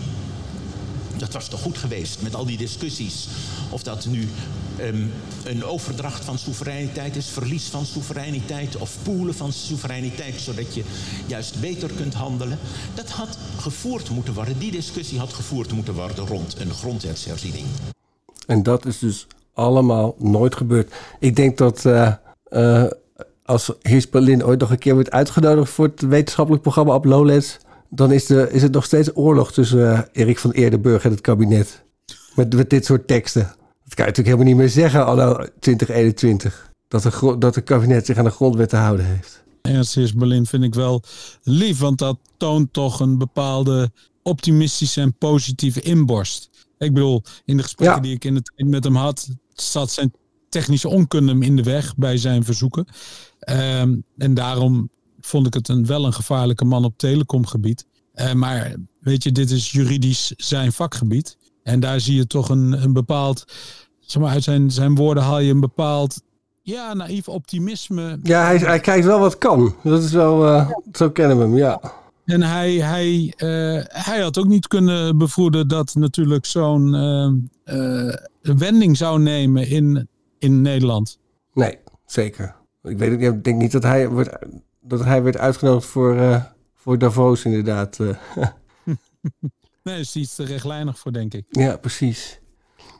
Dat 1.17 1.33
was 1.33 1.49
toch 1.49 1.63
goed 1.63 1.79
geweest 1.79 2.23
met 2.23 2.35
al 2.35 2.47
die 2.47 2.57
discussies. 2.57 3.29
Of 3.71 3.83
dat 3.83 4.07
nu 4.07 4.29
ehm, 4.77 5.07
een 5.45 5.65
overdracht 5.65 6.25
van 6.25 6.39
soevereiniteit 6.39 7.17
is, 7.17 7.29
verlies 7.29 7.65
van 7.65 7.85
soevereiniteit 7.85 8.77
of 8.77 8.97
poelen 9.03 9.35
van 9.35 9.53
soevereiniteit, 9.53 10.41
zodat 10.41 10.75
je 10.75 10.85
juist 11.27 11.61
beter 11.61 11.91
kunt 11.97 12.15
handelen. 12.15 12.59
Dat 12.95 13.11
had 13.11 13.39
gevoerd 13.59 14.11
moeten 14.11 14.35
worden. 14.35 14.59
Die 14.59 14.71
discussie 14.71 15.19
had 15.19 15.33
gevoerd 15.33 15.73
moeten 15.73 15.95
worden 15.95 16.27
rond 16.27 16.61
een 16.61 16.71
grondwetsherziening. 16.71 17.67
En 18.47 18.63
dat 18.63 18.87
is 18.87 18.99
dus 18.99 19.27
allemaal 19.55 20.15
nooit 20.19 20.57
gebeurd. 20.57 20.95
Ik 21.19 21.37
denk 21.37 21.59
dat 21.59 21.85
eh, 21.85 22.13
eh, 22.45 22.85
als 23.45 23.73
Heers 23.83 24.11
Berlin 24.11 24.45
ooit 24.45 24.61
nog 24.61 24.71
een 24.71 24.79
keer 24.79 24.95
wordt 24.95 25.11
uitgenodigd 25.11 25.71
voor 25.71 25.85
het 25.85 26.01
wetenschappelijk 26.01 26.63
programma 26.63 26.95
op 26.95 27.05
Lowlands, 27.05 27.59
dan 27.95 28.12
is, 28.12 28.26
de, 28.26 28.49
is 28.51 28.62
het 28.62 28.72
nog 28.72 28.84
steeds 28.84 29.11
oorlog 29.14 29.53
tussen 29.53 29.93
eh, 29.93 30.01
Erik 30.12 30.38
van 30.38 30.51
Eerdenburg 30.51 31.05
en 31.05 31.11
het 31.11 31.20
kabinet. 31.20 31.84
Met, 32.34 32.55
met 32.55 32.70
dit 32.70 32.84
soort 32.84 33.07
teksten. 33.07 33.43
Dat 33.84 33.95
kan 33.95 34.05
je 34.05 34.11
natuurlijk 34.11 34.26
helemaal 34.26 34.47
niet 34.47 34.57
meer 34.57 34.68
zeggen 34.68 35.07
anno 35.07 35.47
2021. 35.59 36.70
Dat 36.88 37.03
de, 37.03 37.36
dat 37.38 37.55
het 37.55 37.64
kabinet 37.64 38.07
zich 38.07 38.16
aan 38.16 38.24
de 38.24 38.30
grondwet 38.30 38.68
te 38.68 38.76
houden 38.76 39.07
heeft. 39.07 39.43
Heers 39.62 40.14
Berlin 40.14 40.47
vind 40.47 40.64
ik 40.64 40.74
wel 40.74 41.03
lief, 41.43 41.78
want 41.78 41.99
dat 41.99 42.18
toont 42.36 42.72
toch 42.72 43.01
een 43.01 43.18
bepaalde 43.18 43.90
optimistische 44.22 45.01
en 45.01 45.14
positieve 45.18 45.80
inborst. 45.80 46.51
Ik 46.78 46.95
bedoel, 46.95 47.22
in 47.45 47.57
de 47.57 47.62
gesprekken 47.62 48.03
die 48.03 48.14
ik 48.14 48.24
in 48.24 48.34
het 48.34 48.53
met 48.57 48.84
hem 48.84 48.97
had, 48.97 49.28
zat 49.53 49.90
zijn 49.90 50.12
technische 50.49 50.88
onkunde 50.88 51.32
hem 51.32 51.43
in 51.43 51.57
de 51.57 51.62
weg 51.62 51.97
bij 51.97 52.16
zijn 52.16 52.45
verzoeken. 52.45 52.86
Ehm, 53.38 53.97
en 54.18 54.34
daarom 54.34 54.90
vond 55.27 55.47
ik 55.47 55.55
het 55.55 55.68
een, 55.68 55.87
wel 55.87 56.07
een 56.07 56.12
gevaarlijke 56.12 56.64
man 56.64 56.85
op 56.85 56.99
telecomgebied. 56.99 57.87
Eh, 58.12 58.33
maar 58.33 58.75
weet 59.01 59.23
je, 59.23 59.33
dit 59.33 59.51
is 59.51 59.70
juridisch 59.70 60.33
zijn 60.37 60.73
vakgebied. 60.73 61.37
En 61.62 61.81
daar 61.81 62.01
zie 62.01 62.16
je 62.16 62.27
toch 62.27 62.49
een, 62.49 62.83
een 62.83 62.93
bepaald, 62.93 63.45
zeg 64.01 64.23
maar, 64.23 64.33
uit 64.33 64.43
zijn, 64.43 64.70
zijn 64.70 64.95
woorden 64.95 65.23
haal 65.23 65.39
je 65.39 65.51
een 65.51 65.61
bepaald, 65.61 66.23
ja, 66.62 66.95
naïef 66.95 67.29
optimisme. 67.29 68.18
Ja, 68.23 68.45
hij, 68.45 68.57
hij 68.57 68.81
kijkt 68.81 69.07
wel 69.07 69.18
wat 69.18 69.39
kan. 69.39 69.75
Dat 69.83 70.03
is 70.03 70.12
wel, 70.12 70.47
eh, 70.47 70.70
zo 70.93 71.11
kennen 71.11 71.37
we 71.37 71.43
hem, 71.43 71.57
ja. 71.57 71.81
En 72.25 72.43
hij, 72.43 72.73
hij, 72.73 73.33
eh, 73.37 74.03
hij 74.05 74.20
had 74.20 74.39
ook 74.39 74.47
niet 74.47 74.68
kunnen 74.68 75.18
bevoeden 75.18 75.68
dat 75.68 75.95
natuurlijk 75.95 76.47
zo'n 76.47 76.91
wending 78.41 78.97
zou 78.97 79.20
nemen 79.20 79.68
in, 79.68 80.09
in 80.39 80.62
Nederland. 80.62 81.18
Nee, 81.55 81.79
zeker. 82.07 82.55
Ik, 82.83 82.99
weet, 82.99 83.23
ik 83.23 83.45
denk 83.45 83.61
niet 83.61 83.73
dat 83.73 83.83
hij, 83.83 84.09
wordt, 84.09 84.31
dat 84.83 85.05
hij 85.05 85.22
werd 85.22 85.39
uitgenodigd 85.39 85.87
voor, 85.87 86.16
eh, 86.16 86.43
voor 86.74 86.99
Davos, 86.99 87.45
inderdaad. 87.45 87.99
eh. 88.01 88.09
Nee, 89.83 90.01
is 90.01 90.16
iets 90.16 90.35
te 90.35 90.45
rechtlijnig 90.45 90.99
voor, 90.99 91.12
denk 91.12 91.35
ik. 91.35 91.45
ja, 91.49 91.76
precies. 91.76 92.41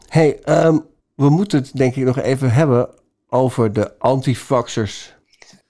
hey, 0.09 0.41
ehm, 0.43 0.79
we 1.15 1.29
moeten 1.29 1.59
het 1.59 1.77
denk 1.77 1.97
ik 1.97 2.05
nog 2.05 2.19
even 2.19 2.53
hebben 2.53 2.89
over 3.29 3.73
de 3.73 3.99
antifaxers. 3.99 5.15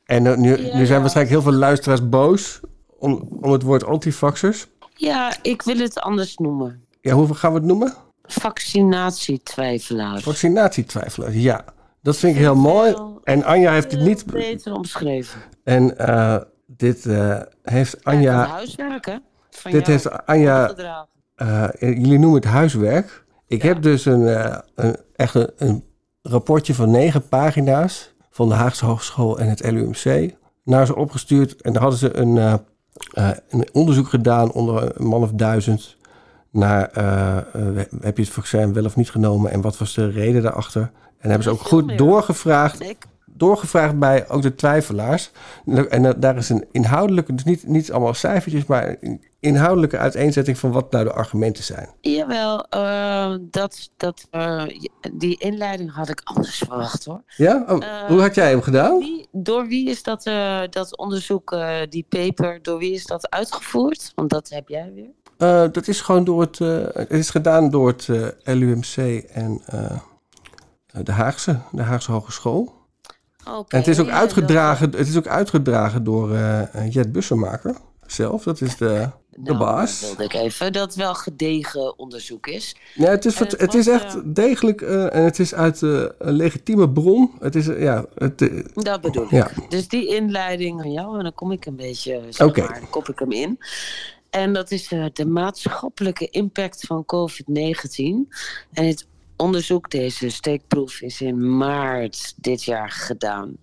En 0.05 0.27
eh, 0.27 0.37
nu, 0.37 0.51
nu 0.51 0.87
zijn 0.87 1.01
waarschijnlijk 1.01 1.29
heel 1.29 1.43
veel 1.43 1.53
luisteraars 1.59 2.09
boos 2.09 2.61
om, 2.99 3.29
om 3.41 3.53
het 3.53 3.63
woord 3.63 3.85
antifaxers. 3.85 4.67
Ja, 4.95 5.35
ik 5.43 5.63
wil 5.63 5.77
het 5.77 5.99
anders 5.99 6.37
noemen. 6.37 6.85
Ja, 7.01 7.15
hoe 7.15 7.35
gaan 7.35 7.53
we 7.53 7.59
het 7.59 7.67
noemen? 7.67 7.95
Vaccinatietwijfelaars. 8.23 10.23
Vaccinatietwijfelaars, 10.23 11.35
ja. 11.35 11.65
Dat 12.03 12.17
vind 12.17 12.35
ik 12.35 12.41
heel 12.41 12.57
mooi. 12.57 12.95
En 13.25 13.45
Anja 13.45 13.73
heeft 13.73 13.93
het 13.93 14.01
niet... 14.01 14.27
Beter 14.27 14.73
omschreven. 14.75 15.41
En 15.65 15.99
eh, 15.99 16.37
dit 16.67 17.07
eh, 17.07 17.41
heeft 17.63 18.05
Anja... 18.05 18.47
huiswerk, 18.47 19.07
hè? 19.07 19.17
Van 19.51 19.71
Dit 19.71 19.87
jou 19.87 19.93
heeft 19.93 20.27
Anja... 20.27 20.75
eh, 21.35 21.69
jullie 21.81 22.19
noemen 22.19 22.41
het 22.41 22.51
huiswerk. 22.51 23.25
Ik 23.47 23.63
heb 23.63 23.83
dus 23.83 24.05
een, 24.05 24.27
eh, 24.27 24.59
een, 24.75 24.97
echt 25.17 25.35
een, 25.35 25.51
een 25.57 25.85
rapportje 26.23 26.75
van 26.75 26.91
negen 26.91 27.29
pagina's... 27.29 28.15
van 28.31 28.49
de 28.49 28.55
Haagse 28.55 28.85
Hogeschool 28.85 29.39
en 29.39 29.49
het 29.49 29.71
LUMC... 29.71 30.35
naar 30.65 30.87
ze 30.87 30.97
opgestuurd. 30.97 31.63
En 31.63 31.73
daar 31.73 31.83
hadden 31.83 32.01
ze 32.01 32.17
een, 32.17 32.39
eh, 32.39 32.55
eh, 33.13 33.31
een 33.49 33.69
onderzoek 33.73 34.09
gedaan 34.09 34.53
onder 34.53 35.01
een 35.01 35.07
man 35.07 35.23
of 35.23 35.31
duizend... 35.33 35.97
naar 36.51 36.89
eh, 36.91 37.37
eh, 37.37 37.87
heb 38.01 38.17
je 38.17 38.23
het 38.23 38.33
vaccin 38.33 38.73
wel 38.73 38.85
of 38.85 38.97
niet 38.97 39.11
genomen... 39.11 39.51
en 39.51 39.61
wat 39.61 39.79
was 39.79 39.95
de 39.95 40.11
reden 40.11 40.43
daarachter. 40.43 40.91
En 41.23 41.29
hebben 41.29 41.43
ze 41.43 41.51
ook 41.51 41.61
goed 41.61 41.99
doorgevraagd 41.99 42.85
doorgevraagd 43.35 43.99
bij 43.99 44.29
ook 44.29 44.43
de 44.43 44.55
twijfelaars. 44.55 45.31
En 45.89 46.21
daar 46.21 46.37
is 46.37 46.49
een 46.49 46.65
inhoudelijke, 46.73 47.35
dus 47.35 47.45
niet, 47.45 47.67
niet 47.67 47.93
allemaal 47.93 48.15
cijfertjes, 48.15 48.67
maar 48.67 48.97
een 49.01 49.25
inhoudelijke 49.41 49.99
uiteenzetting 49.99 50.59
van 50.59 50.73
wat 50.73 50.91
nou 50.91 51.05
de 51.05 51.13
argumenten 51.13 51.65
zijn. 51.65 51.89
Jawel, 52.01 52.67
eh, 52.69 53.35
dat, 53.41 53.91
dat, 53.97 54.27
eh, 54.31 54.65
die 55.13 55.39
inleiding 55.39 55.93
had 55.95 56.09
ik 56.09 56.21
anders 56.25 56.59
verwacht 56.59 57.05
hoor. 57.05 57.23
Ja? 57.37 57.65
Oh, 57.69 57.85
Eh, 57.85 58.09
hoe 58.09 58.21
had 58.21 58.35
jij 58.35 58.51
hem 58.51 58.63
gedaan? 58.63 58.99
Wie, 58.99 59.29
door 59.33 59.67
wie 59.67 59.89
is 59.89 60.03
dat, 60.03 60.27
eh, 60.27 60.61
dat 60.71 60.97
onderzoek, 60.97 61.57
die 61.89 62.07
paper, 62.09 62.59
door 62.63 62.79
wie 62.79 62.93
is 62.93 63.07
dat 63.07 63.31
uitgevoerd? 63.31 64.13
Want 64.15 64.31
dat 64.31 64.49
heb 64.49 64.69
jij 64.69 64.93
weer. 64.95 65.71
Dat 65.73 65.89
is 65.89 66.01
gewoon 66.01 66.25
door 66.25 66.41
het, 66.41 66.59
het 66.95 67.11
is 67.11 67.31
gedaan 67.31 67.71
door 67.71 67.89
het 67.89 68.09
LUMC 68.43 68.97
en 69.33 69.63
de 71.03 71.13
Haagse, 71.13 71.59
de 71.73 71.83
Haagse 71.83 72.13
Hogeschool. 72.13 72.73
En 73.45 73.79
het 73.79 73.87
is 73.89 73.99
ook 73.99 74.09
uitgedragen, 74.09 74.91
het 74.91 75.09
is 75.09 75.17
ook 75.17 75.27
uitgedragen 75.27 76.05
door 76.05 76.35
eh, 76.35 76.91
Jet 76.91 77.13
Bussemaker 77.13 77.77
zelf. 78.07 78.43
Dat 78.43 78.61
is 78.61 78.77
de, 78.77 79.09
de 79.31 79.41
Nou, 79.43 79.59
baas. 79.59 80.01
dat 80.01 80.09
wilde 80.09 80.25
ik 80.25 80.33
even, 80.33 80.73
dat 80.73 80.95
wel 80.95 81.15
gedegen 81.15 81.99
onderzoek 81.99 82.47
is. 82.47 82.77
Ja, 82.95 83.11
het 83.11 83.25
is, 83.25 83.39
het 83.39 83.75
is 83.75 83.87
echt 83.89 84.35
degelijk 84.35 84.81
eh, 84.83 85.15
en 85.15 85.23
het 85.25 85.39
is 85.39 85.55
uit 85.55 85.83
eh, 85.83 86.05
een 86.19 86.33
legitieme 86.33 86.91
bron. 86.91 87.31
Het 87.41 87.55
is, 87.55 87.69
eh, 87.69 87.83
ja, 87.83 88.05
het, 88.15 88.43
eh, 88.43 88.65
Dat 88.75 89.01
bedoel 89.01 89.25
ik. 89.25 89.31
Ja. 89.31 89.51
Dus 89.69 89.89
die 89.89 90.07
inleiding 90.07 90.81
van 90.81 90.93
jou, 90.93 91.17
en 91.17 91.23
dan 91.23 91.35
kom 91.35 91.53
ik 91.53 91.67
een 91.67 91.77
beetje, 91.77 92.23
zeg 92.29 92.57
maar, 92.57 92.79
dan 92.81 92.91
kop 92.91 93.09
ik 93.09 93.19
hem 93.19 93.33
in. 93.33 93.59
En 94.31 94.53
dat 94.53 94.71
is 94.71 94.93
eh, 94.93 95.05
de 95.13 95.27
maatschappelijke 95.27 96.29
impact 96.29 96.87
van 96.87 97.05
COVID-19. 97.05 98.29
En 98.73 98.87
het 98.87 99.07
onderzoek, 99.43 99.91
deze 99.91 100.31
steekproef, 100.31 101.01
is 101.01 101.21
in 101.21 101.57
maart 101.57 102.35
dit 102.37 102.63
jaar 102.63 102.91
gedaan. 102.91 103.57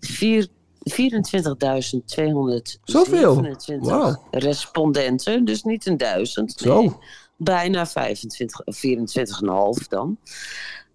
Vier- 0.00 0.48
24.227 0.90 2.78
Zoveel? 2.84 3.56
Wauw. 3.80 4.28
respondenten, 4.30 5.44
dus 5.44 5.62
niet 5.62 5.86
een 5.86 5.96
duizend. 5.96 6.52
Zo. 6.52 6.80
nee. 6.80 6.92
Bijna 7.36 7.86
25, 7.86 8.64
of 8.64 8.76
24,5 8.76 9.88
dan. 9.88 10.18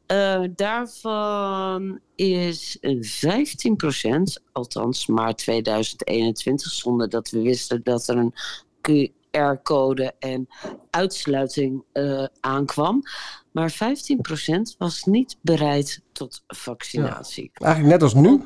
Eh, 0.06 0.44
daarvan 0.56 2.00
is 2.16 2.78
een 2.82 3.04
15%, 3.04 4.44
althans 4.52 5.08
maart 5.08 5.38
2021, 5.38 6.72
zonder 6.72 7.10
dat 7.10 7.30
we 7.30 7.42
wisten 7.42 7.84
dat 7.84 8.08
er 8.08 8.18
een 8.18 8.34
QR-code 8.82 10.14
en 10.20 10.48
uitsluiting 10.90 11.84
eh, 11.92 12.26
aankwam. 12.40 13.02
Maar 13.58 13.72
15% 13.72 14.78
was 14.78 15.04
niet 15.04 15.38
bereid 15.42 16.02
tot 16.12 16.44
vaccinatie. 16.48 17.52
eigenlijk 17.54 17.94
net 17.94 18.04
als 18.04 18.14
nu. 18.14 18.44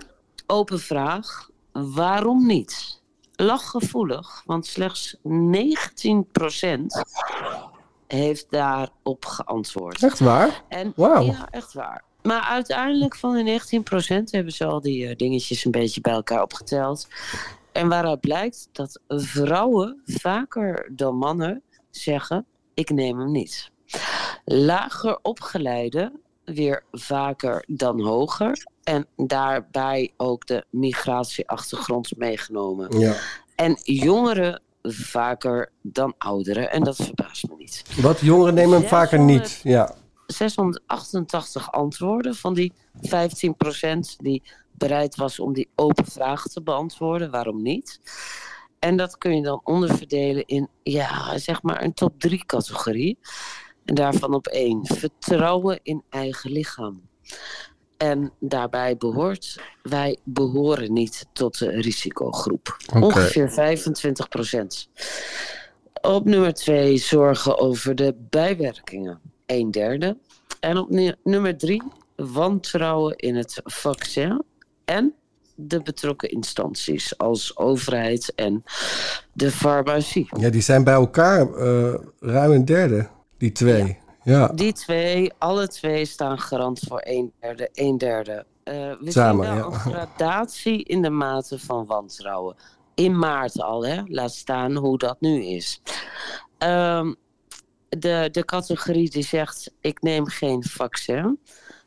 Open 0.47 0.79
vraag, 0.79 1.49
waarom 1.71 2.45
niet? 2.45 3.01
Lachgevoelig, 3.35 4.43
want 4.45 4.65
slechts 4.65 5.17
19% 5.17 5.21
heeft 8.07 8.45
daarop 8.49 9.25
geantwoord. 9.25 10.03
Echt 10.03 10.19
waar? 10.19 10.63
En, 10.67 10.93
Wauw. 10.95 11.23
Ja, 11.23 11.47
echt 11.49 11.73
waar. 11.73 12.03
Maar 12.21 12.41
uiteindelijk 12.41 13.15
van 13.15 13.43
die 13.43 13.61
19% 13.61 13.63
hebben 14.23 14.53
ze 14.53 14.65
al 14.65 14.81
die 14.81 15.07
eh, 15.07 15.15
dingetjes 15.15 15.65
een 15.65 15.71
beetje 15.71 16.01
bij 16.01 16.13
elkaar 16.13 16.41
opgeteld. 16.41 17.07
En 17.71 17.87
waaruit 17.87 18.19
blijkt 18.19 18.69
dat 18.71 18.99
vrouwen 19.07 20.01
vaker 20.05 20.91
dan 20.95 21.15
mannen 21.15 21.61
zeggen: 21.89 22.45
ik 22.73 22.89
neem 22.89 23.19
hem 23.19 23.31
niet. 23.31 23.70
Lager 24.45 25.19
opgeleide 25.21 26.11
weer 26.45 26.83
vaker 26.91 27.63
dan 27.67 28.01
hoger. 28.01 28.65
En 28.83 29.05
daarbij 29.15 30.11
ook 30.17 30.47
de 30.47 30.65
migratieachtergrond 30.69 32.17
meegenomen. 32.17 32.99
Ja. 32.99 33.15
En 33.55 33.77
jongeren 33.83 34.61
vaker 34.83 35.71
dan 35.81 36.13
ouderen. 36.17 36.71
En 36.71 36.83
dat 36.83 36.95
verbaast 36.95 37.49
me 37.49 37.55
niet. 37.57 37.83
Wat 38.01 38.19
jongeren 38.19 38.53
nemen 38.53 38.79
hem 38.79 38.87
vaker 38.87 39.19
niet. 39.19 39.59
Ja. 39.63 39.95
688 40.27 41.71
antwoorden 41.71 42.35
van 42.35 42.53
die 42.53 42.73
15% 42.95 44.15
die 44.17 44.43
bereid 44.71 45.15
was 45.15 45.39
om 45.39 45.53
die 45.53 45.69
open 45.75 46.05
vraag 46.05 46.47
te 46.47 46.61
beantwoorden. 46.61 47.31
Waarom 47.31 47.61
niet? 47.61 47.99
En 48.79 48.97
dat 48.97 49.17
kun 49.17 49.35
je 49.35 49.41
dan 49.41 49.61
onderverdelen 49.63 50.45
in, 50.45 50.67
ja, 50.83 51.37
zeg 51.37 51.61
maar 51.61 51.83
een 51.83 51.93
top 51.93 52.19
3 52.19 52.45
categorie. 52.45 53.17
En 53.91 53.97
daarvan 53.97 54.33
op 54.33 54.47
één. 54.47 54.85
Vertrouwen 54.85 55.79
in 55.83 56.03
eigen 56.09 56.51
lichaam. 56.51 57.01
En 57.97 58.31
daarbij 58.39 58.97
behoort, 58.97 59.61
wij 59.83 60.17
behoren 60.23 60.93
niet 60.93 61.25
tot 61.33 61.59
de 61.59 61.69
risicogroep. 61.69 62.77
Ongeveer 62.93 63.51
25 63.51 64.27
procent. 64.27 64.89
Op 66.01 66.25
nummer 66.25 66.53
twee 66.53 66.97
zorgen 66.97 67.57
over 67.59 67.95
de 67.95 68.15
bijwerkingen. 68.29 69.19
Een 69.45 69.71
derde. 69.71 70.17
En 70.59 70.77
op 70.77 70.89
nu- 70.89 71.15
nummer 71.23 71.57
drie 71.57 71.83
wantrouwen 72.15 73.15
in 73.15 73.35
het 73.35 73.61
vaccin 73.63 74.43
en 74.85 75.13
de 75.55 75.81
betrokken 75.81 76.29
instanties 76.29 77.17
als 77.17 77.57
overheid 77.57 78.33
en 78.35 78.63
de 79.33 79.51
farmacie. 79.51 80.27
Ja, 80.39 80.49
die 80.49 80.61
zijn 80.61 80.83
bij 80.83 80.93
elkaar 80.93 81.53
eh, 81.53 81.93
ruim 82.19 82.51
een 82.51 82.65
derde, 82.65 83.07
die 83.41 83.51
twee. 83.51 83.99
Ja, 84.23 84.47
Die 84.47 84.73
twee, 84.73 85.33
alle 85.37 85.67
twee 85.67 86.05
staan 86.05 86.39
garant 86.39 86.79
voor 86.79 87.01
een 87.03 87.33
derde, 87.39 87.69
een 87.73 87.97
derde. 87.97 88.45
Eh, 88.63 88.73
we 88.99 89.11
Samen, 89.11 89.45
zien 89.45 89.55
een 89.55 89.73
gradatie 89.73 90.83
in 90.83 91.01
de 91.01 91.09
mate 91.09 91.59
van 91.59 91.85
wantrouwen. 91.85 92.55
In 92.95 93.17
maart 93.17 93.61
al, 93.61 93.85
hè? 93.85 94.01
laat 94.05 94.31
staan 94.33 94.75
hoe 94.75 94.97
dat 94.97 95.21
nu 95.21 95.43
is. 95.43 95.81
Ehm, 96.57 97.13
de, 97.89 98.29
de 98.31 98.45
categorie 98.45 99.09
die 99.09 99.23
zegt, 99.23 99.71
ik 99.79 100.01
neem 100.01 100.27
geen 100.27 100.63
vaccin, 100.63 101.39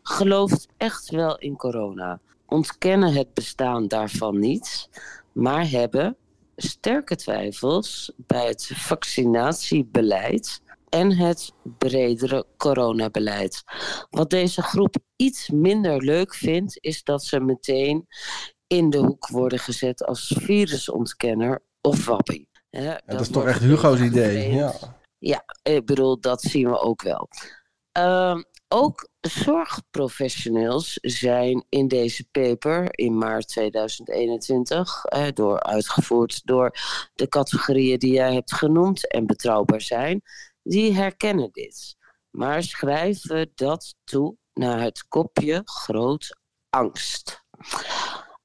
gelooft 0.02 0.66
echt 0.76 1.10
wel 1.10 1.38
in 1.38 1.56
corona. 1.56 2.20
Ontkennen 2.46 3.12
het 3.12 3.34
bestaan 3.34 3.88
daarvan 3.88 4.38
niet, 4.38 4.88
maar 5.32 5.70
hebben 5.70 6.16
sterke 6.56 7.16
twijfels 7.16 8.12
bij 8.16 8.46
het 8.46 8.70
vaccinatiebeleid 8.74 10.62
en 10.94 11.12
het 11.16 11.52
bredere 11.78 12.46
coronabeleid. 12.56 13.62
Wat 14.10 14.30
deze 14.30 14.62
groep 14.62 14.96
iets 15.16 15.50
minder 15.50 16.04
leuk 16.04 16.34
vindt, 16.34 16.78
is 16.80 17.02
dat 17.02 17.24
ze 17.24 17.40
meteen 17.40 18.06
in 18.66 18.90
de 18.90 18.98
hoek 18.98 19.28
worden 19.28 19.58
gezet 19.58 20.04
als 20.04 20.34
virusontkenner 20.38 21.62
of 21.80 22.06
wappie. 22.06 22.48
Dat 23.06 23.20
is 23.20 23.28
toch 23.28 23.46
echt 23.46 23.60
Hugo's 23.60 24.00
idee. 24.00 24.52
Ja. 24.52 24.72
Ja, 25.18 25.44
ik 25.62 25.86
bedoel, 25.86 26.20
dat 26.20 26.42
zien 26.42 26.70
we 26.70 26.78
ook 26.78 27.02
wel. 27.02 27.28
Ehm, 27.92 28.42
ook 28.68 29.08
zorgprofessionals 29.20 30.98
zijn 31.02 31.64
in 31.68 31.88
deze 31.88 32.28
paper 32.30 32.98
in 32.98 33.18
maart 33.18 33.48
2021, 33.48 35.04
eh, 35.04 35.26
door, 35.34 35.62
uitgevoerd 35.62 36.40
door 36.44 36.70
de 37.14 37.28
categorieën 37.28 37.98
die 37.98 38.12
jij 38.12 38.34
hebt 38.34 38.54
genoemd 38.54 39.12
en 39.12 39.26
betrouwbaar 39.26 39.80
zijn, 39.80 40.22
die 40.64 40.94
herkennen 40.94 41.48
dit. 41.52 41.96
Maar 42.30 42.62
schrijven 42.62 43.50
dat 43.54 43.94
toe 44.04 44.36
naar 44.52 44.80
het 44.80 45.08
kopje 45.08 45.60
groot 45.64 46.38
angst. 46.70 47.44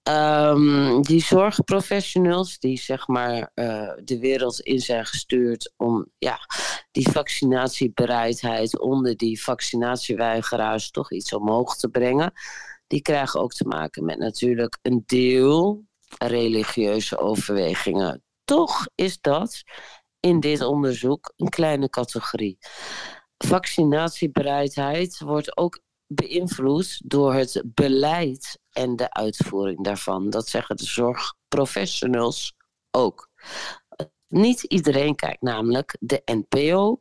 Ehm, 0.03 1.01
die 1.01 1.21
zorgprofessionals 1.21 2.59
die 2.59 2.77
zeg 2.77 3.07
maar 3.07 3.51
eh, 3.53 3.91
de 4.03 4.19
wereld 4.19 4.59
in 4.59 4.79
zijn 4.79 5.05
gestuurd 5.05 5.73
om 5.77 6.11
ja, 6.17 6.39
die 6.91 7.09
vaccinatiebereidheid 7.11 8.79
onder 8.79 9.17
die 9.17 9.41
vaccinatieweigeraars 9.43 10.91
toch 10.91 11.11
iets 11.11 11.33
omhoog 11.33 11.75
te 11.75 11.89
brengen. 11.89 12.31
Die 12.87 13.01
krijgen 13.01 13.39
ook 13.39 13.53
te 13.53 13.67
maken 13.67 14.05
met 14.05 14.17
natuurlijk 14.17 14.77
een 14.81 15.03
deel 15.05 15.83
religieuze 16.17 17.17
overwegingen. 17.17 18.23
Toch 18.43 18.87
is 18.95 19.21
dat 19.21 19.63
in 20.19 20.39
dit 20.39 20.61
onderzoek 20.61 21.33
een 21.37 21.49
kleine 21.49 21.89
categorie. 21.89 22.57
Vaccinatiebereidheid 23.37 25.19
wordt 25.19 25.57
ook 25.57 25.81
beïnvloed 26.07 27.01
door 27.05 27.33
het 27.33 27.63
beleid 27.65 28.59
en 28.71 28.95
de 28.95 29.11
uitvoering 29.13 29.83
daarvan. 29.83 30.29
Dat 30.29 30.47
zeggen 30.47 30.75
de 30.75 30.85
zorgprofessionals 30.85 32.53
ook. 32.91 33.29
Niet 34.27 34.63
iedereen 34.63 35.15
kijkt 35.15 35.41
namelijk 35.41 35.97
de 35.99 36.21
NPO. 36.25 36.99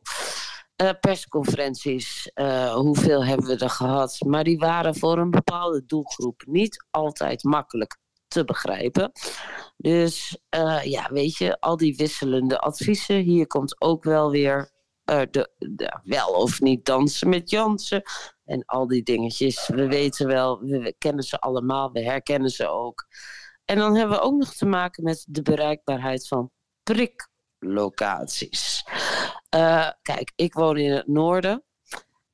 eh, 0.75 0.89
persconferenties, 0.99 2.31
eh, 2.33 2.73
hoeveel 2.73 3.25
hebben 3.25 3.47
we 3.47 3.57
er 3.57 3.69
gehad? 3.69 4.17
Maar 4.25 4.43
die 4.43 4.57
waren 4.57 4.95
voor 4.95 5.17
een 5.17 5.29
bepaalde 5.31 5.85
doelgroep 5.85 6.43
niet 6.45 6.85
altijd 6.89 7.43
makkelijk 7.43 7.97
te 8.29 8.45
begrijpen. 8.45 9.11
Dus 9.77 10.39
eh, 10.49 10.83
ja, 10.83 11.09
weet 11.11 11.37
je, 11.37 11.59
al 11.59 11.77
die 11.77 11.95
wisselende 11.95 12.59
adviezen. 12.59 13.15
Hier 13.15 13.47
komt 13.47 13.81
ook 13.81 14.03
wel 14.03 14.31
weer 14.31 14.71
eh, 15.03 15.21
de, 15.31 15.49
wel 16.03 16.27
of 16.27 16.61
niet 16.61 16.85
dansen 16.85 17.29
met 17.29 17.49
Jansen. 17.49 18.01
En 18.45 18.65
al 18.65 18.87
die 18.87 19.03
dingetjes. 19.03 19.67
We 19.67 19.87
weten 19.87 20.27
wel, 20.27 20.59
we, 20.59 20.95
kennen 20.97 21.23
ze 21.23 21.39
allemaal, 21.39 21.91
we 21.91 22.03
herkennen 22.03 22.49
ze 22.49 22.67
ook. 22.67 23.07
En 23.65 23.77
dan 23.77 23.95
hebben 23.95 24.17
we 24.17 24.23
ook 24.23 24.37
nog 24.37 24.53
te 24.53 24.65
maken 24.65 25.03
met 25.03 25.25
de 25.29 25.41
bereikbaarheid 25.41 26.27
van 26.27 26.51
priklocaties. 26.83 28.83
Eh, 29.49 29.89
kijk, 30.01 30.31
ik 30.35 30.53
woon 30.53 30.77
in 30.77 30.91
het 30.91 31.07
noorden. 31.07 31.63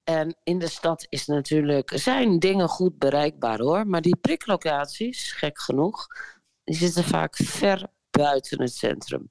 En 0.06 0.36
in 0.44 0.60
de 0.60 0.70
stad 0.70 1.06
is 1.10 1.26
natuurlijk, 1.26 1.92
zijn 1.96 2.40
dingen 2.40 2.68
goed 2.68 2.98
bereikbaar 2.98 3.60
hoor. 3.60 3.88
Maar 3.88 4.02
die 4.02 4.18
priklocaties, 4.18 5.32
gek 5.32 5.60
genoeg, 5.60 6.08
die 6.64 6.76
zitten 6.76 7.04
vaak 7.04 7.36
ver 7.36 7.88
buiten 8.12 8.62
het 8.62 8.74
centrum. 8.74 9.30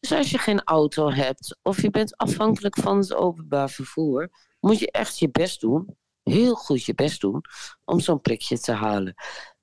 Dus 0.00 0.12
als 0.12 0.30
je 0.30 0.38
geen 0.38 0.64
auto 0.64 1.10
hebt 1.10 1.58
of 1.62 1.82
je 1.82 1.90
bent 1.90 2.16
afhankelijk 2.16 2.76
van 2.76 2.98
het 2.98 3.14
openbaar 3.14 3.70
vervoer, 3.70 4.28
moet 4.60 4.78
je 4.78 4.90
echt 4.90 5.18
je 5.18 5.30
best 5.30 5.60
doen, 5.60 5.96
heel 6.22 6.54
goed 6.54 6.84
je 6.84 6.94
best 6.94 7.20
doen, 7.20 7.42
om 7.84 8.00
zo'n 8.00 8.20
prikje 8.20 8.58
te 8.58 8.72
halen. 8.72 9.14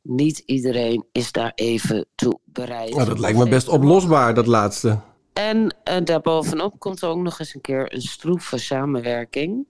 Niet 0.02 0.38
iedereen 0.38 1.06
is 1.12 1.32
daar 1.32 1.52
even 1.56 2.08
toe 2.16 2.40
bereid. 2.44 2.94
Nou, 2.96 3.08
dat 3.08 3.20
lijkt 3.20 3.38
me 3.38 3.50
best 3.50 3.68
oplosbaar, 3.68 4.34
dat 4.34 4.48
laatste. 4.48 5.00
En 5.34 5.76
eh, 5.84 6.04
daarbovenop 6.04 6.80
komt 6.80 7.02
er 7.02 7.10
ook 7.10 7.22
nog 7.22 7.40
eens 7.40 7.56
een 7.56 7.62
keer 7.62 7.94
een 7.94 8.02
stroeve 8.02 8.58
samenwerking 8.58 9.68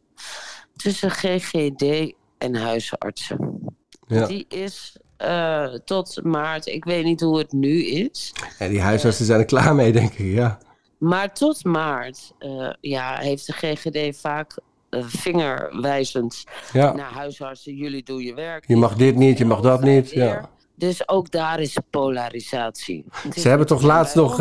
tussen 0.76 1.12
GGD 1.12 2.14
en 2.38 2.56
huisartsen. 2.56 3.60
Ja. 4.08 4.26
Die 4.28 4.46
is 4.50 4.98
eh, 5.18 5.74
tot 5.74 6.24
maart, 6.24 6.66
ik 6.66 6.86
weet 6.86 7.04
niet 7.04 7.22
hoe 7.22 7.38
het 7.38 7.52
nu 7.52 7.86
is, 7.86 8.34
En 8.60 8.70
die 8.70 8.82
huisartsen 8.82 9.26
zijn 9.26 9.40
er 9.40 9.46
klaar 9.46 9.76
mee, 9.76 9.92
denk 9.92 10.14
ik, 10.14 10.34
ja. 10.34 10.58
maar 10.98 11.34
tot 11.34 11.64
maart 11.64 12.34
eh, 12.40 12.70
ja, 12.82 13.18
heeft 13.18 13.46
de 13.46 13.54
GGD 13.54 14.20
vaak 14.20 14.58
eh, 14.90 15.04
vingerwijzend 15.08 16.44
Ja. 16.74 16.94
naar 16.94 17.12
huisartsen. 17.12 17.76
Jullie 17.76 18.04
doen 18.04 18.22
je 18.22 18.34
werk. 18.34 18.68
Je 18.68 18.76
mag 18.76 18.96
dit 18.96 19.16
niet, 19.16 19.38
je 19.38 19.46
mag 19.46 19.62
dat 19.62 19.82
niet. 19.82 20.12
Ja. 20.12 20.50
Dus 20.76 21.08
ook 21.08 21.32
daar 21.32 21.60
is 21.60 21.78
polarisatie. 21.90 23.06
Ze 23.36 23.50
hebben 23.50 23.68
toch 23.68 23.82
laatst 23.82 24.16
nog. 24.16 24.40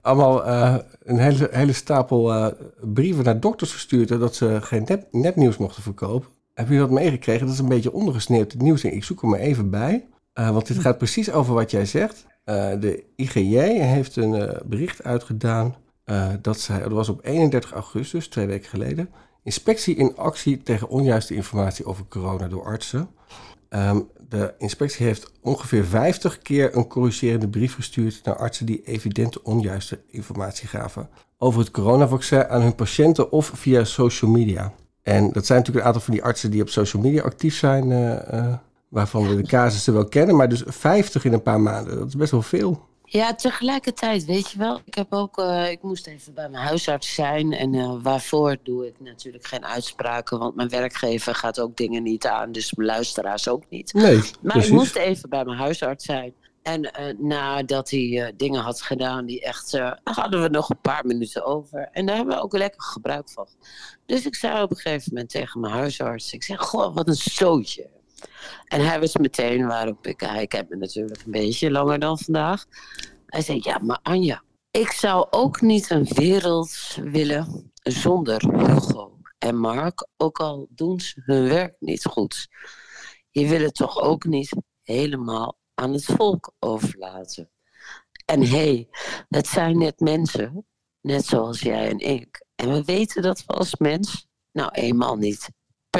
Allemaal 0.00 0.44
eh, 0.44 0.76
een 1.02 1.18
hele, 1.18 1.48
hele 1.50 1.72
stapel 1.72 2.34
eh, 2.34 2.46
brieven 2.80 3.24
naar 3.24 3.40
dokters 3.40 3.72
gestuurd... 3.72 4.08
dat 4.08 4.34
ze 4.34 4.58
geen 4.60 4.84
nep, 4.86 5.06
nepnieuws 5.10 5.56
mochten 5.56 5.82
verkopen. 5.82 6.28
Hebben 6.54 6.74
jullie 6.74 6.90
dat 6.90 6.98
meegekregen? 6.98 7.46
Dat 7.46 7.54
is 7.54 7.60
een 7.60 7.68
beetje 7.68 7.92
ondergesneeuwd, 7.92 8.52
het 8.52 8.62
nieuws. 8.62 8.84
Ik 8.84 9.04
zoek 9.04 9.22
er 9.22 9.28
maar 9.28 9.38
even 9.38 9.70
bij. 9.70 10.06
Eh, 10.32 10.50
want 10.50 10.66
dit 10.66 10.78
gaat 10.78 10.98
precies 10.98 11.30
over 11.30 11.54
wat 11.54 11.70
jij 11.70 11.86
zegt. 11.86 12.26
De 12.80 13.04
IGJ 13.16 13.58
heeft 13.80 14.16
een 14.16 14.60
bericht 14.64 15.04
uitgedaan... 15.04 15.74
dat 16.40 16.60
zij, 16.60 16.78
dat 16.78 16.92
was 16.92 17.08
op 17.08 17.24
31 17.24 17.72
augustus, 17.72 18.28
twee 18.28 18.46
weken 18.46 18.68
geleden... 18.68 19.08
inspectie 19.42 19.96
in 19.96 20.16
actie 20.16 20.62
tegen 20.62 20.88
onjuiste 20.88 21.34
informatie 21.34 21.84
over 21.84 22.04
corona 22.08 22.48
door 22.48 22.64
artsen... 22.64 23.08
Ehm, 23.68 24.00
de 24.28 24.54
inspectie 24.58 25.06
heeft 25.06 25.30
ongeveer 25.40 25.84
50 25.84 26.38
keer 26.38 26.76
een 26.76 26.86
corrigerende 26.86 27.48
brief 27.48 27.74
gestuurd 27.74 28.20
naar 28.24 28.36
artsen 28.36 28.66
die 28.66 28.82
evidente 28.84 29.42
onjuiste 29.42 30.00
informatie 30.06 30.68
gaven 30.68 31.08
over 31.38 31.60
het 31.60 31.70
coronavaccin 31.70 32.48
aan 32.48 32.60
hun 32.60 32.74
patiënten 32.74 33.32
of 33.32 33.50
via 33.54 33.84
social 33.84 34.30
media. 34.30 34.72
En 35.02 35.32
dat 35.32 35.46
zijn 35.46 35.58
natuurlijk 35.58 35.86
een 35.86 35.92
aantal 35.92 36.02
van 36.02 36.14
die 36.14 36.22
artsen 36.22 36.50
die 36.50 36.62
op 36.62 36.68
social 36.68 37.02
media 37.02 37.22
actief 37.22 37.56
zijn, 37.56 37.92
eh, 37.92 38.32
eh, 38.32 38.54
waarvan 38.88 39.28
we 39.28 39.36
de 39.36 39.48
casussen 39.48 39.92
wel 39.92 40.08
kennen, 40.08 40.36
maar 40.36 40.48
dus 40.48 40.62
50 40.66 41.24
in 41.24 41.32
een 41.32 41.42
paar 41.42 41.60
maanden, 41.60 41.98
dat 41.98 42.08
is 42.08 42.16
best 42.16 42.30
wel 42.30 42.42
veel. 42.42 42.87
Ja, 43.10 43.34
tegelijkertijd, 43.34 44.24
weet 44.24 44.50
je 44.50 44.58
wel. 44.58 44.80
Ik 44.84 44.94
heb 44.94 45.12
ook, 45.12 45.38
eh, 45.38 45.70
ik 45.70 45.82
moest 45.82 46.06
even 46.06 46.34
bij 46.34 46.48
mijn 46.48 46.64
huisarts 46.64 47.14
zijn. 47.14 47.52
En 47.52 47.74
eh, 47.74 47.94
waarvoor 48.02 48.56
doe 48.62 48.86
ik 48.86 49.00
natuurlijk 49.00 49.46
geen 49.46 49.66
uitspraken. 49.66 50.38
Want 50.38 50.54
mijn 50.54 50.68
werkgever 50.68 51.34
gaat 51.34 51.60
ook 51.60 51.76
dingen 51.76 52.02
niet 52.02 52.26
aan. 52.26 52.52
Dus 52.52 52.74
mijn 52.74 52.88
luisteraars 52.88 53.48
ook 53.48 53.62
niet. 53.68 53.92
Nee, 53.92 54.16
maar 54.16 54.52
precies. 54.52 54.70
ik 54.70 54.74
moest 54.76 54.96
even 54.96 55.28
bij 55.28 55.44
mijn 55.44 55.58
huisarts 55.58 56.04
zijn. 56.04 56.34
En 56.62 56.92
eh, 56.92 57.14
nadat 57.18 57.90
hij 57.90 58.32
dingen 58.36 58.60
had 58.60 58.82
gedaan 58.82 59.26
die 59.26 59.40
echt... 59.40 59.80
hadden 60.04 60.42
we 60.42 60.48
nog 60.48 60.70
een 60.70 60.80
paar 60.80 61.06
minuten 61.06 61.44
over. 61.44 61.88
En 61.92 62.06
daar 62.06 62.16
hebben 62.16 62.36
we 62.36 62.42
ook 62.42 62.56
lekker 62.56 62.82
gebruik 62.82 63.30
van. 63.30 63.48
Dus 64.06 64.26
ik 64.26 64.34
zei 64.34 64.62
op 64.62 64.70
een 64.70 64.76
gegeven 64.76 65.12
moment 65.12 65.30
tegen 65.30 65.60
mijn 65.60 65.72
huisarts... 65.72 66.32
Ik 66.32 66.42
zeg, 66.42 66.60
goh, 66.60 66.94
wat 66.94 67.08
een 67.08 67.14
stootje. 67.14 67.88
En 68.64 68.86
hij 68.86 69.00
was 69.00 69.16
meteen 69.16 69.66
waarop 69.66 70.06
ik... 70.06 70.20
Hij 70.20 70.46
kent 70.46 70.68
me 70.68 70.76
natuurlijk 70.76 71.22
een 71.24 71.30
beetje 71.30 71.70
langer 71.70 71.98
dan 71.98 72.18
vandaag. 72.18 72.66
Hij 73.26 73.42
zei, 73.42 73.60
ja, 73.62 73.78
maar 73.78 73.98
Anja... 74.02 74.42
Ik 74.70 74.90
zou 74.90 75.26
ook 75.30 75.60
niet 75.60 75.90
een 75.90 76.04
wereld 76.04 76.98
willen 77.02 77.72
zonder 77.82 78.56
Hugo 78.56 79.18
en 79.38 79.56
Mark. 79.56 80.08
Ook 80.16 80.38
al 80.38 80.66
doen 80.70 81.00
ze 81.00 81.22
hun 81.24 81.48
werk 81.48 81.76
niet 81.78 82.04
goed. 82.04 82.48
je 83.30 83.46
wil 83.46 83.60
het 83.60 83.74
toch 83.74 84.00
ook 84.00 84.24
niet 84.24 84.56
helemaal 84.82 85.58
aan 85.74 85.92
het 85.92 86.04
volk 86.04 86.52
overlaten. 86.58 87.50
En 88.24 88.40
hé, 88.40 88.46
hey, 88.48 88.88
het 89.28 89.46
zijn 89.46 89.78
net 89.78 90.00
mensen, 90.00 90.66
net 91.00 91.26
zoals 91.26 91.60
jij 91.60 91.88
en 91.88 91.98
ik. 91.98 92.44
En 92.54 92.72
we 92.72 92.84
weten 92.84 93.22
dat 93.22 93.44
we 93.46 93.52
als 93.52 93.76
mens 93.76 94.26
nou 94.52 94.70
eenmaal 94.70 95.16
niet 95.16 95.50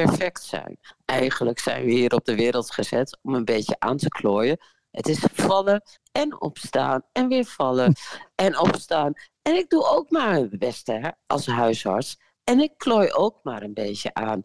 perfect 0.04 0.42
zijn. 0.42 0.78
Eigenlijk 1.04 1.58
zijn 1.58 1.84
we 1.84 1.90
hier 1.90 2.14
op 2.14 2.24
de 2.24 2.34
wereld 2.34 2.70
gezet 2.70 3.18
om 3.22 3.34
een 3.34 3.44
beetje 3.44 3.76
aan 3.78 3.96
te 3.96 4.08
klooien. 4.08 4.58
Het 4.90 5.08
is 5.08 5.18
vallen 5.32 5.82
en 6.12 6.40
opstaan 6.40 7.02
en 7.12 7.28
weer 7.28 7.44
vallen 7.44 7.94
en 8.34 8.58
opstaan. 8.58 9.12
En 9.42 9.54
ik 9.54 9.68
doe 9.68 9.86
ook 9.86 10.10
maar 10.10 10.30
mijn 10.30 10.58
beste 10.58 10.92
hè, 10.92 11.08
als 11.26 11.46
huisarts. 11.46 12.18
En 12.44 12.60
ik 12.60 12.72
klooi 12.76 13.12
ook 13.12 13.38
maar 13.42 13.62
een 13.62 13.74
beetje 13.74 14.14
aan. 14.14 14.42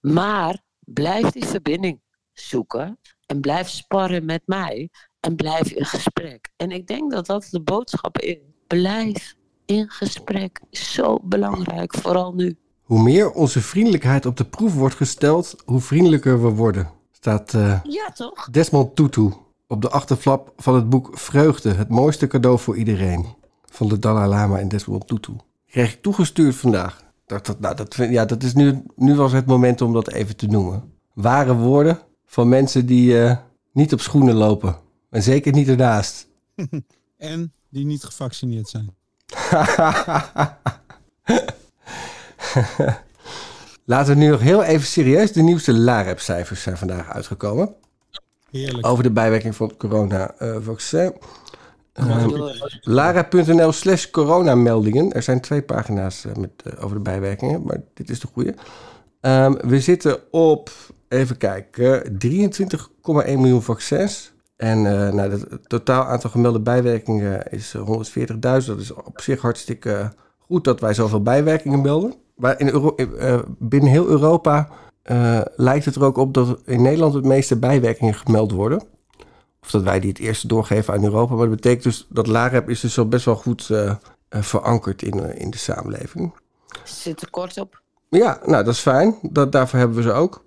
Maar 0.00 0.60
blijf 0.80 1.30
die 1.30 1.46
verbinding 1.46 2.00
zoeken 2.32 2.98
en 3.26 3.40
blijf 3.40 3.68
sparren 3.68 4.24
met 4.24 4.42
mij 4.44 4.90
en 5.20 5.36
blijf 5.36 5.70
in 5.70 5.84
gesprek. 5.84 6.48
En 6.56 6.70
ik 6.70 6.86
denk 6.86 7.10
dat 7.10 7.26
dat 7.26 7.48
de 7.50 7.62
boodschap 7.62 8.18
is. 8.18 8.38
Blijf 8.66 9.34
in 9.64 9.90
gesprek. 9.90 10.60
Zo 10.70 11.18
belangrijk, 11.22 11.94
vooral 11.94 12.32
nu. 12.34 12.58
Hoe 12.86 13.02
meer 13.02 13.30
onze 13.30 13.60
vriendelijkheid 13.60 14.26
op 14.26 14.36
de 14.36 14.44
proef 14.44 14.74
wordt 14.74 14.94
gesteld, 14.94 15.56
hoe 15.64 15.80
vriendelijker 15.80 16.42
we 16.42 16.48
worden. 16.48 16.90
Staat 17.12 17.54
eh, 17.54 17.80
Ja, 17.84 18.10
toch? 18.14 18.48
Desmond 18.50 18.96
Tutu 18.96 19.32
op 19.66 19.82
de 19.82 19.88
achterflap 19.90 20.52
van 20.56 20.74
het 20.74 20.88
boek 20.88 21.10
Vreugde, 21.18 21.74
het 21.74 21.88
mooiste 21.88 22.26
cadeau 22.26 22.58
voor 22.58 22.76
iedereen. 22.76 23.26
Van 23.70 23.88
de 23.88 23.98
Dalai 23.98 24.28
Lama 24.28 24.58
en 24.58 24.68
Desmond 24.68 25.06
Tutu. 25.06 25.32
Kreeg 25.66 25.92
ik 25.92 26.02
toegestuurd 26.02 26.54
vandaag. 26.56 27.04
Dat, 27.26 27.46
dat, 27.46 27.60
nou, 27.60 27.74
dat, 27.76 27.94
vind- 27.94 28.12
ja, 28.12 28.24
dat 28.24 28.42
is 28.42 28.54
nu, 28.54 28.82
nu 28.96 29.14
was 29.14 29.32
het 29.32 29.46
moment 29.46 29.80
om 29.80 29.92
dat 29.92 30.08
even 30.12 30.36
te 30.36 30.46
noemen. 30.46 30.92
Ware 31.14 31.54
woorden 31.54 31.98
van 32.26 32.48
mensen 32.48 32.86
die 32.86 33.22
eh, 33.22 33.36
niet 33.72 33.92
op 33.92 34.00
schoenen 34.00 34.34
lopen. 34.34 34.76
En 35.10 35.22
zeker 35.22 35.52
niet 35.52 35.68
ernaast. 35.68 36.26
En 37.16 37.52
die 37.68 37.84
niet 37.84 38.04
gevaccineerd 38.04 38.68
zijn. 38.68 38.94
Laten 43.84 44.14
we 44.14 44.20
nu 44.20 44.28
nog 44.30 44.40
heel 44.40 44.62
even 44.62 44.86
serieus. 44.86 45.32
De 45.32 45.42
nieuwste 45.42 45.72
LAREP-cijfers 45.72 46.62
zijn 46.62 46.76
vandaag 46.76 47.10
uitgekomen. 47.10 47.74
Heerlijk. 48.50 48.86
Over 48.86 49.02
de 49.02 49.10
bijwerking 49.10 49.56
van 49.56 49.68
het 49.68 49.76
corona-vaccin. 49.76 51.12
Lara.nl 52.80 53.72
slash 53.72 54.10
coronameldingen. 54.10 55.12
Er 55.12 55.22
zijn 55.22 55.40
twee 55.40 55.62
pagina's 55.62 56.24
eh, 56.24 56.34
met, 56.34 56.50
eh, 56.64 56.84
over 56.84 56.96
de 56.96 57.02
bijwerkingen, 57.02 57.62
maar 57.62 57.80
dit 57.94 58.10
is 58.10 58.20
de 58.20 58.26
goede. 58.32 58.54
Ehm, 59.20 59.52
we 59.52 59.80
zitten 59.80 60.32
op, 60.32 60.70
even 61.08 61.36
kijken, 61.36 62.18
23,1 62.18 63.40
miljoen 63.40 63.62
vaccins. 63.62 64.34
En 64.56 64.86
eh, 64.86 65.12
nou, 65.12 65.30
het 65.30 65.68
totaal 65.68 66.04
aantal 66.04 66.30
gemelde 66.30 66.60
bijwerkingen 66.60 67.50
is 67.50 67.74
eh, 67.74 67.80
140.000. 67.80 68.38
Dat 68.38 68.80
is 68.80 68.92
op 68.92 69.20
zich 69.20 69.40
hartstikke 69.40 70.12
goed 70.38 70.64
dat 70.64 70.80
wij 70.80 70.94
zoveel 70.94 71.22
bijwerkingen 71.22 71.80
melden. 71.80 72.14
Maar 72.36 72.60
in 72.60 72.68
Euro- 72.68 72.94
eh, 72.94 73.38
binnen 73.58 73.90
heel 73.90 74.06
Europa 74.06 74.68
eh, 75.02 75.40
lijkt 75.56 75.84
het 75.84 75.94
er 75.94 76.04
ook 76.04 76.16
op 76.16 76.34
dat 76.34 76.58
in 76.64 76.82
Nederland 76.82 77.14
het 77.14 77.24
meeste 77.24 77.58
bijwerkingen 77.58 78.14
gemeld 78.14 78.52
worden. 78.52 78.82
Of 79.66 79.72
dat 79.72 79.82
wij 79.82 80.00
die 80.00 80.08
het 80.08 80.18
eerste 80.18 80.46
doorgeven 80.46 80.94
aan 80.94 81.04
Europa. 81.04 81.34
Maar 81.34 81.46
dat 81.46 81.54
betekent 81.54 81.82
dus 81.82 82.06
dat 82.08 82.26
LAREP 82.26 82.68
is 82.68 82.80
dus 82.80 82.98
al 82.98 83.08
best 83.08 83.24
wel 83.24 83.36
goed 83.36 83.70
eh, 83.70 83.94
eh, 84.28 84.42
verankerd 84.42 85.02
in, 85.02 85.20
eh, 85.20 85.40
in 85.40 85.50
de 85.50 85.58
samenleving. 85.58 86.32
Zit 86.84 87.22
er 87.22 87.30
kort 87.30 87.60
op. 87.60 87.82
Ja, 88.08 88.40
nou 88.44 88.64
dat 88.64 88.74
is 88.74 88.80
fijn. 88.80 89.18
Dat, 89.22 89.52
daarvoor 89.52 89.78
hebben 89.78 89.96
we 89.96 90.02
ze 90.02 90.12
ook. 90.12 90.42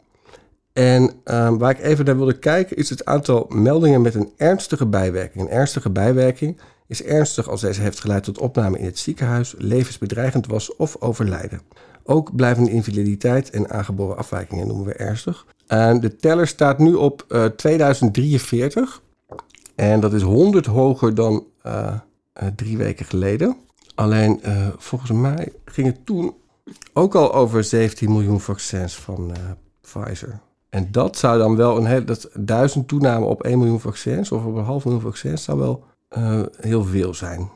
En 0.73 1.11
ehm, 1.23 1.57
waar 1.57 1.71
ik 1.71 1.79
even 1.79 2.05
naar 2.05 2.17
wilde 2.17 2.39
kijken 2.39 2.77
is 2.77 2.89
het 2.89 3.05
aantal 3.05 3.45
meldingen 3.49 4.01
met 4.01 4.15
een 4.15 4.31
ernstige 4.37 4.85
bijwerking. 4.85 5.43
Een 5.43 5.51
ernstige 5.51 5.89
bijwerking 5.89 6.59
is 6.89 7.03
ernstig 7.03 7.49
als 7.49 7.61
deze 7.61 7.81
heeft 7.81 7.99
geleid 7.99 8.23
tot 8.23 8.37
opname 8.37 8.79
in 8.79 8.85
het 8.85 8.99
ziekenhuis, 8.99 9.55
levensbedreigend 9.57 10.47
was 10.47 10.75
of 10.75 10.95
overlijden. 10.99 11.61
Ook 12.03 12.35
blijvende 12.35 12.71
invaliditeit 12.71 13.49
en 13.49 13.69
aangeboren 13.69 14.17
afwijkingen 14.17 14.67
noemen 14.67 14.85
we 14.85 14.93
ernstig. 14.93 15.45
En 15.67 15.99
de 15.99 16.15
teller 16.15 16.47
staat 16.47 16.79
nu 16.79 16.93
op 16.93 17.25
eh, 17.27 17.45
2043. 17.45 19.01
En 19.75 19.99
dat 19.99 20.13
is 20.13 20.21
100 20.21 20.65
hoger 20.65 21.15
dan 21.15 21.45
eh, 21.61 21.93
eh, 22.39 22.47
drie 22.55 22.77
weken 22.77 23.05
geleden. 23.05 23.57
Alleen 23.95 24.41
eh, 24.41 24.67
volgens 24.77 25.11
mij 25.11 25.51
ging 25.65 25.87
het 25.87 26.05
toen 26.05 26.33
ook 26.93 27.15
al 27.15 27.33
over 27.33 27.63
17 27.63 28.11
miljoen 28.11 28.39
vaccins 28.39 28.95
van 28.95 29.35
eh, 29.35 29.41
Pfizer. 29.81 30.39
En 30.69 30.91
dat 30.91 31.17
zou 31.17 31.37
dan 31.37 31.55
wel 31.55 31.77
een 31.77 31.85
hele, 31.85 32.03
dat 32.03 32.29
duizend 32.33 32.87
toename 32.87 33.25
op 33.25 33.43
1 33.43 33.57
miljoen 33.57 33.79
vaccins 33.79 34.31
of 34.31 34.45
op 34.45 34.55
een 34.55 34.63
half 34.63 34.83
miljoen 34.83 35.01
vaccins 35.01 35.43
zou 35.43 35.59
wel 35.59 35.83
eh, 36.09 36.41
heel 36.59 36.83
veel 36.83 37.13
zijn. 37.13 37.49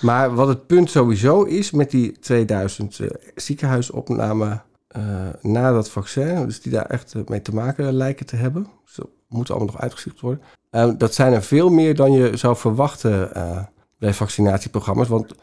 Maar 0.00 0.34
wat 0.34 0.48
het 0.48 0.66
punt 0.66 0.90
sowieso 0.90 1.42
is 1.42 1.70
met 1.70 1.90
die 1.90 2.18
2000 2.18 3.00
eh, 3.00 3.08
ziekenhuisopnamen 3.34 4.62
eh, 4.88 5.02
na 5.42 5.72
dat 5.72 5.90
vaccin, 5.90 6.46
dus 6.46 6.62
die 6.62 6.72
daar 6.72 6.86
echt 6.86 7.14
mee 7.28 7.42
te 7.42 7.54
maken 7.54 7.92
lijken 7.92 8.26
te 8.26 8.36
hebben, 8.36 8.66
dus 8.84 9.06
moet 9.28 9.50
allemaal 9.50 9.68
nog 9.68 9.80
uitgezocht 9.80 10.20
worden. 10.20 10.98
Dat 10.98 11.14
zijn 11.14 11.32
er 11.32 11.42
veel 11.42 11.70
meer 11.70 11.94
dan 11.94 12.12
je 12.12 12.36
zou 12.36 12.56
verwachten 12.56 13.30
bij 13.98 14.14
vaccinatieprogramma's. 14.14 15.08
Want 15.08 15.34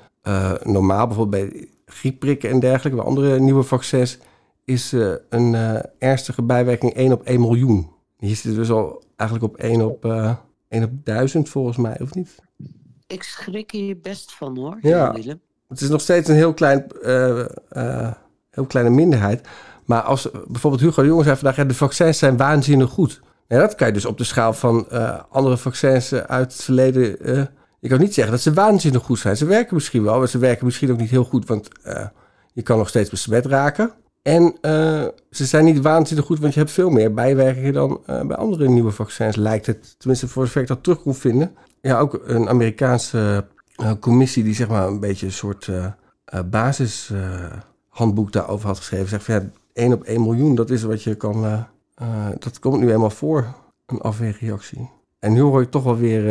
normaal 0.63 1.07
bijvoorbeeld 1.07 1.51
bij 1.51 1.67
griepprikken 1.85 2.49
en 2.49 2.59
dergelijke, 2.59 2.97
bij 2.97 3.07
andere 3.07 3.39
nieuwe 3.39 3.63
vaccins, 3.63 4.19
is 4.65 4.91
een 5.29 5.53
ernstige 5.99 6.41
bijwerking 6.41 6.93
1 6.93 7.11
op 7.11 7.23
1 7.23 7.39
miljoen. 7.39 7.89
Hier 8.17 8.35
zit 8.35 8.43
het 8.43 8.55
dus 8.55 8.71
al 8.71 9.03
eigenlijk 9.15 9.53
op 9.53 9.59
1 9.59 9.81
op, 9.81 10.05
1 10.69 10.83
op 10.83 10.91
1000 11.03 11.49
volgens 11.49 11.77
mij, 11.77 11.99
of 12.01 12.13
niet? 12.13 12.35
Ik 13.07 13.23
schrik 13.23 13.71
hier 13.71 13.99
best 13.99 14.33
van 14.33 14.57
hoor, 14.57 14.77
Ja. 14.81 15.13
Willem. 15.13 15.41
Het 15.67 15.81
is 15.81 15.89
nog 15.89 16.01
steeds 16.01 16.29
een 16.29 16.35
heel, 16.35 16.53
klein, 16.53 16.91
eh, 17.01 17.39
eh, 17.69 18.11
heel 18.49 18.65
kleine 18.65 18.91
minderheid. 18.91 19.47
Maar 19.85 20.01
als 20.01 20.29
bijvoorbeeld 20.47 20.83
Hugo 20.83 21.01
de 21.01 21.07
Jonge 21.07 21.23
zei 21.23 21.35
vandaag... 21.35 21.55
Ja, 21.55 21.63
de 21.63 21.73
vaccins 21.73 22.17
zijn 22.17 22.37
waanzinnig 22.37 22.89
goed. 22.89 23.21
Ja, 23.47 23.59
dat 23.59 23.75
kan 23.75 23.87
je 23.87 23.93
dus 23.93 24.05
op 24.05 24.17
de 24.17 24.23
schaal 24.23 24.53
van 24.53 24.89
eh, 24.89 25.19
andere 25.29 25.57
vaccins 25.57 26.13
uit 26.13 26.53
het 26.53 26.63
verleden... 26.63 27.03
je 27.79 27.89
kan 27.89 27.99
niet 27.99 28.13
zeggen 28.13 28.33
dat 28.33 28.41
ze 28.41 28.53
waanzinnig 28.53 29.03
goed 29.03 29.19
zijn. 29.19 29.37
Ze 29.37 29.45
werken 29.45 29.75
misschien 29.75 30.03
wel, 30.03 30.17
maar 30.17 30.27
ze 30.27 30.37
werken 30.37 30.65
misschien 30.65 30.91
ook 30.91 30.97
niet 30.97 31.09
heel 31.09 31.23
goed... 31.23 31.47
want 31.47 31.69
je 32.53 32.61
kan 32.61 32.77
nog 32.77 32.89
steeds 32.89 33.09
besmet 33.09 33.45
raken. 33.45 33.91
En 34.27 34.55
eh, 34.61 35.05
ze 35.31 35.45
zijn 35.45 35.65
niet 35.65 35.81
waanzinnig 35.81 36.25
goed, 36.25 36.39
want 36.39 36.53
je 36.53 36.59
hebt 36.59 36.71
veel 36.71 36.89
meer 36.89 37.13
bijwerkingen... 37.13 37.73
dan 37.73 37.99
eh, 38.05 38.21
bij 38.21 38.35
andere 38.35 38.69
nieuwe 38.69 38.91
vaccins, 38.91 39.35
lijkt 39.35 39.65
het. 39.65 39.95
Tenminste, 39.97 40.27
voor 40.27 40.45
zover 40.45 40.61
ik 40.61 40.67
dat 40.67 40.83
terug 40.83 41.01
kon 41.01 41.15
vinden. 41.15 41.55
Ja, 41.81 41.99
ook 41.99 42.21
een 42.25 42.49
Amerikaanse 42.49 43.45
eh, 43.75 43.91
commissie 43.99 44.43
die 44.43 44.55
zeg 44.55 44.67
maar 44.67 44.87
een 44.87 44.99
beetje 44.99 45.25
een 45.25 45.31
soort 45.31 45.69
basishandboek 46.45 48.31
daarover 48.31 48.67
had 48.67 48.77
geschreven. 48.77 49.07
Zegt 49.07 49.23
van 49.23 49.35
ja, 49.35 49.49
1 49.73 49.93
op 49.93 50.03
1 50.03 50.21
miljoen, 50.21 50.55
dat 50.55 50.69
is 50.69 50.83
wat 50.83 51.03
je 51.03 51.15
kan. 51.15 51.65
dat 52.39 52.59
komt 52.59 52.79
nu 52.79 52.91
eenmaal 52.91 53.09
voor, 53.09 53.53
een 53.85 54.01
afweerreactie. 54.01 54.89
En 55.19 55.33
nu 55.33 55.41
hoor 55.41 55.61
ik 55.61 55.71
toch 55.71 55.83
wel 55.83 55.97
weer 55.97 56.25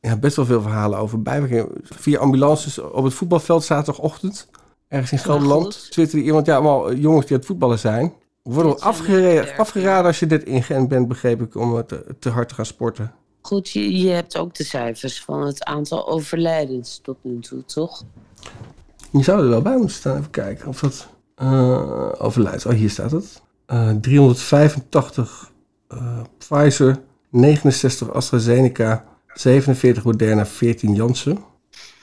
ja, 0.00 0.16
best 0.20 0.36
wel 0.36 0.44
veel 0.44 0.62
verhalen 0.62 0.98
over 0.98 1.22
bijwerkingen. 1.22 1.68
Vier 1.82 2.18
ambulances 2.18 2.78
op 2.78 3.04
het 3.04 3.14
voetbalveld 3.14 3.64
zaterdagochtend. 3.64 4.48
Ergens 4.88 5.12
in 5.12 5.18
Gelderland. 5.18 5.90
Twitterde 5.90 6.24
iemand, 6.24 6.46
ja, 6.46 6.54
allemaal 6.54 6.94
jongens 6.94 7.26
die 7.26 7.32
aan 7.32 7.38
het 7.38 7.46
voetballen 7.46 7.78
zijn. 7.78 8.12
Worden 8.42 8.80
afgeraden, 8.80 9.56
afgeraden 9.56 10.06
als 10.06 10.18
je 10.18 10.26
dit 10.26 10.44
in 10.44 10.62
Gent 10.62 10.88
bent, 10.88 11.08
begreep 11.08 11.40
ik, 11.40 11.54
om 11.54 11.76
eh, 11.76 11.82
te, 11.82 12.04
te 12.18 12.30
hard 12.30 12.48
te 12.48 12.54
gaan 12.54 12.66
sporten. 12.66 13.12
Goed, 13.40 13.70
je, 13.70 13.98
je 13.98 14.08
hebt 14.10 14.36
ook 14.36 14.54
de 14.54 14.64
cijfers 14.64 15.22
van 15.22 15.42
het 15.42 15.64
aantal 15.64 16.08
overlijdens 16.08 17.00
tot 17.02 17.16
nu 17.22 17.38
toe, 17.38 17.64
toch? 17.64 18.04
Je 19.10 19.22
zou 19.22 19.42
er 19.42 19.48
wel 19.48 19.62
bij 19.62 19.76
moeten 19.76 19.96
staan. 19.96 20.18
Even 20.18 20.30
kijken 20.30 20.68
of 20.68 20.80
dat 20.80 21.08
eh 21.34 22.12
overlijdt. 22.18 22.66
Oh, 22.66 22.72
hier 22.72 22.90
staat 22.90 23.10
het. 23.10 23.42
Eh 23.66 23.90
385 24.00 25.50
eh, 25.88 26.20
Pfizer, 26.38 27.00
69 27.30 28.12
AstraZeneca, 28.12 29.04
47 29.34 30.04
Moderna, 30.04 30.46
14 30.46 30.94
Janssen. 30.94 31.38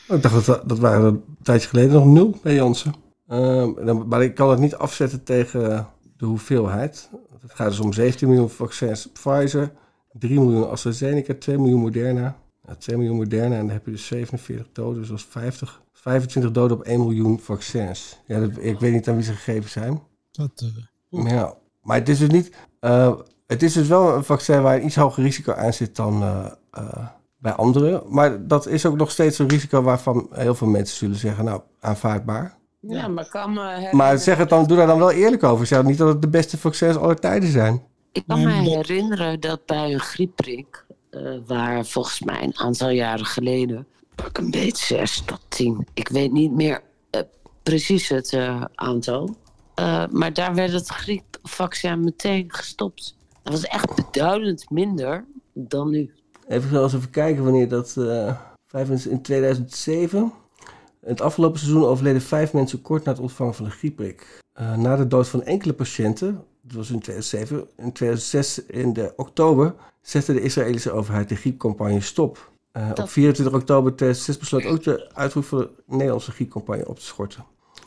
Ik 0.08 0.22
dacht 0.22 0.46
dat 0.46 0.70
dat, 0.70 0.80
waren 0.80 1.06
een 1.06 1.24
tijdje 1.42 1.68
geleden 1.70 1.92
nog 1.92 2.06
nul 2.06 2.36
bij 2.44 2.54
Janssen. 2.56 2.94
Ehm, 3.28 4.08
maar 4.08 4.24
ik 4.24 4.36
kan 4.36 4.50
het 4.50 4.60
niet 4.60 4.76
afzetten 4.76 5.24
tegen 5.24 5.88
de 6.18 6.26
hoeveelheid. 6.26 7.10
Het 7.42 7.52
gaat 7.54 7.70
dus 7.70 7.80
om 7.80 7.94
17 7.94 8.28
miljoen 8.28 8.50
vaccins 8.50 9.10
Pfizer, 9.12 9.72
3 10.12 10.40
miljoen 10.40 10.70
AstraZeneca, 10.70 11.34
2 11.40 11.58
miljoen 11.58 11.82
Moderna. 11.82 12.36
Ja, 12.68 12.76
2 12.76 12.98
miljoen 12.98 13.16
Moderna 13.18 13.56
en 13.56 13.62
dan 13.66 13.70
heb 13.76 13.86
je 13.86 13.92
dus 13.92 14.06
47 14.08 14.68
doden, 14.74 15.00
dus 15.00 15.10
dat 15.10 15.18
is 15.18 15.26
50. 15.30 15.82
25 15.94 16.52
doden 16.52 16.78
op 16.78 16.84
1 16.84 17.00
miljoen 17.00 17.40
vaccins. 17.40 18.20
Ja, 18.28 18.40
dat, 18.40 18.50
ik 18.60 18.80
weet 18.80 18.92
niet 18.94 19.08
aan 19.10 19.16
wie 19.16 19.24
ze 19.24 19.34
gegeven 19.34 19.70
zijn. 19.70 20.02
Dat, 20.32 20.64
eh, 21.10 21.26
Ja, 21.32 21.54
maar 21.82 21.98
het 21.98 22.10
is 22.10 22.18
dus 22.20 22.30
niet. 22.30 22.52
eh, 22.80 23.14
het 23.48 23.64
is 23.64 23.74
dus 23.74 23.88
wel 23.88 24.16
een 24.16 24.24
vaccin 24.24 24.62
waar 24.62 24.76
een 24.76 24.86
iets 24.86 24.96
hoger 24.96 25.24
risico 25.24 25.54
aan 25.54 25.74
zit 25.74 25.96
dan 25.96 26.24
eh, 26.24 27.08
bij 27.44 27.52
anderen. 27.54 28.04
Maar 28.10 28.48
dat 28.48 28.68
is 28.68 28.86
ook 28.86 28.98
nog 28.98 29.12
steeds 29.12 29.40
een 29.40 29.48
risico 29.50 29.82
waarvan 29.82 30.28
heel 30.32 30.56
veel 30.56 30.68
mensen 30.68 30.98
zullen 30.98 31.16
zeggen: 31.16 31.46
Nou, 31.46 31.62
aanvaardbaar. 31.80 32.58
Ja, 32.80 33.08
maar 33.08 33.30
kan 33.30 33.50
me 33.50 33.60
Maar 33.60 33.76
herinneren- 33.80 34.20
zeg 34.20 34.38
het 34.38 34.50
dan, 34.50 34.66
doe 34.68 34.78
daar 34.78 34.88
dan 34.88 35.00
wel 35.00 35.12
eerlijk 35.12 35.44
over. 35.44 35.66
Zeg 35.66 35.84
niet 35.84 35.98
dat 35.98 36.08
het 36.08 36.22
de 36.22 36.28
beste 36.30 36.58
vaccins 36.58 36.96
aller 36.98 37.20
tijden 37.20 37.50
zijn. 37.52 37.84
Ik 38.12 38.24
kan 38.28 38.44
me 38.44 38.52
herinneren 38.52 39.40
dat 39.40 39.66
bij 39.66 39.94
een 39.94 40.00
griepprik, 40.00 40.86
eh, 41.10 41.22
waar 41.46 41.86
volgens 41.86 42.22
mij 42.22 42.44
een 42.44 42.58
aantal 42.58 42.90
jaren 42.90 43.26
geleden, 43.26 43.88
pak 44.16 44.38
een 44.38 44.52
beetje 44.52 44.96
zes 44.96 45.22
tot 45.26 45.40
tien, 45.48 45.88
ik 45.94 46.08
weet 46.08 46.32
niet 46.32 46.52
meer 46.52 46.82
eh, 47.10 47.22
precies 47.64 48.10
het 48.10 48.34
eh, 48.34 48.64
aantal, 48.76 49.36
Eh, 49.76 50.04
maar 50.12 50.34
daar 50.34 50.56
werd 50.56 50.72
het 50.72 50.88
griepvaccin 50.88 52.04
meteen 52.04 52.46
gestopt. 52.48 53.16
Dat 53.44 53.54
was 53.54 53.66
echt 53.66 53.96
beduidend 53.96 54.70
minder 54.70 55.26
dan 55.54 55.90
nu. 55.90 56.12
Even 56.54 56.82
eens 56.84 56.94
even 56.94 57.10
kijken 57.10 57.44
wanneer 57.44 57.68
dat... 57.68 57.94
vijf, 58.68 59.06
in 59.06 59.22
2007. 59.22 60.34
In 61.04 61.10
het 61.10 61.22
afgelopen 61.22 61.60
seizoen 61.60 61.86
overleden 61.86 62.22
vijf 62.22 62.54
mensen 62.54 62.82
kort 62.82 63.04
na 63.04 63.12
het 63.12 63.22
ontvangen 63.22 63.54
van 63.54 63.66
de 63.66 63.72
griepprik. 63.72 64.42
Eh, 64.54 64.76
na 64.78 64.96
de 64.96 65.08
dood 65.08 65.28
van 65.28 65.44
enkele 65.44 65.74
patiënten, 65.74 66.44
dat 66.62 66.78
was 66.78 66.90
in 66.90 67.00
2007, 67.00 67.68
in 67.78 67.92
2006 67.92 68.66
in 68.66 68.94
de 68.94 69.14
oktober, 69.16 69.76
zette 70.02 70.34
de 70.34 70.42
Israëlische 70.42 70.92
overheid 70.92 71.30
de 71.30 71.36
griepcampagne 71.36 72.02
stop. 72.02 72.52
Eh, 72.72 72.90
op 72.96 73.10
24 73.10 73.56
oktober 73.56 73.96
2006 73.96 74.38
besloot 74.38 74.66
ook 74.66 74.84
de 74.84 75.12
uitvoering 75.14 75.46
van 75.46 75.60
de 75.60 75.96
Nederlandse 75.96 76.32
griepcampagne 76.32 76.88
op 76.88 77.00
te 77.00 77.06
schorten. 77.06 77.46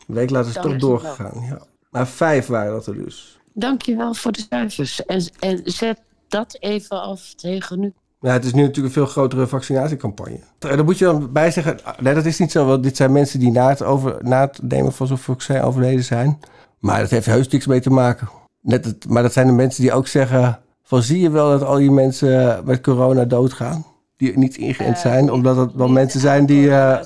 Een 0.09 0.15
week 0.15 0.31
later 0.31 0.49
is 0.49 0.55
het 0.55 0.63
toch 0.63 0.77
doorgegaan. 0.77 1.45
Ja. 1.49 1.63
Maar 1.91 2.07
vijf 2.07 2.47
waren 2.47 2.73
dat 2.73 2.87
er 2.87 2.95
dus. 2.95 3.41
Dankjewel 3.53 4.15
voor 4.15 4.33
de 4.33 4.47
cijfers. 4.49 5.05
En, 5.05 5.25
en 5.39 5.61
zet 5.65 6.01
dat 6.29 6.57
even 6.61 7.03
af 7.03 7.35
tegen 7.35 7.81
nu. 7.81 7.93
Ja, 8.27 8.33
het 8.33 8.45
is 8.45 8.53
nu 8.53 8.61
natuurlijk 8.61 8.87
een 8.87 9.03
veel 9.03 9.13
grotere 9.13 9.47
vaccinatiecampagne. 9.47 10.39
Daar 10.59 10.85
moet 10.85 10.99
je 10.99 11.05
dan 11.05 11.33
bij 11.33 11.51
zeggen, 11.51 11.79
nee, 12.01 12.15
dat 12.15 12.25
is 12.25 12.39
niet 12.39 12.51
zo, 12.51 12.67
want 12.67 12.83
dit 12.83 12.97
zijn 12.97 13.13
mensen 13.13 13.39
die 13.39 13.51
na 13.51 13.69
het, 13.69 13.83
over, 13.83 14.17
na 14.21 14.41
het 14.41 14.59
nemen 14.63 14.93
van 14.93 15.07
zo'n 15.07 15.19
vaccin 15.19 15.63
overleden 15.63 16.05
zijn. 16.05 16.41
Maar 16.79 17.01
dat 17.01 17.11
heeft 17.11 17.27
heus 17.27 17.49
niks 17.49 17.67
mee 17.67 17.81
te 17.81 17.91
maken. 17.91 18.29
Net 18.61 18.85
het, 18.85 19.09
maar 19.09 19.23
dat 19.23 19.33
zijn 19.33 19.47
de 19.47 19.53
mensen 19.53 19.83
die 19.83 19.93
ook 19.93 20.07
zeggen, 20.07 20.59
van 20.83 21.03
zie 21.03 21.21
je 21.21 21.31
wel 21.31 21.51
dat 21.51 21.63
al 21.63 21.77
die 21.77 21.91
mensen 21.91 22.63
met 22.65 22.81
corona 22.81 23.25
doodgaan? 23.25 23.87
Die 24.17 24.39
niet 24.39 24.57
ingeënt 24.57 24.99
zijn, 24.99 25.33
omdat 25.33 25.57
het 25.57 25.71
dan 25.75 25.93
mensen 25.93 26.21
zijn 26.21 26.47
die 26.47 26.71
eh, 26.71 27.05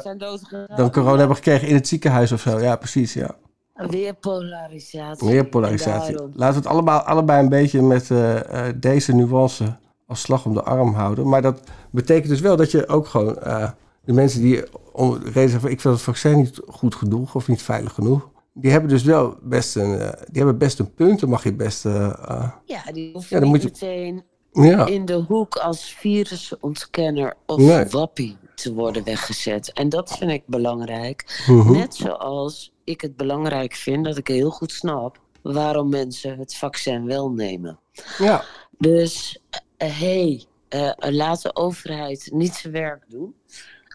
dan 0.76 0.90
corona 0.90 1.18
hebben 1.18 1.36
gekregen 1.36 1.68
in 1.68 1.74
het 1.74 1.88
ziekenhuis 1.88 2.32
of 2.32 2.40
zo. 2.40 2.60
Ja, 2.60 2.76
precies, 2.76 3.12
ja. 3.12 3.34
Weer 3.74 4.14
polarisatie. 4.14 5.28
Meer 5.28 5.44
polarisatie. 5.44 6.14
Laten 6.14 6.54
we 6.54 6.60
het 6.60 6.66
allemaal, 6.66 7.00
allebei 7.00 7.42
een 7.42 7.48
beetje 7.48 7.82
met 7.82 8.10
eh, 8.10 8.68
eh, 8.68 8.74
deze 8.76 9.14
nuance 9.14 9.76
als 10.10 10.20
slag 10.20 10.44
om 10.44 10.54
de 10.54 10.62
arm 10.62 10.94
houden. 10.94 11.28
Maar 11.28 11.42
dat 11.42 11.60
betekent 11.90 12.28
dus 12.28 12.40
wel 12.40 12.56
dat 12.56 12.70
je 12.70 12.88
ook 12.88 13.06
gewoon 13.06 13.38
eh, 13.38 13.70
de 14.04 14.12
mensen 14.12 14.40
die 14.40 14.64
om 14.92 15.10
de 15.10 15.18
reden 15.18 15.32
zeggen 15.42 15.60
van 15.60 15.70
ik 15.70 15.80
vind 15.80 15.94
het 15.94 16.02
vaccin 16.02 16.36
niet 16.36 16.60
goed 16.68 16.94
genoeg 16.94 17.34
of 17.34 17.48
niet 17.48 17.62
veilig 17.62 17.92
genoeg. 17.92 18.28
Die 18.54 18.70
hebben 18.70 18.90
dus 18.90 19.02
wel 19.02 19.34
best 19.42 19.76
een, 19.76 19.98
eh, 19.98 20.08
die 20.08 20.42
hebben 20.42 20.58
best 20.58 20.78
een 20.78 20.94
punt. 20.94 21.20
Dan 21.20 21.28
mag 21.28 21.44
je 21.44 21.54
best. 21.54 21.84
eh, 21.86 22.50
Ja, 22.64 22.92
die 22.92 23.18
Ja, 23.28 23.40
dan 23.40 23.48
moet 23.48 23.62
je- 23.62 23.68
meteen 23.68 24.22
Ja. 24.52 24.86
in 24.86 25.04
de 25.04 25.24
hoek 25.28 25.56
als 25.56 25.94
virusontkenner 25.98 27.34
of 27.46 27.56
Nee. 27.58 27.84
wappie 27.86 28.36
te 28.54 28.74
worden 28.74 29.04
weggezet. 29.04 29.72
En 29.72 29.88
dat 29.88 30.16
vind 30.18 30.30
ik 30.30 30.42
belangrijk. 30.46 31.44
Mhm. 31.48 31.72
Net 31.72 31.94
zoals 31.94 32.72
ik 32.84 33.00
het 33.00 33.16
belangrijk 33.16 33.74
vind 33.74 34.04
dat 34.04 34.16
ik 34.16 34.28
heel 34.28 34.50
goed 34.50 34.72
snap 34.72 35.20
waarom 35.42 35.88
mensen 35.88 36.38
het 36.38 36.54
vaccin 36.56 37.06
wel 37.06 37.30
nemen. 37.30 37.78
Ja. 38.18 38.44
Dus 38.78 39.42
hey, 39.88 40.44
eh, 40.68 40.90
laat 40.98 41.42
de 41.42 41.56
overheid 41.56 42.28
niet 42.32 42.54
zijn 42.54 42.72
werk 42.72 43.04
doen. 43.08 43.34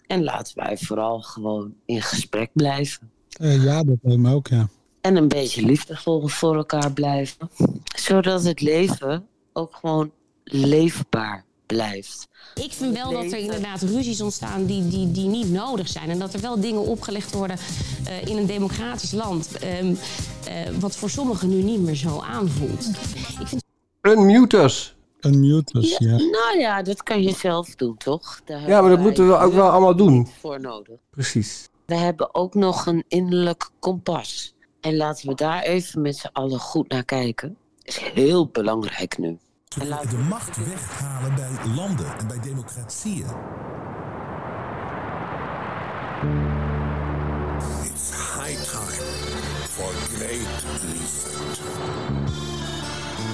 En 0.07 0.23
laten 0.23 0.57
wij 0.57 0.77
vooral 0.77 1.21
gewoon 1.21 1.73
in 1.85 2.01
gesprek 2.01 2.49
blijven. 2.53 3.11
Eh, 3.39 3.63
ja, 3.63 3.83
dat 3.83 3.97
lijkt 4.01 4.21
me 4.21 4.33
ook, 4.33 4.47
ja. 4.47 4.67
En 5.01 5.15
een 5.15 5.27
beetje 5.27 5.61
liefdevol 5.61 6.27
voor 6.27 6.55
elkaar 6.55 6.91
blijven. 6.91 7.49
Zodat 7.95 8.43
het 8.43 8.61
leven 8.61 9.27
ook 9.53 9.75
gewoon 9.75 10.11
leefbaar 10.43 11.45
blijft. 11.65 12.27
Ik 12.53 12.71
vind 12.71 12.97
wel 12.97 13.11
dat 13.11 13.31
er 13.31 13.37
inderdaad 13.37 13.81
ruzies 13.81 14.21
ontstaan 14.21 14.65
die, 14.65 14.87
die, 14.87 15.11
die 15.11 15.27
niet 15.27 15.51
nodig 15.51 15.87
zijn. 15.87 16.09
En 16.09 16.19
dat 16.19 16.33
er 16.33 16.41
wel 16.41 16.59
dingen 16.59 16.81
opgelegd 16.81 17.33
worden 17.33 17.57
eh, 18.07 18.25
in 18.25 18.37
een 18.37 18.45
democratisch 18.45 19.11
land. 19.11 19.57
ehm, 19.57 19.93
eh, 20.47 20.55
wat 20.79 20.95
voor 20.95 21.09
sommigen 21.09 21.49
nu 21.49 21.61
niet 21.61 21.79
meer 21.79 21.95
zo 21.95 22.19
aanvoelt. 22.19 22.87
Ik 23.39 23.47
vind 23.47 23.63
Unmute 24.01 24.57
us. 24.57 24.94
Unmute 25.25 25.95
ja. 25.99 26.17
Nou 26.17 26.59
ja, 26.59 26.81
dat 26.81 27.03
kan 27.03 27.23
je 27.23 27.33
zelf 27.33 27.75
doen, 27.75 27.97
toch? 27.97 28.41
Daar 28.45 28.67
Ja, 28.67 28.81
maar 28.81 28.89
dat 28.89 28.99
moeten 28.99 29.27
we 29.27 29.37
ook 29.37 29.53
wel 29.53 29.69
allemaal 29.69 29.95
doen. 29.95 30.27
Voor 30.39 30.61
nodig. 30.61 30.95
Precies. 31.11 31.69
We 31.85 31.95
hebben 31.95 32.35
ook 32.35 32.53
nog 32.53 32.85
een 32.85 33.03
innerlijk 33.07 33.69
kompas. 33.79 34.55
En 34.81 34.95
laten 34.95 35.27
we 35.27 35.35
daar 35.35 35.61
even 35.61 36.01
met 36.01 36.15
z'n 36.15 36.29
allen 36.33 36.59
goed 36.59 36.89
naar 36.89 37.03
kijken. 37.03 37.57
is 37.81 37.97
heel 37.97 38.47
belangrijk 38.47 39.17
nu. 39.17 39.37
En 39.79 39.87
laten 39.87 40.09
de 40.09 40.17
macht 40.17 40.57
weghalen 40.57 41.35
bij 41.35 41.73
landen 41.75 42.17
en 42.17 42.27
bij 42.27 42.39
democratieën. 42.39 43.25
It's 47.83 48.11
high 48.11 48.61
time 48.63 49.03
for 49.69 49.91
great 49.93 50.63
reset. 50.81 51.94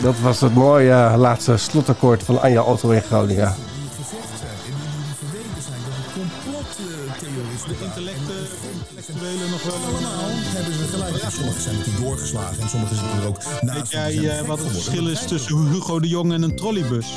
Dat 0.02 0.20
was 0.20 0.42
het 0.42 0.54
mooie 0.54 1.18
laatste 1.18 1.58
slotakkoord 1.58 2.24
van 2.24 2.42
Anja 2.42 2.64
Otto 2.64 2.90
in 2.90 3.02
Groningen. 3.02 3.56
gezegd 3.96 4.28
zijn 4.40 4.58
en 4.66 4.74
die 4.76 4.98
nu 4.98 5.14
verweten 5.18 5.62
zijn 5.64 5.80
dat 5.86 5.94
het 5.96 6.14
complottheoristen... 6.14 7.78
De 7.78 7.84
intellectuelen 7.86 9.50
nog 9.50 9.64
wel 9.64 9.74
allemaal 9.74 10.30
hebben 10.30 10.74
ze 10.74 10.84
gelijk. 10.84 11.16
Ja, 11.16 11.30
sommigen 11.30 11.62
zijn 11.62 11.78
natuurlijk 11.78 12.04
doorgeslagen 12.04 12.62
en 12.62 12.70
sommigen 12.70 12.96
zitten 12.96 13.20
er 13.20 13.28
ook 13.28 13.44
naast. 13.62 13.80
Weet 13.80 13.92
jij 13.92 14.40
eh, 14.40 14.48
wat 14.48 14.60
het 14.60 14.72
verschil 14.72 15.08
is 15.08 15.26
tussen 15.26 15.72
Hugo 15.72 16.00
de 16.00 16.08
Jong 16.08 16.34
en 16.34 16.42
een 16.42 16.56
trolleybus? 16.56 17.08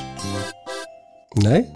Nee? 1.29 1.73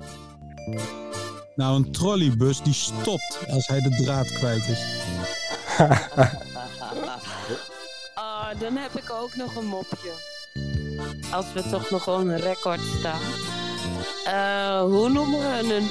Nou, 1.54 1.76
een 1.76 1.92
trolleybus 1.92 2.62
die 2.62 2.74
stopt 2.74 3.38
als 3.50 3.66
hij 3.66 3.80
de 3.80 4.02
draad 4.04 4.32
kwijt 4.32 4.68
is. 4.68 4.80
Ah, 8.14 8.60
dan 8.60 8.76
heb 8.76 8.96
ik 8.96 9.10
ook 9.10 9.36
nog 9.36 9.56
een 9.56 9.66
mopje. 9.66 10.12
Als 11.32 11.52
we 11.54 11.62
toch 11.70 11.90
nog 11.90 12.02
gewoon 12.02 12.28
een 12.28 12.40
record 12.40 12.80
staan. 12.98 13.20
Eh, 14.24 14.80
hoe 14.80 15.08
noemen 15.08 15.38
we 15.40 15.74
een 15.74 15.88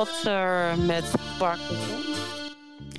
otter 0.00 0.78
met 0.86 1.04
Parkinson? 1.38 2.14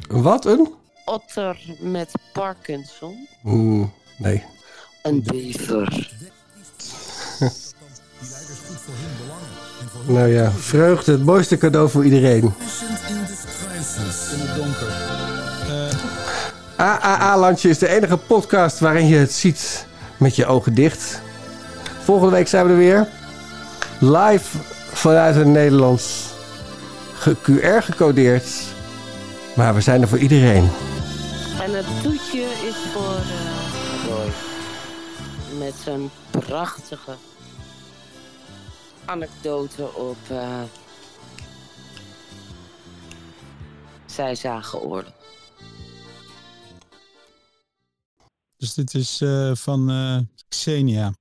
Wat 0.07 0.45
een? 0.45 0.73
Otter 1.05 1.57
met 1.79 2.11
Parkinson? 2.33 3.27
Hmm, 3.41 3.93
nee. 4.17 4.43
Een 5.01 5.23
bever. 5.23 6.13
Nou 10.07 10.27
ja, 10.27 10.51
vreugde, 10.51 11.11
het 11.11 11.25
mooiste 11.25 11.57
cadeau 11.57 11.89
voor 11.89 12.03
iedereen. 12.03 12.53
AAA-landje 16.75 17.69
is 17.69 17.77
de 17.77 17.87
enige 17.87 18.17
podcast 18.17 18.79
waarin 18.79 19.07
je 19.07 19.17
het 19.17 19.33
ziet 19.33 19.85
met 20.17 20.35
je 20.35 20.45
ogen 20.45 20.73
dicht. 20.73 21.21
Volgende 22.05 22.31
week 22.35 22.47
zijn 22.47 22.65
we 22.65 22.71
er 22.71 22.77
weer. 22.77 23.07
Live 23.99 24.57
vanuit 24.93 25.35
het 25.35 25.47
Nederlands. 25.47 26.29
Ge- 27.13 27.35
QR 27.41 27.83
gecodeerd. 27.83 28.45
Maar 29.55 29.73
we 29.75 29.81
zijn 29.81 30.01
er 30.01 30.07
voor 30.07 30.17
iedereen. 30.17 30.69
En 31.61 31.73
het 31.73 31.85
toetje 32.03 32.41
is 32.41 32.75
voor 32.93 33.15
eh 33.15 34.07
Roy. 34.09 34.31
Met 35.59 35.73
zijn 35.83 36.09
prachtige 36.31 37.15
anekdote 39.05 39.93
op 39.93 40.17
eh 40.29 40.61
Zij 44.05 44.35
zagen 44.35 44.81
oorlog. 44.81 45.13
Dus 48.57 48.73
dit 48.73 48.93
is 48.93 49.21
eh, 49.21 49.51
van 49.53 49.89
eh, 49.89 50.17
Xenia. 50.49 51.13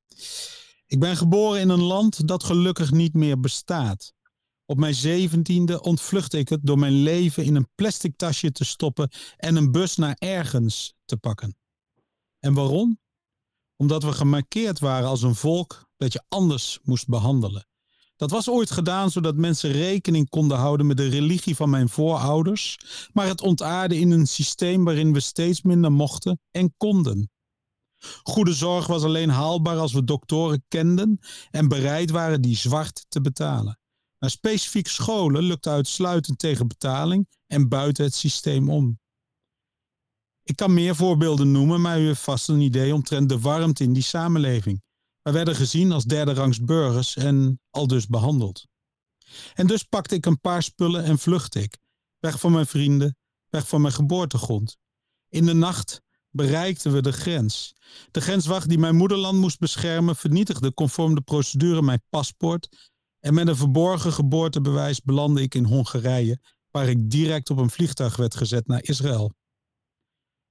Ik 0.87 1.01
ben 1.01 1.17
geboren 1.17 1.61
in 1.61 1.69
een 1.69 1.83
land 1.83 2.29
dat 2.29 2.45
gelukkig 2.45 2.91
niet 2.91 3.15
meer 3.15 3.41
bestaat. 3.41 4.13
Op 4.67 4.79
mijn 4.79 4.95
zeventiende 4.95 5.83
ontvluchtte 5.83 6.39
ik 6.39 6.49
het 6.49 6.61
door 6.63 6.79
mijn 6.79 7.03
leven 7.03 7.45
in 7.45 7.55
een 7.55 7.69
plastic 7.75 8.17
tasje 8.17 8.53
te 8.53 8.65
stoppen 8.65 9.11
en 9.37 9.57
een 9.57 9.73
bus 9.73 9.97
naar 9.97 10.17
ergens 10.19 10.95
te 11.05 11.17
pakken. 11.17 11.57
En 12.39 12.55
waarom? 12.55 12.99
Omdat 13.77 14.03
we 14.03 14.13
gemarkeerd 14.13 14.79
waren 14.79 15.09
als 15.09 15.23
een 15.23 15.35
volk 15.35 15.89
dat 15.97 16.13
je 16.13 16.25
anders 16.29 16.79
moest 16.83 17.09
behandelen. 17.09 17.67
Dat 18.17 18.31
was 18.31 18.49
ooit 18.49 18.71
gedaan 18.71 19.11
zodat 19.11 19.37
mensen 19.37 19.73
rekening 19.73 20.29
konden 20.29 20.59
houden 20.59 20.87
met 20.87 20.97
de 20.97 21.09
religie 21.09 21.57
van 21.57 21.71
mijn 21.71 21.89
voorouders, 21.89 22.79
maar 23.13 23.27
het 23.27 23.41
ontaarde 23.41 23.99
in 23.99 24.11
een 24.11 24.27
systeem 24.27 24.85
waarin 24.85 25.13
we 25.13 25.21
steeds 25.21 25.63
minder 25.63 25.93
mochten 25.93 26.41
en 26.51 26.75
konden. 26.77 27.31
Goede 28.23 28.53
zorg 28.53 28.87
was 28.87 29.03
alleen 29.03 29.31
haalbaar 29.31 29.79
als 29.79 29.93
we 29.93 30.05
doktoren 30.05 30.65
kenden 30.69 31.19
en 31.51 31.69
bereid 31.69 32.11
waren 32.11 32.41
die 32.41 32.57
zwart 32.57 33.05
te 33.09 33.21
betalen. 33.21 33.79
Maar 34.19 34.31
specifiek 34.31 34.89
scholen 34.89 35.43
lukte 35.43 35.71
uitsluitend 35.71 36.39
tegen 36.39 36.69
betaling 36.69 37.29
en 37.47 37.69
buiten 37.69 38.05
het 38.05 38.15
systeem 38.15 38.71
om. 38.71 38.99
Ik 40.43 40.57
kan 40.57 40.75
meer 40.75 40.97
voorbeelden 40.97 41.53
noemen, 41.53 41.81
maar 41.81 42.01
u 42.01 42.07
heeft 42.07 42.21
vast 42.21 42.49
een 42.49 42.61
idee 42.61 42.95
omtrent 42.95 43.29
de 43.29 43.41
warmte 43.41 43.85
in 43.85 43.93
die 43.93 44.03
samenleving. 44.03 44.83
Wij 45.23 45.33
werden 45.33 45.55
gezien 45.55 45.93
als 45.93 46.05
derde 46.05 46.35
rangs 46.35 46.61
burgers 46.61 47.17
en 47.17 47.61
al 47.71 47.87
dus 47.87 48.07
behandeld. 48.07 48.67
En 49.55 49.67
dus 49.67 49.83
pakte 49.83 50.15
ik 50.15 50.27
een 50.27 50.41
paar 50.41 50.63
spullen 50.63 51.05
en 51.05 51.19
vluchtte 51.19 51.63
ik. 51.63 51.79
Weg 52.19 52.41
van 52.41 52.53
mijn 52.53 52.67
vrienden, 52.67 53.17
weg 53.49 53.69
van 53.69 53.81
mijn 53.81 53.95
geboortegrond. 53.95 54.77
In 55.29 55.47
de 55.47 55.55
nacht 55.55 56.03
bereikten 56.35 56.93
we 56.93 57.03
de 57.03 57.13
grens. 57.13 57.75
De 58.11 58.21
grenswacht 58.21 58.69
die 58.69 58.79
mijn 58.79 58.97
moederland 58.97 59.39
moest 59.39 59.59
beschermen 59.59 60.17
vernietigde 60.17 60.75
conform 60.75 61.15
de 61.15 61.21
procedure 61.21 61.83
mijn 61.83 62.03
paspoort 62.11 62.91
en 63.21 63.35
met 63.35 63.49
een 63.49 63.57
verborgen 63.57 64.13
geboortebewijs 64.13 65.01
belandde 65.01 65.43
ik 65.43 65.55
in 65.55 65.65
Hongarije, 65.65 66.41
waar 66.71 66.89
ik 66.89 67.11
direct 67.11 67.51
op 67.51 67.59
een 67.59 67.71
vliegtuig 67.71 68.17
werd 68.17 68.35
gezet 68.35 68.67
naar 68.67 68.83
Israël. 68.83 69.33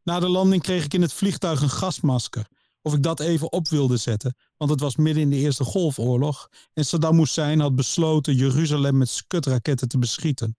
Na 0.04 0.20
de 0.20 0.30
landing 0.30 0.62
kreeg 0.62 0.86
ik 0.86 0.94
in 0.94 1.02
het 1.02 1.14
vliegtuig 1.14 1.62
een 1.62 1.70
gasmasker. 1.70 2.48
Of 2.82 2.94
ik 2.94 3.04
dat 3.04 3.20
even 3.20 3.52
op 3.52 3.68
wilde 3.68 3.98
zetten, 3.98 4.36
want 4.58 4.72
het 4.72 4.80
was 4.80 4.96
midden 4.96 5.24
in 5.24 5.30
de 5.30 5.36
Eerste 5.36 5.64
Golfoorlog 5.64 6.50
en 6.74 6.86
Saddam 6.86 7.18
Hussein 7.18 7.60
had 7.60 7.76
besloten 7.76 8.36
Jeruzalem 8.36 8.98
met 8.98 9.10
skutraketten 9.10 9.88
te 9.88 9.98
beschieten. 9.98 10.58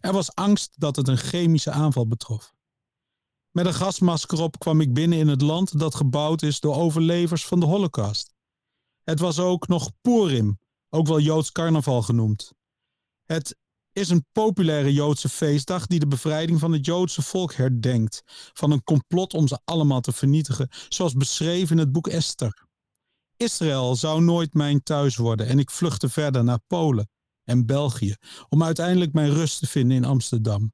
Er 0.00 0.12
was 0.12 0.34
angst 0.34 0.74
dat 0.76 0.96
het 0.96 1.08
een 1.08 1.16
chemische 1.16 1.70
aanval 1.70 2.06
betrof. 2.06 2.56
Met 3.58 3.66
een 3.66 3.74
gasmasker 3.74 4.40
op 4.40 4.58
kwam 4.58 4.80
ik 4.80 4.92
binnen 4.92 5.18
in 5.18 5.28
het 5.28 5.42
land 5.42 5.78
dat 5.78 5.94
gebouwd 5.94 6.42
is 6.42 6.60
door 6.60 6.74
overlevers 6.74 7.46
van 7.46 7.60
de 7.60 7.66
Holocaust. 7.66 8.34
Het 9.04 9.20
was 9.20 9.38
ook 9.38 9.68
nog 9.68 9.90
Purim, 10.00 10.58
ook 10.88 11.06
wel 11.06 11.20
Joods 11.20 11.52
carnaval 11.52 12.02
genoemd. 12.02 12.52
Het 13.24 13.56
is 13.92 14.08
een 14.08 14.26
populaire 14.32 14.92
Joodse 14.92 15.28
feestdag 15.28 15.86
die 15.86 15.98
de 15.98 16.06
bevrijding 16.06 16.60
van 16.60 16.72
het 16.72 16.86
Joodse 16.86 17.22
volk 17.22 17.52
herdenkt, 17.52 18.22
van 18.52 18.70
een 18.70 18.82
complot 18.82 19.34
om 19.34 19.48
ze 19.48 19.58
allemaal 19.64 20.00
te 20.00 20.12
vernietigen, 20.12 20.68
zoals 20.88 21.12
beschreven 21.12 21.76
in 21.76 21.82
het 21.82 21.92
boek 21.92 22.06
Esther. 22.06 22.66
Israël 23.36 23.96
zou 23.96 24.20
nooit 24.20 24.54
mijn 24.54 24.82
thuis 24.82 25.16
worden 25.16 25.46
en 25.46 25.58
ik 25.58 25.70
vluchtte 25.70 26.08
verder 26.08 26.44
naar 26.44 26.60
Polen 26.66 27.10
en 27.44 27.66
België 27.66 28.14
om 28.48 28.62
uiteindelijk 28.62 29.12
mijn 29.12 29.32
rust 29.32 29.58
te 29.58 29.66
vinden 29.66 29.96
in 29.96 30.04
Amsterdam. 30.04 30.72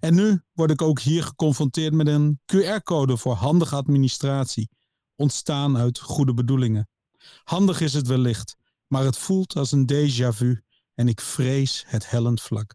En 0.00 0.14
nu 0.14 0.42
word 0.52 0.70
ik 0.70 0.82
ook 0.82 1.00
hier 1.00 1.22
geconfronteerd 1.22 1.92
met 1.92 2.06
een 2.06 2.40
QR-code 2.52 3.16
voor 3.16 3.34
handige 3.34 3.76
administratie, 3.76 4.70
ontstaan 5.16 5.76
uit 5.76 5.98
goede 5.98 6.34
bedoelingen. 6.34 6.88
Handig 7.44 7.80
is 7.80 7.92
het 7.92 8.06
wellicht, 8.06 8.56
maar 8.86 9.04
het 9.04 9.16
voelt 9.16 9.56
als 9.56 9.72
een 9.72 9.92
déjà 9.92 10.28
vu 10.28 10.62
en 10.94 11.08
ik 11.08 11.20
vrees 11.20 11.84
het 11.86 12.10
hellend 12.10 12.40
vlak. 12.40 12.74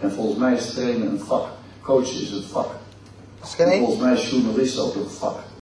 En 0.00 0.12
volgens 0.12 0.38
mij 0.38 0.54
is 0.54 0.72
trainen 0.72 1.10
een 1.10 1.20
vak. 1.20 1.48
Coachen 1.80 2.20
is 2.20 2.30
een 2.30 2.42
vak. 2.42 2.74
En 3.58 3.78
volgens 3.78 4.00
mij 4.00 4.12
is 4.12 4.30
journalist 4.30 4.78
ook 4.78 4.94
een 4.94 5.10
vak. 5.10 5.54